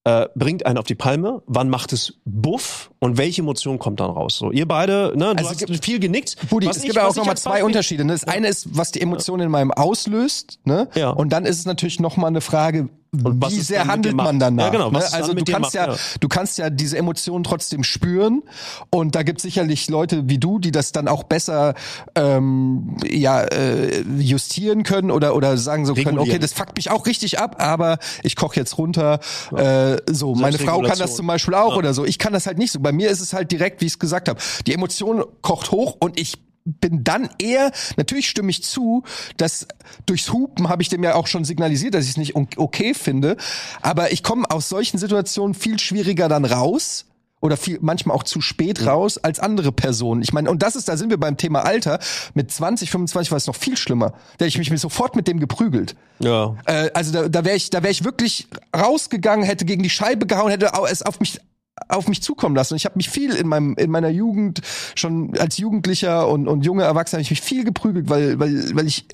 äh, 0.05 0.27
bringt 0.35 0.65
einen 0.65 0.77
auf 0.77 0.85
die 0.85 0.95
Palme, 0.95 1.41
wann 1.47 1.69
macht 1.69 1.91
es 1.91 2.13
Buff 2.25 2.91
und 2.99 3.17
welche 3.17 3.41
Emotion 3.41 3.79
kommt 3.79 3.99
dann 3.99 4.11
raus? 4.11 4.37
So, 4.37 4.51
ihr 4.51 4.67
beide, 4.67 5.11
ne, 5.15 5.33
du 5.33 5.37
Also 5.39 5.49
hast 5.49 5.65
gibt- 5.65 5.83
viel 5.83 5.99
genickt. 5.99 6.37
Budi, 6.49 6.67
es 6.69 6.81
gibt 6.81 6.95
ja 6.95 7.07
auch 7.07 7.15
nochmal 7.15 7.35
zwei 7.37 7.63
Unterschiede. 7.63 8.05
ne? 8.05 8.13
Das 8.13 8.23
eine 8.25 8.47
ist, 8.47 8.77
was 8.77 8.91
die 8.91 9.01
Emotion 9.01 9.39
in 9.39 9.49
meinem 9.49 9.71
auslöst, 9.71 10.59
ne? 10.63 10.87
Ja. 10.95 11.09
Und 11.09 11.33
dann 11.33 11.45
ist 11.45 11.57
es 11.59 11.65
natürlich 11.65 11.99
nochmal 11.99 12.27
eine 12.29 12.41
Frage, 12.41 12.89
was 13.23 13.51
wie 13.51 13.61
sehr 13.61 13.87
handelt 13.87 14.15
man 14.15 14.39
danach? 14.39 14.65
Ja, 14.65 14.69
genau, 14.71 14.91
ne? 14.91 15.03
Also 15.13 15.33
du 15.33 15.43
kannst 15.43 15.73
ja, 15.73 15.91
ja. 15.91 15.97
du 16.19 16.27
kannst 16.27 16.57
ja 16.57 16.69
diese 16.69 16.97
Emotionen 16.97 17.43
trotzdem 17.43 17.83
spüren. 17.83 18.43
Und 18.89 19.15
da 19.15 19.23
gibt 19.23 19.39
es 19.39 19.43
sicherlich 19.43 19.89
Leute 19.89 20.29
wie 20.29 20.37
du, 20.37 20.59
die 20.59 20.71
das 20.71 20.91
dann 20.91 21.07
auch 21.07 21.23
besser 21.23 21.73
ähm, 22.15 22.97
ja, 23.05 23.41
äh, 23.41 24.01
justieren 24.17 24.83
können 24.83 25.11
oder, 25.11 25.35
oder 25.35 25.57
sagen 25.57 25.85
so 25.85 25.93
können, 25.93 26.07
Regulieren. 26.07 26.29
okay, 26.29 26.39
das 26.39 26.53
fuckt 26.53 26.75
mich 26.77 26.91
auch 26.91 27.05
richtig 27.05 27.39
ab, 27.39 27.57
aber 27.59 27.97
ich 28.23 28.35
koche 28.35 28.55
jetzt 28.55 28.77
runter. 28.77 29.19
Äh, 29.55 29.97
so, 30.11 30.35
meine 30.35 30.57
Frau 30.57 30.81
kann 30.81 30.97
das 30.97 31.15
zum 31.15 31.27
Beispiel 31.27 31.53
auch 31.53 31.71
Ja. 31.73 31.77
oder 31.77 31.93
so. 31.93 32.05
Ich 32.05 32.19
kann 32.19 32.33
das 32.33 32.45
halt 32.47 32.57
nicht 32.57 32.71
so. 32.71 32.79
Bei 32.79 32.91
mir 32.91 33.09
ist 33.09 33.21
es 33.21 33.33
halt 33.33 33.51
direkt, 33.51 33.81
wie 33.81 33.85
ich 33.85 33.93
es 33.93 33.99
gesagt 33.99 34.29
habe. 34.29 34.39
Die 34.67 34.73
Emotion 34.73 35.23
kocht 35.41 35.71
hoch 35.71 35.97
und 35.99 36.19
ich 36.19 36.37
bin 36.65 37.03
dann 37.03 37.29
eher, 37.37 37.71
natürlich 37.95 38.27
stimme 38.27 38.49
ich 38.49 38.63
zu, 38.63 39.03
dass 39.37 39.67
durchs 40.05 40.33
Hupen 40.33 40.67
habe 40.67 40.81
ich 40.81 40.89
dem 40.89 41.03
ja 41.03 41.15
auch 41.15 41.27
schon 41.27 41.45
signalisiert, 41.45 41.93
dass 41.93 42.05
ich 42.05 42.11
es 42.11 42.17
nicht 42.17 42.35
okay 42.35 42.93
finde. 42.93 43.37
Aber 43.81 44.11
ich 44.11 44.23
komme 44.23 44.49
aus 44.49 44.67
solchen 44.67 44.97
Situationen 44.97 45.53
viel 45.53 45.79
schwieriger 45.79 46.27
dann 46.27 46.45
raus. 46.45 47.05
Oder 47.41 47.57
viel, 47.57 47.77
manchmal 47.79 48.15
auch 48.15 48.23
zu 48.23 48.41
spät 48.41 48.87
raus 48.87 49.19
als 49.19 49.39
andere 49.39 49.71
Personen. 49.71 50.23
Ich 50.23 50.33
meine, 50.33 50.49
und 50.49 50.63
das 50.63 50.75
ist, 50.75 50.87
da 50.87 50.97
sind 50.97 51.11
wir 51.11 51.19
beim 51.19 51.37
Thema 51.37 51.63
Alter. 51.63 51.99
Mit 52.33 52.49
20, 52.49 52.89
25 52.89 53.29
war 53.29 53.37
es 53.37 53.45
noch 53.45 53.55
viel 53.55 53.77
schlimmer. 53.77 54.11
Da 54.37 54.45
hätte 54.45 54.59
ich 54.59 54.71
mich 54.71 54.81
sofort 54.81 55.15
mit 55.15 55.27
dem 55.27 55.39
geprügelt. 55.39 55.95
Ja. 56.17 56.55
Äh, 56.65 56.89
also 56.95 57.11
da, 57.11 57.29
da 57.29 57.45
wäre 57.45 57.55
ich, 57.55 57.69
da 57.69 57.83
wäre 57.83 57.91
ich 57.91 58.03
wirklich 58.03 58.47
rausgegangen, 58.75 59.45
hätte 59.45 59.65
gegen 59.65 59.83
die 59.83 59.91
Scheibe 59.91 60.25
gehauen, 60.25 60.49
hätte 60.49 60.71
es 60.89 61.03
auf 61.03 61.19
mich 61.19 61.39
auf 61.87 62.07
mich 62.07 62.21
zukommen 62.21 62.55
lassen. 62.55 62.73
Und 62.73 62.77
ich 62.77 62.85
habe 62.85 62.97
mich 62.97 63.09
viel 63.09 63.35
in 63.35 63.47
meinem 63.47 63.75
in 63.75 63.91
meiner 63.91 64.09
Jugend 64.09 64.61
schon 64.95 65.37
als 65.37 65.57
Jugendlicher 65.57 66.27
und 66.27 66.47
und 66.47 66.65
junge 66.65 66.83
Erwachsener 66.83 67.17
habe 67.17 67.23
ich 67.23 67.29
mich 67.29 67.41
viel 67.41 67.63
geprügelt, 67.63 68.09
weil 68.09 68.39
weil 68.39 68.75
weil 68.75 68.87
ich 68.87 69.07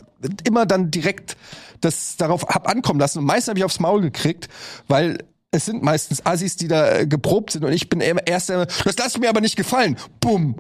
immer 0.44 0.66
dann 0.66 0.92
direkt 0.92 1.38
das 1.82 2.18
darauf 2.18 2.44
hab 2.48 2.70
ankommen 2.70 3.00
lassen 3.00 3.20
und 3.20 3.26
meistens 3.26 3.50
habe 3.50 3.60
ich 3.60 3.66
aufs 3.66 3.80
Maul 3.80 4.02
gekriegt, 4.02 4.48
weil 4.88 5.18
es 5.52 5.66
sind 5.66 5.84
meistens 5.84 6.26
Assis, 6.26 6.56
die 6.56 6.68
da 6.68 7.00
äh, 7.00 7.08
geprobt 7.08 7.52
sind 7.52 7.66
und 7.66 7.74
ich 7.74 7.90
bin 7.90 8.00
immer 8.00 8.26
erst 8.26 8.50
der, 8.50 8.66
das 8.66 8.98
lass 8.98 9.18
mir 9.18 9.30
aber 9.30 9.42
nicht 9.42 9.56
gefallen. 9.56 9.98
Bumm. 10.20 10.56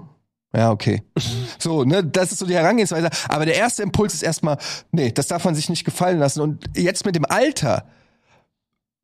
Ja, 0.53 0.71
okay. 0.71 1.03
So, 1.59 1.83
ne, 1.83 2.03
das 2.03 2.31
ist 2.31 2.39
so 2.39 2.47
die 2.47 2.55
Herangehensweise. 2.55 3.09
Aber 3.29 3.45
der 3.45 3.55
erste 3.55 3.83
Impuls 3.83 4.15
ist 4.15 4.23
erstmal, 4.23 4.57
nee, 4.91 5.11
das 5.11 5.27
darf 5.27 5.45
man 5.45 5.53
sich 5.53 5.69
nicht 5.69 5.85
gefallen 5.85 6.17
lassen. 6.17 6.41
Und 6.41 6.65
jetzt 6.75 7.05
mit 7.05 7.15
dem 7.15 7.25
Alter 7.25 7.85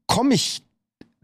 komme 0.08 0.34
ich 0.34 0.64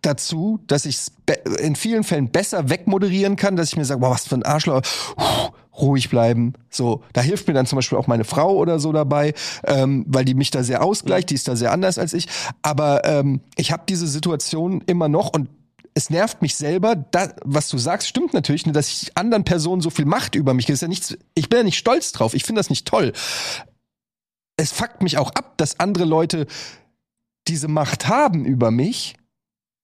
dazu, 0.03 0.59
dass 0.67 0.85
ich 0.85 0.95
es 0.95 1.11
in 1.59 1.75
vielen 1.75 2.03
Fällen 2.03 2.29
besser 2.29 2.69
wegmoderieren 2.69 3.35
kann, 3.35 3.55
dass 3.55 3.69
ich 3.69 3.77
mir 3.77 3.85
sage, 3.85 4.01
boah, 4.01 4.11
was 4.11 4.27
für 4.27 4.35
ein 4.35 4.43
Arschloch, 4.43 4.81
Puh, 5.15 5.49
ruhig 5.81 6.09
bleiben. 6.09 6.53
So, 6.69 7.03
da 7.13 7.21
hilft 7.21 7.47
mir 7.47 7.53
dann 7.53 7.65
zum 7.65 7.77
Beispiel 7.77 7.97
auch 7.97 8.07
meine 8.07 8.23
Frau 8.23 8.55
oder 8.55 8.79
so 8.79 8.91
dabei, 8.91 9.33
ähm, 9.65 10.05
weil 10.07 10.25
die 10.25 10.35
mich 10.35 10.51
da 10.51 10.63
sehr 10.63 10.83
ausgleicht, 10.83 11.29
die 11.29 11.35
ist 11.35 11.47
da 11.47 11.55
sehr 11.55 11.71
anders 11.71 11.97
als 11.97 12.13
ich. 12.13 12.27
Aber 12.61 13.05
ähm, 13.05 13.41
ich 13.55 13.71
habe 13.71 13.83
diese 13.89 14.07
Situation 14.07 14.81
immer 14.85 15.07
noch 15.07 15.33
und 15.33 15.49
es 15.95 16.09
nervt 16.09 16.41
mich 16.41 16.55
selber, 16.55 16.95
da, 16.95 17.33
was 17.43 17.69
du 17.69 17.77
sagst, 17.77 18.07
stimmt 18.07 18.33
natürlich, 18.33 18.63
dass 18.63 18.89
ich 18.89 19.15
anderen 19.15 19.43
Personen 19.43 19.81
so 19.81 19.89
viel 19.89 20.05
Macht 20.05 20.35
über 20.35 20.53
mich, 20.53 20.65
das 20.65 20.75
ist 20.75 20.81
ja 20.81 20.87
nichts, 20.87 21.17
ich 21.35 21.49
bin 21.49 21.57
ja 21.57 21.63
nicht 21.63 21.77
stolz 21.77 22.11
drauf, 22.11 22.33
ich 22.33 22.43
finde 22.43 22.59
das 22.59 22.69
nicht 22.69 22.87
toll. 22.87 23.13
Es 24.57 24.71
fuckt 24.71 25.03
mich 25.03 25.17
auch 25.17 25.31
ab, 25.31 25.53
dass 25.57 25.79
andere 25.79 26.05
Leute 26.05 26.47
diese 27.47 27.67
Macht 27.67 28.07
haben 28.07 28.45
über 28.45 28.71
mich, 28.71 29.15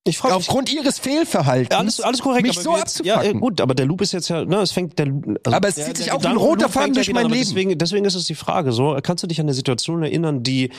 Ich 0.10 0.18
frage 0.18 0.36
aufgrund 0.36 0.74
ihres 0.74 1.00
Fehlverhaltens. 1.00 1.78
Alles, 1.78 2.02
alles 2.02 2.22
korrekt. 2.22 2.48
Mich 2.48 2.58
aber 2.58 2.64
so 2.64 2.78
jetzt, 2.78 3.06
ja, 3.06 3.22
äh, 3.22 3.34
gut, 3.34 3.62
aber 3.62 3.76
der 3.76 3.86
Loop 3.86 4.02
ist 4.02 4.12
jetzt 4.12 4.30
ja, 4.30 4.44
ne, 4.44 4.58
es 4.58 4.72
fängt 4.72 4.98
der, 5.00 5.08
also 5.08 5.56
Aber 5.56 5.68
es 5.68 5.76
der, 5.76 5.86
zieht 5.86 5.98
sich 5.98 6.06
der 6.08 6.16
auch 6.16 6.24
ein 6.24 6.38
roter 6.38 6.70
Faden 6.70 6.94
durch 6.94 7.08
ja 7.08 7.14
mein 7.14 7.26
an. 7.26 7.32
Leben. 7.32 7.44
Deswegen, 7.46 7.78
deswegen 7.78 8.06
ist 8.06 8.16
es 8.16 8.26
die 8.26 8.36
Frage, 8.36 8.72
so, 8.72 8.98
kannst 9.02 9.24
du 9.24 9.28
dich 9.28 9.40
an 9.40 9.46
eine 9.46 9.54
Situation 9.54 10.04
erinnern, 10.04 10.44
die, 10.44 10.72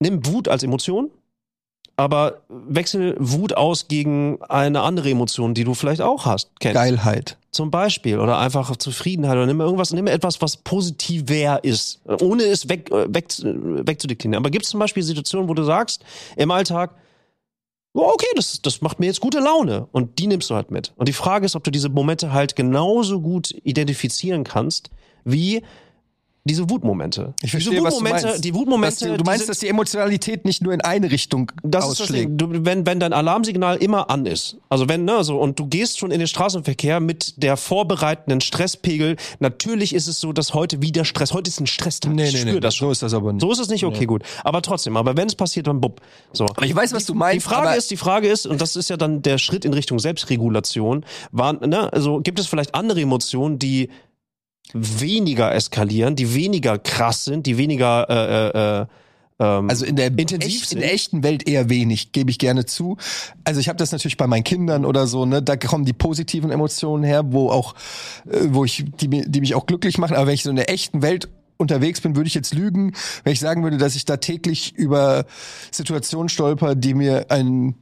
nimm 0.00 0.26
Wut 0.26 0.48
als 0.48 0.62
Emotion 0.62 1.10
aber 1.96 2.42
wechsel 2.48 3.16
Wut 3.18 3.56
aus 3.56 3.88
gegen 3.88 4.42
eine 4.42 4.80
andere 4.80 5.10
Emotion, 5.10 5.54
die 5.54 5.64
du 5.64 5.74
vielleicht 5.74 6.00
auch 6.00 6.26
hast. 6.26 6.50
Kennst. 6.58 6.74
Geilheit. 6.74 7.38
Zum 7.52 7.70
Beispiel. 7.70 8.18
Oder 8.18 8.38
einfach 8.38 8.76
Zufriedenheit. 8.76 9.36
Oder 9.36 9.46
nimm 9.46 9.60
irgendwas, 9.60 9.92
nimm 9.92 10.08
etwas, 10.08 10.42
was 10.42 10.56
positiver 10.56 11.62
ist. 11.62 12.00
Ohne 12.20 12.44
es 12.44 12.68
weg, 12.68 12.90
äh, 12.90 13.06
weg, 13.14 13.26
wegzudeklinieren. 13.40 14.42
Aber 14.42 14.50
gibt 14.50 14.64
es 14.64 14.70
zum 14.70 14.80
Beispiel 14.80 15.02
Situationen, 15.02 15.48
wo 15.48 15.54
du 15.54 15.62
sagst, 15.62 16.04
im 16.36 16.50
Alltag, 16.50 16.96
okay, 17.94 18.26
das, 18.34 18.60
das 18.60 18.80
macht 18.80 19.00
mir 19.00 19.06
jetzt 19.06 19.20
gute 19.20 19.38
Laune. 19.38 19.88
Und 19.92 20.18
die 20.18 20.26
nimmst 20.26 20.50
du 20.50 20.54
halt 20.54 20.70
mit. 20.70 20.92
Und 20.96 21.08
die 21.08 21.12
Frage 21.12 21.46
ist, 21.46 21.56
ob 21.56 21.64
du 21.64 21.70
diese 21.70 21.88
Momente 21.88 22.32
halt 22.32 22.56
genauso 22.56 23.20
gut 23.20 23.50
identifizieren 23.62 24.44
kannst, 24.44 24.90
wie 25.24 25.62
diese 26.46 26.68
Wutmomente. 26.68 27.32
Ich 27.42 27.52
diese 27.52 27.62
verstehe, 27.70 27.82
was 27.82 27.94
du 27.94 28.00
Wutmomente, 28.00 28.26
meinst. 28.26 28.44
die 28.44 28.54
Wutmomente, 28.54 29.08
Dass 29.08 29.16
du, 29.18 29.24
meinst, 29.24 29.38
sind- 29.40 29.48
dass 29.50 29.58
die 29.60 29.68
Emotionalität 29.68 30.44
nicht 30.44 30.62
nur 30.62 30.74
in 30.74 30.82
eine 30.82 31.10
Richtung 31.10 31.50
das 31.62 31.84
ist 31.88 31.92
das 31.92 32.00
ausschlägt. 32.02 32.28
Ding. 32.28 32.36
Du, 32.36 32.64
wenn, 32.66 32.84
wenn 32.86 33.00
dein 33.00 33.12
Alarmsignal 33.14 33.76
immer 33.78 34.10
an 34.10 34.26
ist, 34.26 34.58
also 34.68 34.88
wenn, 34.88 35.04
ne, 35.06 35.24
so, 35.24 35.38
und 35.38 35.58
du 35.58 35.66
gehst 35.66 35.98
schon 35.98 36.10
in 36.10 36.18
den 36.18 36.28
Straßenverkehr 36.28 37.00
mit 37.00 37.42
der 37.42 37.56
vorbereitenden 37.56 38.42
Stresspegel, 38.42 39.16
natürlich 39.40 39.94
ist 39.94 40.06
es 40.06 40.20
so, 40.20 40.32
dass 40.34 40.52
heute 40.52 40.82
wieder 40.82 41.04
Stress, 41.06 41.32
heute 41.32 41.48
ist 41.48 41.60
ein 41.60 41.66
Stresstag. 41.66 42.12
Nee, 42.12 42.26
ich 42.26 42.32
nee, 42.34 42.40
spür 42.40 42.52
nee, 42.54 42.60
das 42.60 42.74
schon. 42.76 42.88
so 42.88 42.92
ist 42.92 43.02
das 43.02 43.14
aber 43.14 43.32
nicht. 43.32 43.40
So 43.40 43.50
ist 43.50 43.58
es 43.58 43.68
nicht, 43.68 43.84
okay, 43.84 44.04
gut. 44.04 44.22
Aber 44.44 44.60
trotzdem, 44.60 44.96
aber 44.98 45.16
wenn 45.16 45.28
es 45.28 45.34
passiert, 45.34 45.66
dann 45.66 45.80
bupp. 45.80 46.02
So. 46.34 46.44
Aber 46.44 46.66
ich 46.66 46.74
weiß, 46.76 46.92
was 46.92 47.06
du 47.06 47.14
meinst. 47.14 47.36
Die 47.36 47.40
Frage 47.48 47.74
ist, 47.76 47.90
die 47.90 47.96
Frage 47.96 48.28
ist, 48.28 48.46
und 48.46 48.60
das 48.60 48.76
ist 48.76 48.90
ja 48.90 48.96
dann 48.98 49.22
der 49.22 49.38
Schritt 49.38 49.64
in 49.64 49.72
Richtung 49.72 49.98
Selbstregulation, 49.98 51.06
war, 51.32 51.54
ne, 51.66 51.90
also 51.92 52.20
gibt 52.20 52.38
es 52.38 52.46
vielleicht 52.46 52.74
andere 52.74 53.00
Emotionen, 53.00 53.58
die 53.58 53.88
weniger 54.74 55.54
eskalieren, 55.54 56.16
die 56.16 56.34
weniger 56.34 56.78
krass 56.78 57.24
sind, 57.24 57.46
die 57.46 57.56
weniger 57.56 58.06
äh, 58.10 58.58
äh, 58.58 58.82
äh, 58.82 58.86
ähm, 59.40 59.70
Also 59.70 59.84
in 59.84 59.96
der, 59.96 60.06
intensiv 60.16 60.70
in 60.72 60.80
der 60.80 60.92
echten 60.92 61.22
Welt 61.22 61.48
eher 61.48 61.68
wenig, 61.68 62.12
gebe 62.12 62.30
ich 62.30 62.38
gerne 62.38 62.66
zu. 62.66 62.96
Also 63.44 63.60
ich 63.60 63.68
habe 63.68 63.76
das 63.76 63.92
natürlich 63.92 64.16
bei 64.16 64.26
meinen 64.26 64.44
Kindern 64.44 64.84
oder 64.84 65.06
so, 65.06 65.24
ne, 65.24 65.42
da 65.42 65.56
kommen 65.56 65.84
die 65.84 65.92
positiven 65.92 66.50
Emotionen 66.50 67.04
her, 67.04 67.32
wo 67.32 67.50
auch, 67.50 67.74
äh, 68.30 68.46
wo 68.48 68.64
ich, 68.64 68.84
die, 69.00 69.08
die 69.08 69.40
mich 69.40 69.54
auch 69.54 69.66
glücklich 69.66 69.98
machen. 69.98 70.16
Aber 70.16 70.26
wenn 70.26 70.34
ich 70.34 70.42
so 70.42 70.50
in 70.50 70.56
der 70.56 70.70
echten 70.70 71.02
Welt 71.02 71.28
unterwegs 71.56 72.00
bin, 72.00 72.16
würde 72.16 72.26
ich 72.26 72.34
jetzt 72.34 72.54
lügen, 72.54 72.92
wenn 73.22 73.32
ich 73.32 73.40
sagen 73.40 73.62
würde, 73.62 73.78
dass 73.78 73.96
ich 73.96 74.04
da 74.04 74.16
täglich 74.16 74.74
über 74.74 75.24
Situationen 75.70 76.28
stolper, 76.28 76.74
die 76.74 76.94
mir 76.94 77.30
ein 77.30 77.76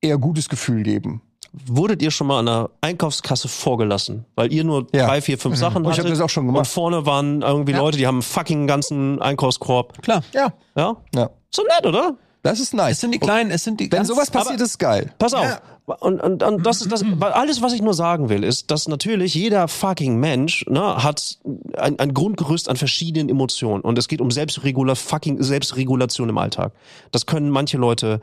eher 0.00 0.18
gutes 0.18 0.48
Gefühl 0.48 0.82
geben. 0.82 1.22
Wurdet 1.52 2.02
ihr 2.02 2.10
schon 2.10 2.26
mal 2.26 2.40
an 2.40 2.48
einer 2.48 2.70
Einkaufskasse 2.82 3.48
vorgelassen? 3.48 4.24
Weil 4.34 4.52
ihr 4.52 4.64
nur 4.64 4.86
Ja. 4.94 5.06
drei, 5.06 5.20
vier, 5.22 5.38
fünf 5.38 5.56
Sachen 5.56 5.78
Und 5.78 5.84
ich 5.92 5.98
hattet. 5.98 6.04
hab 6.04 6.10
das 6.18 6.20
auch 6.20 6.28
schon 6.30 6.46
gemacht. 6.46 6.60
Und 6.60 6.66
vorne 6.68 7.06
waren 7.06 7.42
irgendwie 7.42 7.72
Leute, 7.72 7.96
die 7.98 8.06
haben 8.06 8.16
einen 8.16 8.22
fucking 8.22 8.66
ganzen 8.66 9.20
Einkaufskorb. 9.22 10.02
Klar. 10.02 10.22
Ja, 10.34 10.52
Ja? 10.76 10.96
ja. 11.14 11.30
So 11.50 11.62
nett, 11.62 11.86
oder? 11.86 12.16
Das 12.42 12.60
ist 12.60 12.74
nice. 12.74 12.92
Es 12.96 13.00
sind 13.00 13.12
die 13.12 13.18
kleinen, 13.18 13.50
es 13.50 13.64
sind 13.64 13.80
die 13.80 13.90
Wenn 13.90 14.04
sowas 14.04 14.30
passiert, 14.30 14.60
ist 14.60 14.78
geil. 14.78 15.12
Pass 15.18 15.34
auf. 15.34 15.60
Und, 16.00 16.20
und, 16.20 16.42
und 16.42 16.66
das 16.66 16.82
ist 16.82 16.92
das, 16.92 17.02
weil 17.02 17.32
alles, 17.32 17.62
was 17.62 17.72
ich 17.72 17.80
nur 17.80 17.94
sagen 17.94 18.28
will, 18.28 18.44
ist, 18.44 18.70
dass 18.70 18.88
natürlich 18.88 19.34
jeder 19.34 19.68
fucking 19.68 20.16
Mensch 20.20 20.66
ne, 20.68 21.02
hat 21.02 21.38
ein, 21.78 21.98
ein 21.98 22.12
Grundgerüst 22.12 22.68
an 22.68 22.76
verschiedenen 22.76 23.30
Emotionen. 23.30 23.80
Und 23.80 23.98
es 23.98 24.06
geht 24.06 24.20
um 24.20 24.30
Selbstregula, 24.30 24.94
fucking 24.94 25.42
Selbstregulation 25.42 26.28
im 26.28 26.36
Alltag. 26.36 26.72
Das 27.10 27.24
können 27.24 27.48
manche 27.48 27.78
Leute 27.78 28.20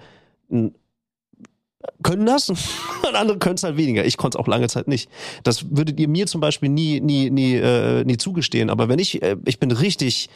können 2.04 2.26
das 2.26 2.50
und 2.50 3.16
andere 3.16 3.38
können 3.38 3.56
es 3.56 3.64
halt 3.64 3.78
weniger. 3.78 4.06
Ich 4.06 4.18
konnte 4.18 4.38
es 4.38 4.44
auch 4.44 4.48
lange 4.48 4.68
Zeit 4.68 4.88
nicht. 4.88 5.10
Das 5.44 5.76
würdet 5.76 6.00
ihr 6.00 6.08
mir 6.08 6.28
zum 6.28 6.42
Beispiel 6.42 6.70
nie, 6.70 7.00
nie, 7.00 7.30
nie, 7.30 7.56
äh, 7.56 8.04
nie 8.04 8.18
zugestehen. 8.18 8.70
Aber 8.70 8.90
wenn 8.90 9.00
ich, 9.00 9.22
äh, 9.22 9.38
ich 9.46 9.60
bin 9.60 9.72
richtig 9.72 10.30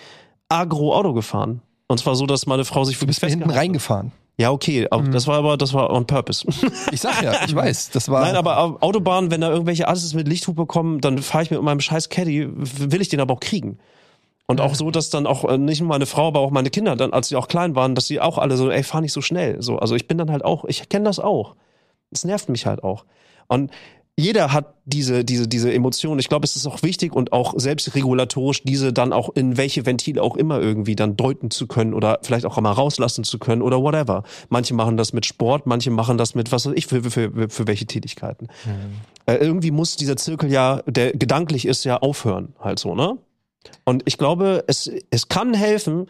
agro 0.50 0.95
Auto 0.95 1.14
gefahren. 1.14 1.62
Und 1.88 2.00
zwar 2.00 2.16
so, 2.16 2.26
dass 2.26 2.45
meine 2.45 2.66
Frau 2.66 2.84
sich 2.84 3.00
bist 3.00 3.22
mir 3.22 3.30
hinten 3.30 3.50
reingefahren. 3.50 4.12
Ja, 4.38 4.52
okay, 4.52 4.88
aber 4.89 5.10
das 5.10 5.28
war 5.28 5.38
aber, 5.38 5.58
das 5.58 5.74
war 5.74 5.89
on 5.89 6.06
purpose. 6.06 6.47
Ich 6.93 7.02
sag 7.02 7.22
ja, 7.22 7.34
ich 7.45 7.54
weiß, 7.54 7.89
das 7.91 8.08
war. 8.08 8.22
Nein, 8.22 8.38
aber 8.38 8.82
Autobahn, 8.82 9.32
wenn 9.32 9.41
da 9.41 9.50
irgendwelche 9.50 9.88
Asses 9.88 10.14
mit 10.14 10.30
Lichthupe 10.30 10.66
kommen, 10.66 11.02
dann 11.02 11.18
fahre 11.18 11.43
ich 11.43 11.52
mit 11.52 11.62
meinem 11.62 11.82
scheiß 11.82 12.08
Caddy, 12.08 12.47
will 12.54 13.02
ich 13.02 13.10
den 13.10 13.20
aber 13.20 13.34
auch 13.34 13.41
kriegen. 13.41 13.80
Und 14.50 14.62
auch 14.62 14.74
so, 14.74 14.89
dass 14.89 15.12
dann 15.12 15.28
auch 15.28 15.45
äh, 15.45 15.60
nicht 15.60 15.80
nur 15.80 15.89
meine 15.89 16.08
Frau, 16.08 16.30
aber 16.30 16.39
auch 16.39 16.50
meine 16.50 16.72
Kinder, 16.72 16.95
dann, 16.95 17.14
als 17.14 17.28
sie 17.28 17.36
auch 17.36 17.47
klein 17.47 17.76
waren, 17.76 17.93
dass 17.93 18.08
sie 18.08 18.20
auch 18.20 18.39
alle 18.39 18.58
so, 18.58 18.72
ey, 18.72 18.82
fahr 18.82 19.00
nicht 19.00 19.14
so 19.14 19.22
schnell. 19.22 19.62
So, 19.62 19.78
also 19.78 19.93
ich 19.93 20.08
bin 20.08 20.18
dann 20.18 20.32
halt 20.32 20.43
auch, 20.43 20.66
ich 20.66 20.89
kenne 20.89 21.06
das 21.06 21.20
auch. 21.20 21.56
Es 22.10 22.26
nervt 22.26 22.50
mich 22.50 22.66
halt 22.66 22.84
auch. 22.84 23.06
Und 23.47 23.70
jeder 24.18 24.52
hat 24.52 24.74
diese, 24.86 25.24
diese, 25.24 25.47
diese 25.47 25.72
Emotionen. 25.72 26.20
Ich 26.20 26.30
glaube, 26.30 26.45
es 26.45 26.56
ist 26.56 26.66
auch 26.66 26.82
wichtig 26.82 27.14
und 27.14 27.32
auch 27.32 27.54
selbstregulatorisch, 27.58 28.64
diese 28.64 28.91
dann 28.91 29.14
auch 29.14 29.30
in 29.36 29.56
welche 29.56 29.86
Ventile 29.86 30.24
auch 30.24 30.36
immer 30.36 30.60
irgendwie 30.60 30.95
dann 30.95 31.16
deuten 31.16 31.52
zu 31.52 31.68
können 31.68 31.93
oder 31.93 32.18
vielleicht 32.24 32.47
auch 32.47 32.60
mal 32.60 32.72
rauslassen 32.72 33.24
zu 33.24 33.38
können 33.38 33.62
oder 33.62 33.84
whatever. 33.84 34.24
Manche 34.50 34.74
machen 34.74 34.97
das 34.97 35.14
mit 35.14 35.28
Sport, 35.28 35.68
manche 35.68 35.91
machen 35.91 36.18
das 36.18 36.34
mit 36.34 36.52
was 36.52 36.66
weiß 36.66 36.74
ich 36.76 36.88
für, 36.88 37.04
für, 37.04 37.12
für, 37.12 37.50
für 37.50 37.68
welche 37.68 37.86
Tätigkeiten. 37.86 38.47
Äh, 39.28 39.36
irgendwie 39.36 39.70
muss 39.70 39.95
dieser 39.95 40.18
Zirkel 40.18 40.52
ja, 40.52 40.82
der 40.88 41.12
gedanklich 41.12 41.68
ist, 41.68 41.84
ja 41.84 41.97
aufhören, 41.97 42.56
halt 42.60 42.80
so, 42.80 42.95
ne? 42.95 43.20
Und 43.84 44.03
ich 44.05 44.17
glaube, 44.17 44.63
es, 44.67 44.91
es 45.09 45.28
kann 45.28 45.53
helfen, 45.53 46.07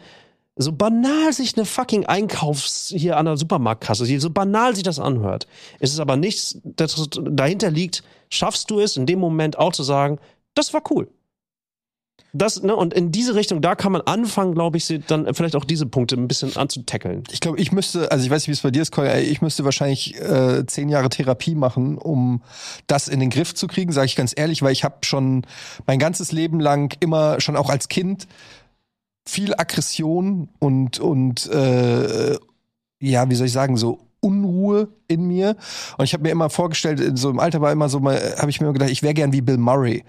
so 0.56 0.72
banal 0.72 1.32
sich 1.32 1.56
eine 1.56 1.64
fucking 1.64 2.06
Einkaufs 2.06 2.92
hier 2.94 3.16
an 3.16 3.24
der 3.26 3.36
Supermarktkasse, 3.36 4.04
so 4.20 4.30
banal 4.30 4.74
sich 4.74 4.84
das 4.84 4.98
anhört, 4.98 5.46
ist 5.78 5.92
es 5.92 6.00
aber 6.00 6.16
nichts, 6.16 6.58
das 6.64 7.08
dahinter 7.10 7.70
liegt, 7.70 8.02
schaffst 8.28 8.70
du 8.70 8.80
es 8.80 8.96
in 8.96 9.06
dem 9.06 9.18
Moment 9.18 9.58
auch 9.58 9.72
zu 9.72 9.82
sagen, 9.82 10.18
das 10.54 10.74
war 10.74 10.82
cool. 10.90 11.08
Das, 12.32 12.62
ne, 12.62 12.76
und 12.76 12.94
in 12.94 13.10
diese 13.10 13.34
Richtung, 13.34 13.60
da 13.60 13.74
kann 13.74 13.92
man 13.92 14.02
anfangen, 14.02 14.54
glaube 14.54 14.76
ich, 14.76 15.00
dann 15.06 15.32
vielleicht 15.34 15.56
auch 15.56 15.64
diese 15.64 15.86
Punkte 15.86 16.16
ein 16.16 16.28
bisschen 16.28 16.56
anzutackeln. 16.56 17.24
Ich 17.30 17.40
glaube, 17.40 17.58
ich 17.58 17.72
müsste, 17.72 18.10
also 18.12 18.24
ich 18.24 18.30
weiß 18.30 18.42
nicht, 18.42 18.48
wie 18.48 18.52
es 18.52 18.60
bei 18.60 18.70
dir 18.70 18.82
ist, 18.82 18.92
Koya, 18.92 19.18
ich 19.18 19.42
müsste 19.42 19.64
wahrscheinlich 19.64 20.20
äh, 20.20 20.64
zehn 20.66 20.88
Jahre 20.88 21.08
Therapie 21.08 21.54
machen, 21.54 21.98
um 21.98 22.42
das 22.86 23.08
in 23.08 23.18
den 23.18 23.30
Griff 23.30 23.54
zu 23.54 23.66
kriegen, 23.66 23.92
sage 23.92 24.06
ich 24.06 24.16
ganz 24.16 24.32
ehrlich, 24.36 24.62
weil 24.62 24.72
ich 24.72 24.84
habe 24.84 24.98
schon 25.02 25.44
mein 25.86 25.98
ganzes 25.98 26.30
Leben 26.30 26.60
lang 26.60 26.96
immer, 27.00 27.40
schon 27.40 27.56
auch 27.56 27.68
als 27.68 27.88
Kind, 27.88 28.28
viel 29.26 29.54
Aggression 29.54 30.48
und, 30.58 31.00
und 31.00 31.46
äh, 31.50 32.36
ja, 33.00 33.28
wie 33.28 33.34
soll 33.34 33.46
ich 33.46 33.52
sagen, 33.52 33.76
so 33.76 33.98
Unruhe 34.20 34.88
in 35.08 35.26
mir. 35.26 35.56
Und 35.96 36.04
ich 36.04 36.12
habe 36.12 36.22
mir 36.22 36.30
immer 36.30 36.50
vorgestellt, 36.50 37.00
in 37.00 37.16
so 37.16 37.30
im 37.30 37.40
Alter 37.40 37.60
war 37.60 37.72
immer 37.72 37.88
so 37.88 38.00
habe 38.02 38.50
ich 38.50 38.60
mir 38.60 38.66
immer 38.66 38.74
gedacht, 38.74 38.90
ich 38.90 39.02
wäre 39.02 39.14
gern 39.14 39.32
wie 39.32 39.40
Bill 39.40 39.56
Murray. 39.56 40.04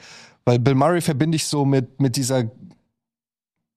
Weil 0.46 0.60
Bill 0.60 0.76
Murray 0.76 1.02
verbinde 1.02 1.36
ich 1.36 1.46
so 1.46 1.66
mit, 1.66 2.00
mit 2.00 2.16
dieser 2.16 2.46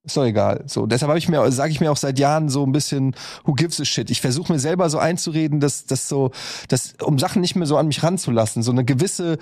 ist 0.04 0.18
doch 0.18 0.24
egal. 0.24 0.64
So, 0.66 0.84
deshalb 0.86 1.08
habe 1.08 1.18
ich 1.18 1.28
mir, 1.30 1.50
sage 1.50 1.72
ich 1.72 1.80
mir 1.80 1.90
auch 1.90 1.96
seit 1.96 2.18
Jahren 2.18 2.50
so 2.50 2.62
ein 2.64 2.72
bisschen, 2.72 3.16
who 3.44 3.54
gives 3.54 3.80
a 3.80 3.86
shit. 3.86 4.10
Ich 4.10 4.20
versuche 4.20 4.52
mir 4.52 4.58
selber 4.58 4.90
so 4.90 4.98
einzureden, 4.98 5.60
dass 5.60 5.86
das 5.86 6.08
so, 6.08 6.30
dass 6.68 6.94
um 7.02 7.18
Sachen 7.18 7.40
nicht 7.40 7.56
mehr 7.56 7.66
so 7.66 7.78
an 7.78 7.86
mich 7.86 8.02
ranzulassen, 8.02 8.62
so 8.62 8.70
eine 8.70 8.84
gewisse, 8.84 9.38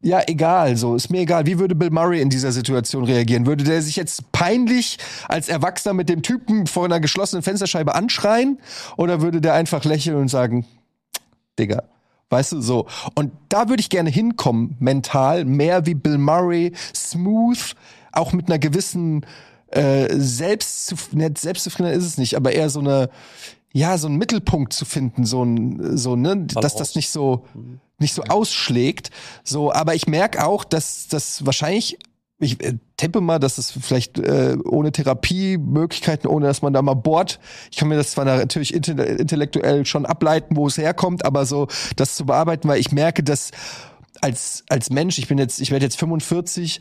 ja 0.00 0.20
egal, 0.26 0.76
so 0.76 0.96
ist 0.96 1.10
mir 1.10 1.20
egal. 1.20 1.46
Wie 1.46 1.60
würde 1.60 1.76
Bill 1.76 1.90
Murray 1.90 2.20
in 2.20 2.28
dieser 2.28 2.50
Situation 2.50 3.04
reagieren? 3.04 3.46
Würde 3.46 3.62
der 3.62 3.80
sich 3.80 3.94
jetzt 3.94 4.32
peinlich 4.32 4.98
als 5.28 5.48
Erwachsener 5.48 5.94
mit 5.94 6.08
dem 6.08 6.22
Typen 6.22 6.66
vor 6.66 6.84
einer 6.84 6.98
geschlossenen 6.98 7.44
Fensterscheibe 7.44 7.94
anschreien 7.94 8.58
oder 8.96 9.20
würde 9.20 9.40
der 9.40 9.54
einfach 9.54 9.84
lächeln 9.84 10.16
und 10.16 10.28
sagen, 10.28 10.66
Digga. 11.56 11.84
Weißt 12.30 12.52
du, 12.52 12.60
so. 12.60 12.86
Und 13.14 13.32
da 13.48 13.68
würde 13.68 13.80
ich 13.80 13.88
gerne 13.88 14.10
hinkommen, 14.10 14.76
mental, 14.78 15.44
mehr 15.44 15.86
wie 15.86 15.94
Bill 15.94 16.18
Murray, 16.18 16.72
smooth, 16.94 17.74
auch 18.12 18.32
mit 18.32 18.48
einer 18.48 18.58
gewissen 18.58 19.24
äh, 19.70 20.14
Selbst, 20.14 21.14
ne, 21.14 21.32
Selbstzufriedenheit 21.36 21.98
ist 21.98 22.06
es 22.06 22.18
nicht, 22.18 22.36
aber 22.36 22.52
eher 22.52 22.70
so 22.70 22.80
eine, 22.80 23.10
ja, 23.72 23.98
so 23.98 24.08
einen 24.08 24.16
Mittelpunkt 24.16 24.72
zu 24.72 24.84
finden, 24.84 25.24
so 25.24 25.42
ein, 25.42 25.96
so, 25.96 26.16
ne, 26.16 26.46
dass 26.46 26.74
das 26.74 26.94
nicht 26.94 27.10
so, 27.10 27.44
nicht 27.98 28.14
so 28.14 28.22
ausschlägt. 28.22 29.10
So, 29.44 29.72
aber 29.72 29.94
ich 29.94 30.06
merke 30.06 30.44
auch, 30.44 30.64
dass 30.64 31.08
das 31.08 31.44
wahrscheinlich 31.44 31.98
ich 32.38 32.62
äh, 32.62 32.74
tippe 32.96 33.20
mal, 33.20 33.38
dass 33.38 33.58
es 33.58 33.72
vielleicht 33.72 34.18
äh, 34.18 34.56
ohne 34.64 34.92
Therapiemöglichkeiten, 34.92 36.30
ohne 36.30 36.46
dass 36.46 36.62
man 36.62 36.72
da 36.72 36.82
mal 36.82 36.94
bohrt. 36.94 37.40
Ich 37.70 37.78
kann 37.78 37.88
mir 37.88 37.96
das 37.96 38.12
zwar 38.12 38.24
natürlich 38.24 38.74
inte- 38.74 39.02
intellektuell 39.02 39.84
schon 39.86 40.06
ableiten, 40.06 40.56
wo 40.56 40.66
es 40.66 40.78
herkommt, 40.78 41.24
aber 41.24 41.46
so 41.46 41.66
das 41.96 42.14
zu 42.14 42.26
bearbeiten, 42.26 42.68
weil 42.68 42.80
ich 42.80 42.92
merke, 42.92 43.22
dass 43.22 43.50
als 44.20 44.64
als 44.68 44.90
Mensch, 44.90 45.18
ich 45.18 45.28
bin 45.28 45.38
jetzt, 45.38 45.60
ich 45.60 45.70
werde 45.70 45.84
jetzt 45.84 45.98
45 45.98 46.80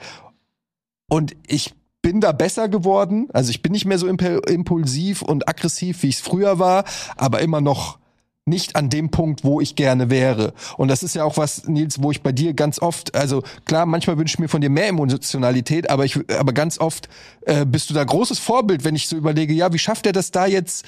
und 1.10 1.36
ich 1.48 1.74
bin 2.02 2.22
da 2.22 2.32
besser 2.32 2.70
geworden. 2.70 3.28
Also 3.34 3.50
ich 3.50 3.62
bin 3.62 3.72
nicht 3.72 3.86
mehr 3.86 3.98
so 3.98 4.08
imp 4.08 4.22
impulsiv 4.22 5.22
und 5.24 5.50
aggressiv, 5.50 6.04
wie 6.04 6.10
ich 6.10 6.16
es 6.16 6.22
früher 6.22 6.60
war, 6.60 6.84
aber 7.16 7.42
immer 7.42 7.62
noch 7.62 8.00
nicht 8.48 8.76
an 8.76 8.90
dem 8.90 9.10
Punkt, 9.10 9.44
wo 9.44 9.62
ich 9.62 9.76
gerne 9.76 10.10
wäre. 10.10 10.54
Und 10.78 10.88
das 10.88 11.04
ist 11.04 11.16
ja 11.16 11.24
auch 11.24 11.38
was, 11.38 11.68
Nils, 11.68 12.02
wo 12.02 12.12
ich 12.12 12.22
bei 12.22 12.32
dir 12.32 12.54
ganz 12.54 12.80
oft, 12.80 13.14
also 13.16 13.44
klar, 13.66 13.86
manchmal 13.86 14.18
wünsche 14.18 14.36
ich 14.36 14.40
mir 14.40 14.48
von 14.48 14.62
dir 14.62 14.70
mehr 14.70 14.88
Emotionalität, 14.88 15.90
aber 15.90 16.06
ich, 16.06 16.18
aber 16.32 16.54
ganz 16.54 16.80
oft 16.80 17.10
äh, 17.42 17.66
bist 17.66 17.90
du 17.90 17.94
da 17.94 18.04
großes 18.04 18.40
Vorbild, 18.40 18.84
wenn 18.84 18.96
ich 18.96 19.08
so 19.08 19.16
überlege, 19.16 19.54
ja, 19.54 19.72
wie 19.74 19.80
schafft 19.80 20.06
er 20.06 20.14
das 20.14 20.32
da 20.32 20.46
jetzt 20.46 20.86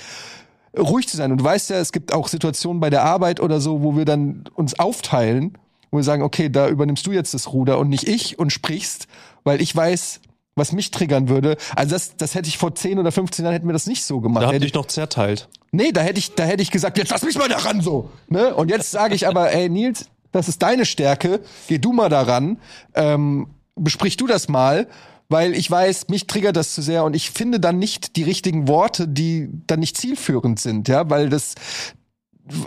ruhig 0.78 1.07
zu 1.07 1.18
sein? 1.18 1.32
Und 1.32 1.39
du 1.39 1.43
weißt 1.43 1.70
ja, 1.70 1.78
es 1.78 1.91
gibt 1.91 2.14
auch 2.14 2.28
Situationen 2.28 2.80
bei 2.80 2.89
der 2.89 3.03
Arbeit 3.03 3.39
oder 3.39 3.60
so, 3.60 3.84
wo 3.84 3.95
wir 3.95 4.05
dann 4.05 4.45
uns 4.55 4.80
aufteilen, 4.80 5.57
wo 5.91 5.97
wir 5.97 6.03
sagen, 6.03 6.24
okay, 6.24 6.49
da 6.49 6.70
übernimmst 6.70 7.05
du 7.05 7.12
jetzt 7.12 7.34
das 7.34 7.51
Ruder 7.51 7.80
und 7.80 7.89
nicht 7.89 8.07
ich 8.07 8.39
und 8.39 8.51
sprichst, 8.51 9.07
weil 9.43 9.62
ich 9.62 9.76
weiß, 9.76 10.22
was 10.60 10.72
mich 10.72 10.91
triggern 10.91 11.30
würde. 11.30 11.57
Also 11.76 11.95
das, 11.95 12.16
das 12.18 12.36
hätte 12.36 12.47
ich 12.47 12.60
vor 12.60 12.76
10 12.76 12.99
oder 12.99 13.12
15 13.12 13.43
Jahren 13.43 13.53
hätten 13.53 13.68
wir 13.68 13.74
das 13.74 13.88
nicht 13.88 14.03
so 14.03 14.22
gemacht. 14.22 14.43
Da 14.43 14.51
Hätte 14.51 14.66
euch 14.66 14.74
noch 14.76 14.86
zerteilt. 14.86 15.49
Nee, 15.72 15.91
da 15.91 16.01
hätte 16.01 16.20
ich, 16.20 16.36
da 16.36 16.43
hätte 16.43 16.62
ich 16.62 16.70
gesagt, 16.70 16.97
jetzt 16.97 17.10
lass 17.10 17.24
mich 17.24 17.38
mal 17.38 17.49
daran 17.49 17.82
so. 17.82 18.10
Ne? 18.28 18.53
Und 18.53 18.70
jetzt 18.70 18.91
sage 18.91 19.16
ich 19.16 19.28
aber, 19.28 19.51
ey 19.51 19.70
Nils, 19.70 20.05
das 20.32 20.47
ist 20.47 20.62
deine 20.62 20.86
Stärke, 20.86 21.41
geh 21.68 21.80
du 21.80 21.91
mal 21.91 22.10
daran, 22.10 22.60
ähm, 22.93 23.47
besprich 23.76 24.18
du 24.18 24.28
das 24.28 24.47
mal, 24.47 24.88
weil 25.30 25.53
ich 25.53 25.70
weiß, 25.70 26.10
mich 26.10 26.28
triggert 26.28 26.55
das 26.55 26.74
zu 26.74 26.82
sehr 26.82 27.03
und 27.03 27.16
ich 27.16 27.32
finde 27.32 27.60
dann 27.60 27.78
nicht 27.78 28.16
die 28.16 28.24
richtigen 28.24 28.68
Worte, 28.68 29.07
die 29.07 29.49
dann 29.68 29.80
nicht 29.80 29.97
zielführend 29.97 30.60
sind, 30.60 30.88
ja, 30.88 31.10
weil 31.10 31.30
das, 31.30 31.55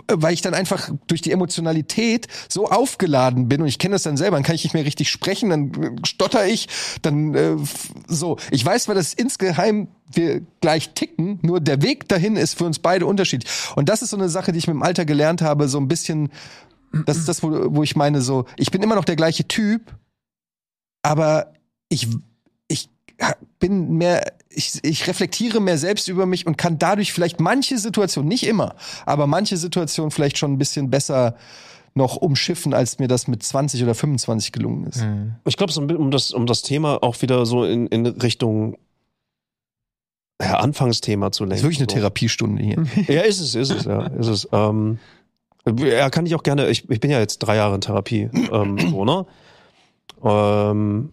weil 0.07 0.33
ich 0.33 0.41
dann 0.41 0.53
einfach 0.53 0.89
durch 1.07 1.21
die 1.21 1.31
Emotionalität 1.31 2.27
so 2.49 2.67
aufgeladen 2.67 3.47
bin 3.47 3.61
und 3.61 3.67
ich 3.67 3.79
kenne 3.79 3.95
das 3.95 4.03
dann 4.03 4.17
selber, 4.17 4.37
dann 4.37 4.43
kann 4.43 4.55
ich 4.55 4.63
nicht 4.63 4.73
mehr 4.73 4.85
richtig 4.85 5.09
sprechen, 5.09 5.49
dann 5.49 5.99
stotter 6.05 6.45
ich, 6.45 6.67
dann 7.01 7.35
äh, 7.35 7.55
so. 8.07 8.37
Ich 8.51 8.65
weiß 8.65 8.83
zwar, 8.85 8.95
dass 8.95 9.13
insgeheim 9.13 9.87
wir 10.11 10.41
gleich 10.61 10.93
ticken, 10.93 11.39
nur 11.41 11.59
der 11.59 11.81
Weg 11.81 12.07
dahin 12.07 12.35
ist 12.35 12.57
für 12.57 12.65
uns 12.65 12.79
beide 12.79 13.05
unterschiedlich. 13.05 13.51
Und 13.75 13.89
das 13.89 14.01
ist 14.01 14.11
so 14.11 14.17
eine 14.17 14.29
Sache, 14.29 14.51
die 14.51 14.59
ich 14.59 14.67
mit 14.67 14.75
dem 14.75 14.83
Alter 14.83 15.05
gelernt 15.05 15.41
habe, 15.41 15.67
so 15.67 15.79
ein 15.79 15.87
bisschen, 15.87 16.29
das 17.05 17.17
ist 17.17 17.27
das, 17.27 17.43
wo, 17.43 17.75
wo 17.75 17.83
ich 17.83 17.95
meine, 17.95 18.21
so, 18.21 18.45
ich 18.57 18.71
bin 18.71 18.81
immer 18.81 18.95
noch 18.95 19.05
der 19.05 19.15
gleiche 19.15 19.47
Typ, 19.47 19.95
aber 21.01 21.53
ich 21.89 22.07
bin 23.59 23.97
mehr, 23.97 24.33
ich, 24.49 24.79
ich 24.83 25.07
reflektiere 25.07 25.59
mehr 25.59 25.77
selbst 25.77 26.07
über 26.07 26.25
mich 26.25 26.45
und 26.47 26.57
kann 26.57 26.79
dadurch 26.79 27.13
vielleicht 27.13 27.39
manche 27.39 27.77
Situationen, 27.77 28.27
nicht 28.27 28.45
immer, 28.45 28.75
aber 29.05 29.27
manche 29.27 29.57
Situationen 29.57 30.11
vielleicht 30.11 30.37
schon 30.37 30.53
ein 30.53 30.57
bisschen 30.57 30.89
besser 30.89 31.35
noch 31.95 32.15
umschiffen, 32.15 32.73
als 32.73 32.97
mir 32.99 33.07
das 33.07 33.27
mit 33.27 33.43
20 33.43 33.83
oder 33.83 33.93
25 33.93 34.51
gelungen 34.51 34.87
ist. 34.87 35.05
Ich 35.45 35.57
glaube, 35.57 35.71
so 35.71 35.79
ein 35.79 35.87
bisschen, 35.87 36.01
um 36.01 36.11
das, 36.11 36.31
um 36.31 36.47
das 36.47 36.63
Thema 36.63 37.03
auch 37.03 37.21
wieder 37.21 37.45
so 37.45 37.65
in, 37.65 37.87
in 37.87 38.05
Richtung 38.07 38.77
ja, 40.41 40.57
Anfangsthema 40.57 41.31
zu 41.31 41.45
Das 41.45 41.49
lenken. 41.49 41.55
ist 41.59 41.63
wirklich 41.63 41.79
eine 41.79 41.89
so. 41.89 41.95
Therapiestunde 41.95 42.63
hier. 42.63 42.83
Ja, 43.07 43.21
ist 43.21 43.39
es, 43.39 43.55
ist 43.55 43.69
es, 43.69 43.85
ja, 43.85 44.07
ist 44.07 44.27
es. 44.27 44.49
Ähm, 44.51 44.97
ja, 45.77 46.09
kann 46.09 46.25
ich 46.25 46.35
auch 46.35 46.43
gerne, 46.43 46.69
ich, 46.69 46.89
ich 46.89 46.99
bin 46.99 47.11
ja 47.11 47.19
jetzt 47.19 47.39
drei 47.39 47.55
Jahre 47.55 47.75
in 47.75 47.81
Therapie, 47.81 48.29
ähm, 48.51 48.77
so, 48.89 49.05
ne? 49.05 49.25
Ähm, 50.23 51.11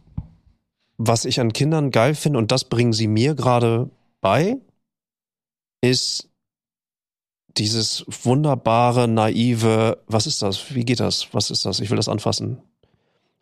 was 1.03 1.25
ich 1.25 1.41
an 1.41 1.55
Kindern 1.55 1.91
geil 1.91 2.15
finde, 2.15 2.39
und 2.39 2.53
das 2.53 2.65
bringen 2.65 2.93
sie 2.93 3.07
mir 3.07 3.35
gerade 3.35 3.89
bei, 4.21 4.59
ist 5.81 6.29
dieses 7.57 8.05
wunderbare, 8.07 9.09
naive, 9.09 9.97
was 10.07 10.27
ist 10.27 10.43
das? 10.43 10.75
Wie 10.75 10.85
geht 10.85 11.01
das? 11.01 11.33
Was 11.33 11.51
ist 11.51 11.65
das? 11.65 11.81
Ich 11.81 11.89
will 11.89 11.97
das 11.97 12.11
anfassen. 12.11 12.59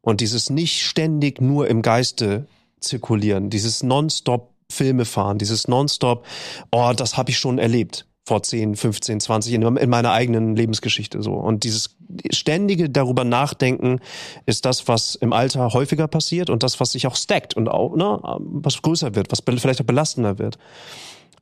Und 0.02 0.20
dieses 0.20 0.50
nicht 0.50 0.86
ständig 0.86 1.40
nur 1.40 1.66
im 1.66 1.82
Geiste 1.82 2.46
zirkulieren, 2.78 3.50
dieses 3.50 3.82
nonstop 3.82 4.54
Filme 4.70 5.04
fahren, 5.04 5.38
dieses 5.38 5.66
nonstop, 5.66 6.24
oh, 6.70 6.92
das 6.94 7.16
habe 7.16 7.30
ich 7.30 7.38
schon 7.38 7.58
erlebt 7.58 8.06
vor 8.28 8.42
10, 8.42 8.76
15, 8.76 9.20
20 9.20 9.54
in, 9.54 9.76
in 9.78 9.90
meiner 9.90 10.12
eigenen 10.12 10.54
Lebensgeschichte 10.54 11.22
so. 11.22 11.32
Und 11.32 11.64
dieses 11.64 11.96
ständige 12.30 12.90
darüber 12.90 13.24
nachdenken 13.24 14.00
ist 14.46 14.66
das, 14.66 14.86
was 14.86 15.14
im 15.14 15.32
Alter 15.32 15.72
häufiger 15.72 16.06
passiert 16.08 16.50
und 16.50 16.62
das, 16.62 16.78
was 16.78 16.92
sich 16.92 17.06
auch 17.06 17.16
stackt 17.16 17.54
und 17.54 17.68
auch, 17.68 17.96
ne, 17.96 18.20
was 18.38 18.82
größer 18.82 19.14
wird, 19.14 19.32
was 19.32 19.42
vielleicht 19.58 19.80
auch 19.80 19.86
belastender 19.86 20.38
wird. 20.38 20.58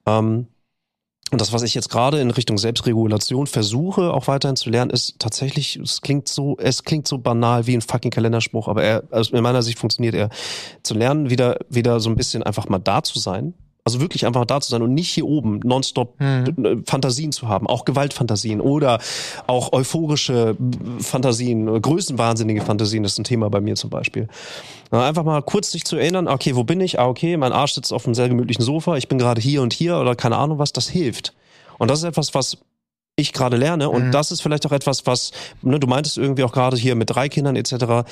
Ähm, 0.06 0.46
und 1.32 1.40
das, 1.40 1.52
was 1.52 1.62
ich 1.62 1.74
jetzt 1.74 1.90
gerade 1.90 2.20
in 2.20 2.30
Richtung 2.30 2.56
Selbstregulation 2.56 3.48
versuche, 3.48 4.14
auch 4.14 4.28
weiterhin 4.28 4.54
zu 4.54 4.70
lernen, 4.70 4.92
ist 4.92 5.18
tatsächlich, 5.18 5.74
es 5.74 6.00
klingt 6.00 6.28
so, 6.28 6.56
es 6.60 6.84
klingt 6.84 7.08
so 7.08 7.18
banal 7.18 7.66
wie 7.66 7.76
ein 7.76 7.80
fucking 7.80 8.12
Kalenderspruch, 8.12 8.68
aber 8.68 8.84
er, 8.84 9.02
also 9.10 9.34
in 9.34 9.42
meiner 9.42 9.62
Sicht 9.62 9.80
funktioniert 9.80 10.14
er, 10.14 10.28
zu 10.84 10.94
lernen, 10.94 11.28
wieder, 11.28 11.58
wieder 11.68 11.98
so 11.98 12.10
ein 12.10 12.14
bisschen 12.14 12.44
einfach 12.44 12.68
mal 12.68 12.78
da 12.78 13.02
zu 13.02 13.18
sein. 13.18 13.54
Also 13.86 14.00
wirklich 14.00 14.26
einfach 14.26 14.44
da 14.46 14.60
zu 14.60 14.68
sein 14.68 14.82
und 14.82 14.94
nicht 14.94 15.12
hier 15.12 15.24
oben 15.26 15.60
nonstop 15.62 16.20
äh, 16.20 16.44
Fantasien 16.86 17.30
zu 17.30 17.46
haben, 17.46 17.68
auch 17.68 17.84
Gewaltfantasien 17.84 18.60
oder 18.60 18.98
auch 19.46 19.72
euphorische 19.72 20.56
äh, 20.58 21.02
Fantasien, 21.02 21.68
äh, 21.72 21.78
größenwahnsinnige 21.78 22.62
Fantasien, 22.62 23.04
das 23.04 23.12
ist 23.12 23.20
ein 23.20 23.24
Thema 23.24 23.48
bei 23.48 23.60
mir 23.60 23.76
zum 23.76 23.90
Beispiel. 23.90 24.26
Einfach 24.90 25.22
mal 25.22 25.40
kurz 25.40 25.70
sich 25.70 25.84
zu 25.84 25.96
erinnern, 25.96 26.26
okay, 26.26 26.56
wo 26.56 26.64
bin 26.64 26.80
ich? 26.80 26.98
Ah, 26.98 27.06
okay, 27.06 27.36
mein 27.36 27.52
Arsch 27.52 27.74
sitzt 27.74 27.92
auf 27.92 28.06
einem 28.06 28.16
sehr 28.16 28.28
gemütlichen 28.28 28.64
Sofa, 28.64 28.96
ich 28.96 29.06
bin 29.06 29.18
gerade 29.18 29.40
hier 29.40 29.62
und 29.62 29.72
hier 29.72 29.98
oder 29.98 30.16
keine 30.16 30.36
Ahnung 30.36 30.58
was, 30.58 30.72
das 30.72 30.88
hilft. 30.88 31.32
Und 31.78 31.88
das 31.88 32.00
ist 32.00 32.06
etwas, 32.06 32.34
was 32.34 32.58
ich 33.14 33.32
gerade 33.32 33.56
lerne 33.56 33.88
und 33.88 34.10
das 34.10 34.32
ist 34.32 34.40
vielleicht 34.40 34.66
auch 34.66 34.72
etwas, 34.72 35.06
was, 35.06 35.30
ne, 35.62 35.78
du 35.78 35.86
meintest 35.86 36.18
irgendwie 36.18 36.42
auch 36.42 36.52
gerade 36.52 36.76
hier 36.76 36.96
mit 36.96 37.10
drei 37.10 37.28
Kindern 37.28 37.54
etc., 37.54 38.04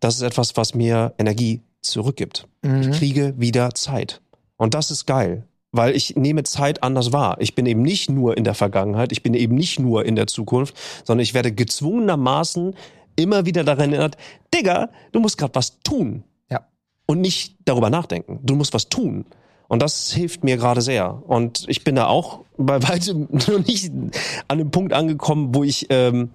das 0.00 0.14
ist 0.14 0.22
etwas, 0.22 0.56
was 0.56 0.74
mir 0.74 1.12
Energie 1.18 1.60
zurückgibt. 1.82 2.48
Ich 2.62 2.90
kriege 2.92 3.34
wieder 3.36 3.74
Zeit. 3.74 4.22
Und 4.60 4.74
das 4.74 4.90
ist 4.90 5.06
geil, 5.06 5.48
weil 5.72 5.96
ich 5.96 6.16
nehme 6.16 6.42
Zeit 6.42 6.82
anders 6.82 7.14
wahr. 7.14 7.38
Ich 7.40 7.54
bin 7.54 7.64
eben 7.64 7.80
nicht 7.80 8.10
nur 8.10 8.36
in 8.36 8.44
der 8.44 8.52
Vergangenheit, 8.52 9.10
ich 9.10 9.22
bin 9.22 9.32
eben 9.32 9.54
nicht 9.54 9.80
nur 9.80 10.04
in 10.04 10.16
der 10.16 10.26
Zukunft, 10.26 10.76
sondern 11.02 11.22
ich 11.22 11.32
werde 11.32 11.50
gezwungenermaßen 11.50 12.74
immer 13.16 13.46
wieder 13.46 13.64
daran 13.64 13.90
erinnert, 13.90 14.18
Digga, 14.54 14.90
du 15.12 15.20
musst 15.20 15.38
gerade 15.38 15.54
was 15.54 15.80
tun. 15.80 16.24
Ja. 16.50 16.66
Und 17.06 17.22
nicht 17.22 17.56
darüber 17.64 17.88
nachdenken. 17.88 18.40
Du 18.42 18.54
musst 18.54 18.74
was 18.74 18.90
tun. 18.90 19.24
Und 19.66 19.80
das 19.80 20.12
hilft 20.12 20.44
mir 20.44 20.58
gerade 20.58 20.82
sehr. 20.82 21.22
Und 21.26 21.64
ich 21.66 21.82
bin 21.82 21.94
da 21.94 22.08
auch 22.08 22.40
bei 22.58 22.82
weitem 22.86 23.28
noch 23.30 23.66
nicht 23.66 23.90
an 24.46 24.58
dem 24.58 24.70
Punkt 24.70 24.92
angekommen, 24.92 25.54
wo 25.54 25.64
ich, 25.64 25.86
ähm, 25.88 26.32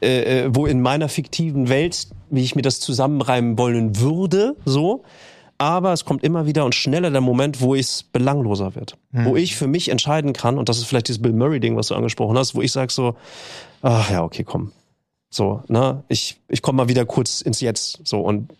äh, 0.00 0.44
äh, 0.44 0.50
wo 0.54 0.66
in 0.66 0.80
meiner 0.80 1.08
fiktiven 1.08 1.68
Welt, 1.68 2.06
wie 2.30 2.44
ich 2.44 2.54
mir 2.54 2.62
das 2.62 2.78
zusammenreimen 2.78 3.58
wollen 3.58 3.98
würde, 3.98 4.54
so. 4.64 5.02
Aber 5.58 5.92
es 5.92 6.04
kommt 6.04 6.22
immer 6.22 6.46
wieder 6.46 6.64
und 6.64 6.74
schneller 6.74 7.10
der 7.10 7.20
Moment, 7.20 7.60
wo 7.60 7.74
es 7.74 8.04
belangloser 8.04 8.76
wird. 8.76 8.96
Wo 9.26 9.36
ich 9.36 9.56
für 9.56 9.66
mich 9.66 9.88
entscheiden 9.88 10.32
kann, 10.32 10.56
und 10.56 10.68
das 10.68 10.78
ist 10.78 10.84
vielleicht 10.84 11.08
dieses 11.08 11.20
Bill 11.20 11.32
Murray-Ding, 11.32 11.76
was 11.76 11.88
du 11.88 11.96
angesprochen 11.96 12.38
hast, 12.38 12.54
wo 12.54 12.62
ich 12.62 12.70
sage 12.70 12.92
so, 12.92 13.16
ach 13.82 14.08
ja, 14.10 14.22
okay, 14.22 14.44
komm. 14.44 14.70
So, 15.30 15.62
ne, 15.68 16.04
ich, 16.08 16.40
ich 16.48 16.62
komme 16.62 16.76
mal 16.76 16.88
wieder 16.88 17.04
kurz 17.04 17.40
ins 17.40 17.60
Jetzt, 17.60 18.00
so, 18.04 18.20
und 18.20 18.52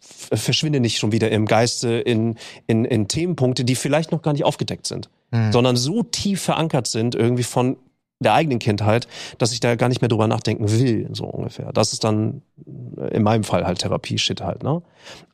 verschwinde 0.00 0.80
nicht 0.80 0.98
schon 0.98 1.12
wieder 1.12 1.30
im 1.30 1.46
Geiste 1.46 1.94
in, 1.94 2.36
in, 2.66 2.84
in 2.84 3.08
Themenpunkte, 3.08 3.64
die 3.64 3.74
vielleicht 3.74 4.12
noch 4.12 4.22
gar 4.22 4.32
nicht 4.32 4.44
aufgedeckt 4.44 4.86
sind, 4.86 5.08
sondern 5.52 5.76
so 5.76 6.02
tief 6.02 6.42
verankert 6.42 6.86
sind 6.86 7.14
irgendwie 7.14 7.42
von 7.42 7.76
der 8.18 8.32
eigenen 8.32 8.58
Kindheit, 8.58 9.06
dass 9.36 9.52
ich 9.52 9.60
da 9.60 9.74
gar 9.76 9.88
nicht 9.88 10.00
mehr 10.00 10.08
drüber 10.08 10.26
nachdenken 10.26 10.70
will, 10.70 11.08
so 11.12 11.24
ungefähr. 11.26 11.70
Das 11.74 11.92
ist 11.92 12.02
dann 12.02 12.40
äh, 12.96 13.14
in 13.14 13.22
meinem 13.22 13.44
Fall 13.44 13.66
halt 13.66 13.80
Therapie-Shit 13.80 14.40
halt, 14.40 14.62
ne? 14.62 14.80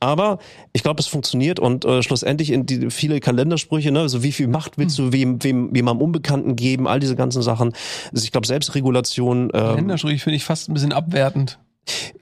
Aber 0.01 0.39
ich 0.73 0.83
glaube, 0.83 0.99
es 0.99 1.07
funktioniert 1.07 1.59
und 1.59 1.85
äh, 1.85 2.03
schlussendlich 2.03 2.51
in 2.51 2.65
die 2.65 2.89
viele 2.91 3.21
Kalendersprüche, 3.21 3.91
ne, 3.91 4.01
also 4.01 4.21
wie 4.21 4.33
viel 4.33 4.47
Macht 4.47 4.77
willst 4.77 4.99
du 4.99 5.13
wem, 5.13 5.41
wem, 5.43 5.69
wem 5.73 5.87
am 5.87 6.01
Unbekannten 6.01 6.55
geben, 6.57 6.87
all 6.87 6.99
diese 6.99 7.15
ganzen 7.15 7.41
Sachen. 7.41 7.73
Also 8.11 8.25
ich 8.25 8.31
glaube, 8.31 8.47
Selbstregulation, 8.47 9.49
ähm, 9.53 9.75
Länderstrich 9.75 10.21
finde 10.21 10.35
ich 10.35 10.43
fast 10.43 10.69
ein 10.69 10.73
bisschen 10.73 10.91
abwertend. 10.91 11.59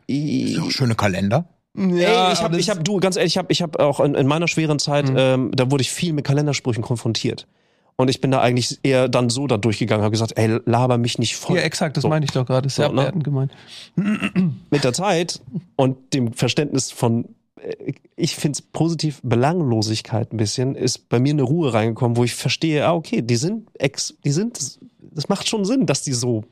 Auch 0.10 0.72
schöne 0.72 0.96
Kalender. 0.96 1.46
Ja, 1.76 2.28
Ey, 2.28 2.34
ich 2.34 2.42
habe, 2.44 2.60
ich 2.60 2.70
habe, 2.70 2.84
du, 2.84 3.00
ganz 3.00 3.16
ehrlich, 3.16 3.34
ich 3.34 3.38
habe, 3.38 3.48
ich 3.52 3.62
habe 3.62 3.80
auch 3.80 4.00
in, 4.02 4.14
in 4.14 4.28
meiner 4.28 4.48
schweren 4.48 4.78
Zeit, 4.78 5.10
Mhm. 5.10 5.16
ähm, 5.18 5.52
da 5.56 5.72
wurde 5.72 5.82
ich 5.82 5.92
viel 5.92 6.14
mit 6.14 6.26
Kalendersprüchen 6.26 6.84
konfrontiert. 6.84 7.48
Und 7.96 8.10
ich 8.10 8.20
bin 8.22 8.32
da 8.32 8.42
eigentlich 8.42 8.80
eher 8.84 9.08
dann 9.10 9.30
so 9.30 9.46
da 9.48 9.58
durchgegangen, 9.58 10.04
habe 10.04 10.12
gesagt, 10.12 10.34
ey, 10.38 10.60
laber 10.66 10.98
mich 10.98 11.20
nicht 11.20 11.36
voll. 11.36 11.58
Ja, 11.58 11.64
exakt, 11.64 11.98
das 11.98 12.02
So. 12.04 12.10
meine 12.10 12.26
ich 12.26 12.32
doch 12.32 12.46
gerade. 12.46 12.68
Ist 12.68 12.76
sehr 12.76 12.88
So, 12.88 12.94
ne? 12.94 13.02
abwertend 13.02 13.24
gemeint. 13.24 13.52
Mit 13.96 14.84
der 14.84 14.94
Zeit 14.94 15.42
und 15.76 16.14
dem 16.14 16.34
Verständnis 16.34 16.92
von, 16.92 17.26
äh, 17.62 17.94
ich 18.16 18.36
find's 18.36 18.62
positiv, 18.62 19.20
Belanglosigkeit 19.24 20.34
ein 20.34 20.38
bisschen, 20.38 20.76
ist 20.76 21.10
bei 21.10 21.20
mir 21.20 21.34
eine 21.34 21.44
Ruhe 21.44 21.74
reingekommen, 21.74 22.18
wo 22.18 22.24
ich 22.24 22.34
verstehe, 22.34 22.86
ah, 22.88 22.94
okay, 22.94 23.22
die 23.22 23.36
sind 23.36 23.68
ex, 23.78 24.16
die 24.26 24.32
sind, 24.32 24.80
das 25.00 25.30
macht 25.30 25.48
schon 25.48 25.66
Sinn, 25.66 25.86
dass 25.86 26.02
die 26.02 26.14
so 26.14 26.44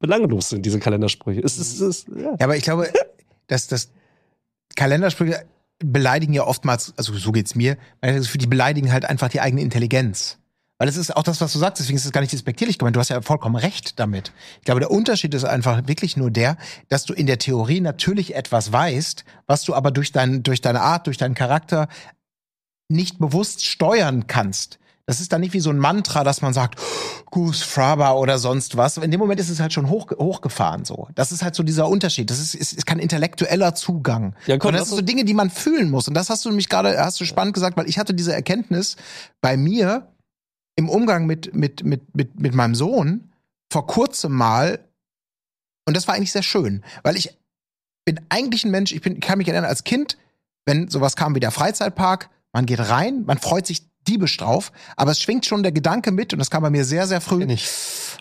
belanglos 0.00 0.48
sind, 0.48 0.64
diese 0.64 0.78
Kalendersprüche. 0.80 1.40
Es 1.40 1.58
es 1.58 1.80
ist, 1.80 2.08
ja. 2.08 2.30
Ja, 2.30 2.36
aber 2.40 2.56
ich 2.56 2.62
glaube, 2.62 2.88
dass 3.46 3.66
das 3.66 3.90
Kalendersprüche 4.76 5.44
beleidigen 5.78 6.32
ja 6.32 6.44
oftmals, 6.44 6.92
also 6.96 7.14
so 7.14 7.32
geht's 7.32 7.54
mir, 7.54 7.76
weil 8.00 8.22
für 8.22 8.38
die 8.38 8.46
beleidigen 8.46 8.92
halt 8.92 9.04
einfach 9.04 9.28
die 9.28 9.40
eigene 9.40 9.62
Intelligenz. 9.62 10.38
Weil 10.78 10.88
es 10.88 10.96
ist 10.96 11.16
auch 11.16 11.24
das, 11.24 11.40
was 11.40 11.52
du 11.52 11.58
sagst, 11.58 11.80
deswegen 11.80 11.96
ist 11.96 12.04
es 12.04 12.12
gar 12.12 12.20
nicht 12.20 12.32
despektierlich 12.32 12.78
gemeint. 12.78 12.94
Du 12.94 13.00
hast 13.00 13.08
ja 13.08 13.20
vollkommen 13.20 13.56
recht 13.56 13.98
damit. 13.98 14.32
Ich 14.60 14.64
glaube, 14.64 14.80
der 14.80 14.92
Unterschied 14.92 15.34
ist 15.34 15.44
einfach 15.44 15.88
wirklich 15.88 16.16
nur 16.16 16.30
der, 16.30 16.56
dass 16.88 17.04
du 17.04 17.14
in 17.14 17.26
der 17.26 17.38
Theorie 17.38 17.80
natürlich 17.80 18.36
etwas 18.36 18.72
weißt, 18.72 19.24
was 19.46 19.64
du 19.64 19.74
aber 19.74 19.90
durch, 19.90 20.12
dein, 20.12 20.44
durch 20.44 20.60
deine 20.60 20.80
Art, 20.80 21.08
durch 21.08 21.16
deinen 21.16 21.34
Charakter 21.34 21.88
nicht 22.88 23.18
bewusst 23.18 23.64
steuern 23.64 24.28
kannst. 24.28 24.78
Das 25.04 25.20
ist 25.20 25.32
dann 25.32 25.40
nicht 25.40 25.54
wie 25.54 25.60
so 25.60 25.70
ein 25.70 25.78
Mantra, 25.78 26.22
dass 26.22 26.42
man 26.42 26.52
sagt, 26.52 26.78
Goose 27.30 27.64
Fraba 27.64 28.12
oder 28.12 28.38
sonst 28.38 28.76
was. 28.76 28.98
In 28.98 29.10
dem 29.10 29.18
Moment 29.18 29.40
ist 29.40 29.48
es 29.48 29.58
halt 29.58 29.72
schon 29.72 29.88
hoch, 29.88 30.10
hochgefahren 30.18 30.84
so. 30.84 31.08
Das 31.14 31.32
ist 31.32 31.42
halt 31.42 31.54
so 31.54 31.62
dieser 31.62 31.88
Unterschied. 31.88 32.30
Das 32.30 32.38
ist, 32.38 32.54
ist, 32.54 32.74
ist 32.74 32.86
kein 32.86 32.98
intellektueller 32.98 33.74
Zugang. 33.74 34.34
Ja, 34.46 34.58
komm, 34.58 34.68
und 34.68 34.74
das 34.74 34.88
sind 34.88 34.96
so 34.96 35.02
Dinge, 35.02 35.24
die 35.24 35.32
man 35.32 35.48
fühlen 35.48 35.90
muss. 35.90 36.08
Und 36.08 36.14
das 36.14 36.28
hast 36.28 36.44
du 36.44 36.50
nämlich 36.50 36.68
gerade, 36.68 36.98
hast 37.02 37.18
du 37.20 37.24
spannend 37.24 37.54
gesagt, 37.54 37.78
weil 37.78 37.88
ich 37.88 37.98
hatte 37.98 38.12
diese 38.12 38.34
Erkenntnis 38.34 38.96
bei 39.40 39.56
mir 39.56 40.08
im 40.78 40.88
Umgang 40.88 41.26
mit, 41.26 41.52
mit, 41.54 41.82
mit, 41.82 42.14
mit, 42.14 42.38
mit 42.38 42.54
meinem 42.54 42.76
Sohn 42.76 43.32
vor 43.70 43.88
kurzem 43.88 44.32
mal. 44.32 44.78
Und 45.88 45.96
das 45.96 46.06
war 46.06 46.14
eigentlich 46.14 46.30
sehr 46.30 46.44
schön, 46.44 46.84
weil 47.02 47.16
ich 47.16 47.36
bin 48.04 48.20
eigentlich 48.28 48.64
ein 48.64 48.70
Mensch, 48.70 48.92
ich 48.92 49.00
bin, 49.00 49.18
kann 49.18 49.38
mich 49.38 49.48
erinnern, 49.48 49.68
als 49.68 49.82
Kind, 49.82 50.16
wenn 50.66 50.88
sowas 50.88 51.16
kam 51.16 51.34
wie 51.34 51.40
der 51.40 51.50
Freizeitpark, 51.50 52.30
man 52.52 52.64
geht 52.64 52.78
rein, 52.78 53.24
man 53.24 53.38
freut 53.38 53.66
sich 53.66 53.87
diebisch 54.08 54.36
drauf, 54.36 54.72
aber 54.96 55.10
es 55.10 55.20
schwingt 55.20 55.46
schon 55.46 55.62
der 55.62 55.72
Gedanke 55.72 56.10
mit 56.10 56.32
und 56.32 56.38
das 56.38 56.50
kam 56.50 56.62
bei 56.62 56.70
mir 56.70 56.84
sehr, 56.84 57.06
sehr 57.06 57.20
früh. 57.20 57.46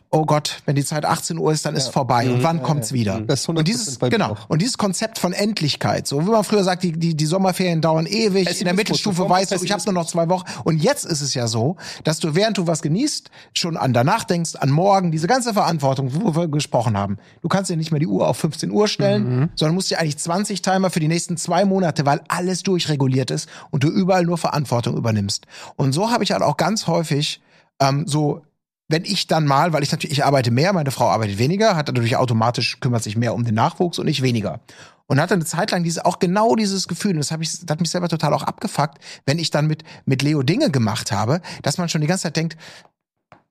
Oh 0.09 0.25
Gott, 0.25 0.61
wenn 0.65 0.75
die 0.75 0.85
Zeit 0.85 1.05
18 1.05 1.37
Uhr 1.37 1.51
ist, 1.51 1.65
dann 1.65 1.75
ist 1.75 1.89
vorbei 1.89 2.29
und 2.29 2.43
wann 2.43 2.63
kommt's 2.63 2.93
wieder? 2.93 3.17
100% 3.17 3.49
und 3.49 3.67
dieses 3.67 3.99
genau 3.99 4.37
und 4.47 4.61
dieses 4.61 4.77
Konzept 4.77 5.19
von 5.19 5.33
Endlichkeit, 5.33 6.07
so 6.07 6.25
wie 6.25 6.31
man 6.31 6.43
früher 6.43 6.63
sagt, 6.63 6.83
die 6.83 6.93
die, 6.93 7.15
die 7.15 7.25
Sommerferien 7.25 7.81
dauern 7.81 8.05
ewig, 8.05 8.47
in 8.59 8.65
der 8.65 8.73
Mittelstufe 8.73 9.29
weißt 9.29 9.51
du, 9.51 9.63
ich 9.63 9.71
habe 9.71 9.83
nur 9.85 9.93
noch 9.93 10.07
zwei 10.07 10.29
Wochen. 10.29 10.45
Und 10.63 10.81
jetzt 10.81 11.05
ist 11.05 11.21
es 11.21 11.33
ja 11.33 11.47
so, 11.47 11.75
dass 12.03 12.19
du 12.19 12.35
während 12.35 12.57
du 12.57 12.67
was 12.67 12.81
genießt, 12.81 13.29
schon 13.53 13.77
an 13.77 13.93
danach 13.93 14.23
denkst, 14.23 14.55
an 14.55 14.69
morgen, 14.69 15.11
diese 15.11 15.27
ganze 15.27 15.53
Verantwortung, 15.53 16.11
wo 16.13 16.35
wir 16.35 16.47
gesprochen 16.47 16.97
haben. 16.97 17.17
Du 17.41 17.49
kannst 17.49 17.69
dir 17.69 17.77
nicht 17.77 17.91
mehr 17.91 17.99
die 17.99 18.07
Uhr 18.07 18.27
auf 18.27 18.37
15 18.37 18.71
Uhr 18.71 18.87
stellen, 18.87 19.49
sondern 19.55 19.75
musst 19.75 19.91
dir 19.91 19.99
eigentlich 19.99 20.17
20 20.17 20.61
Timer 20.61 20.89
für 20.89 20.99
die 20.99 21.07
nächsten 21.07 21.37
zwei 21.37 21.65
Monate, 21.65 22.05
weil 22.05 22.21
alles 22.27 22.63
durchreguliert 22.63 23.31
ist 23.31 23.49
und 23.71 23.83
du 23.83 23.89
überall 23.89 24.23
nur 24.23 24.37
Verantwortung 24.37 24.95
übernimmst. 24.97 25.45
Und 25.77 25.93
so 25.93 26.11
habe 26.11 26.25
ich 26.25 26.31
halt 26.31 26.43
auch 26.43 26.57
ganz 26.57 26.87
häufig 26.87 27.41
ähm, 27.79 28.05
so 28.07 28.41
wenn 28.89 29.03
ich 29.03 29.27
dann 29.27 29.45
mal, 29.45 29.73
weil 29.73 29.83
ich 29.83 29.91
natürlich, 29.91 30.17
ich 30.17 30.25
arbeite 30.25 30.49
mehr, 30.49 30.71
meine 30.71 30.91
Frau 30.91 31.09
arbeitet 31.09 31.39
weniger, 31.39 31.75
hat 31.75 31.87
natürlich 31.87 32.15
automatisch, 32.15 32.79
kümmert 32.79 33.03
sich 33.03 33.17
mehr 33.17 33.33
um 33.33 33.43
den 33.43 33.55
Nachwuchs 33.55 33.99
und 33.99 34.07
ich 34.07 34.21
weniger. 34.21 34.61
Und 35.07 35.19
hatte 35.19 35.33
eine 35.33 35.45
Zeit 35.45 35.71
lang 35.71 35.83
diese, 35.83 36.05
auch 36.05 36.19
genau 36.19 36.55
dieses 36.55 36.87
Gefühl, 36.87 37.11
und 37.11 37.17
das, 37.17 37.31
hab 37.31 37.41
ich, 37.41 37.51
das 37.51 37.65
hat 37.69 37.81
mich 37.81 37.89
selber 37.89 38.07
total 38.07 38.33
auch 38.33 38.43
abgefuckt, 38.43 38.97
wenn 39.25 39.39
ich 39.39 39.51
dann 39.51 39.67
mit, 39.67 39.83
mit 40.05 40.21
Leo 40.21 40.41
Dinge 40.41 40.71
gemacht 40.71 41.11
habe, 41.11 41.41
dass 41.63 41.77
man 41.77 41.89
schon 41.89 42.01
die 42.01 42.07
ganze 42.07 42.23
Zeit 42.23 42.37
denkt, 42.37 42.57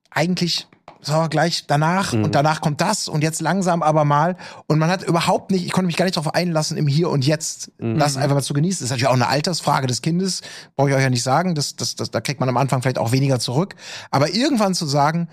eigentlich 0.09 0.67
so 1.01 1.27
gleich 1.29 1.65
danach 1.67 2.13
und 2.13 2.33
danach 2.33 2.61
kommt 2.61 2.81
das 2.81 3.07
und 3.07 3.23
jetzt 3.23 3.41
langsam 3.41 3.83
aber 3.83 4.05
mal. 4.05 4.35
Und 4.67 4.79
man 4.79 4.89
hat 4.89 5.03
überhaupt 5.03 5.51
nicht, 5.51 5.65
ich 5.65 5.71
konnte 5.71 5.87
mich 5.87 5.95
gar 5.95 6.05
nicht 6.05 6.17
darauf 6.17 6.33
einlassen 6.33 6.77
im 6.77 6.87
Hier 6.87 7.09
und 7.09 7.25
Jetzt, 7.25 7.71
das 7.77 8.17
einfach 8.17 8.35
mal 8.35 8.41
zu 8.41 8.53
genießen. 8.53 8.79
Das 8.79 8.85
ist 8.85 8.89
natürlich 8.89 9.07
auch 9.07 9.13
eine 9.13 9.27
Altersfrage 9.27 9.87
des 9.87 10.01
Kindes, 10.01 10.41
brauche 10.75 10.89
ich 10.89 10.95
euch 10.95 11.03
ja 11.03 11.09
nicht 11.09 11.23
sagen, 11.23 11.55
das, 11.55 11.75
das, 11.75 11.95
das, 11.95 12.11
da 12.11 12.21
kriegt 12.21 12.39
man 12.39 12.49
am 12.49 12.57
Anfang 12.57 12.81
vielleicht 12.81 12.99
auch 12.99 13.11
weniger 13.11 13.39
zurück, 13.39 13.75
aber 14.11 14.33
irgendwann 14.33 14.73
zu 14.73 14.85
sagen, 14.85 15.29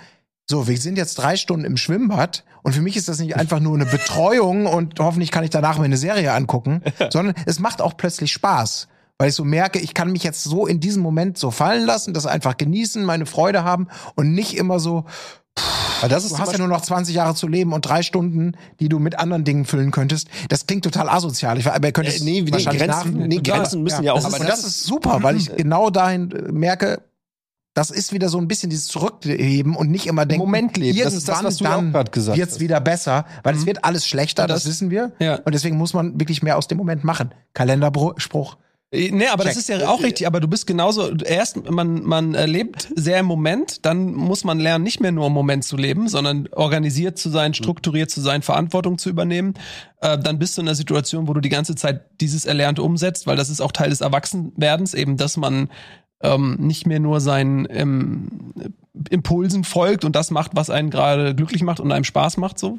so, 0.47 0.69
wir 0.69 0.77
sind 0.77 0.99
jetzt 0.99 1.15
drei 1.15 1.37
Stunden 1.37 1.65
im 1.65 1.79
Schwimmbad 1.79 2.45
und 2.63 2.75
für 2.75 2.83
mich 2.83 2.97
ist 2.97 3.09
das 3.09 3.19
nicht 3.19 3.37
einfach 3.37 3.61
nur 3.61 3.75
eine 3.75 3.87
Betreuung 3.87 4.67
und 4.67 5.01
hoffentlich 5.01 5.31
kann 5.31 5.45
ich 5.45 5.51
danach 5.51 5.79
mir 5.79 5.85
eine 5.85 5.97
Serie 5.97 6.33
angucken, 6.33 6.83
sondern 7.11 7.35
es 7.47 7.59
macht 7.59 7.81
auch 7.81 7.97
plötzlich 7.97 8.33
Spaß. 8.33 8.89
Weil 9.19 9.29
ich 9.29 9.35
so 9.37 9.45
merke, 9.45 9.79
ich 9.79 9.95
kann 9.95 10.11
mich 10.11 10.25
jetzt 10.25 10.43
so 10.43 10.67
in 10.67 10.81
diesem 10.81 11.03
Moment 11.03 11.39
so 11.39 11.51
fallen 11.53 11.87
lassen, 11.87 12.15
das 12.15 12.27
einfach 12.27 12.57
genießen, 12.57 13.05
meine 13.05 13.27
Freude 13.27 13.63
haben 13.63 13.87
und 14.17 14.33
nicht 14.35 14.57
immer 14.57 14.81
so, 14.81 15.05
Aber 16.01 16.09
das 16.09 16.25
ist 16.25 16.33
du 16.33 16.39
hast 16.39 16.51
ja 16.53 16.59
nur 16.59 16.67
noch 16.67 16.81
20 16.81 17.15
Jahre 17.15 17.37
zu 17.37 17.47
leben 17.47 17.73
und 17.73 17.83
drei 17.87 18.03
Stunden, 18.03 18.57
die 18.81 18.89
du 18.89 18.99
mit 18.99 19.17
anderen 19.21 19.45
Dingen 19.45 19.67
füllen 19.67 19.93
könntest. 19.93 20.27
Das 20.49 20.67
klingt 20.67 20.83
total 20.83 21.09
asozial. 21.09 21.59
Ich, 21.59 21.67
aber 21.71 21.87
ihr 21.87 21.93
könnt 21.93 22.09
es 22.09 22.23
Äh, 22.23 22.25
nee, 22.25 22.41
nee, 22.43 22.53
wahrscheinlich 22.53 22.83
Grenzen- 22.83 23.19
nach- 23.19 23.27
nee, 23.29 23.37
Grenzen 23.39 23.83
müssen 23.85 24.03
ja 24.03 24.15
auch- 24.15 24.25
Aber 24.25 24.35
aber 24.35 24.45
das, 24.45 24.65
ist 24.65 24.83
super, 24.83 25.23
weil 25.23 25.37
ich 25.37 25.47
genau 25.57 25.91
dahin 25.91 26.33
äh, 26.33 26.51
merke, 26.51 27.03
das 27.75 27.91
ist 27.91 28.13
wieder 28.13 28.29
so 28.29 28.39
ein 28.39 28.49
bisschen 28.49 28.71
dieses 28.71 28.87
Zurückheben 28.89 29.77
und 29.77 29.91
nicht 29.91 30.07
immer 30.09 30.27
denken, 30.27 30.45
Moment 30.45 30.77
leben. 30.77 30.99
Das 31.03 31.15
ist 31.15 31.29
das, 31.29 31.43
was 31.45 31.57
du 31.59 31.65
ja 31.65 31.71
dann 31.81 31.93
gesagt 32.11 32.37
wird's 32.37 32.55
hast. 32.55 32.61
wieder 32.61 32.81
besser, 32.81 33.27
weil 33.45 33.55
es 33.55 33.65
wird 33.67 33.85
alles 33.85 34.07
schlechter, 34.09 34.47
das, 34.49 34.65
das- 34.65 34.71
wissen 34.73 34.91
wir. 34.91 35.13
Ja. 35.21 35.37
Und 35.37 35.55
deswegen 35.55 35.77
muss 35.77 35.95
man 35.95 36.19
wirklich 36.19 36.43
mehr 36.43 36.57
aus 36.59 36.67
dem 36.67 36.79
Moment 36.79 37.05
machen. 37.05 37.33
Kalenderspruch. 37.55 38.57
Äh, 38.95 39.11
Nee, 39.11 39.27
aber 39.27 39.45
das 39.45 39.55
Check. 39.55 39.61
ist 39.61 39.69
ja 39.69 39.89
auch 39.89 40.03
richtig, 40.03 40.27
aber 40.27 40.41
du 40.41 40.49
bist 40.49 40.67
genauso, 40.67 41.11
erst 41.17 41.71
man, 41.71 42.03
man 42.05 42.35
äh, 42.35 42.47
lebt 42.47 42.89
sehr 42.95 43.21
im 43.21 43.27
Moment, 43.27 43.85
dann 43.85 44.15
muss 44.15 44.45
man 44.45 44.59
lernen, 44.61 44.85
nicht 44.85 45.01
mehr 45.01 45.13
nur 45.13 45.27
im 45.27 45.33
Moment 45.33 45.65
zu 45.65 45.77
leben, 45.77 46.09
sondern 46.09 46.49
organisiert 46.53 47.19
zu 47.19 47.29
sein, 47.29 47.55
strukturiert 47.55 48.11
zu 48.11 48.21
sein, 48.21 48.43
Verantwortung 48.43 48.99
zu 48.99 49.11
übernehmen. 49.11 49.55
Äh, 50.01 50.19
dann 50.19 50.39
bist 50.39 50.57
du 50.57 50.63
in 50.63 50.69
einer 50.69 50.75
Situation, 50.75 51.29
wo 51.29 51.35
du 51.35 51.41
die 51.41 51.49
ganze 51.49 51.75
Zeit 51.75 52.03
dieses 52.21 52.45
Erlernte 52.45 52.83
umsetzt, 52.83 53.27
weil 53.27 53.37
das 53.37 53.51
ist 53.51 53.61
auch 53.61 53.73
Teil 53.73 53.91
des 53.91 54.01
Erwachsenwerdens, 54.01 54.95
eben, 54.95 55.17
dass 55.17 55.37
man 55.37 55.69
ähm, 56.23 56.57
nicht 56.59 56.87
mehr 56.87 57.01
nur 57.01 57.21
seinen 57.21 57.67
ähm, 57.71 58.53
Impulsen 59.11 59.65
folgt 59.65 60.05
und 60.05 60.17
das 60.17 60.31
macht, 60.31 60.53
was 60.55 60.71
einen 60.71 60.91
gerade 60.91 61.35
glücklich 61.35 61.63
macht 61.63 61.81
und 61.81 61.93
einem 61.93 62.05
Spaß 62.05 62.37
macht, 62.39 62.59
so. 62.59 62.79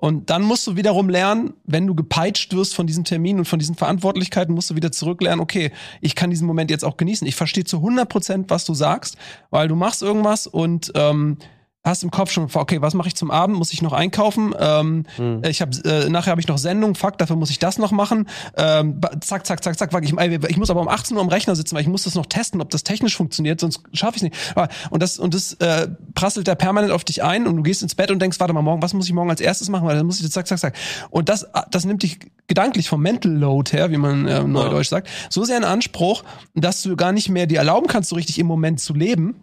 Und 0.00 0.30
dann 0.30 0.42
musst 0.42 0.66
du 0.66 0.76
wiederum 0.76 1.10
lernen, 1.10 1.52
wenn 1.64 1.86
du 1.86 1.94
gepeitscht 1.94 2.54
wirst 2.54 2.74
von 2.74 2.86
diesen 2.86 3.04
Terminen 3.04 3.40
und 3.40 3.44
von 3.44 3.58
diesen 3.58 3.74
Verantwortlichkeiten, 3.74 4.54
musst 4.54 4.70
du 4.70 4.74
wieder 4.74 4.90
zurücklernen, 4.90 5.40
okay, 5.40 5.72
ich 6.00 6.14
kann 6.14 6.30
diesen 6.30 6.46
Moment 6.46 6.70
jetzt 6.70 6.84
auch 6.84 6.96
genießen. 6.96 7.26
Ich 7.26 7.36
verstehe 7.36 7.64
zu 7.64 7.76
100 7.76 8.08
Prozent, 8.08 8.50
was 8.50 8.64
du 8.64 8.72
sagst, 8.72 9.18
weil 9.50 9.68
du 9.68 9.76
machst 9.76 10.02
irgendwas 10.02 10.46
und 10.46 10.90
ähm, 10.94 11.36
hast 11.82 12.02
im 12.02 12.10
Kopf 12.10 12.30
schon, 12.30 12.48
okay, 12.52 12.82
was 12.82 12.92
mache 12.92 13.08
ich 13.08 13.16
zum 13.16 13.30
Abend? 13.30 13.56
Muss 13.56 13.72
ich 13.72 13.80
noch 13.80 13.94
einkaufen? 13.94 14.54
Ähm, 14.58 15.04
Ich 15.48 15.62
habe 15.62 15.76
äh, 15.88 16.10
nachher 16.10 16.30
habe 16.32 16.40
ich 16.40 16.46
noch 16.48 16.58
Sendung, 16.58 16.94
fuck, 16.94 17.16
dafür 17.16 17.36
muss 17.36 17.48
ich 17.50 17.58
das 17.58 17.78
noch 17.78 17.90
machen. 17.90 18.28
Ähm, 18.56 19.00
zack, 19.20 19.46
zack, 19.46 19.64
zack, 19.64 19.78
zack, 19.78 19.90
ich, 20.04 20.12
ich 20.12 20.56
muss 20.58 20.68
aber 20.70 20.80
um 20.82 20.88
18 20.88 21.16
Uhr 21.16 21.22
am 21.22 21.28
Rechner 21.30 21.56
sitzen, 21.56 21.74
weil 21.74 21.82
ich 21.82 21.88
muss 21.88 22.02
das 22.04 22.14
noch 22.14 22.26
testen, 22.26 22.60
ob 22.60 22.68
das 22.68 22.84
technisch 22.84 23.16
funktioniert, 23.16 23.60
sonst 23.60 23.82
schaffe 23.94 24.16
ich 24.16 24.22
nicht. 24.22 24.36
Aber- 24.54 24.68
Und 24.90 25.02
das 25.02 25.18
und 25.18 25.32
das 25.32 25.54
äh, 25.54 25.88
prasselt 26.14 26.48
da 26.48 26.54
permanent 26.54 26.92
auf 26.92 27.02
dich 27.04 27.22
ein 27.22 27.46
und 27.46 27.56
du 27.56 27.62
gehst 27.62 27.82
ins 27.82 27.94
Bett 27.94 28.10
und 28.10 28.20
denkst, 28.20 28.38
warte 28.40 28.52
mal, 28.52 28.62
morgen, 28.62 28.82
was 28.82 28.92
muss 28.92 29.06
ich 29.06 29.14
morgen 29.14 29.30
als 29.30 29.40
erstes 29.40 29.70
machen? 29.70 29.86
Weil 29.86 29.96
dann 29.96 30.04
muss 30.06 30.16
ich 30.18 30.22
das 30.22 30.32
zack, 30.32 30.46
zack, 30.46 30.58
zack. 30.58 30.74
Und 31.08 31.28
das 31.30 31.46
das 31.70 31.86
nimmt 31.86 32.02
dich 32.02 32.18
gedanklich 32.46 32.88
vom 32.90 33.00
Mental 33.00 33.32
Load 33.32 33.72
her, 33.72 33.90
wie 33.90 33.96
man 33.96 34.26
äh, 34.28 34.42
neudeutsch 34.44 34.88
sagt, 34.88 35.08
so 35.30 35.44
sehr 35.44 35.56
in 35.56 35.64
Anspruch, 35.64 36.24
dass 36.54 36.82
du 36.82 36.94
gar 36.96 37.12
nicht 37.12 37.30
mehr 37.30 37.46
dir 37.46 37.58
erlauben 37.58 37.86
kannst, 37.86 38.10
so 38.10 38.16
richtig 38.16 38.38
im 38.38 38.46
Moment 38.46 38.80
zu 38.80 38.92
leben 38.92 39.36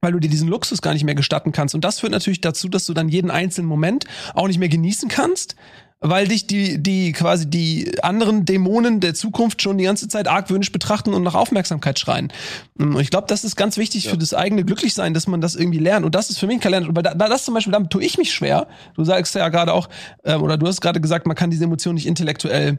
weil 0.00 0.12
du 0.12 0.20
dir 0.20 0.28
diesen 0.28 0.48
Luxus 0.48 0.82
gar 0.82 0.92
nicht 0.92 1.04
mehr 1.04 1.14
gestatten 1.14 1.52
kannst. 1.52 1.74
Und 1.74 1.84
das 1.84 2.00
führt 2.00 2.12
natürlich 2.12 2.40
dazu, 2.40 2.68
dass 2.68 2.86
du 2.86 2.94
dann 2.94 3.08
jeden 3.08 3.30
einzelnen 3.30 3.68
Moment 3.68 4.04
auch 4.34 4.46
nicht 4.46 4.58
mehr 4.58 4.68
genießen 4.68 5.08
kannst, 5.08 5.56
weil 6.00 6.28
dich 6.28 6.46
die, 6.46 6.82
die 6.82 7.12
quasi 7.12 7.48
die 7.48 8.02
anderen 8.02 8.44
Dämonen 8.44 9.00
der 9.00 9.14
Zukunft 9.14 9.62
schon 9.62 9.78
die 9.78 9.84
ganze 9.84 10.08
Zeit 10.08 10.28
argwöhnisch 10.28 10.70
betrachten 10.70 11.14
und 11.14 11.22
nach 11.22 11.34
Aufmerksamkeit 11.34 11.98
schreien. 11.98 12.32
Und 12.78 13.00
ich 13.00 13.10
glaube, 13.10 13.26
das 13.28 13.44
ist 13.44 13.56
ganz 13.56 13.78
wichtig 13.78 14.08
für 14.08 14.18
das 14.18 14.34
eigene 14.34 14.64
Glücklichsein, 14.64 15.14
dass 15.14 15.26
man 15.26 15.40
das 15.40 15.54
irgendwie 15.54 15.78
lernt. 15.78 16.04
Und 16.04 16.14
das 16.14 16.28
ist 16.28 16.38
für 16.38 16.46
mich 16.46 16.56
ein 16.56 16.60
Kalender. 16.60 16.94
Weil 16.94 17.02
da, 17.02 17.14
da, 17.14 17.28
das 17.28 17.44
zum 17.44 17.54
Beispiel, 17.54 17.72
damit 17.72 17.90
tue 17.90 18.04
ich 18.04 18.18
mich 18.18 18.32
schwer. 18.32 18.68
Du 18.94 19.04
sagst 19.04 19.34
ja 19.34 19.48
gerade 19.48 19.72
auch, 19.72 19.88
ähm, 20.24 20.42
oder 20.42 20.58
du 20.58 20.66
hast 20.66 20.82
gerade 20.82 21.00
gesagt, 21.00 21.26
man 21.26 21.34
kann 21.34 21.50
diese 21.50 21.64
Emotionen 21.64 21.94
nicht 21.94 22.06
intellektuell 22.06 22.78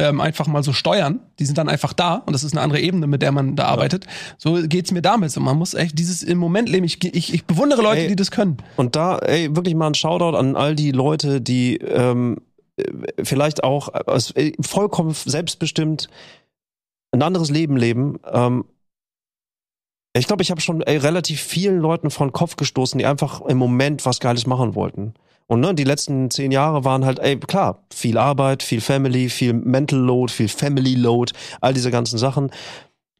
ähm, 0.00 0.20
einfach 0.20 0.46
mal 0.46 0.62
so 0.62 0.72
steuern. 0.72 1.20
Die 1.38 1.46
sind 1.46 1.58
dann 1.58 1.68
einfach 1.68 1.92
da 1.92 2.16
und 2.16 2.32
das 2.32 2.42
ist 2.42 2.52
eine 2.52 2.62
andere 2.62 2.80
Ebene, 2.80 3.06
mit 3.06 3.22
der 3.22 3.32
man 3.32 3.54
da 3.56 3.66
arbeitet. 3.66 4.06
So 4.38 4.60
geht's 4.66 4.90
mir 4.90 5.02
damit. 5.02 5.30
So, 5.30 5.40
man 5.40 5.56
muss 5.56 5.74
echt 5.74 5.98
dieses 5.98 6.22
im 6.22 6.38
Moment 6.38 6.68
leben. 6.68 6.84
Ich, 6.84 7.02
ich, 7.04 7.32
ich 7.32 7.44
bewundere 7.44 7.82
Leute, 7.82 8.02
Ey. 8.02 8.08
die 8.08 8.16
das 8.16 8.30
können. 8.30 8.56
Und 8.76 8.96
da, 8.96 9.18
ey, 9.18 9.54
wirklich 9.54 9.74
mal 9.74 9.86
ein 9.86 9.94
Shoutout 9.94 10.36
an 10.36 10.56
all 10.56 10.74
die 10.74 10.90
Leute, 10.90 11.40
die 11.40 11.76
ähm, 11.76 12.38
äh, 12.76 12.84
vielleicht 13.22 13.62
auch 13.62 13.88
äh, 13.94 14.52
vollkommen 14.60 15.14
selbstbestimmt 15.14 16.08
ein 17.12 17.22
anderes 17.22 17.50
Leben 17.50 17.76
leben. 17.76 18.18
Ähm, 18.30 18.64
ich 20.16 20.26
glaube, 20.26 20.42
ich 20.42 20.50
habe 20.50 20.60
schon 20.60 20.82
ey, 20.82 20.96
relativ 20.96 21.40
vielen 21.40 21.78
Leuten 21.78 22.10
vor 22.10 22.26
den 22.26 22.32
Kopf 22.32 22.56
gestoßen, 22.56 22.98
die 22.98 23.06
einfach 23.06 23.40
im 23.42 23.58
Moment 23.58 24.04
was 24.06 24.20
Geiles 24.20 24.46
machen 24.46 24.74
wollten. 24.74 25.14
Und 25.46 25.60
ne, 25.60 25.74
die 25.74 25.84
letzten 25.84 26.30
zehn 26.30 26.52
Jahre 26.52 26.84
waren 26.84 27.04
halt, 27.04 27.18
ey, 27.18 27.38
klar, 27.38 27.84
viel 27.92 28.16
Arbeit, 28.16 28.62
viel 28.62 28.80
Family, 28.80 29.28
viel 29.28 29.52
Mental 29.52 29.98
Load, 29.98 30.32
viel 30.32 30.48
Family 30.48 30.94
Load, 30.94 31.32
all 31.60 31.74
diese 31.74 31.90
ganzen 31.90 32.18
Sachen. 32.18 32.50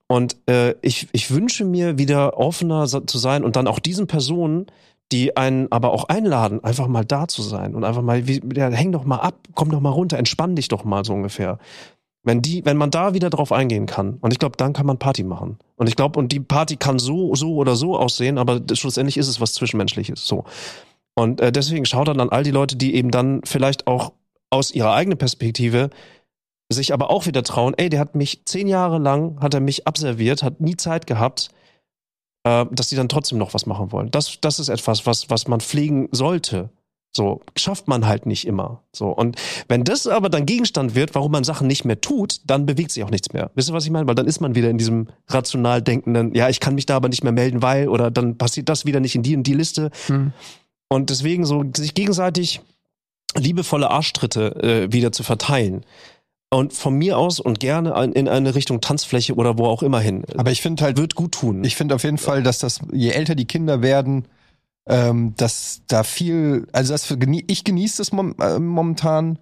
Und 0.09 0.37
äh, 0.49 0.75
ich, 0.83 1.09
ich 1.13 1.31
wünsche 1.31 1.65
mir 1.65 1.99
wieder 1.99 2.39
offener 2.39 2.87
zu 2.87 3.19
sein 3.19 3.45
und 3.45 3.57
dann 3.57 3.67
auch 3.67 3.79
diesen 3.79 4.07
Personen, 4.07 4.67
die 5.13 5.37
einen 5.37 5.71
aber 5.71 5.93
auch 5.93 6.05
einladen, 6.05 6.63
einfach 6.65 6.89
mal 6.89 7.05
da 7.05 7.29
zu 7.29 7.43
sein 7.43 7.75
und 7.75 7.85
einfach 7.85 8.03
mal, 8.03 8.27
wie, 8.27 8.41
ja, 8.55 8.71
häng 8.71 8.93
doch 8.93 9.05
mal 9.05 9.19
ab, 9.19 9.35
komm 9.55 9.71
doch 9.71 9.81
mal 9.81 9.91
runter, 9.91 10.19
entspann 10.19 10.57
dich 10.57 10.69
doch 10.69 10.85
mal 10.85 11.05
so 11.05 11.13
ungefähr. 11.13 11.59
Wenn 12.23 12.41
die, 12.41 12.65
wenn 12.65 12.79
man 12.79 12.91
da 12.91 13.13
wieder 13.13 13.29
drauf 13.29 13.53
eingehen 13.53 13.85
kann, 13.85 14.17
und 14.23 14.33
ich 14.33 14.39
glaube, 14.39 14.57
dann 14.57 14.73
kann 14.73 14.87
man 14.87 14.99
Party 14.99 15.25
machen. 15.25 15.59
Und 15.77 15.89
ich 15.89 15.97
glaube, 15.97 16.19
und 16.19 16.33
die 16.33 16.41
Party 16.41 16.77
kann 16.77 16.99
so, 16.99 17.35
so 17.35 17.57
oder 17.57 17.77
so 17.77 17.99
aussehen, 17.99 18.39
aber 18.39 18.63
schlussendlich 18.73 19.19
ist 19.19 19.29
es 19.29 19.43
was 19.43 19.53
Zwischenmenschliches. 19.53 20.27
So. 20.27 20.45
Und 21.15 21.41
äh, 21.41 21.53
deswegen 21.53 21.85
schaut 21.87 22.09
dann 22.09 22.21
an 22.21 22.31
all 22.31 22.43
die 22.43 22.51
Leute, 22.51 22.77
die 22.77 22.95
eben 22.95 23.11
dann 23.11 23.41
vielleicht 23.45 23.87
auch 23.87 24.13
aus 24.51 24.73
ihrer 24.73 24.95
eigenen 24.95 25.19
Perspektive 25.19 25.91
sich 26.73 26.93
aber 26.93 27.11
auch 27.11 27.27
wieder 27.27 27.43
trauen, 27.43 27.75
ey, 27.77 27.89
der 27.89 28.01
hat 28.01 28.15
mich 28.15 28.45
zehn 28.47 28.67
Jahre 28.67 28.99
lang, 28.99 29.41
hat 29.41 29.55
er 29.55 29.61
mich 29.61 29.87
abserviert, 29.87 30.43
hat 30.43 30.61
nie 30.61 30.77
Zeit 30.77 31.07
gehabt, 31.07 31.51
äh, 32.45 32.67
dass 32.71 32.89
die 32.89 32.97
dann 32.97 33.09
trotzdem 33.09 33.39
noch 33.39 33.55
was 33.55 33.67
machen 33.67 33.93
wollen. 33.93 34.11
Das, 34.11 34.39
das 34.41 34.59
ist 34.59 34.69
etwas, 34.69 35.07
was, 35.07 35.31
was 35.31 35.47
man 35.47 35.61
pflegen 35.61 36.09
sollte. 36.11 36.71
So, 37.17 37.43
schafft 37.55 37.87
man 37.87 38.09
halt 38.09 38.27
nicht 38.27 38.45
immer. 38.45 38.83
So. 38.93 39.11
Und 39.11 39.37
wenn 39.69 39.85
das 39.85 40.09
aber 40.09 40.29
dann 40.29 40.47
Gegenstand 40.47 40.97
wird, 40.97 41.15
warum 41.15 41.31
man 41.31 41.45
Sachen 41.45 41.69
nicht 41.69 41.85
mehr 41.85 42.01
tut, 42.01 42.41
dann 42.45 42.67
bewegt 42.67 42.91
sich 42.91 43.05
auch 43.05 43.11
nichts 43.11 43.33
mehr. 43.33 43.53
Wisst 43.55 43.71
ihr, 43.71 43.73
was 43.73 43.85
ich 43.85 43.93
meine? 43.93 44.09
Weil 44.09 44.17
dann 44.17 44.27
ist 44.27 44.41
man 44.41 44.57
wieder 44.57 44.69
in 44.69 44.79
diesem 44.79 45.09
rational 45.29 45.81
denkenden, 45.81 46.35
ja, 46.35 46.49
ich 46.49 46.59
kann 46.59 46.75
mich 46.75 46.87
da 46.87 46.97
aber 46.97 47.09
nicht 47.09 47.23
mehr 47.23 47.33
melden, 47.33 47.63
weil, 47.63 47.89
oder 47.89 48.11
dann 48.11 48.37
passiert 48.37 48.69
das 48.69 48.85
wieder 48.85 48.99
nicht 48.99 49.15
in 49.15 49.23
die 49.23 49.37
und 49.37 49.47
die 49.47 49.55
Liste. 49.55 49.91
Und 50.95 51.11
deswegen 51.11 51.45
so 51.45 51.65
sich 51.77 51.95
gegenseitig 51.95 52.61
liebevolle 53.37 53.91
Arschtritte 53.91 54.87
äh, 54.87 54.93
wieder 54.93 55.11
zu 55.13 55.25
verteilen. 55.25 55.85
Und 56.51 56.73
von 56.73 56.95
mir 56.95 57.19
aus 57.19 57.41
und 57.41 57.59
gerne 57.59 58.13
in 58.15 58.29
eine 58.29 58.55
Richtung 58.55 58.81
Tanzfläche 58.81 59.35
oder 59.35 59.59
wo 59.59 59.67
auch 59.67 59.83
immer 59.83 59.99
hin. 59.99 60.25
Aber 60.37 60.53
ich 60.53 60.63
finde 60.63 60.85
halt, 60.85 60.97
wird 60.97 61.17
gut 61.17 61.33
tun. 61.33 61.65
ich 61.65 61.75
finde 61.75 61.97
auf 61.97 62.05
jeden 62.05 62.19
Fall, 62.19 62.45
dass 62.45 62.59
das, 62.59 62.79
je 62.93 63.11
älter 63.11 63.35
die 63.35 63.47
Kinder 63.47 63.83
werden, 63.83 64.27
ähm, 64.87 65.35
dass 65.37 65.83
da 65.89 66.05
viel, 66.05 66.69
also 66.71 66.93
das 66.93 67.05
für, 67.05 67.19
ich 67.49 67.65
genieße 67.65 67.97
das 67.97 68.11
äh, 68.13 68.61
momentan 68.61 69.41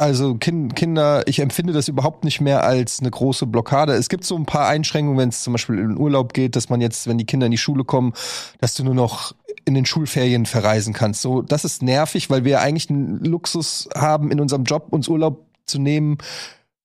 Also 0.00 0.36
kind, 0.36 0.74
Kinder, 0.76 1.22
ich 1.26 1.40
empfinde 1.40 1.74
das 1.74 1.88
überhaupt 1.88 2.24
nicht 2.24 2.40
mehr 2.40 2.64
als 2.64 3.00
eine 3.00 3.10
große 3.10 3.44
Blockade. 3.46 3.92
Es 3.92 4.08
gibt 4.08 4.24
so 4.24 4.34
ein 4.34 4.46
paar 4.46 4.66
Einschränkungen, 4.66 5.18
wenn 5.18 5.28
es 5.28 5.42
zum 5.42 5.52
Beispiel 5.52 5.78
in 5.78 5.88
den 5.90 5.98
Urlaub 5.98 6.32
geht, 6.32 6.56
dass 6.56 6.70
man 6.70 6.80
jetzt, 6.80 7.06
wenn 7.06 7.18
die 7.18 7.26
Kinder 7.26 7.44
in 7.44 7.50
die 7.50 7.58
Schule 7.58 7.84
kommen, 7.84 8.14
dass 8.60 8.72
du 8.72 8.82
nur 8.82 8.94
noch 8.94 9.34
in 9.66 9.74
den 9.74 9.84
Schulferien 9.84 10.46
verreisen 10.46 10.94
kannst. 10.94 11.20
So, 11.20 11.42
das 11.42 11.66
ist 11.66 11.82
nervig, 11.82 12.30
weil 12.30 12.46
wir 12.46 12.62
eigentlich 12.62 12.88
einen 12.88 13.22
Luxus 13.22 13.90
haben, 13.94 14.30
in 14.30 14.40
unserem 14.40 14.64
Job 14.64 14.86
uns 14.88 15.06
Urlaub 15.06 15.44
zu 15.66 15.78
nehmen, 15.78 16.16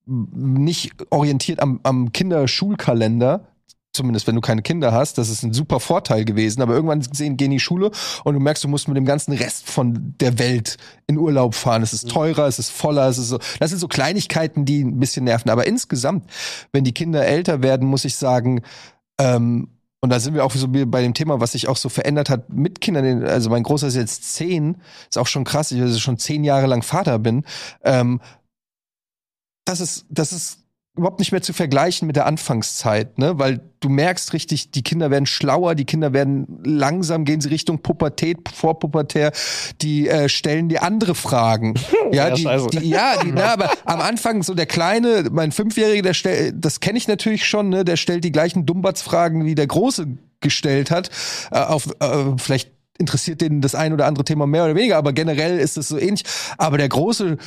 nicht 0.05 0.91
orientiert 1.09 1.61
am, 1.61 1.79
am 1.83 2.11
Kinderschulkalender, 2.11 3.47
zumindest 3.95 4.27
wenn 4.27 4.35
du 4.35 4.41
keine 4.41 4.61
Kinder 4.61 4.91
hast, 4.91 5.17
das 5.17 5.29
ist 5.29 5.43
ein 5.43 5.53
super 5.53 5.79
Vorteil 5.79 6.25
gewesen. 6.25 6.61
Aber 6.61 6.73
irgendwann 6.73 7.01
sehen, 7.01 7.37
gehen 7.37 7.51
die 7.51 7.59
Schule 7.59 7.91
und 8.23 8.33
du 8.33 8.39
merkst, 8.39 8.63
du 8.63 8.67
musst 8.67 8.87
mit 8.87 8.97
dem 8.97 9.05
ganzen 9.05 9.33
Rest 9.33 9.69
von 9.69 10.15
der 10.19 10.37
Welt 10.39 10.77
in 11.07 11.17
Urlaub 11.17 11.55
fahren. 11.55 11.83
Es 11.83 11.93
ist 11.93 12.09
teurer, 12.09 12.47
es 12.47 12.59
ist 12.59 12.69
voller, 12.69 13.07
es 13.07 13.17
ist 13.17 13.29
so. 13.29 13.39
Das 13.59 13.69
sind 13.69 13.79
so 13.79 13.87
Kleinigkeiten, 13.87 14.65
die 14.65 14.83
ein 14.83 14.99
bisschen 14.99 15.25
nerven. 15.25 15.49
Aber 15.49 15.65
insgesamt, 15.65 16.29
wenn 16.71 16.83
die 16.83 16.93
Kinder 16.93 17.25
älter 17.25 17.63
werden, 17.63 17.87
muss 17.87 18.05
ich 18.05 18.15
sagen, 18.15 18.61
ähm, 19.19 19.69
und 20.01 20.11
da 20.11 20.19
sind 20.19 20.35
wir 20.35 20.45
auch 20.45 20.51
so 20.51 20.67
bei 20.67 21.01
dem 21.01 21.15
Thema, 21.15 21.39
was 21.39 21.53
sich 21.53 21.67
auch 21.67 21.77
so 21.77 21.89
verändert 21.89 22.29
hat 22.29 22.49
mit 22.53 22.79
Kindern. 22.79 23.23
Also 23.23 23.49
mein 23.49 23.63
Großer 23.63 23.87
ist 23.87 23.95
jetzt 23.95 24.35
zehn, 24.35 24.77
ist 25.09 25.17
auch 25.17 25.25
schon 25.25 25.45
krass, 25.45 25.71
ich 25.71 25.81
also 25.81 25.97
schon 25.97 26.19
zehn 26.19 26.43
Jahre 26.43 26.67
lang 26.67 26.83
Vater 26.83 27.17
bin. 27.17 27.43
Ähm, 27.83 28.21
das 29.65 29.79
ist, 29.79 30.05
das 30.09 30.31
ist 30.31 30.64
überhaupt 30.95 31.19
nicht 31.19 31.31
mehr 31.31 31.41
zu 31.41 31.53
vergleichen 31.53 32.07
mit 32.07 32.15
der 32.15 32.25
Anfangszeit, 32.25 33.17
ne? 33.17 33.37
Weil 33.37 33.59
du 33.81 33.89
merkst 33.89 34.33
richtig, 34.33 34.71
die 34.71 34.81
Kinder 34.81 35.11
werden 35.11 35.25
schlauer, 35.25 35.75
die 35.75 35.85
Kinder 35.85 36.13
werden 36.13 36.61
langsam, 36.63 37.25
gehen 37.25 37.41
sie 37.41 37.49
Richtung 37.49 37.79
Pubertät, 37.79 38.49
Vorpubertär, 38.53 39.31
die 39.81 40.07
äh, 40.07 40.29
stellen 40.29 40.69
dir 40.69 40.83
andere 40.83 41.13
Fragen. 41.13 41.73
ja, 42.11 42.29
Ja, 42.29 42.67
die, 42.67 42.79
die, 42.79 42.89
ja, 42.89 43.13
die, 43.23 43.31
na, 43.35 43.53
aber 43.53 43.71
am 43.83 43.99
Anfang 43.99 44.43
so 44.43 44.53
der 44.53 44.65
Kleine, 44.65 45.25
mein 45.31 45.51
Fünfjähriger, 45.51 46.01
der 46.01 46.13
stellt, 46.13 46.55
das 46.57 46.79
kenne 46.79 46.97
ich 46.97 47.07
natürlich 47.07 47.45
schon, 47.45 47.69
ne? 47.69 47.83
Der 47.83 47.97
stellt 47.97 48.23
die 48.23 48.31
gleichen 48.31 48.65
Dummbatzfragen, 48.65 49.45
wie 49.45 49.55
der 49.55 49.67
Große 49.67 50.07
gestellt 50.39 50.91
hat. 50.91 51.09
Äh, 51.51 51.59
auf 51.59 51.89
äh, 51.99 52.37
vielleicht 52.37 52.71
interessiert 52.97 53.41
den 53.41 53.59
das 53.61 53.75
ein 53.75 53.91
oder 53.91 54.05
andere 54.05 54.23
Thema 54.23 54.47
mehr 54.47 54.63
oder 54.63 54.75
weniger, 54.75 54.97
aber 54.97 55.11
generell 55.11 55.59
ist 55.59 55.77
es 55.77 55.89
so 55.89 55.97
ähnlich. 55.97 56.23
Aber 56.57 56.77
der 56.77 56.87
Große 56.87 57.37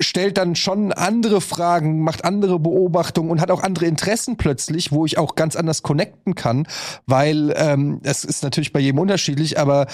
stellt 0.00 0.38
dann 0.38 0.54
schon 0.54 0.92
andere 0.92 1.40
Fragen, 1.40 2.00
macht 2.00 2.24
andere 2.24 2.58
Beobachtungen 2.58 3.30
und 3.30 3.40
hat 3.40 3.50
auch 3.50 3.62
andere 3.62 3.86
Interessen 3.86 4.36
plötzlich, 4.36 4.92
wo 4.92 5.04
ich 5.06 5.18
auch 5.18 5.34
ganz 5.34 5.56
anders 5.56 5.82
connecten 5.82 6.34
kann, 6.34 6.66
weil 7.06 7.52
ähm, 7.56 8.00
es 8.04 8.24
ist 8.24 8.42
natürlich 8.42 8.72
bei 8.72 8.80
jedem 8.80 9.00
unterschiedlich, 9.00 9.58
aber 9.58 9.86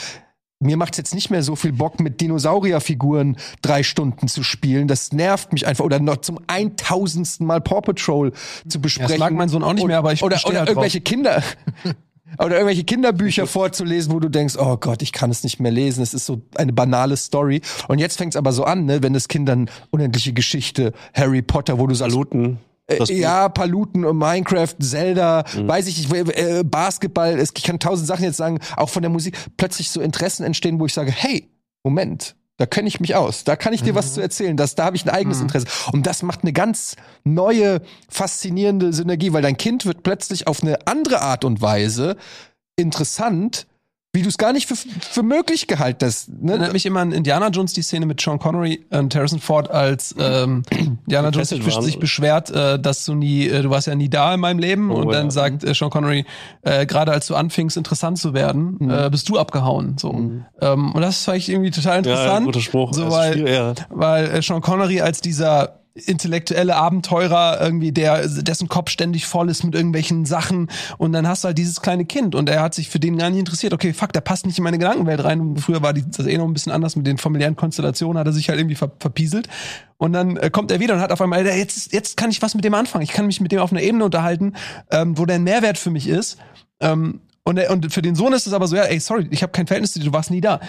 mir 0.60 0.76
macht 0.76 0.96
jetzt 0.96 1.14
nicht 1.14 1.30
mehr 1.30 1.42
so 1.42 1.56
viel 1.56 1.72
Bock, 1.72 2.00
mit 2.00 2.20
Dinosaurierfiguren 2.20 3.36
drei 3.60 3.82
Stunden 3.82 4.28
zu 4.28 4.42
spielen. 4.42 4.88
Das 4.88 5.12
nervt 5.12 5.52
mich 5.52 5.66
einfach. 5.66 5.84
Oder 5.84 5.98
noch 5.98 6.18
zum 6.18 6.40
eintausendsten 6.46 7.46
Mal 7.46 7.60
Paw 7.60 7.80
Patrol 7.82 8.32
zu 8.68 8.80
besprechen. 8.80 9.18
mag 9.18 9.32
mein 9.32 9.48
Sohn 9.48 9.62
auch 9.62 9.74
nicht 9.74 9.86
mehr, 9.86 9.98
aber 9.98 10.12
ich 10.12 10.22
Oder, 10.22 10.40
oder 10.46 10.60
halt 10.60 10.68
irgendwelche 10.70 11.00
Kinder. 11.00 11.42
Oder 12.38 12.56
irgendwelche 12.56 12.84
Kinderbücher 12.84 13.46
vorzulesen, 13.48 14.12
wo 14.12 14.20
du 14.20 14.28
denkst, 14.28 14.56
oh 14.58 14.76
Gott, 14.76 15.02
ich 15.02 15.12
kann 15.12 15.30
es 15.30 15.42
nicht 15.44 15.60
mehr 15.60 15.72
lesen. 15.72 16.02
Es 16.02 16.14
ist 16.14 16.26
so 16.26 16.42
eine 16.56 16.72
banale 16.72 17.16
Story. 17.16 17.60
Und 17.88 17.98
jetzt 17.98 18.18
fängt 18.18 18.34
es 18.34 18.36
aber 18.36 18.52
so 18.52 18.64
an, 18.64 18.86
ne, 18.86 19.02
wenn 19.02 19.12
das 19.12 19.28
Kind 19.28 19.48
dann 19.48 19.70
unendliche 19.90 20.32
Geschichte, 20.32 20.92
Harry 21.14 21.42
Potter, 21.42 21.78
wo 21.78 21.86
du. 21.86 21.94
Das 22.86 23.10
äh, 23.10 23.14
ja, 23.14 23.48
Paluten 23.48 24.04
und 24.04 24.18
Minecraft, 24.18 24.74
Zelda, 24.80 25.44
Mhm. 25.56 25.68
weiß 25.68 25.86
ich 25.86 26.08
nicht, 26.08 26.36
äh, 26.36 26.62
Basketball, 26.64 27.38
es, 27.38 27.52
ich 27.56 27.62
kann 27.62 27.78
tausend 27.78 28.06
Sachen 28.06 28.24
jetzt 28.24 28.36
sagen, 28.36 28.58
auch 28.76 28.88
von 28.90 29.02
der 29.02 29.10
Musik, 29.10 29.36
plötzlich 29.56 29.90
so 29.90 30.00
Interessen 30.00 30.44
entstehen, 30.44 30.78
wo 30.80 30.86
ich 30.86 30.92
sage, 30.92 31.10
hey, 31.10 31.48
Moment, 31.82 32.36
da 32.56 32.66
kenne 32.66 32.86
ich 32.88 33.00
mich 33.00 33.14
aus, 33.16 33.44
da 33.44 33.56
kann 33.56 33.72
ich 33.72 33.82
dir 33.82 33.92
Mhm. 33.92 33.96
was 33.96 34.14
zu 34.14 34.20
erzählen, 34.20 34.56
das, 34.56 34.74
da 34.74 34.84
habe 34.84 34.96
ich 34.96 35.04
ein 35.04 35.10
eigenes 35.10 35.40
Interesse. 35.40 35.66
Und 35.92 36.06
das 36.06 36.22
macht 36.22 36.42
eine 36.42 36.52
ganz 36.52 36.94
neue, 37.24 37.80
faszinierende 38.08 38.92
Synergie, 38.92 39.32
weil 39.32 39.42
dein 39.42 39.56
Kind 39.56 39.86
wird 39.86 40.02
plötzlich 40.04 40.46
auf 40.46 40.62
eine 40.62 40.86
andere 40.86 41.20
Art 41.20 41.44
und 41.44 41.60
Weise 41.60 42.16
interessant, 42.76 43.66
wie 44.14 44.22
du 44.22 44.28
es 44.28 44.38
gar 44.38 44.52
nicht 44.52 44.68
für, 44.68 44.76
für 44.76 45.22
möglich 45.24 45.66
gehalten 45.66 46.06
hast. 46.06 46.28
Ne? 46.30 46.52
Erinnert 46.52 46.72
mich 46.72 46.86
immer 46.86 47.00
an 47.00 47.10
Indiana 47.12 47.48
Jones, 47.48 47.72
die 47.72 47.82
Szene 47.82 48.06
mit 48.06 48.20
Sean 48.20 48.38
Connery 48.38 48.84
und 48.90 49.14
Harrison 49.14 49.40
Ford, 49.40 49.70
als 49.70 50.14
ähm, 50.18 50.62
Indiana 51.04 51.30
Jones 51.30 51.48
sich, 51.48 51.64
sich 51.64 51.98
beschwert, 51.98 52.48
äh, 52.50 52.78
dass 52.78 53.04
du 53.04 53.14
nie, 53.14 53.48
äh, 53.48 53.62
du 53.62 53.70
warst 53.70 53.88
ja 53.88 53.94
nie 53.96 54.08
da 54.08 54.32
in 54.34 54.40
meinem 54.40 54.60
Leben 54.60 54.90
Oh, 54.90 54.98
und 55.00 55.12
dann 55.12 55.26
ja. 55.26 55.30
sagt 55.32 55.64
äh, 55.64 55.74
Sean 55.74 55.90
Connery, 55.90 56.24
äh, 56.62 56.86
gerade 56.86 57.10
als 57.12 57.26
du 57.26 57.34
anfingst 57.34 57.76
interessant 57.76 58.18
zu 58.18 58.32
werden, 58.34 58.76
Mhm. 58.78 58.90
äh, 58.90 59.10
bist 59.10 59.28
du 59.28 59.36
abgehauen. 59.38 59.96
So. 59.98 60.10
Ähm, 60.60 60.92
und 60.94 61.02
das 61.02 61.24
fand 61.24 61.38
ich 61.38 61.48
irgendwie 61.48 61.72
total 61.72 61.94
Ja, 61.94 61.98
interessant. 61.98 62.46
guter 62.46 62.60
Spruch. 62.60 62.92
So, 62.94 63.06
ist 63.06 63.12
weil, 63.12 63.48
ja. 63.48 63.74
weil 63.90 64.26
äh, 64.26 64.42
Sean 64.42 64.60
Connery 64.60 65.00
als 65.00 65.20
dieser 65.20 65.80
intellektuelle 65.94 66.74
Abenteurer 66.74 67.60
irgendwie, 67.60 67.92
der 67.92 68.26
dessen 68.26 68.68
Kopf 68.68 68.90
ständig 68.90 69.26
voll 69.26 69.48
ist 69.48 69.62
mit 69.62 69.76
irgendwelchen 69.76 70.24
Sachen 70.24 70.68
und 70.98 71.12
dann 71.12 71.28
hast 71.28 71.44
du 71.44 71.46
halt 71.46 71.58
dieses 71.58 71.80
kleine 71.82 72.04
Kind 72.04 72.34
und 72.34 72.48
er 72.48 72.62
hat 72.62 72.74
sich 72.74 72.90
für 72.90 72.98
den 72.98 73.16
gar 73.16 73.30
nicht 73.30 73.38
interessiert. 73.38 73.72
Okay, 73.72 73.92
fuck, 73.92 74.12
der 74.12 74.20
passt 74.20 74.44
nicht 74.44 74.58
in 74.58 74.64
meine 74.64 74.78
Gedankenwelt 74.78 75.22
rein. 75.22 75.40
Und 75.40 75.60
früher 75.60 75.82
war 75.82 75.92
die, 75.92 76.04
das 76.04 76.26
eh 76.26 76.36
noch 76.36 76.46
ein 76.46 76.52
bisschen 76.52 76.72
anders 76.72 76.96
mit 76.96 77.06
den 77.06 77.16
familiären 77.16 77.54
Konstellationen, 77.54 78.18
hat 78.18 78.26
er 78.26 78.32
sich 78.32 78.48
halt 78.48 78.58
irgendwie 78.58 78.74
ver 78.74 78.90
verpieselt 78.98 79.48
und 79.96 80.12
dann 80.12 80.36
äh, 80.36 80.50
kommt 80.50 80.72
er 80.72 80.80
wieder 80.80 80.94
und 80.94 81.00
hat 81.00 81.12
auf 81.12 81.20
einmal, 81.20 81.38
"Alter, 81.40 81.56
jetzt, 81.56 81.92
jetzt 81.92 82.16
kann 82.16 82.30
ich 82.30 82.42
was 82.42 82.54
mit 82.56 82.64
dem 82.64 82.74
anfangen. 82.74 83.04
Ich 83.04 83.12
kann 83.12 83.26
mich 83.26 83.40
mit 83.40 83.52
dem 83.52 83.60
auf 83.60 83.70
einer 83.70 83.82
Ebene 83.82 84.04
unterhalten, 84.04 84.54
ähm, 84.90 85.16
wo 85.16 85.26
der 85.26 85.36
ein 85.36 85.44
Mehrwert 85.44 85.78
für 85.78 85.90
mich 85.90 86.08
ist. 86.08 86.38
Ähm, 86.80 87.20
und, 87.44 87.58
er- 87.58 87.70
und 87.70 87.92
für 87.92 88.02
den 88.02 88.14
Sohn 88.14 88.32
ist 88.32 88.46
es 88.46 88.52
aber 88.52 88.66
so, 88.66 88.74
ja, 88.76 88.84
ey, 88.84 88.98
sorry, 89.00 89.28
ich 89.30 89.42
habe 89.42 89.52
kein 89.52 89.66
Verhältnis 89.66 89.92
zu 89.92 89.98
dir, 89.98 90.06
du 90.06 90.12
warst 90.12 90.30
nie 90.30 90.40
da. 90.40 90.60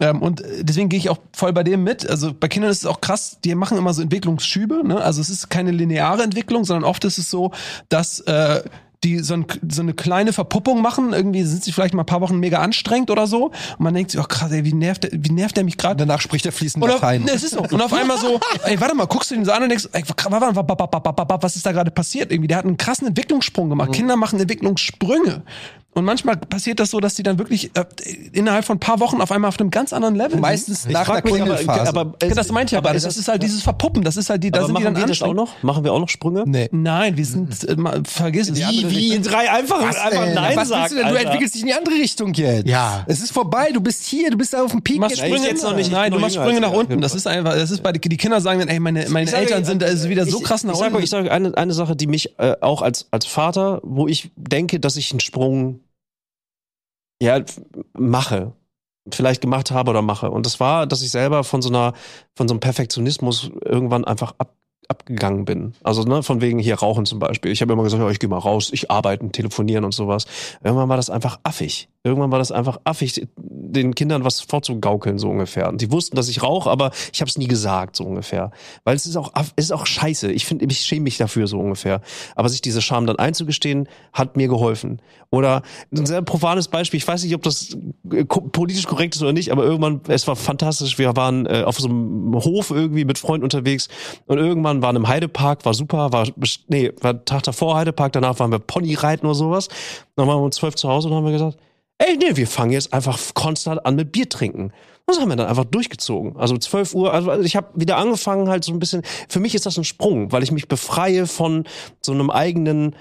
Ähm, 0.00 0.22
und 0.22 0.42
äh, 0.42 0.62
deswegen 0.62 0.88
gehe 0.88 0.98
ich 0.98 1.08
auch 1.10 1.18
voll 1.34 1.52
bei 1.52 1.62
dem 1.64 1.82
mit. 1.84 2.08
Also 2.08 2.32
bei 2.34 2.48
Kindern 2.48 2.70
ist 2.70 2.78
es 2.80 2.86
auch 2.86 3.00
krass, 3.00 3.38
die 3.44 3.54
machen 3.54 3.78
immer 3.78 3.94
so 3.94 4.02
Entwicklungsschübe. 4.02 4.86
Ne? 4.86 5.00
Also 5.00 5.20
es 5.20 5.30
ist 5.30 5.48
keine 5.48 5.70
lineare 5.70 6.22
Entwicklung, 6.22 6.64
sondern 6.64 6.84
oft 6.84 7.04
ist 7.04 7.18
es 7.18 7.30
so, 7.30 7.52
dass 7.88 8.20
äh, 8.20 8.62
die 9.04 9.20
so, 9.20 9.34
ein, 9.34 9.46
so 9.70 9.82
eine 9.82 9.94
kleine 9.94 10.32
Verpuppung 10.32 10.82
machen. 10.82 11.12
Irgendwie 11.12 11.42
sind 11.44 11.62
sie 11.62 11.72
vielleicht 11.72 11.94
mal 11.94 12.02
ein 12.02 12.06
paar 12.06 12.20
Wochen 12.20 12.38
mega 12.38 12.58
anstrengend 12.58 13.10
oder 13.10 13.26
so. 13.26 13.46
Und 13.46 13.80
man 13.80 13.94
denkt 13.94 14.10
sich, 14.10 14.20
oh 14.20 14.24
krass, 14.24 14.50
ey, 14.50 14.64
wie 14.64 14.72
nervt 14.74 15.04
der, 15.04 15.10
wie 15.12 15.30
nervt 15.30 15.56
der 15.56 15.64
mich 15.64 15.76
gerade? 15.76 15.96
Danach 16.04 16.20
spricht 16.20 16.46
er 16.46 16.52
fließend 16.52 16.82
Und 16.82 16.90
auf, 16.90 17.00
Latein. 17.00 17.22
ne, 17.22 17.30
es 17.32 17.44
ist 17.44 17.54
so. 17.54 17.60
Und 17.60 17.80
auf 17.80 17.92
einmal 17.92 18.18
so, 18.18 18.40
ey, 18.64 18.80
warte 18.80 18.94
mal, 18.94 19.06
guckst 19.06 19.30
du 19.30 19.34
den 19.36 19.44
so 19.44 19.52
an 19.52 19.62
und 19.62 19.68
denkst, 19.68 19.88
ey, 19.92 20.02
was 20.06 21.56
ist 21.56 21.64
da 21.66 21.72
gerade 21.72 21.90
passiert? 21.90 22.32
Irgendwie, 22.32 22.48
der 22.48 22.58
hat 22.58 22.64
einen 22.64 22.76
krassen 22.76 23.06
Entwicklungssprung 23.06 23.68
gemacht. 23.68 23.92
Kinder 23.92 24.16
machen 24.16 24.40
Entwicklungssprünge. 24.40 25.42
Und 25.94 26.04
manchmal 26.04 26.36
passiert 26.36 26.78
das 26.78 26.90
so, 26.90 27.00
dass 27.00 27.14
die 27.14 27.24
dann 27.24 27.38
wirklich 27.38 27.72
äh, 27.76 27.84
innerhalb 28.32 28.64
von 28.64 28.76
ein 28.76 28.80
paar 28.80 29.00
Wochen 29.00 29.20
auf 29.20 29.32
einmal 29.32 29.48
auf 29.48 29.58
einem 29.58 29.70
ganz 29.70 29.92
anderen 29.92 30.14
Level 30.14 30.38
Meistens 30.38 30.84
Ich 30.86 30.92
nach 30.92 31.06
der 31.06 31.14
mich 31.24 31.24
aber, 31.24 31.54
Klingelphase. 31.56 31.88
aber 31.88 32.14
sind. 32.22 32.36
Das 32.36 32.52
meinte 32.52 32.74
ich 32.74 32.78
aber. 32.78 32.92
Das, 32.92 33.04
ist 33.04 33.16
ist 33.16 33.26
halt 33.26 33.42
dieses 33.42 33.62
Verpuppen. 33.62 34.04
Das 34.04 34.16
ist 34.16 34.30
halt 34.30 34.44
die, 34.44 34.52
da 34.52 34.58
aber 34.60 34.66
sind 34.66 34.78
die 34.78 34.84
machen 34.84 34.94
dann 34.94 35.02
wir 35.02 35.08
das 35.08 35.22
auch 35.22 35.34
noch? 35.34 35.60
Machen 35.64 35.82
wir 35.82 35.92
auch 35.92 35.98
noch 35.98 36.08
Sprünge? 36.08 36.44
nee. 36.46 36.68
Nein, 36.70 37.16
wir 37.16 37.24
sind, 37.24 37.64
äh, 37.64 37.74
mal- 37.74 38.02
vergiss 38.04 38.48
es. 38.48 38.58
Wie, 38.58 38.87
wie? 38.90 39.18
Drei 39.22 39.50
einfach, 39.50 39.80
einfach 39.80 40.10
denn? 40.10 40.34
Nein 40.34 40.56
Was 40.56 40.68
sagen, 40.68 40.94
du 40.94 41.02
denn? 41.02 41.08
Du 41.08 41.14
entwickelst 41.14 41.54
dich 41.54 41.62
in 41.62 41.68
die 41.68 41.74
andere 41.74 41.94
Richtung 41.94 42.32
jetzt. 42.34 42.66
Ja. 42.66 43.04
Es 43.06 43.20
ist 43.20 43.32
vorbei, 43.32 43.70
du 43.72 43.80
bist 43.80 44.04
hier, 44.04 44.30
du 44.30 44.36
bist 44.36 44.52
da 44.52 44.62
auf 44.62 44.70
dem 44.70 44.82
Peak. 44.82 44.96
Du 44.96 45.00
machst 45.02 45.16
jetzt. 45.16 45.26
Sprünge, 45.26 45.48
jetzt 45.48 45.62
noch 45.62 45.74
nicht, 45.74 45.86
ich 45.86 45.92
nein, 45.92 46.12
du 46.12 46.18
machst 46.18 46.36
Sprünge 46.36 46.60
nach 46.60 46.72
unten. 46.72 47.00
Das 47.00 47.14
ist 47.14 47.26
einfach, 47.26 47.54
das 47.54 47.70
ist 47.70 47.82
bei 47.82 47.92
die 47.92 48.16
Kinder 48.16 48.40
sagen 48.40 48.60
dann, 48.60 48.68
ey, 48.68 48.80
meine, 48.80 49.08
meine 49.08 49.32
Eltern 49.32 49.64
sind 49.64 49.82
also 49.82 50.08
wieder 50.08 50.26
so 50.26 50.40
krass 50.40 50.64
nach 50.64 50.78
unten. 50.78 51.02
Ich 51.02 51.10
sage 51.10 51.30
eine, 51.30 51.56
eine 51.56 51.72
Sache, 51.72 51.96
die 51.96 52.06
mich 52.06 52.38
äh, 52.38 52.56
auch 52.60 52.82
als, 52.82 53.08
als 53.10 53.26
Vater, 53.26 53.80
wo 53.82 54.06
ich 54.06 54.30
denke, 54.36 54.80
dass 54.80 54.96
ich 54.96 55.10
einen 55.10 55.20
Sprung 55.20 55.80
ja, 57.22 57.40
mache. 57.94 58.52
Vielleicht 59.10 59.40
gemacht 59.40 59.70
habe 59.70 59.90
oder 59.90 60.02
mache. 60.02 60.30
Und 60.30 60.44
das 60.44 60.60
war, 60.60 60.86
dass 60.86 61.02
ich 61.02 61.10
selber 61.10 61.42
von 61.42 61.62
so 61.62 61.70
einer, 61.70 61.94
von 62.36 62.46
so 62.46 62.52
einem 62.52 62.60
Perfektionismus 62.60 63.50
irgendwann 63.64 64.04
einfach 64.04 64.34
ab, 64.36 64.54
abgegangen 64.88 65.44
bin. 65.44 65.74
Also, 65.82 66.02
ne, 66.02 66.22
von 66.22 66.40
wegen 66.40 66.58
hier 66.58 66.76
rauchen 66.76 67.04
zum 67.04 67.18
Beispiel. 67.18 67.52
Ich 67.52 67.60
habe 67.60 67.72
immer 67.72 67.82
gesagt, 67.82 68.02
ja, 68.02 68.10
ich 68.10 68.18
gehe 68.18 68.28
mal 68.28 68.38
raus, 68.38 68.70
ich 68.72 68.90
arbeiten, 68.90 69.32
telefonieren 69.32 69.84
und 69.84 69.92
sowas. 69.92 70.24
Irgendwann 70.64 70.88
war 70.88 70.96
das 70.96 71.10
einfach 71.10 71.38
affig. 71.42 71.88
Irgendwann 72.04 72.30
war 72.30 72.38
das 72.38 72.52
einfach 72.52 72.80
affig, 72.84 73.28
den 73.36 73.94
Kindern 73.94 74.24
was 74.24 74.40
vorzugaukeln, 74.40 75.18
so 75.18 75.28
ungefähr. 75.28 75.68
Und 75.68 75.82
die 75.82 75.92
wussten, 75.92 76.16
dass 76.16 76.28
ich 76.28 76.42
rauche, 76.42 76.70
aber 76.70 76.90
ich 77.12 77.20
habe 77.20 77.28
es 77.28 77.36
nie 77.36 77.48
gesagt, 77.48 77.96
so 77.96 78.04
ungefähr. 78.04 78.50
Weil 78.84 78.96
es 78.96 79.04
ist 79.04 79.16
auch, 79.16 79.32
es 79.56 79.66
ist 79.66 79.72
auch 79.72 79.84
scheiße. 79.84 80.32
Ich 80.32 80.46
finde, 80.46 80.64
ich 80.64 80.80
schäme 80.80 81.02
mich 81.02 81.18
dafür, 81.18 81.46
so 81.46 81.58
ungefähr. 81.58 82.00
Aber 82.34 82.48
sich 82.48 82.62
diese 82.62 82.80
Scham 82.80 83.06
dann 83.06 83.16
einzugestehen, 83.16 83.88
hat 84.14 84.38
mir 84.38 84.48
geholfen. 84.48 85.02
Oder 85.30 85.62
ein 85.92 86.06
sehr 86.06 86.22
profanes 86.22 86.68
Beispiel, 86.68 86.96
ich 86.96 87.06
weiß 87.06 87.22
nicht, 87.24 87.34
ob 87.34 87.42
das 87.42 87.76
äh, 88.10 88.24
politisch 88.24 88.86
korrekt 88.86 89.14
ist 89.14 89.22
oder 89.22 89.34
nicht, 89.34 89.52
aber 89.52 89.64
irgendwann, 89.64 90.00
es 90.08 90.26
war 90.26 90.36
fantastisch. 90.36 90.98
Wir 90.98 91.14
waren 91.16 91.44
äh, 91.44 91.64
auf 91.66 91.78
so 91.78 91.88
einem 91.88 92.34
Hof 92.36 92.70
irgendwie 92.70 93.04
mit 93.04 93.18
Freunden 93.18 93.44
unterwegs 93.44 93.88
und 94.24 94.38
irgendwann 94.38 94.77
waren 94.82 94.96
im 94.96 95.08
Heidepark, 95.08 95.64
war 95.64 95.74
super, 95.74 96.12
war, 96.12 96.26
nee, 96.68 96.92
war 97.00 97.24
Tag 97.24 97.42
davor 97.44 97.76
Heidepark, 97.76 98.12
danach 98.12 98.38
waren 98.38 98.50
wir 98.50 98.58
Ponyreiten 98.58 99.26
oder 99.26 99.34
sowas. 99.34 99.68
Dann 100.16 100.26
waren 100.26 100.38
wir 100.38 100.44
um 100.44 100.52
zwölf 100.52 100.74
zu 100.74 100.88
Hause 100.88 101.08
und 101.08 101.14
haben 101.14 101.24
wir 101.24 101.32
gesagt, 101.32 101.58
ey, 101.98 102.16
nee, 102.16 102.36
wir 102.36 102.46
fangen 102.46 102.72
jetzt 102.72 102.92
einfach 102.92 103.18
konstant 103.34 103.84
an 103.84 103.96
mit 103.96 104.12
Bier 104.12 104.28
trinken. 104.28 104.72
Das 105.08 105.18
haben 105.18 105.30
wir 105.30 105.36
dann 105.36 105.46
einfach 105.46 105.64
durchgezogen. 105.64 106.36
Also 106.36 106.58
12 106.58 106.94
Uhr, 106.94 107.14
also 107.14 107.32
ich 107.40 107.56
habe 107.56 107.68
wieder 107.74 107.96
angefangen 107.96 108.50
halt 108.50 108.62
so 108.62 108.72
ein 108.72 108.78
bisschen, 108.78 109.02
für 109.28 109.40
mich 109.40 109.54
ist 109.54 109.64
das 109.64 109.78
ein 109.78 109.84
Sprung, 109.84 110.32
weil 110.32 110.42
ich 110.42 110.52
mich 110.52 110.68
befreie 110.68 111.26
von 111.26 111.64
so 112.02 112.12
einem 112.12 112.28
eigenen, 112.28 112.94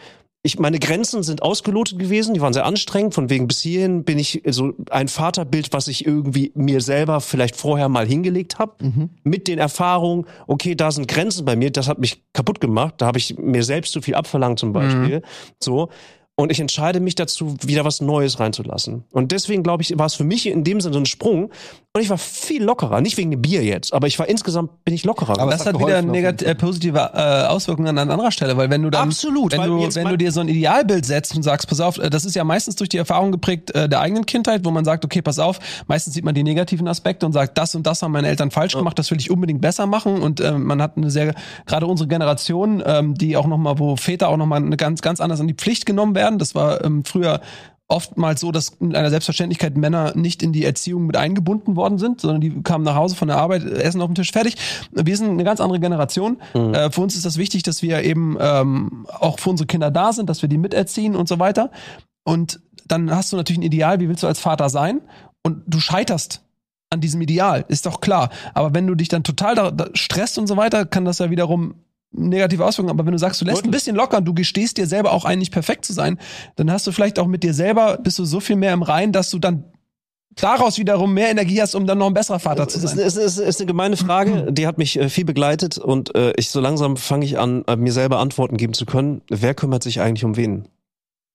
ich, 0.48 0.58
meine 0.58 0.80
Grenzen 0.80 1.22
sind 1.22 1.44
ausgelotet 1.44 2.00
gewesen, 2.00 2.34
die 2.34 2.42
waren 2.42 2.54
sehr 2.54 2.66
anstrengend. 2.66 3.14
Von 3.14 3.30
wegen 3.30 3.48
bis 3.48 3.60
hierhin 3.62 4.04
bin 4.04 4.18
ich 4.18 4.42
so 4.48 4.74
ein 4.90 5.08
Vaterbild, 5.08 5.74
was 5.74 5.88
ich 5.88 6.06
irgendwie 6.06 6.52
mir 6.56 6.82
selber 6.82 7.22
vielleicht 7.22 7.56
vorher 7.56 7.90
mal 7.90 8.08
hingelegt 8.08 8.58
habe. 8.58 8.74
Mit 9.24 9.48
den 9.48 9.60
Erfahrungen, 9.60 10.26
okay, 10.48 10.74
da 10.74 10.92
sind 10.92 11.08
Grenzen 11.08 11.46
bei 11.46 11.56
mir, 11.56 11.70
das 11.70 11.88
hat 11.88 12.00
mich 12.00 12.24
kaputt 12.34 12.60
gemacht. 12.60 12.96
Da 12.98 13.06
habe 13.06 13.20
ich 13.20 13.38
mir 13.38 13.64
selbst 13.64 13.92
zu 13.94 14.02
viel 14.02 14.16
abverlangt 14.16 14.58
zum 14.58 14.74
Beispiel. 14.74 15.22
So. 15.62 15.90
Und 16.40 16.52
ich 16.52 16.60
entscheide 16.60 17.00
mich 17.00 17.16
dazu, 17.16 17.56
wieder 17.64 17.84
was 17.84 18.00
Neues 18.00 18.40
reinzulassen. 18.40 19.06
Und 19.12 19.32
deswegen, 19.32 19.64
glaube 19.64 19.82
ich, 19.82 19.98
war 19.98 20.06
es 20.06 20.14
für 20.14 20.24
mich 20.24 20.46
in 20.46 20.64
dem 20.64 20.80
Sinne 20.82 20.98
ein 20.98 21.08
Sprung. 21.08 21.52
Und 21.98 22.04
ich 22.04 22.12
war 22.12 22.20
viel 22.20 22.64
lockerer. 22.64 23.02
Nicht 23.02 23.18
wegen 23.18 23.32
dem 23.32 23.42
Bier 23.42 23.64
jetzt, 23.64 23.92
aber 23.92 24.06
ich 24.06 24.20
war 24.20 24.30
insgesamt, 24.30 24.84
bin 24.86 24.94
ich 24.94 25.04
lockerer. 25.04 25.40
Aber 25.40 25.50
das 25.50 25.66
hat 25.66 25.80
wieder 25.80 25.88
geholfen, 25.88 26.10
auf 26.10 26.16
negat 26.16 26.44
äh, 26.44 26.54
positive 26.54 27.12
äh, 27.12 27.48
Auswirkungen 27.48 27.98
an 27.98 28.12
anderer 28.12 28.32
Stelle, 28.32 28.56
weil 28.56 28.70
wenn 28.70 28.84
du 28.84 28.92
dann 28.92 29.08
Absolut, 29.08 29.52
wenn 29.52 29.64
du 29.64 29.96
wenn 29.96 30.08
du 30.08 30.16
dir 30.16 30.32
so 30.32 30.42
ein 30.42 30.48
Idealbild 30.48 31.08
setzt 31.08 31.36
und 31.36 31.42
sagst, 31.42 31.68
pass 31.68 31.80
auf, 31.80 31.98
äh, 31.98 32.12
das 32.12 32.24
ist 32.24 32.36
ja 32.36 32.44
meistens 32.44 32.76
durch 32.76 32.90
die 32.90 32.98
Erfahrung 32.98 33.32
geprägt 33.32 33.74
äh, 33.74 33.90
der 33.90 34.00
eigenen 34.00 34.28
Kindheit, 34.28 34.64
wo 34.64 34.70
man 34.70 34.86
sagt, 34.86 35.06
okay, 35.06 35.24
pass 35.24 35.40
auf, 35.40 35.60
meistens 35.88 36.14
sieht 36.14 36.24
man 36.24 36.36
die 36.36 36.44
negativen 36.44 36.88
Aspekte 36.88 37.26
und 37.26 37.34
sagt, 37.34 37.58
das 37.58 37.74
und 37.74 37.88
das 37.88 38.04
haben 38.04 38.12
meine 38.12 38.28
Eltern 38.28 38.52
falsch 38.52 38.76
gemacht, 38.76 39.00
das 39.00 39.10
will 39.10 39.18
ich 39.18 39.32
unbedingt 39.32 39.62
besser 39.62 39.88
machen 39.88 40.22
und 40.22 40.40
äh, 40.40 40.52
man 40.52 40.84
hat 40.84 40.98
eine 40.98 41.10
sehr 41.10 41.34
gerade 41.66 41.88
unsere 41.88 42.08
Generation, 42.08 42.84
ähm, 42.86 43.16
die 43.16 43.36
auch 43.38 43.48
noch 43.48 43.58
mal, 43.58 43.80
wo 43.80 43.96
Väter 43.96 44.30
auch 44.30 44.38
noch 44.38 44.46
mal 44.46 44.58
eine 44.58 44.78
ganz 44.78 45.02
ganz 45.02 45.20
anders 45.20 45.40
an 45.40 45.48
die 45.48 45.56
Pflicht 45.56 45.88
genommen 45.88 46.14
werden. 46.14 46.38
Das 46.38 46.54
war 46.54 46.84
ähm, 46.86 47.04
früher 47.06 47.42
oftmals 47.88 48.42
so, 48.42 48.52
dass 48.52 48.80
mit 48.80 48.96
einer 48.96 49.10
Selbstverständlichkeit 49.10 49.78
Männer 49.78 50.14
nicht 50.16 50.44
in 50.44 50.52
die 50.52 50.66
Erziehung 50.66 51.06
mit 51.06 51.16
eingebunden 51.16 51.76
worden 51.76 51.98
sind, 51.98 52.20
sondern 52.20 52.42
die 52.42 52.62
kamen 52.62 52.84
nach 52.84 52.96
Hause 52.96 53.16
von 53.16 53.30
der 53.30 53.38
Arbeit, 53.38 53.64
Essen 53.64 54.02
auf 54.02 54.08
dem 54.08 54.16
Tisch, 54.16 54.32
fertig. 54.32 54.56
Wir 54.92 55.16
sind 55.16 55.30
eine 55.30 55.44
ganz 55.44 55.62
andere 55.62 55.80
Generation. 55.80 56.38
Äh, 56.74 56.92
für 56.92 57.02
uns 57.02 57.16
ist 57.16 57.26
das 57.26 57.38
wichtig, 57.38 57.64
dass 57.64 57.82
wir 57.82 58.04
eben 58.04 58.38
ähm, 58.40 59.08
auch 59.08 59.40
für 59.40 59.50
unsere 59.50 59.68
Kinder 59.68 59.90
da 59.90 60.12
sind, 60.12 60.30
dass 60.30 60.42
wir 60.42 60.50
die 60.50 60.58
miterziehen 60.58 61.16
und 61.16 61.30
so 61.30 61.40
weiter. 61.40 61.72
Und 62.26 62.60
dann 62.86 63.10
hast 63.12 63.32
du 63.32 63.38
natürlich 63.38 63.60
ein 63.60 63.64
Ideal, 63.64 64.00
wie 64.00 64.10
willst 64.10 64.24
du 64.24 64.28
als 64.28 64.40
Vater 64.40 64.70
sein? 64.70 65.02
Und 65.44 65.64
du 65.66 65.80
scheiterst 65.80 66.44
an 66.90 67.02
diesem 67.02 67.22
Ideal, 67.22 67.66
ist 67.68 67.86
doch 67.86 68.02
klar. 68.02 68.30
Aber 68.54 68.74
wenn 68.74 68.88
du 68.88 68.96
dich 68.96 69.08
dann 69.08 69.24
total 69.24 69.56
da, 69.56 69.72
da 69.72 69.88
stresst 69.94 70.38
und 70.38 70.48
so 70.48 70.58
weiter, 70.58 70.86
kann 70.86 71.06
das 71.06 71.20
ja 71.20 71.30
wiederum 71.30 71.76
negative 72.12 72.66
Auswirkungen. 72.66 72.92
Aber 72.98 73.06
wenn 73.06 73.14
du 73.14 73.20
sagst, 73.20 73.42
du 73.42 73.46
lässt 73.46 73.64
ein 73.64 73.72
bisschen 73.72 73.96
locker 73.96 74.18
und 74.18 74.26
du 74.26 74.34
gestehst 74.34 74.78
dir 74.78 74.88
selber 74.88 75.12
auch 75.12 75.26
ein, 75.26 75.40
nicht 75.40 75.52
perfekt 75.52 75.86
zu 75.86 75.94
sein, 75.94 76.20
dann 76.56 76.72
hast 76.72 76.88
du 76.88 76.92
vielleicht 76.92 77.20
auch 77.20 77.28
mit 77.28 77.44
dir 77.44 77.54
selber, 77.54 77.98
bist 77.98 78.20
du 78.20 78.26
so 78.26 78.40
viel 78.40 78.56
mehr 78.56 78.74
im 78.74 78.82
Rein, 78.82 79.12
dass 79.12 79.30
du 79.30 79.40
dann 79.40 79.66
daraus 80.36 80.78
wiederum 80.78 81.14
mehr 81.14 81.30
Energie 81.30 81.62
hast, 81.62 81.76
um 81.76 81.86
dann 81.88 81.98
noch 81.98 82.08
ein 82.08 82.14
besserer 82.14 82.40
Vater 82.40 82.68
zu 82.68 82.78
Es 82.78 82.84
ist, 82.84 82.92
sein. 82.92 83.06
ist, 83.06 83.18
ist, 83.18 83.38
ist 83.38 83.60
eine 83.60 83.68
gemeine 83.68 83.98
Frage, 83.98 84.48
die 84.52 84.68
hat 84.68 84.78
mich 84.78 84.98
äh, 85.00 85.10
viel 85.10 85.26
begleitet 85.26 85.78
und 85.78 86.16
äh, 86.16 86.34
ich 86.38 86.50
so 86.50 86.60
langsam 86.60 86.98
fange 86.98 87.26
ich 87.26 87.40
an, 87.40 87.64
äh, 87.68 87.76
mir 87.76 87.92
selber 87.92 88.20
Antworten 88.20 88.58
geben 88.58 88.74
zu 88.74 88.86
können. 88.86 89.22
Wer 89.30 89.54
kümmert 89.54 89.84
sich 89.84 90.00
eigentlich 90.00 90.24
um 90.24 90.38
wen? 90.38 90.68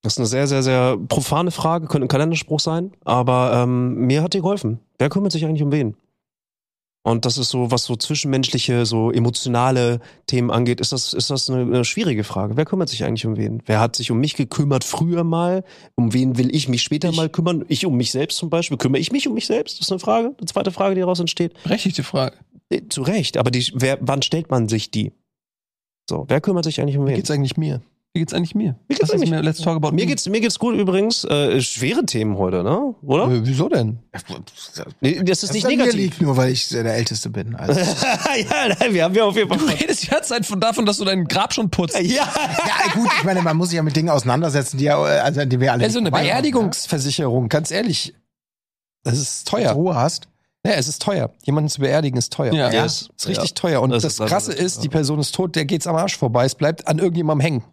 Das 0.01 0.13
ist 0.13 0.17
eine 0.19 0.27
sehr, 0.27 0.47
sehr, 0.47 0.63
sehr 0.63 0.97
profane 1.07 1.51
Frage, 1.51 1.87
könnte 1.87 2.05
ein 2.05 2.09
Kalenderspruch 2.09 2.59
sein, 2.59 2.91
aber 3.05 3.63
ähm, 3.63 4.05
mir 4.05 4.21
hat 4.21 4.33
die 4.33 4.39
geholfen. 4.41 4.79
Wer 4.99 5.09
kümmert 5.09 5.31
sich 5.31 5.45
eigentlich 5.45 5.63
um 5.63 5.71
wen? 5.71 5.95
Und 7.05 7.25
das 7.25 7.37
ist 7.37 7.49
so, 7.49 7.69
was 7.69 7.83
so 7.83 7.97
zwischenmenschliche, 7.97 8.85
so 8.85 9.11
emotionale 9.11 9.99
Themen 10.25 10.49
angeht, 10.49 10.79
ist 10.79 10.93
das, 10.93 11.11
ist 11.11 11.29
das 11.29 11.49
eine, 11.49 11.63
eine 11.63 11.83
schwierige 11.83 12.23
Frage. 12.23 12.55
Wer 12.55 12.63
kümmert 12.63 12.87
sich 12.87 13.03
eigentlich 13.03 13.25
um 13.25 13.35
wen? 13.35 13.61
Wer 13.65 13.81
hat 13.81 13.97
sich 13.97 14.09
um 14.09 14.19
mich 14.19 14.35
gekümmert 14.35 14.85
früher 14.85 15.25
mal? 15.25 15.65
Um 15.95 16.13
wen 16.13 16.37
will 16.37 16.55
ich 16.55 16.69
mich 16.69 16.81
später 16.81 17.11
mal 17.11 17.27
kümmern? 17.27 17.65
Ich 17.67 17.85
um 17.85 17.97
mich 17.97 18.11
selbst 18.11 18.37
zum 18.37 18.49
Beispiel. 18.49 18.77
Kümmere 18.77 19.01
ich 19.01 19.11
mich 19.11 19.27
um 19.27 19.33
mich 19.33 19.47
selbst? 19.47 19.79
Das 19.79 19.87
ist 19.87 19.91
eine 19.91 19.99
Frage. 19.99 20.33
Eine 20.37 20.45
zweite 20.47 20.71
Frage, 20.71 20.95
die 20.95 21.01
daraus 21.01 21.19
entsteht. 21.19 21.61
Berechtigte 21.63 22.03
Frage. 22.03 22.37
Äh, 22.69 22.83
Zu 22.87 23.01
Recht, 23.01 23.35
aber 23.35 23.51
die, 23.51 23.69
wer, 23.75 23.97
wann 23.99 24.21
stellt 24.21 24.49
man 24.49 24.69
sich 24.69 24.89
die? 24.89 25.11
So, 26.09 26.25
wer 26.29 26.39
kümmert 26.39 26.63
sich 26.63 26.79
eigentlich 26.79 26.97
um 26.97 27.05
wen? 27.05 27.15
geht's 27.15 27.31
eigentlich 27.31 27.57
mir? 27.57 27.81
Wie 28.15 28.19
geht's 28.19 28.31
eigentlich 28.35 28.53
mir? 28.53 28.75
Wie 28.87 28.93
geht's 28.93 29.09
ist 29.09 29.15
eigentlich? 29.15 29.31
mir 29.31 29.41
Let's 29.41 29.59
Talk 29.59 29.75
About 29.75 29.89
Mir 29.89 30.01
Me. 30.01 30.05
geht's, 30.05 30.29
mir 30.29 30.39
geht's 30.39 30.59
gut 30.59 30.75
übrigens. 30.75 31.23
Äh, 31.23 31.59
schwere 31.61 32.05
Themen 32.05 32.37
heute, 32.37 32.63
ne? 32.63 32.93
Oder? 33.01 33.27
Äh, 33.27 33.41
wieso 33.43 33.69
denn? 33.69 33.97
Nee, 35.01 35.23
das 35.23 35.41
ist 35.41 35.49
Das 35.49 35.53
nicht 35.55 35.65
negativ. 35.67 35.95
liegt 35.95 36.21
nur, 36.21 36.37
weil 36.37 36.51
ich 36.51 36.69
der 36.69 36.85
Älteste 36.93 37.31
bin. 37.31 37.55
Also, 37.55 37.79
ja, 37.79 38.75
nein, 38.79 38.93
wir 38.93 39.03
haben 39.05 39.15
ja 39.15 39.23
auf 39.23 39.35
jeden 39.35 39.49
Fall. 39.49 39.57
Du 39.57 39.65
redest 39.65 40.03
die 40.03 40.07
ganze 40.09 40.29
Zeit 40.29 40.45
von 40.45 40.59
davon, 40.61 40.85
dass 40.85 40.97
du 40.97 41.05
dein 41.05 41.25
Grab 41.25 41.55
schon 41.55 41.71
putzt. 41.71 41.99
Ja, 41.99 42.05
ja, 42.31 42.93
gut, 42.93 43.09
ich 43.17 43.23
meine, 43.23 43.41
man 43.41 43.57
muss 43.57 43.69
sich 43.69 43.77
ja 43.77 43.83
mit 43.83 43.95
Dingen 43.95 44.09
auseinandersetzen, 44.09 44.77
die, 44.77 44.83
ja, 44.83 45.01
also, 45.01 45.41
an 45.41 45.49
die 45.49 45.59
wir 45.59 45.71
alle 45.71 45.83
Also 45.83 45.97
eine 45.97 46.11
Beerdigungsversicherung, 46.11 47.49
ganz 47.49 47.71
ehrlich, 47.71 48.13
das 49.03 49.17
ist 49.17 49.49
Ja? 49.51 49.57
teuer. 49.57 49.71
Ruhe 49.71 49.95
hast. 49.95 50.27
Ja, 50.63 50.73
es 50.73 50.87
ist 50.87 51.01
teuer. 51.01 51.31
Jemanden 51.45 51.69
zu 51.69 51.81
beerdigen 51.81 52.17
ist 52.19 52.31
teuer. 52.31 52.53
Ja. 52.53 52.71
Ja. 52.71 52.85
ist 52.85 53.09
richtig 53.27 53.49
Ja. 53.49 53.55
teuer. 53.55 53.81
Und 53.81 53.89
Das 53.89 54.03
das, 54.03 54.19
ist 54.19 54.25
Krasse 54.27 54.53
ist, 54.53 54.75
ja. 54.77 54.81
die 54.83 54.89
Person 54.89 55.19
ist 55.19 55.33
tot, 55.33 55.55
der 55.55 55.65
geht's 55.65 55.87
am 55.87 55.95
Arsch 55.95 56.15
vorbei. 56.15 56.45
Es 56.45 56.53
bleibt 56.55 56.87
an 56.87 56.99
irgendjemandem 56.99 57.41
hängen. 57.43 57.63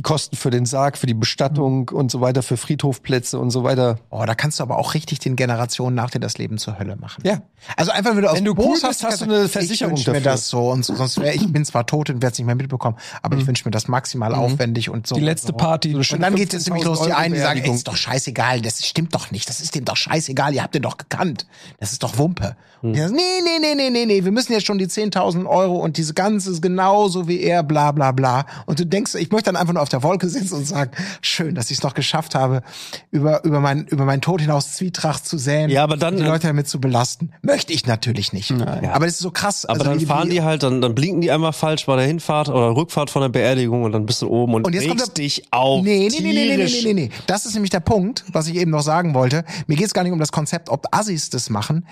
Die 0.00 0.02
Kosten 0.02 0.34
für 0.34 0.48
den 0.48 0.64
Sarg, 0.64 0.96
für 0.96 1.06
die 1.06 1.12
Bestattung 1.12 1.90
und 1.90 2.10
so 2.10 2.22
weiter, 2.22 2.42
für 2.42 2.56
Friedhofplätze 2.56 3.38
und 3.38 3.50
so 3.50 3.64
weiter. 3.64 3.98
Oh, 4.08 4.24
da 4.24 4.34
kannst 4.34 4.58
du 4.58 4.62
aber 4.62 4.78
auch 4.78 4.94
richtig 4.94 5.18
den 5.18 5.36
Generationen 5.36 5.94
nach 5.94 6.08
dir 6.08 6.20
das 6.20 6.38
Leben 6.38 6.56
zur 6.56 6.78
Hölle 6.78 6.96
machen. 6.96 7.22
Ja. 7.26 7.42
Also 7.76 7.90
einfach 7.90 8.16
wieder 8.16 8.30
aus 8.30 8.38
Wenn 8.38 8.46
du 8.46 8.52
cool 8.52 8.70
bist, 8.70 8.80
Boshaftigkeit 8.80 9.12
hast 9.12 9.20
du 9.20 9.24
eine 9.26 9.48
Versicherung 9.50 9.92
Ich 9.92 9.98
wünsche 9.98 10.12
mir 10.12 10.22
dafür. 10.22 10.32
das 10.32 10.48
so 10.48 10.70
und 10.70 10.86
so, 10.86 10.94
sonst 10.94 11.20
wäre 11.20 11.34
ich 11.34 11.46
bin 11.52 11.66
zwar 11.66 11.84
tot 11.84 12.08
und 12.08 12.22
werde 12.22 12.32
es 12.32 12.38
nicht 12.38 12.46
mehr 12.46 12.54
mitbekommen, 12.54 12.96
aber 13.20 13.36
ich 13.36 13.46
wünsche 13.46 13.66
mir 13.66 13.72
das 13.72 13.88
maximal 13.88 14.34
aufwendig 14.34 14.88
und 14.88 15.06
so. 15.06 15.16
Die 15.16 15.20
letzte 15.20 15.48
so. 15.48 15.52
Party. 15.58 15.94
Und 15.94 16.22
dann 16.22 16.34
geht 16.34 16.54
es 16.54 16.64
nämlich 16.64 16.84
los, 16.84 17.02
die 17.02 17.10
15.000 17.10 17.14
einen, 17.14 17.34
die 17.34 17.40
sagen, 17.40 17.60
ey, 17.60 17.70
ist 17.70 17.86
doch 17.86 17.96
scheißegal, 17.96 18.62
das 18.62 18.86
stimmt 18.86 19.14
doch 19.14 19.30
nicht, 19.30 19.50
das 19.50 19.60
ist 19.60 19.74
dem 19.74 19.84
doch 19.84 19.98
scheißegal, 19.98 20.54
ihr 20.54 20.62
habt 20.62 20.74
den 20.74 20.80
doch 20.80 20.96
gekannt. 20.96 21.44
Das 21.78 21.92
ist 21.92 22.02
doch 22.02 22.16
Wumpe. 22.16 22.56
Und 22.80 22.94
die 22.94 23.00
sagen, 23.00 23.14
nee, 23.14 23.20
nee, 23.44 23.58
nee, 23.60 23.74
nee, 23.74 23.90
nee, 23.90 24.06
nee, 24.06 24.24
wir 24.24 24.32
müssen 24.32 24.54
jetzt 24.54 24.66
schon 24.66 24.78
die 24.78 24.86
10.000 24.86 25.44
Euro 25.44 25.76
und 25.76 25.98
diese 25.98 26.14
ganze 26.14 26.50
ist 26.50 26.62
genauso 26.62 27.28
wie 27.28 27.40
er, 27.42 27.62
bla, 27.62 27.92
bla, 27.92 28.12
bla. 28.12 28.46
Und 28.64 28.80
du 28.80 28.86
denkst, 28.86 29.14
ich 29.16 29.30
möchte 29.30 29.52
dann 29.52 29.56
einfach 29.56 29.74
nur 29.74 29.82
auf 29.82 29.89
der 29.92 30.02
Wolke 30.02 30.28
sitzen 30.28 30.54
und 30.54 30.64
sagen, 30.66 30.90
schön, 31.20 31.54
dass 31.54 31.70
ich 31.70 31.78
es 31.78 31.82
noch 31.82 31.94
geschafft 31.94 32.34
habe, 32.34 32.62
über, 33.10 33.44
über 33.44 33.60
mein, 33.60 33.86
über 33.86 34.04
meinen 34.04 34.20
Tod 34.20 34.40
hinaus 34.40 34.74
Zwietracht 34.74 35.26
zu 35.26 35.38
säen. 35.38 35.70
Ja, 35.70 35.82
aber 35.84 35.96
dann- 35.96 36.14
und 36.14 36.20
die 36.20 36.26
Leute 36.26 36.46
damit 36.46 36.68
zu 36.68 36.80
belasten. 36.80 37.32
Möchte 37.42 37.72
ich 37.72 37.86
natürlich 37.86 38.32
nicht. 38.32 38.52
Aber 38.52 39.06
das 39.06 39.14
ist 39.14 39.18
so 39.20 39.30
krass. 39.30 39.64
aber 39.64 39.80
Also 39.80 39.84
dann 39.84 40.00
fahren 40.00 40.30
die 40.30 40.42
halt, 40.42 40.62
dann, 40.62 40.80
dann 40.80 40.94
blinken 40.94 41.20
die 41.20 41.30
einmal 41.30 41.52
falsch 41.52 41.86
bei 41.86 41.96
der 41.96 42.06
Hinfahrt 42.06 42.48
oder 42.48 42.74
Rückfahrt 42.76 43.10
von 43.10 43.22
der 43.22 43.28
Beerdigung 43.28 43.82
und 43.84 43.92
dann 43.92 44.06
bist 44.06 44.22
du 44.22 44.28
oben 44.28 44.54
und, 44.54 44.66
Und 44.66 44.72
jetzt 44.74 44.88
kommt 44.88 45.00
regst 45.00 45.16
der- 45.18 45.24
dich 45.24 45.42
auf. 45.52 45.82
Nee, 45.84 46.08
nee, 46.10 46.16
nee, 46.20 46.20
nee, 46.20 46.32
nee, 46.32 46.56
nee, 46.56 46.56
tierisch. 46.66 46.84
nee, 46.84 46.94
nee. 46.94 47.10
Das 47.26 47.46
ist 47.46 47.54
nämlich 47.54 47.70
der 47.70 47.80
Punkt, 47.80 48.24
was 48.32 48.46
ich 48.48 48.56
eben 48.56 48.70
noch 48.70 48.82
sagen 48.82 49.14
wollte. 49.14 49.44
Mir 49.66 49.76
geht 49.76 49.86
es 49.86 49.94
gar 49.94 50.02
nicht 50.02 50.12
um 50.12 50.18
das 50.18 50.32
Konzept, 50.32 50.68
ob 50.70 50.86
Assis 50.94 51.30
das 51.30 51.50
machen. 51.50 51.86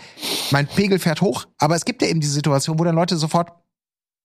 Mein 0.50 0.66
Pegel 0.66 0.98
fährt 0.98 1.20
hoch, 1.20 1.46
aber 1.58 1.76
es 1.76 1.84
gibt 1.84 2.02
ja 2.02 2.08
eben 2.08 2.20
diese 2.20 2.32
Situation, 2.32 2.78
wo 2.78 2.84
dann 2.84 2.94
Leute 2.94 3.16
sofort 3.16 3.48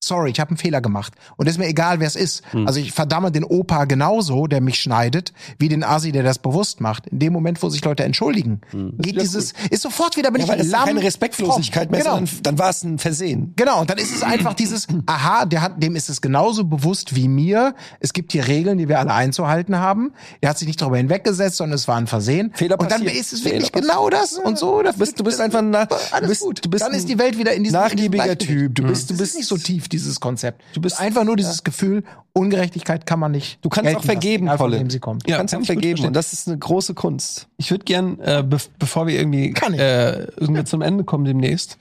Sorry, 0.06 0.32
ich 0.32 0.40
habe 0.40 0.50
einen 0.52 0.58
Fehler 0.58 0.82
gemacht. 0.82 1.14
Und 1.38 1.48
ist 1.48 1.58
mir 1.58 1.68
egal, 1.68 2.00
wer 2.00 2.08
es 2.08 2.16
ist. 2.16 2.42
Hm. 2.52 2.68
Also 2.68 2.80
ich 2.80 2.92
verdamme 2.92 3.32
den 3.32 3.44
Opa 3.44 3.86
genauso, 3.86 4.48
der 4.48 4.62
mich 4.62 4.80
schneidet, 4.80 5.34
wie 5.60 5.70
den 5.70 5.84
Asi, 5.84 6.12
der 6.12 6.24
das 6.24 6.40
bewusst 6.40 6.82
macht. 6.82 7.08
In 7.08 7.20
dem 7.20 7.34
Moment, 7.34 7.62
wo 7.64 7.70
sich 7.70 7.84
Leute 7.84 8.04
entschuldigen, 8.04 8.62
Hm. 8.72 8.94
geht 8.98 9.20
dieses, 9.22 9.54
ist 9.70 9.82
sofort 9.82 10.18
wieder, 10.18 10.32
bin 10.32 10.40
Ja, 10.42 10.46
ich 10.46 10.50
weil 10.52 10.58
das 10.58 10.68
ist 10.68 10.72
lamm, 10.72 10.86
keine 10.86 11.04
Respektlosigkeit 11.04 11.92
mehr, 11.92 12.02
Genau. 12.02 12.16
sondern 12.16 12.40
dann 12.44 12.60
war 12.60 12.70
es 12.70 12.84
ein 12.84 13.00
Versehen. 13.00 13.54
Genau, 13.56 13.82
und 13.82 13.90
dann 13.90 13.98
ist 13.98 14.14
es 14.16 14.24
einfach 14.24 14.54
dieses, 14.54 14.88
aha, 15.06 15.46
der 15.46 15.62
hat, 15.62 15.82
dem 15.82 15.96
ist 15.96 16.10
es 16.10 16.22
genauso 16.22 16.64
bewusst 16.66 17.16
wie 17.16 17.28
mir. 17.28 17.76
Es 18.00 18.14
gibt 18.14 18.32
hier 18.32 18.48
Regeln, 18.48 18.78
die 18.78 18.88
wir 18.90 19.00
alle 19.00 19.14
einzuhalten 19.14 19.78
haben. 19.80 20.12
Er 20.42 20.50
hat 20.50 20.58
sich 20.58 20.68
nicht 20.68 20.82
darüber 20.82 20.98
hinweggesetzt, 20.98 21.58
sondern 21.58 21.76
es 21.76 21.88
war 21.88 21.98
ein 21.98 22.08
Versehen. 22.08 22.52
Fehler 22.56 22.80
und 22.80 22.92
dann 22.92 23.02
passieren. 23.04 23.20
ist 23.22 23.34
es 23.34 23.42
Fehler 23.42 23.56
wirklich 23.62 23.72
genau 23.72 24.10
das 24.10 24.34
und 24.34 24.58
so. 24.58 24.82
Du 24.84 24.92
bist, 24.94 25.20
du 25.20 25.24
bist 25.24 25.40
einfach 25.40 25.60
ein, 25.60 25.70
Na- 25.72 25.88
alles 26.12 26.22
du 26.22 26.28
bist, 26.28 26.42
gut. 26.42 26.66
Du 26.66 26.70
bist 26.70 26.84
dann 26.84 26.94
ist 26.94 27.08
die 27.10 27.18
Welt 27.20 27.38
wieder 27.38 27.54
in 27.54 27.64
diesem 27.64 27.80
nachgiebiger 27.80 28.38
Typ. 28.38 28.76
Du 28.76 28.84
bist, 28.84 29.10
du 29.10 29.18
bist 29.18 29.32
ist 29.34 29.38
nicht 29.38 29.48
so 29.48 29.58
tief, 29.58 29.88
dieses 29.94 30.20
Konzept. 30.20 30.62
Du 30.74 30.82
bist- 30.82 31.00
einfach 31.00 31.24
nur 31.24 31.36
dieses 31.36 31.64
Gefühl, 31.64 32.04
Ungerechtigkeit 32.34 33.06
kann 33.06 33.20
man 33.20 33.32
nicht. 33.32 33.64
Du 33.64 33.70
kannst 33.70 33.96
auch 33.96 34.04
vergeben, 34.04 34.48
lassen, 34.48 34.58
Colin. 34.58 34.90
sie 34.90 35.00
kommt. 35.00 35.26
Du 35.26 35.32
Ja, 35.32 35.38
kannst 35.38 35.54
kann 35.54 35.62
auch 35.62 35.66
vergeben 35.68 36.06
und 36.06 36.14
das 36.14 36.34
ist 36.34 36.48
eine 36.48 36.58
große 36.58 36.94
Kunst. 36.96 37.48
Ich 37.58 37.72
würde 37.72 37.86
gern, 37.86 38.20
äh, 38.20 38.44
be 38.46 38.58
bevor 38.80 39.08
wir 39.08 39.18
irgendwie, 39.18 39.54
äh, 39.78 40.28
irgendwie 40.38 40.64
zum 40.66 40.82
Ende 40.82 41.04
kommen 41.04 41.26
demnächst, 41.26 41.78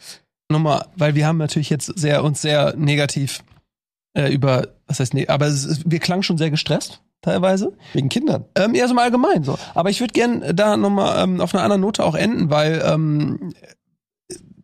nochmal, 0.50 0.86
weil 0.96 1.14
wir 1.14 1.26
haben 1.26 1.38
natürlich 1.38 1.70
jetzt 1.70 1.86
sehr 1.98 2.22
uns 2.22 2.42
sehr 2.42 2.74
negativ 2.76 3.42
äh, 4.14 4.30
über, 4.32 4.68
was 4.86 5.00
heißt 5.00 5.14
nee, 5.14 5.26
aber 5.26 5.46
ist, 5.46 5.90
wir 5.90 5.98
klangen 5.98 6.22
schon 6.22 6.36
sehr 6.36 6.50
gestresst 6.50 7.00
teilweise. 7.22 7.72
Wegen 7.94 8.10
Kindern. 8.10 8.44
Ähm, 8.56 8.74
eher 8.74 8.86
so 8.88 8.94
mal 8.94 9.04
allgemein 9.04 9.42
so. 9.44 9.58
Aber 9.74 9.88
ich 9.90 10.00
würde 10.00 10.12
gern 10.12 10.44
da 10.54 10.76
nochmal 10.76 11.22
ähm, 11.24 11.40
auf 11.40 11.54
einer 11.54 11.62
anderen 11.64 11.80
Note 11.80 12.04
auch 12.04 12.14
enden, 12.14 12.50
weil 12.50 12.82
ähm, 12.84 13.54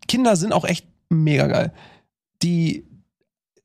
Kinder 0.07 0.37
sind 0.37 0.53
auch 0.53 0.65
echt 0.65 0.87
mega 1.09 1.47
geil. 1.47 1.73
Die 2.43 2.85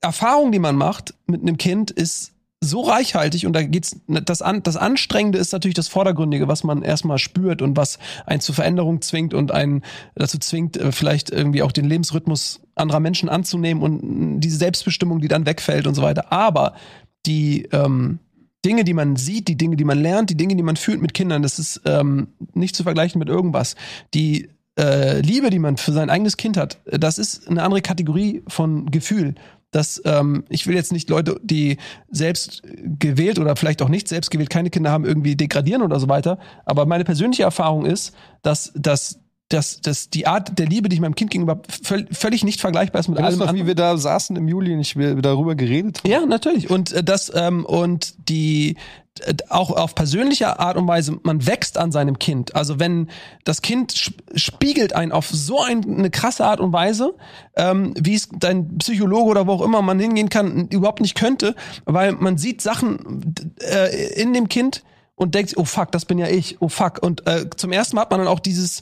Erfahrung, 0.04 0.52
die 0.52 0.60
man 0.60 0.76
macht 0.76 1.14
mit 1.26 1.42
einem 1.42 1.58
Kind, 1.58 1.92
ist 1.92 2.34
so 2.64 2.82
reichhaltig 2.82 3.46
und 3.46 3.54
da 3.54 3.64
geht's 3.64 3.98
das 4.08 4.42
an 4.42 4.64
das 4.64 4.78
anstrengende 4.78 5.38
ist 5.38 5.52
natürlich 5.52 5.76
das 5.76 5.90
vordergründige, 5.90 6.48
was 6.48 6.64
man 6.64 6.82
erstmal 6.82 7.18
spürt 7.18 7.62
und 7.62 7.76
was 7.76 8.00
einen 8.26 8.40
zur 8.40 8.56
Veränderung 8.56 9.02
zwingt 9.02 9.34
und 9.34 9.52
einen 9.52 9.84
dazu 10.16 10.38
zwingt 10.40 10.78
äh, 10.78 10.92
vielleicht 10.92 11.30
irgendwie 11.30 11.62
auch 11.62 11.72
den 11.72 11.86
Lebensrhythmus 11.86 12.62
anderer 12.76 13.00
Menschen 13.00 13.30
anzunehmen 13.30 13.84
und 13.84 14.40
diese 14.40 14.58
Selbstbestimmung, 14.58 15.20
die 15.20 15.28
dann 15.28 15.46
wegfällt 15.46 15.88
und 15.88 15.96
so 15.96 16.02
weiter. 16.02 16.32
Aber 16.32 16.74
die 17.26 17.64
ähm, 17.72 18.20
Dinge, 18.66 18.84
die 18.84 18.94
man 18.94 19.18
sieht, 19.18 19.48
die 19.48 19.58
Dinge, 19.58 19.76
die 19.76 19.84
man 19.84 20.02
lernt, 20.02 20.30
die 20.30 20.38
Dinge, 20.38 20.56
die 20.56 20.64
man 20.64 20.78
fühlt 20.78 21.02
mit 21.02 21.14
Kindern, 21.14 21.44
das 21.44 21.60
ist 21.60 21.82
ähm, 21.86 22.30
nicht 22.54 22.76
zu 22.76 22.84
vergleichen 22.84 23.20
mit 23.20 23.28
irgendwas. 23.28 23.76
Die 24.14 24.50
äh, 24.80 25.20
Liebe, 25.20 25.50
die 25.50 25.60
man 25.60 25.78
für 25.78 25.92
sein 25.92 26.10
eigenes 26.10 26.38
Kind 26.38 26.58
hat, 26.58 26.80
das 26.86 27.18
ist 27.18 27.48
eine 27.48 27.62
andere 27.62 27.82
Kategorie 27.82 28.42
von 28.48 28.90
Gefühl. 28.90 29.36
Dass 29.76 30.02
ähm, 30.06 30.46
ich 30.50 30.68
will 30.68 30.76
jetzt 30.76 30.92
nicht 30.92 31.10
Leute, 31.10 31.40
die 31.44 31.78
selbst 32.12 32.62
gewählt 33.00 33.40
oder 33.40 33.56
vielleicht 33.56 33.82
auch 33.82 33.90
nicht 33.90 34.08
selbst 34.08 34.32
gewählt 34.32 34.50
keine 34.50 34.70
Kinder 34.70 34.92
haben, 34.92 35.06
irgendwie 35.06 35.36
degradieren 35.36 35.82
oder 35.82 36.00
so 36.00 36.08
weiter. 36.10 36.38
Aber 36.66 36.86
meine 36.86 37.04
persönliche 37.04 37.44
Erfahrung 37.44 37.86
ist, 37.86 38.16
dass, 38.42 38.72
dass 38.76 39.20
dass, 39.54 39.82
dass 39.82 40.10
die 40.10 40.26
Art 40.26 40.58
der 40.58 40.66
Liebe, 40.66 40.90
die 40.90 40.96
ich 40.96 41.02
meinem 41.02 41.16
Kind 41.16 41.30
gegenüber 41.30 41.62
völ 41.70 42.08
völlig 42.12 42.44
nicht 42.44 42.60
vergleichbar 42.60 43.00
ist 43.00 43.08
mit 43.08 43.20
allem 43.20 43.38
noch, 43.38 43.48
anderen. 43.48 43.64
wie 43.64 43.68
wir 43.68 43.76
da 43.76 43.98
saßen 43.98 44.36
im 44.36 44.48
Juli 44.48 44.74
und 44.74 44.80
ich 44.80 44.96
wir 44.96 45.16
darüber 45.16 45.54
geredet 45.56 46.00
haben? 46.00 46.10
Ja, 46.10 46.26
natürlich. 46.26 46.72
Und 46.72 46.92
äh, 46.92 47.04
das 47.04 47.32
ähm, 47.36 47.64
und 47.64 48.16
die 48.30 48.78
äh, 49.20 49.36
auch 49.50 49.70
auf 49.70 49.94
persönliche 49.94 50.60
Art 50.60 50.76
und 50.76 50.88
Weise, 50.88 51.20
man 51.22 51.46
wächst 51.46 51.78
an 51.78 51.92
seinem 51.92 52.18
Kind. 52.18 52.56
Also 52.56 52.80
wenn 52.80 53.10
das 53.44 53.62
Kind 53.62 53.94
sp 53.94 54.18
spiegelt 54.34 54.96
einen 54.96 55.12
auf 55.12 55.30
so 55.30 55.62
ein, 55.62 55.84
eine 55.84 56.10
krasse 56.10 56.46
Art 56.46 56.60
und 56.60 56.74
Weise, 56.74 57.14
ähm, 57.56 57.94
wie 58.00 58.16
es 58.16 58.30
dein 58.32 58.80
Psychologe 58.80 59.30
oder 59.30 59.46
wo 59.46 59.52
auch 59.52 59.62
immer 59.62 59.84
man 59.84 60.00
hingehen 60.00 60.30
kann, 60.30 60.68
überhaupt 60.70 61.02
nicht 61.02 61.14
könnte, 61.14 61.56
weil 61.86 62.14
man 62.14 62.40
sieht 62.40 62.62
Sachen 62.62 63.36
äh, 63.62 64.20
in 64.20 64.34
dem 64.34 64.50
Kind 64.50 64.84
und 65.16 65.36
denkt, 65.36 65.54
oh 65.58 65.66
fuck, 65.66 65.92
das 65.92 66.06
bin 66.06 66.18
ja 66.18 66.28
ich, 66.28 66.60
oh 66.60 66.70
fuck. 66.70 67.04
Und 67.04 67.28
äh, 67.28 67.46
zum 67.56 67.72
ersten 67.72 67.96
Mal 67.96 68.04
hat 68.04 68.12
man 68.12 68.20
dann 68.20 68.28
auch 68.28 68.40
dieses 68.40 68.82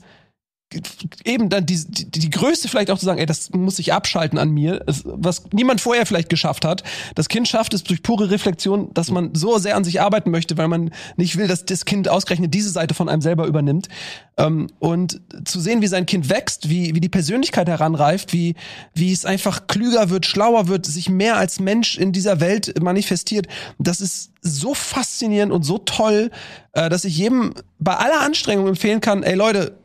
eben 1.26 1.50
dann 1.50 1.66
die, 1.66 1.84
die, 1.86 2.10
die 2.10 2.30
Größe 2.30 2.68
vielleicht 2.68 2.92
auch 2.92 2.98
zu 2.98 3.06
sagen, 3.06 3.20
ey, 3.20 3.26
das 3.26 3.52
muss 3.52 3.80
ich 3.80 3.94
abschalten 3.94 4.38
an 4.38 4.52
mir, 4.52 4.84
was 5.04 5.44
niemand 5.52 5.82
vorher 5.82 6.06
vielleicht 6.06 6.30
geschafft 6.30 6.66
hat. 6.66 6.84
Das 7.16 7.30
Kind 7.30 7.48
schafft 7.48 7.74
es 7.74 7.84
durch 7.84 8.04
pure 8.04 8.30
Reflexion, 8.32 8.94
dass 8.94 9.12
man 9.12 9.36
so 9.36 9.58
sehr 9.58 9.76
an 9.76 9.84
sich 9.84 10.02
arbeiten 10.02 10.32
möchte, 10.32 10.58
weil 10.58 10.68
man 10.68 10.92
nicht 11.18 11.38
will, 11.38 11.48
dass 11.48 11.66
das 11.66 11.86
Kind 11.86 12.08
ausgerechnet 12.08 12.54
diese 12.54 12.70
Seite 12.70 12.94
von 12.94 13.10
einem 13.10 13.22
selber 13.22 13.46
übernimmt. 13.48 13.90
Ähm, 14.38 14.68
und 14.80 15.22
zu 15.46 15.60
sehen, 15.60 15.82
wie 15.82 15.88
sein 15.88 16.06
Kind 16.06 16.30
wächst, 16.30 16.70
wie, 16.70 16.96
wie 16.96 17.02
die 17.02 17.10
Persönlichkeit 17.10 17.68
heranreift, 17.68 18.34
wie, 18.34 18.56
wie 18.94 19.12
es 19.12 19.26
einfach 19.26 19.68
klüger 19.68 20.10
wird, 20.10 20.26
schlauer 20.26 20.68
wird, 20.68 20.86
sich 20.86 21.10
mehr 21.10 21.38
als 21.38 21.60
Mensch 21.60 21.98
in 21.98 22.12
dieser 22.12 22.40
Welt 22.40 22.82
manifestiert, 22.82 23.48
das 23.78 24.00
ist 24.00 24.32
so 24.42 24.74
faszinierend 24.74 25.52
und 25.52 25.64
so 25.64 25.78
toll, 25.78 26.32
äh, 26.74 26.90
dass 26.90 27.04
ich 27.04 27.18
jedem 27.18 27.54
bei 27.80 27.96
aller 27.96 28.22
Anstrengung 28.22 28.68
empfehlen 28.68 29.02
kann, 29.02 29.24
ey 29.24 29.36
Leute, 29.36 29.81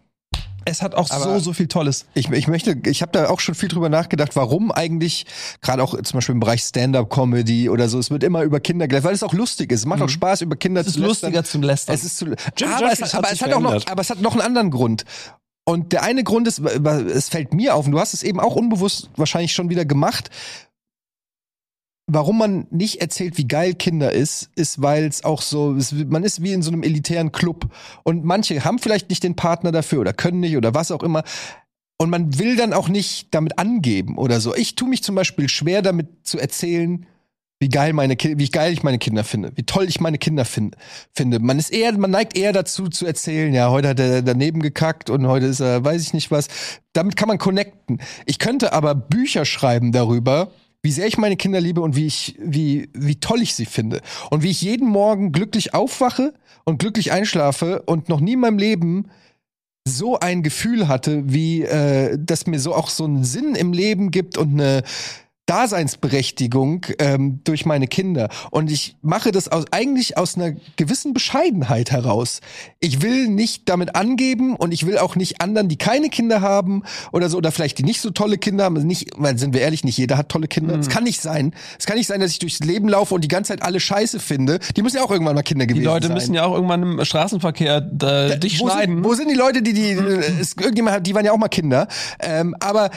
es 0.67 0.83
hat 0.83 0.95
auch 0.95 1.11
Aber- 1.11 1.25
so, 1.25 1.39
so 1.39 1.53
viel 1.55 1.69
Tolles. 1.69 2.05
Ich, 2.15 2.29
ich 2.31 2.49
möchte, 2.49 2.77
ich 2.87 3.01
habe 3.01 3.13
da 3.13 3.29
auch 3.31 3.41
schon 3.41 3.55
viel 3.55 3.69
drüber 3.69 3.89
nachgedacht, 3.89 4.37
warum 4.37 4.71
eigentlich, 4.71 5.25
gerade 5.63 5.83
auch 5.83 5.93
zum 6.03 6.19
Beispiel 6.19 6.35
im 6.35 6.41
Bereich 6.41 6.61
Stand-up-Comedy 6.63 7.71
oder 7.71 7.89
so, 7.89 7.99
es 7.99 8.11
wird 8.11 8.23
immer 8.25 8.43
über 8.43 8.61
Kinder 8.61 8.87
gelernt, 8.89 9.05
weil 9.07 9.15
es 9.15 9.23
auch 9.23 9.33
lustig 9.33 9.73
ist. 9.73 9.81
Es 9.81 9.87
macht 9.87 10.03
auch 10.03 10.09
Spaß, 10.09 10.43
über 10.43 10.57
Kinder 10.57 10.83
Mhm. 10.83 10.83
Es 10.83 10.87
ist 10.89 10.95
zu 10.95 11.01
lästern. 11.01 11.31
lustiger 11.33 11.45
zum 11.45 11.63
Lästern. 11.63 11.95
Es 11.95 12.05
ist 12.05 12.19
zu, 12.19 12.27
Jim 12.27 12.69
aber, 12.73 12.93
es, 12.93 13.01
hat 13.01 13.15
aber, 13.15 13.33
es 13.33 13.41
hat 13.41 13.53
auch 13.53 13.61
noch, 13.61 13.87
aber 13.87 14.01
es 14.03 14.11
hat 14.11 14.21
noch 14.21 14.33
einen 14.33 14.43
anderen 14.43 14.71
Grund. 14.71 15.05
Und 15.69 15.93
der 15.93 16.03
eine 16.05 16.23
Grund 16.23 16.47
ist, 16.47 16.61
es 16.61 17.29
fällt 17.29 17.53
mir 17.53 17.75
auf, 17.75 17.87
und 17.87 17.93
du 17.93 17.99
hast 17.99 18.15
es 18.15 18.23
eben 18.23 18.39
auch 18.39 18.55
unbewusst 18.55 19.09
wahrscheinlich 19.17 19.53
schon 19.53 19.69
wieder 19.69 19.85
gemacht, 19.85 20.31
warum 22.07 22.39
man 22.39 22.67
nicht 22.71 23.01
erzählt, 23.01 23.37
wie 23.37 23.49
geil 23.49 23.75
Kinder 23.75 24.13
ist, 24.13 24.51
ist, 24.55 24.81
weil 24.81 25.07
es 25.07 25.25
auch 25.25 25.43
so, 25.43 25.75
es, 25.75 25.93
man 25.93 26.23
ist 26.23 26.43
wie 26.43 26.53
in 26.53 26.63
so 26.63 26.71
einem 26.71 26.83
elitären 26.83 27.33
Club. 27.33 27.69
Und 28.05 28.25
manche 28.25 28.65
haben 28.65 28.79
vielleicht 28.79 29.11
nicht 29.11 29.25
den 29.25 29.37
Partner 29.37 29.73
dafür 29.73 30.01
oder 30.01 30.13
können 30.13 30.41
nicht 30.41 30.57
oder 30.57 30.75
was 30.75 30.91
auch 30.91 31.03
immer. 31.03 31.25
Und 31.99 32.11
man 32.11 32.39
will 32.39 32.57
dann 32.57 32.73
auch 32.73 32.89
nicht 32.89 33.35
damit 33.35 33.59
angeben 33.59 34.19
oder 34.19 34.41
so. 34.41 34.55
Ich 34.55 34.75
tue 34.75 34.89
mich 34.89 35.03
zum 35.03 35.15
Beispiel 35.15 35.49
schwer 35.49 35.83
damit 35.83 36.27
zu 36.27 36.39
erzählen, 36.39 37.07
wie 37.59 37.71
geil 37.71 37.95
meine 37.95 38.17
Ki 38.17 38.37
wie 38.37 38.51
geil 38.51 38.73
ich 38.75 38.83
meine 38.83 38.99
Kinder 38.99 39.25
finde, 39.25 39.51
wie 39.55 39.63
toll 39.63 39.87
ich 39.89 39.99
meine 39.99 40.19
Kinder 40.19 40.45
finde. 40.45 40.77
finde. 41.15 41.39
Man 41.39 41.59
ist 41.59 41.73
eher, 41.73 41.97
man 41.97 42.11
neigt 42.11 42.37
eher 42.37 42.53
dazu 42.53 42.89
zu 42.89 43.07
erzählen, 43.07 43.53
ja, 43.55 43.71
heute 43.71 43.89
hat 43.89 43.99
er 43.99 44.21
daneben 44.21 44.61
gekackt 44.61 45.09
und 45.09 45.27
heute 45.27 45.47
ist 45.47 45.61
er, 45.61 45.83
weiß 45.83 46.03
ich 46.03 46.13
nicht 46.13 46.31
was. 46.31 46.49
Damit 46.93 47.17
kann 47.17 47.29
man 47.29 47.39
connecten. 47.39 48.01
Ich 48.27 48.39
könnte 48.39 48.75
aber 48.75 48.95
Bücher 48.95 49.47
schreiben 49.47 49.91
darüber, 49.91 50.53
wie 50.87 50.93
sehr 50.93 51.09
ich 51.09 51.19
meine 51.19 51.37
Kinder 51.37 51.61
liebe 51.61 51.81
und 51.81 51.97
wie 51.97 52.07
ich, 52.07 52.37
wie, 52.39 52.89
wie 52.93 53.17
toll 53.17 53.43
ich 53.43 53.57
sie 53.57 53.67
finde. 53.67 54.01
Und 54.31 54.45
wie 54.45 54.51
ich 54.51 54.63
jeden 54.63 54.89
Morgen 54.89 55.33
glücklich 55.33 55.75
aufwache 55.75 56.33
und 56.65 56.79
glücklich 56.79 57.11
einschlafe 57.11 57.83
und 57.87 58.09
noch 58.09 58.21
nie 58.21 58.35
in 58.35 58.41
meinem 58.41 58.59
Leben 58.59 59.09
so 59.85 60.21
ein 60.21 60.45
Gefühl 60.45 60.87
hatte, 60.87 61.25
wie 61.27 61.63
äh, 61.63 62.17
das 62.21 62.47
mir 62.47 62.61
so 62.61 62.73
auch 62.73 62.89
so 62.89 63.03
einen 63.03 63.25
Sinn 63.25 63.57
im 63.57 63.73
Leben 63.73 64.13
gibt 64.13 64.39
und 64.39 64.53
eine 64.53 64.85
Daseinsberechtigung 65.47 66.87
ähm, 66.99 67.41
durch 67.45 67.65
meine 67.67 67.87
Kinder. 67.87 68.29
Und 68.51 68.71
ich 68.71 68.97
mache 69.03 69.31
das 69.31 69.49
aus, 69.49 69.65
eigentlich 69.71 70.19
aus 70.19 70.37
einer 70.37 70.53
gewissen 70.77 71.15
Bescheidenheit 71.15 71.93
heraus. 71.93 72.41
Ich 72.81 73.01
will 73.01 73.29
nicht 73.29 73.69
damit 73.69 73.95
angeben 73.95 74.57
und 74.57 74.73
ich 74.73 74.87
will 74.87 74.99
auch 74.99 75.15
nicht 75.17 75.41
anderen, 75.41 75.69
die 75.69 75.77
keine 75.77 76.09
Kinder 76.09 76.41
haben 76.41 76.83
oder 77.13 77.29
so, 77.29 77.39
oder 77.39 77.53
vielleicht 77.53 77.79
die 77.79 77.85
nicht 77.85 78.01
so 78.01 78.11
tolle 78.11 78.39
Kinder 78.39 78.65
haben, 78.65 78.75
also 78.77 78.87
nicht, 78.87 79.11
weil 79.17 79.39
sind 79.39 79.55
wir 79.55 79.61
ehrlich, 79.61 79.85
nicht 79.85 79.97
jeder 79.97 80.17
hat 80.17 80.29
tolle 80.29 80.49
Kinder. 80.49 80.79
Es 80.79 80.89
kann 80.89 81.05
nicht 81.05 81.21
sein. 81.21 81.55
Es 81.79 81.87
kann 81.87 81.97
nicht 81.97 82.09
sein, 82.09 82.21
dass 82.21 82.33
ich 82.33 82.39
durchs 82.41 82.61
Leben 82.61 82.89
laufe 82.89 83.15
und 83.15 83.23
die 83.23 83.29
ganze 83.29 83.53
Zeit 83.53 83.63
alle 83.63 83.79
Scheiße 83.79 84.19
finde. 84.19 84.59
Die 84.77 84.83
müssen 84.83 84.97
ja 84.97 85.05
auch 85.05 85.11
irgendwann 85.11 85.37
mal 85.37 85.43
Kinder 85.43 85.67
Die 85.67 85.75
gewesen 85.75 85.87
Leute 85.87 86.07
sein. 86.09 86.15
müssen 86.15 86.35
ja 86.35 86.45
auch 86.45 86.55
irgendwann 86.55 86.83
im 86.83 87.05
Straßenverkehr 87.05 87.89
äh, 88.03 88.39
dich 88.39 88.61
wo 88.61 88.69
schneiden. 88.69 88.97
Sind, 88.97 89.05
wo 89.05 89.15
sind 89.15 89.31
die 89.31 89.37
Leute, 89.37 89.63
die 89.63 89.73
die 89.73 89.91
äh, 89.93 90.41
es, 90.41 90.55
irgendjemand 90.57 90.97
hat, 90.97 91.07
die 91.07 91.15
waren 91.15 91.25
ja 91.25 91.33
auch 91.33 91.39
mal 91.39 91.49
Kinder. 91.49 91.87
Ähm, 92.21 92.57
aber 92.61 92.91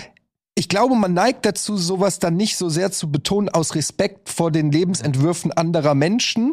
ich 0.60 0.68
glaube, 0.68 0.96
man 0.96 1.14
neigt 1.14 1.46
dazu, 1.46 1.78
sowas 1.78 2.20
dann 2.20 2.36
nicht 2.36 2.58
so 2.58 2.68
sehr 2.68 2.92
zu 2.92 3.10
betonen 3.10 3.48
aus 3.50 3.76
Respekt 3.76 4.28
vor 4.30 4.52
den 4.52 4.72
Lebensentwürfen 4.72 5.52
anderer 5.54 5.96
Menschen. 5.96 6.52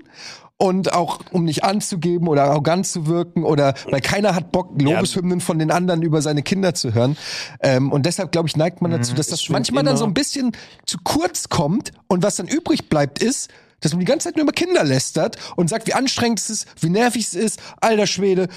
Und 0.59 0.95
auch, 0.95 1.21
um 1.33 1.45
nicht 1.45 1.65
anzugeben 1.65 2.29
oder 2.29 2.45
arrogant 2.45 2.87
zu 2.87 3.07
wirken 3.07 3.45
oder, 3.45 3.75
weil 3.91 4.01
keiner 4.01 4.35
hat 4.35 4.53
Bock, 4.53 4.71
Lobeshymnen 4.81 5.41
von 5.43 5.59
den 5.59 5.71
anderen 5.71 6.01
über 6.01 6.23
seine 6.23 6.43
Kinder 6.43 6.73
zu 6.73 6.95
hören. 6.95 7.19
Ähm, 7.61 7.93
und 7.93 8.07
deshalb, 8.07 8.33
glaube 8.33 8.49
ich, 8.49 8.57
neigt 8.57 8.81
man 8.81 8.91
dazu, 8.91 9.13
dass 9.15 9.27
das 9.27 9.47
manchmal 9.51 9.83
dann 9.85 9.91
immer- 9.93 9.99
so 9.99 10.07
ein 10.07 10.15
bisschen 10.15 10.53
zu 10.87 10.97
kurz 11.05 11.51
kommt 11.51 11.91
und 12.09 12.23
was 12.23 12.37
dann 12.37 12.49
übrig 12.49 12.89
bleibt 12.89 13.23
ist, 13.23 13.51
dass 13.81 13.93
man 13.93 14.01
die 14.01 14.07
ganze 14.07 14.29
Zeit 14.29 14.37
nur 14.37 14.45
über 14.45 14.53
Kinder 14.55 14.83
lästert 14.83 15.37
und 15.57 15.69
sagt, 15.69 15.89
wie 15.89 15.93
anstrengend 15.93 16.39
es 16.39 16.49
ist, 16.49 16.67
wie 16.81 16.89
nervig 16.89 17.27
es 17.27 17.35
ist, 17.35 17.61
alter 17.83 18.07
Schwede, 18.07 18.49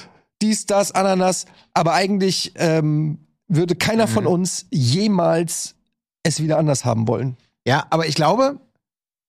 dies, 0.41 0.65
das, 0.67 0.93
Ananas. 0.93 1.47
Aber 1.73 1.95
eigentlich 1.95 2.53
ähm, 2.55 3.17
würde 3.49 3.75
keiner 3.75 4.07
von 4.07 4.25
uns 4.25 4.65
jemals 4.71 5.75
es 6.23 6.41
wieder 6.41 6.57
anders 6.57 6.85
haben 6.85 7.07
wollen. 7.07 7.37
Ja, 7.67 7.85
aber 7.89 8.07
ich 8.07 8.15
glaube, 8.15 8.59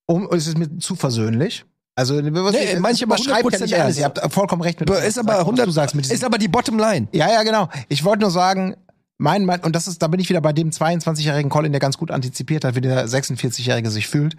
um, 0.06 0.28
es 0.32 0.46
ist 0.46 0.58
mir 0.58 0.78
zu 0.78 0.94
versöhnlich. 0.94 1.64
Also, 1.96 2.20
Nee, 2.20 2.30
manche 2.78 3.04
aber 3.04 3.16
überschreibt 3.16 3.52
ja 3.52 3.58
100% 3.58 3.62
nicht 3.62 3.80
alles. 3.80 3.98
Ihr 3.98 4.04
habt 4.04 4.32
vollkommen 4.32 4.62
recht 4.62 4.80
mit 4.80 4.88
Ist 4.88 5.18
aber 5.18 5.34
was 5.34 5.40
100, 5.40 5.66
du 5.66 5.70
sagst 5.70 5.94
mit 5.94 6.10
ist 6.10 6.24
aber 6.24 6.38
die 6.38 6.48
Bottomline. 6.48 7.08
Ja, 7.12 7.28
ja, 7.30 7.42
genau. 7.42 7.68
Ich 7.88 8.04
wollte 8.04 8.22
nur 8.22 8.30
sagen, 8.30 8.76
mein, 9.18 9.44
mein, 9.44 9.60
und 9.60 9.76
das 9.76 9.86
ist, 9.86 10.00
da 10.00 10.08
bin 10.08 10.18
ich 10.18 10.30
wieder 10.30 10.40
bei 10.40 10.52
dem 10.52 10.70
22-jährigen 10.70 11.50
Colin, 11.50 11.72
der 11.72 11.80
ganz 11.80 11.98
gut 11.98 12.10
antizipiert 12.10 12.64
hat, 12.64 12.74
wie 12.74 12.80
der 12.80 13.06
46-jährige 13.06 13.90
sich 13.90 14.08
fühlt. 14.08 14.34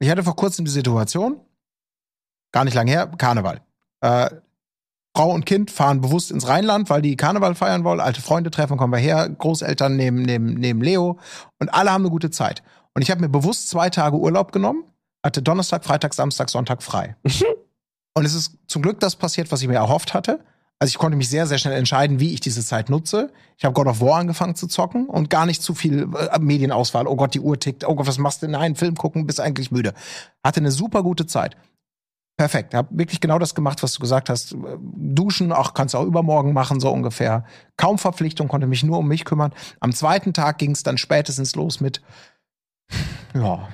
Ich 0.00 0.10
hatte 0.10 0.24
vor 0.24 0.34
kurzem 0.34 0.64
die 0.64 0.70
Situation, 0.70 1.40
gar 2.50 2.64
nicht 2.64 2.74
lang 2.74 2.88
her, 2.88 3.06
Karneval. 3.18 3.60
Äh, 4.00 4.30
Frau 5.16 5.30
und 5.32 5.46
Kind 5.46 5.70
fahren 5.70 6.02
bewusst 6.02 6.30
ins 6.30 6.46
Rheinland, 6.46 6.90
weil 6.90 7.00
die 7.00 7.16
Karneval 7.16 7.54
feiern 7.54 7.84
wollen, 7.84 8.00
alte 8.00 8.20
Freunde 8.20 8.50
treffen, 8.50 8.76
kommen 8.76 8.92
wir 8.92 9.00
her, 9.00 9.30
Großeltern 9.30 9.96
neben, 9.96 10.20
neben, 10.20 10.52
neben 10.52 10.82
Leo 10.82 11.18
und 11.58 11.72
alle 11.72 11.90
haben 11.90 12.02
eine 12.02 12.10
gute 12.10 12.28
Zeit. 12.30 12.62
Und 12.92 13.00
ich 13.00 13.10
habe 13.10 13.22
mir 13.22 13.30
bewusst 13.30 13.70
zwei 13.70 13.88
Tage 13.88 14.18
Urlaub 14.18 14.52
genommen, 14.52 14.84
hatte 15.24 15.40
Donnerstag, 15.40 15.86
Freitag, 15.86 16.12
Samstag, 16.12 16.50
Sonntag 16.50 16.82
frei. 16.82 17.16
und 18.14 18.26
es 18.26 18.34
ist 18.34 18.58
zum 18.66 18.82
Glück 18.82 19.00
das 19.00 19.16
passiert, 19.16 19.50
was 19.50 19.62
ich 19.62 19.68
mir 19.68 19.76
erhofft 19.76 20.12
hatte. 20.12 20.40
Also 20.78 20.90
ich 20.90 20.98
konnte 20.98 21.16
mich 21.16 21.30
sehr, 21.30 21.46
sehr 21.46 21.56
schnell 21.56 21.78
entscheiden, 21.78 22.20
wie 22.20 22.34
ich 22.34 22.40
diese 22.40 22.62
Zeit 22.62 22.90
nutze. 22.90 23.32
Ich 23.56 23.64
habe 23.64 23.72
God 23.72 23.86
of 23.86 24.02
War 24.02 24.18
angefangen 24.18 24.54
zu 24.54 24.66
zocken 24.66 25.08
und 25.08 25.30
gar 25.30 25.46
nicht 25.46 25.62
zu 25.62 25.74
viel 25.74 26.10
äh, 26.14 26.38
Medienauswahl. 26.38 27.06
Oh 27.06 27.16
Gott, 27.16 27.32
die 27.32 27.40
Uhr 27.40 27.58
tickt. 27.58 27.88
Oh 27.88 27.94
Gott, 27.94 28.06
was 28.06 28.18
machst 28.18 28.42
du? 28.42 28.48
Nein, 28.48 28.76
Film 28.76 28.96
gucken, 28.96 29.26
bist 29.26 29.40
eigentlich 29.40 29.70
müde. 29.70 29.94
Hatte 30.44 30.60
eine 30.60 30.70
super 30.70 31.02
gute 31.02 31.24
Zeit. 31.24 31.56
Perfekt. 32.36 32.74
Hab 32.74 32.88
wirklich 32.90 33.20
genau 33.20 33.38
das 33.38 33.54
gemacht, 33.54 33.82
was 33.82 33.94
du 33.94 34.00
gesagt 34.00 34.28
hast. 34.28 34.54
Duschen, 34.78 35.52
auch 35.52 35.72
kannst 35.72 35.94
du 35.94 35.98
auch 35.98 36.04
übermorgen 36.04 36.52
machen, 36.52 36.80
so 36.80 36.90
ungefähr. 36.90 37.44
Kaum 37.76 37.98
Verpflichtung, 37.98 38.48
konnte 38.48 38.66
mich 38.66 38.82
nur 38.82 38.98
um 38.98 39.08
mich 39.08 39.24
kümmern. 39.24 39.54
Am 39.80 39.92
zweiten 39.92 40.34
Tag 40.34 40.58
ging 40.58 40.72
es 40.72 40.82
dann 40.82 40.98
spätestens 40.98 41.54
los 41.56 41.80
mit, 41.80 42.02
ja, 43.34 43.68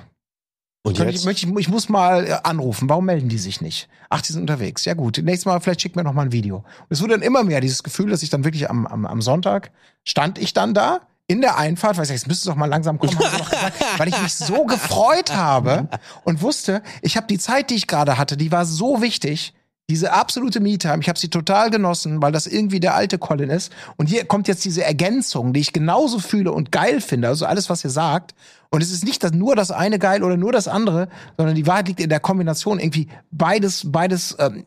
Und 0.83 0.97
jetzt? 0.97 1.25
Ich, 1.25 1.43
ich, 1.43 1.55
ich 1.57 1.69
muss 1.69 1.89
mal 1.89 2.25
äh, 2.25 2.37
anrufen. 2.43 2.89
Warum 2.89 3.05
melden 3.05 3.29
die 3.29 3.37
sich 3.37 3.61
nicht? 3.61 3.87
Ach, 4.09 4.21
die 4.21 4.33
sind 4.33 4.41
unterwegs. 4.41 4.85
Ja 4.85 4.93
gut. 4.93 5.17
Nächstes 5.23 5.45
Mal 5.45 5.59
vielleicht 5.59 5.81
schickt 5.81 5.95
mir 5.95 6.03
noch 6.03 6.13
mal 6.13 6.23
ein 6.23 6.31
Video. 6.31 6.57
Und 6.57 6.87
es 6.89 7.01
wurde 7.01 7.13
dann 7.13 7.21
immer 7.21 7.43
mehr 7.43 7.61
dieses 7.61 7.83
Gefühl, 7.83 8.09
dass 8.09 8.23
ich 8.23 8.29
dann 8.29 8.43
wirklich 8.43 8.69
am, 8.69 8.85
am, 8.85 9.05
am 9.05 9.21
Sonntag 9.21 9.71
stand 10.03 10.37
ich 10.37 10.53
dann 10.53 10.73
da 10.73 11.07
in 11.33 11.41
der 11.41 11.57
Einfahrt, 11.57 11.97
weil 11.97 12.05
ich 12.05 12.11
jetzt 12.11 12.27
müsstest 12.27 12.45
du 12.45 12.51
doch 12.51 12.57
mal 12.57 12.67
langsam 12.67 12.99
kommen, 12.99 13.17
gesagt, 13.17 13.55
weil 13.97 14.07
ich 14.07 14.21
mich 14.21 14.35
so 14.35 14.65
gefreut 14.65 15.35
habe 15.35 15.89
und 16.23 16.43
wusste, 16.43 16.83
ich 17.01 17.17
habe 17.17 17.25
die 17.25 17.39
Zeit, 17.39 17.71
die 17.71 17.75
ich 17.75 17.87
gerade 17.87 18.19
hatte, 18.19 18.37
die 18.37 18.51
war 18.51 18.65
so 18.65 19.01
wichtig. 19.01 19.53
Diese 19.89 20.13
absolute 20.13 20.61
Me-Time, 20.61 20.99
ich 21.01 21.09
habe 21.09 21.19
sie 21.19 21.29
total 21.29 21.69
genossen, 21.69 22.21
weil 22.21 22.31
das 22.31 22.47
irgendwie 22.47 22.79
der 22.79 22.95
alte 22.95 23.17
Colin 23.17 23.49
ist. 23.49 23.73
Und 23.97 24.07
hier 24.07 24.23
kommt 24.25 24.47
jetzt 24.47 24.63
diese 24.63 24.83
Ergänzung, 24.83 25.51
die 25.51 25.59
ich 25.59 25.73
genauso 25.73 26.19
fühle 26.19 26.53
und 26.53 26.71
geil 26.71 27.01
finde, 27.01 27.27
also 27.27 27.45
alles, 27.45 27.69
was 27.69 27.83
ihr 27.83 27.89
sagt. 27.89 28.33
Und 28.69 28.81
es 28.81 28.91
ist 28.91 29.03
nicht 29.03 29.23
das, 29.23 29.33
nur 29.33 29.55
das 29.55 29.71
eine 29.71 29.99
geil 29.99 30.23
oder 30.23 30.37
nur 30.37 30.51
das 30.53 30.67
andere, 30.67 31.09
sondern 31.35 31.55
die 31.55 31.67
Wahrheit 31.67 31.89
liegt 31.89 31.99
in 31.99 32.09
der 32.09 32.21
Kombination 32.21 32.79
irgendwie 32.79 33.09
beides, 33.31 33.91
beides 33.91 34.37
ähm, 34.39 34.65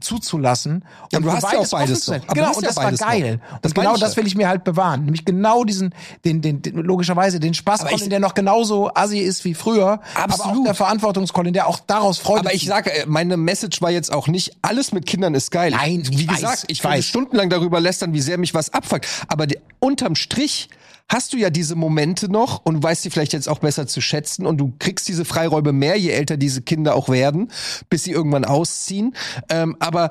zuzulassen. 0.00 0.84
Ja, 1.10 1.20
du 1.20 1.32
hast 1.32 1.50
ja 1.50 1.58
auch 1.58 1.68
beides 1.70 2.06
noch. 2.06 2.26
Genau, 2.28 2.48
und 2.54 2.62
ja 2.62 2.68
das 2.68 2.76
war 2.76 2.90
noch. 2.90 2.98
geil. 2.98 3.40
Das 3.62 3.70
Und 3.72 3.74
genau 3.76 3.96
das 3.96 4.16
will 4.16 4.26
ich 4.26 4.34
mir 4.34 4.46
halt 4.48 4.62
bewahren. 4.62 5.04
Nämlich 5.04 5.24
genau 5.24 5.64
diesen, 5.64 5.94
den, 6.24 6.42
den, 6.42 6.60
den 6.60 6.76
logischerweise 6.76 7.40
den 7.40 7.54
Spaß, 7.54 7.80
Aber 7.80 7.90
ich- 7.90 7.96
Colin, 7.96 8.10
der 8.10 8.20
noch 8.20 8.34
genauso 8.34 8.90
assi 8.94 9.18
ist 9.18 9.44
wie 9.44 9.54
früher. 9.54 10.00
Aber 10.14 10.34
auch 10.34 10.38
Absolut. 10.40 10.66
der 10.66 10.74
Verantwortungscolin, 10.74 11.54
der 11.54 11.66
auch 11.66 11.80
daraus 11.86 12.18
Freude 12.18 12.40
Aber 12.40 12.54
ich 12.54 12.66
sage, 12.66 12.92
äh, 12.92 13.06
meine 13.06 13.38
Message 13.38 13.80
war 13.80 13.90
jetzt 13.90 14.12
auch 14.12 14.28
nicht, 14.28 14.56
alles 14.60 14.92
mit 14.92 15.06
Kindern 15.06 15.34
ist 15.34 15.50
geil. 15.50 15.70
Nein, 15.70 16.02
wie 16.10 16.22
ich 16.24 16.28
weiß, 16.28 16.36
gesagt, 16.36 16.64
ich 16.68 16.78
ich 16.78 16.84
weiß. 16.84 17.04
stundenlang 17.04 17.48
darüber 17.48 17.80
lästern, 17.80 18.12
wie 18.12 18.20
sehr 18.20 18.36
mich 18.36 18.52
was 18.52 18.74
abfuckt. 18.74 19.06
Aber 19.28 19.46
die, 19.46 19.58
unterm 19.80 20.14
Strich 20.14 20.68
hast 21.08 21.32
du 21.32 21.36
ja 21.36 21.50
diese 21.50 21.76
Momente 21.76 22.30
noch 22.30 22.64
und 22.64 22.82
weißt 22.82 23.02
sie 23.02 23.10
vielleicht 23.10 23.32
jetzt 23.32 23.48
auch 23.48 23.60
besser 23.60 23.86
zu 23.86 24.00
schätzen 24.00 24.46
und 24.46 24.58
du 24.58 24.74
kriegst 24.78 25.06
diese 25.08 25.24
Freiräume 25.24 25.72
mehr, 25.72 25.96
je 25.96 26.10
älter 26.10 26.36
diese 26.36 26.62
Kinder 26.62 26.94
auch 26.94 27.08
werden, 27.08 27.50
bis 27.88 28.04
sie 28.04 28.10
irgendwann 28.10 28.44
ausziehen. 28.44 29.14
Ähm, 29.48 29.76
aber 29.78 30.10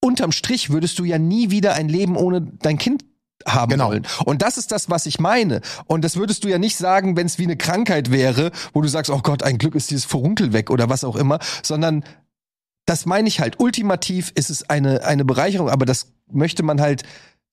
unterm 0.00 0.32
Strich 0.32 0.70
würdest 0.70 0.98
du 0.98 1.04
ja 1.04 1.18
nie 1.18 1.50
wieder 1.50 1.74
ein 1.74 1.88
Leben 1.88 2.16
ohne 2.16 2.40
dein 2.40 2.78
Kind 2.78 3.04
haben 3.46 3.70
Genau. 3.70 3.88
wollen. 3.88 4.06
Und 4.24 4.42
das 4.42 4.58
ist 4.58 4.72
das, 4.72 4.90
was 4.90 5.06
ich 5.06 5.20
meine. 5.20 5.60
Und 5.86 6.04
das 6.04 6.16
würdest 6.16 6.42
du 6.44 6.48
ja 6.48 6.58
nicht 6.58 6.76
sagen, 6.76 7.16
wenn 7.16 7.26
es 7.26 7.38
wie 7.38 7.44
eine 7.44 7.56
Krankheit 7.56 8.10
wäre, 8.10 8.50
wo 8.72 8.80
du 8.80 8.88
sagst, 8.88 9.10
oh 9.10 9.20
Gott, 9.22 9.42
ein 9.42 9.58
Glück 9.58 9.74
ist 9.76 9.90
dieses 9.90 10.04
Furunkel 10.04 10.52
weg 10.52 10.70
oder 10.70 10.88
was 10.88 11.04
auch 11.04 11.16
immer, 11.16 11.38
sondern 11.62 12.04
das 12.86 13.06
meine 13.06 13.28
ich 13.28 13.40
halt. 13.40 13.60
Ultimativ 13.60 14.32
ist 14.34 14.50
es 14.50 14.68
eine, 14.68 15.04
eine 15.04 15.24
Bereicherung, 15.24 15.68
aber 15.68 15.86
das 15.86 16.12
möchte 16.32 16.62
man 16.62 16.80
halt 16.80 17.04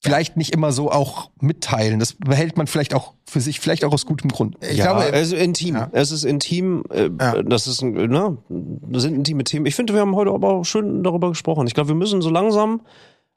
vielleicht 0.02 0.36
nicht 0.36 0.52
immer 0.54 0.72
so 0.72 0.90
auch 0.90 1.30
mitteilen. 1.40 1.98
Das 1.98 2.12
behält 2.14 2.56
man 2.56 2.66
vielleicht 2.66 2.94
auch 2.94 3.14
für 3.28 3.40
sich, 3.40 3.58
vielleicht 3.60 3.84
auch 3.84 3.92
aus 3.92 4.06
gutem 4.06 4.30
Grund. 4.30 4.56
Ich 4.60 4.76
ja, 4.78 4.84
glaube, 4.92 5.12
also 5.12 5.34
intim. 5.36 5.74
Ja. 5.74 5.88
Es 5.92 6.10
ist 6.12 6.24
intim. 6.24 6.84
Äh, 6.90 7.10
Ja. 7.18 7.42
Das 7.42 7.66
ist, 7.66 7.82
ein- 7.82 7.92
ne, 7.94 8.36
das 8.48 9.02
sind 9.02 9.14
intime 9.14 9.42
Themen. 9.44 9.66
Ich 9.66 9.74
finde, 9.74 9.94
wir 9.94 10.00
haben 10.00 10.14
heute 10.14 10.30
aber 10.30 10.48
auch 10.54 10.64
schön 10.64 11.02
darüber 11.02 11.28
gesprochen. 11.30 11.66
Ich 11.66 11.74
glaube, 11.74 11.88
wir 11.88 11.96
müssen 11.96 12.22
so 12.22 12.30
langsam 12.30 12.82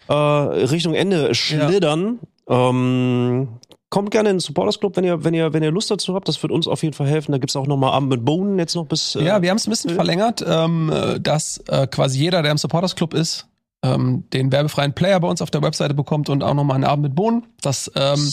äh, 0.08 0.14
Richtung 0.14 0.94
Ende 0.94 1.34
schlittern. 1.36 2.20
Ähm, 2.48 3.48
kommt 3.90 4.12
gerne 4.12 4.30
in 4.30 4.36
den 4.36 4.40
Supporters 4.40 4.80
Club, 4.80 4.96
wenn 4.98 5.04
ihr, 5.04 5.24
wenn 5.24 5.34
ihr, 5.34 5.54
wenn 5.54 5.64
ihr 5.64 5.72
Lust 5.72 5.90
dazu 5.90 6.14
habt. 6.14 6.28
Das 6.28 6.42
wird 6.44 6.52
uns 6.52 6.68
auf 6.68 6.84
jeden 6.84 6.94
Fall 6.94 7.08
helfen. 7.08 7.32
Da 7.32 7.38
gibt's 7.38 7.56
auch 7.56 7.68
noch 7.68 7.78
mal 7.78 7.92
Abend 7.92 8.10
mit 8.10 8.26
Bohnen 8.26 8.60
jetzt 8.60 8.76
noch 8.76 8.86
bis. 8.86 9.16
Äh, 9.16 9.24
Ja, 9.24 9.42
wir 9.42 9.50
haben 9.50 9.58
es 9.58 9.66
ein 9.68 9.72
bisschen 9.72 9.96
verlängert, 9.96 10.44
ähm, 10.48 10.92
äh, 10.94 11.20
dass 11.20 11.60
äh, 11.68 11.88
quasi 11.88 12.20
jeder, 12.20 12.42
der 12.44 12.52
im 12.52 12.58
Supporters 12.58 12.96
Club 12.96 13.14
ist, 13.14 13.48
ähm, 13.84 14.26
den 14.34 14.52
werbefreien 14.52 14.94
Player 14.94 15.20
bei 15.20 15.28
uns 15.28 15.42
auf 15.42 15.52
der 15.52 15.62
Webseite 15.62 15.94
bekommt 15.94 16.30
und 16.30 16.44
auch 16.44 16.54
nochmal 16.54 16.76
einen 16.76 16.84
Abend 16.84 17.04
mit 17.04 17.16
Bohnen. 17.16 17.46
Das 17.62 17.92
ähm, 17.96 18.32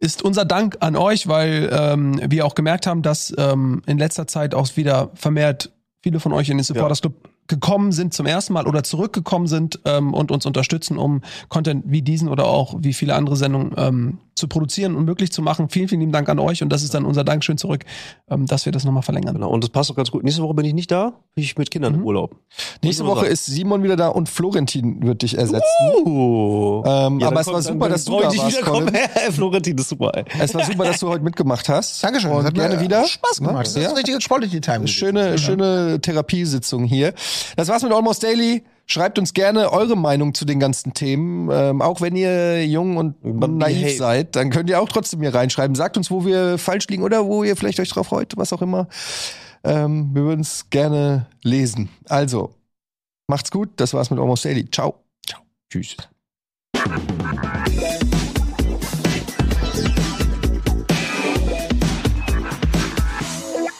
ist 0.00 0.22
unser 0.22 0.44
Dank 0.44 0.78
an 0.80 0.96
euch, 0.96 1.28
weil 1.28 1.70
ähm, 1.72 2.20
wir 2.28 2.44
auch 2.44 2.54
gemerkt 2.54 2.86
haben, 2.86 3.02
dass 3.02 3.32
ähm, 3.38 3.82
in 3.86 3.98
letzter 3.98 4.26
Zeit 4.26 4.54
auch 4.54 4.76
wieder 4.76 5.10
vermehrt 5.14 5.70
viele 6.02 6.18
von 6.18 6.32
euch 6.32 6.48
in 6.48 6.58
den 6.58 6.64
Supporters 6.64 7.00
Club 7.00 7.28
gekommen 7.48 7.92
sind 7.92 8.14
zum 8.14 8.26
ersten 8.26 8.52
Mal 8.52 8.66
oder 8.66 8.82
zurückgekommen 8.82 9.46
sind 9.46 9.80
ähm, 9.84 10.14
und 10.14 10.30
uns 10.30 10.46
unterstützen, 10.46 10.96
um 10.96 11.22
Content 11.48 11.84
wie 11.86 12.02
diesen 12.02 12.28
oder 12.28 12.46
auch 12.46 12.76
wie 12.78 12.92
viele 12.92 13.14
andere 13.14 13.36
Sendungen 13.36 13.74
ähm, 13.76 14.18
zu 14.34 14.48
produzieren 14.48 14.96
und 14.96 15.04
möglich 15.04 15.30
zu 15.32 15.42
machen. 15.42 15.68
Vielen, 15.68 15.88
vielen 15.88 16.00
lieben 16.00 16.12
Dank 16.12 16.28
an 16.28 16.38
euch 16.38 16.62
und 16.62 16.68
das 16.70 16.82
ist 16.82 16.94
dann 16.94 17.04
unser 17.04 17.24
Dankeschön 17.24 17.58
zurück, 17.58 17.84
ähm, 18.30 18.46
dass 18.46 18.64
wir 18.64 18.72
das 18.72 18.84
nochmal 18.84 19.02
verlängern. 19.02 19.34
Genau, 19.34 19.50
und 19.50 19.62
das 19.62 19.70
passt 19.70 19.90
auch 19.90 19.94
ganz 19.96 20.10
gut. 20.10 20.24
Nächste 20.24 20.42
Woche 20.42 20.54
bin 20.54 20.64
ich 20.66 20.74
nicht 20.74 20.90
da, 20.90 21.12
bin 21.34 21.44
ich 21.44 21.56
mit 21.58 21.70
Kindern 21.70 21.92
Mhm. 21.94 21.98
im 22.00 22.06
Urlaub. 22.06 22.36
Nächste 22.82 23.04
Woche 23.06 23.26
ist 23.26 23.46
Simon 23.46 23.82
wieder 23.82 23.96
da 23.96 24.08
und 24.08 24.28
Florentin 24.28 25.02
wird 25.02 25.22
dich 25.22 25.36
ersetzen. 25.36 25.62
Oh. 26.04 26.82
Ähm, 26.86 27.20
Ja, 27.20 27.28
aber 27.28 27.40
es 27.40 27.46
war 27.46 27.62
super, 27.62 27.88
dass 27.88 28.04
du 28.04 28.20
da 28.20 28.28
dich 28.28 28.40
warst. 28.40 28.58
Florentin 29.32 29.78
ist 29.78 29.88
super, 29.88 30.10
ey. 30.14 30.24
Es 30.40 30.54
war 30.54 30.64
super, 30.64 30.84
dass 30.84 30.98
du 31.00 31.08
heute 31.08 31.24
mitgemacht 31.24 31.68
hast. 31.68 32.02
Dankeschön. 32.02 32.30
Und 32.30 32.38
Das 32.38 32.46
hat 32.46 32.56
mir 32.56 32.68
gerne 32.68 32.80
wieder. 32.80 33.04
Spaß 33.06 33.38
gemacht. 33.38 33.66
Das 33.66 33.74
Ja? 33.74 33.82
ist 33.82 33.88
eine 33.88 33.96
richtige 33.98 34.18
Quality 34.18 34.60
Time. 34.60 34.88
Schöne, 34.88 35.38
schöne 35.38 36.00
Therapiesitzung 36.00 36.84
hier. 36.84 37.14
Das 37.56 37.68
war's 37.68 37.82
mit 37.82 37.92
Almost 37.92 38.22
Daily. 38.22 38.62
Schreibt 38.86 39.18
uns 39.18 39.32
gerne 39.32 39.72
eure 39.72 39.96
Meinung 39.96 40.34
zu 40.34 40.44
den 40.44 40.60
ganzen 40.60 40.92
Themen. 40.92 41.48
Ähm, 41.50 41.80
auch 41.80 42.00
wenn 42.00 42.16
ihr 42.16 42.66
jung 42.66 42.96
und 42.96 43.22
naiv 43.22 43.82
hey. 43.82 43.96
seid, 43.96 44.36
dann 44.36 44.50
könnt 44.50 44.68
ihr 44.68 44.80
auch 44.80 44.88
trotzdem 44.88 45.20
hier 45.20 45.34
reinschreiben. 45.34 45.74
Sagt 45.74 45.96
uns, 45.96 46.10
wo 46.10 46.24
wir 46.24 46.58
falsch 46.58 46.88
liegen 46.88 47.02
oder 47.02 47.24
wo 47.24 47.44
ihr 47.44 47.56
vielleicht 47.56 47.80
euch 47.80 47.88
drauf 47.88 48.08
freut, 48.08 48.36
was 48.36 48.52
auch 48.52 48.62
immer. 48.62 48.88
Ähm, 49.64 50.10
wir 50.12 50.22
würden 50.22 50.40
es 50.40 50.68
gerne 50.70 51.26
lesen. 51.42 51.88
Also, 52.08 52.54
macht's 53.28 53.50
gut. 53.50 53.70
Das 53.76 53.94
war's 53.94 54.10
mit 54.10 54.18
Almost 54.18 54.44
Daily. 54.44 54.68
Ciao. 54.70 54.96
Ciao. 55.26 55.42
Tschüss. 55.70 55.96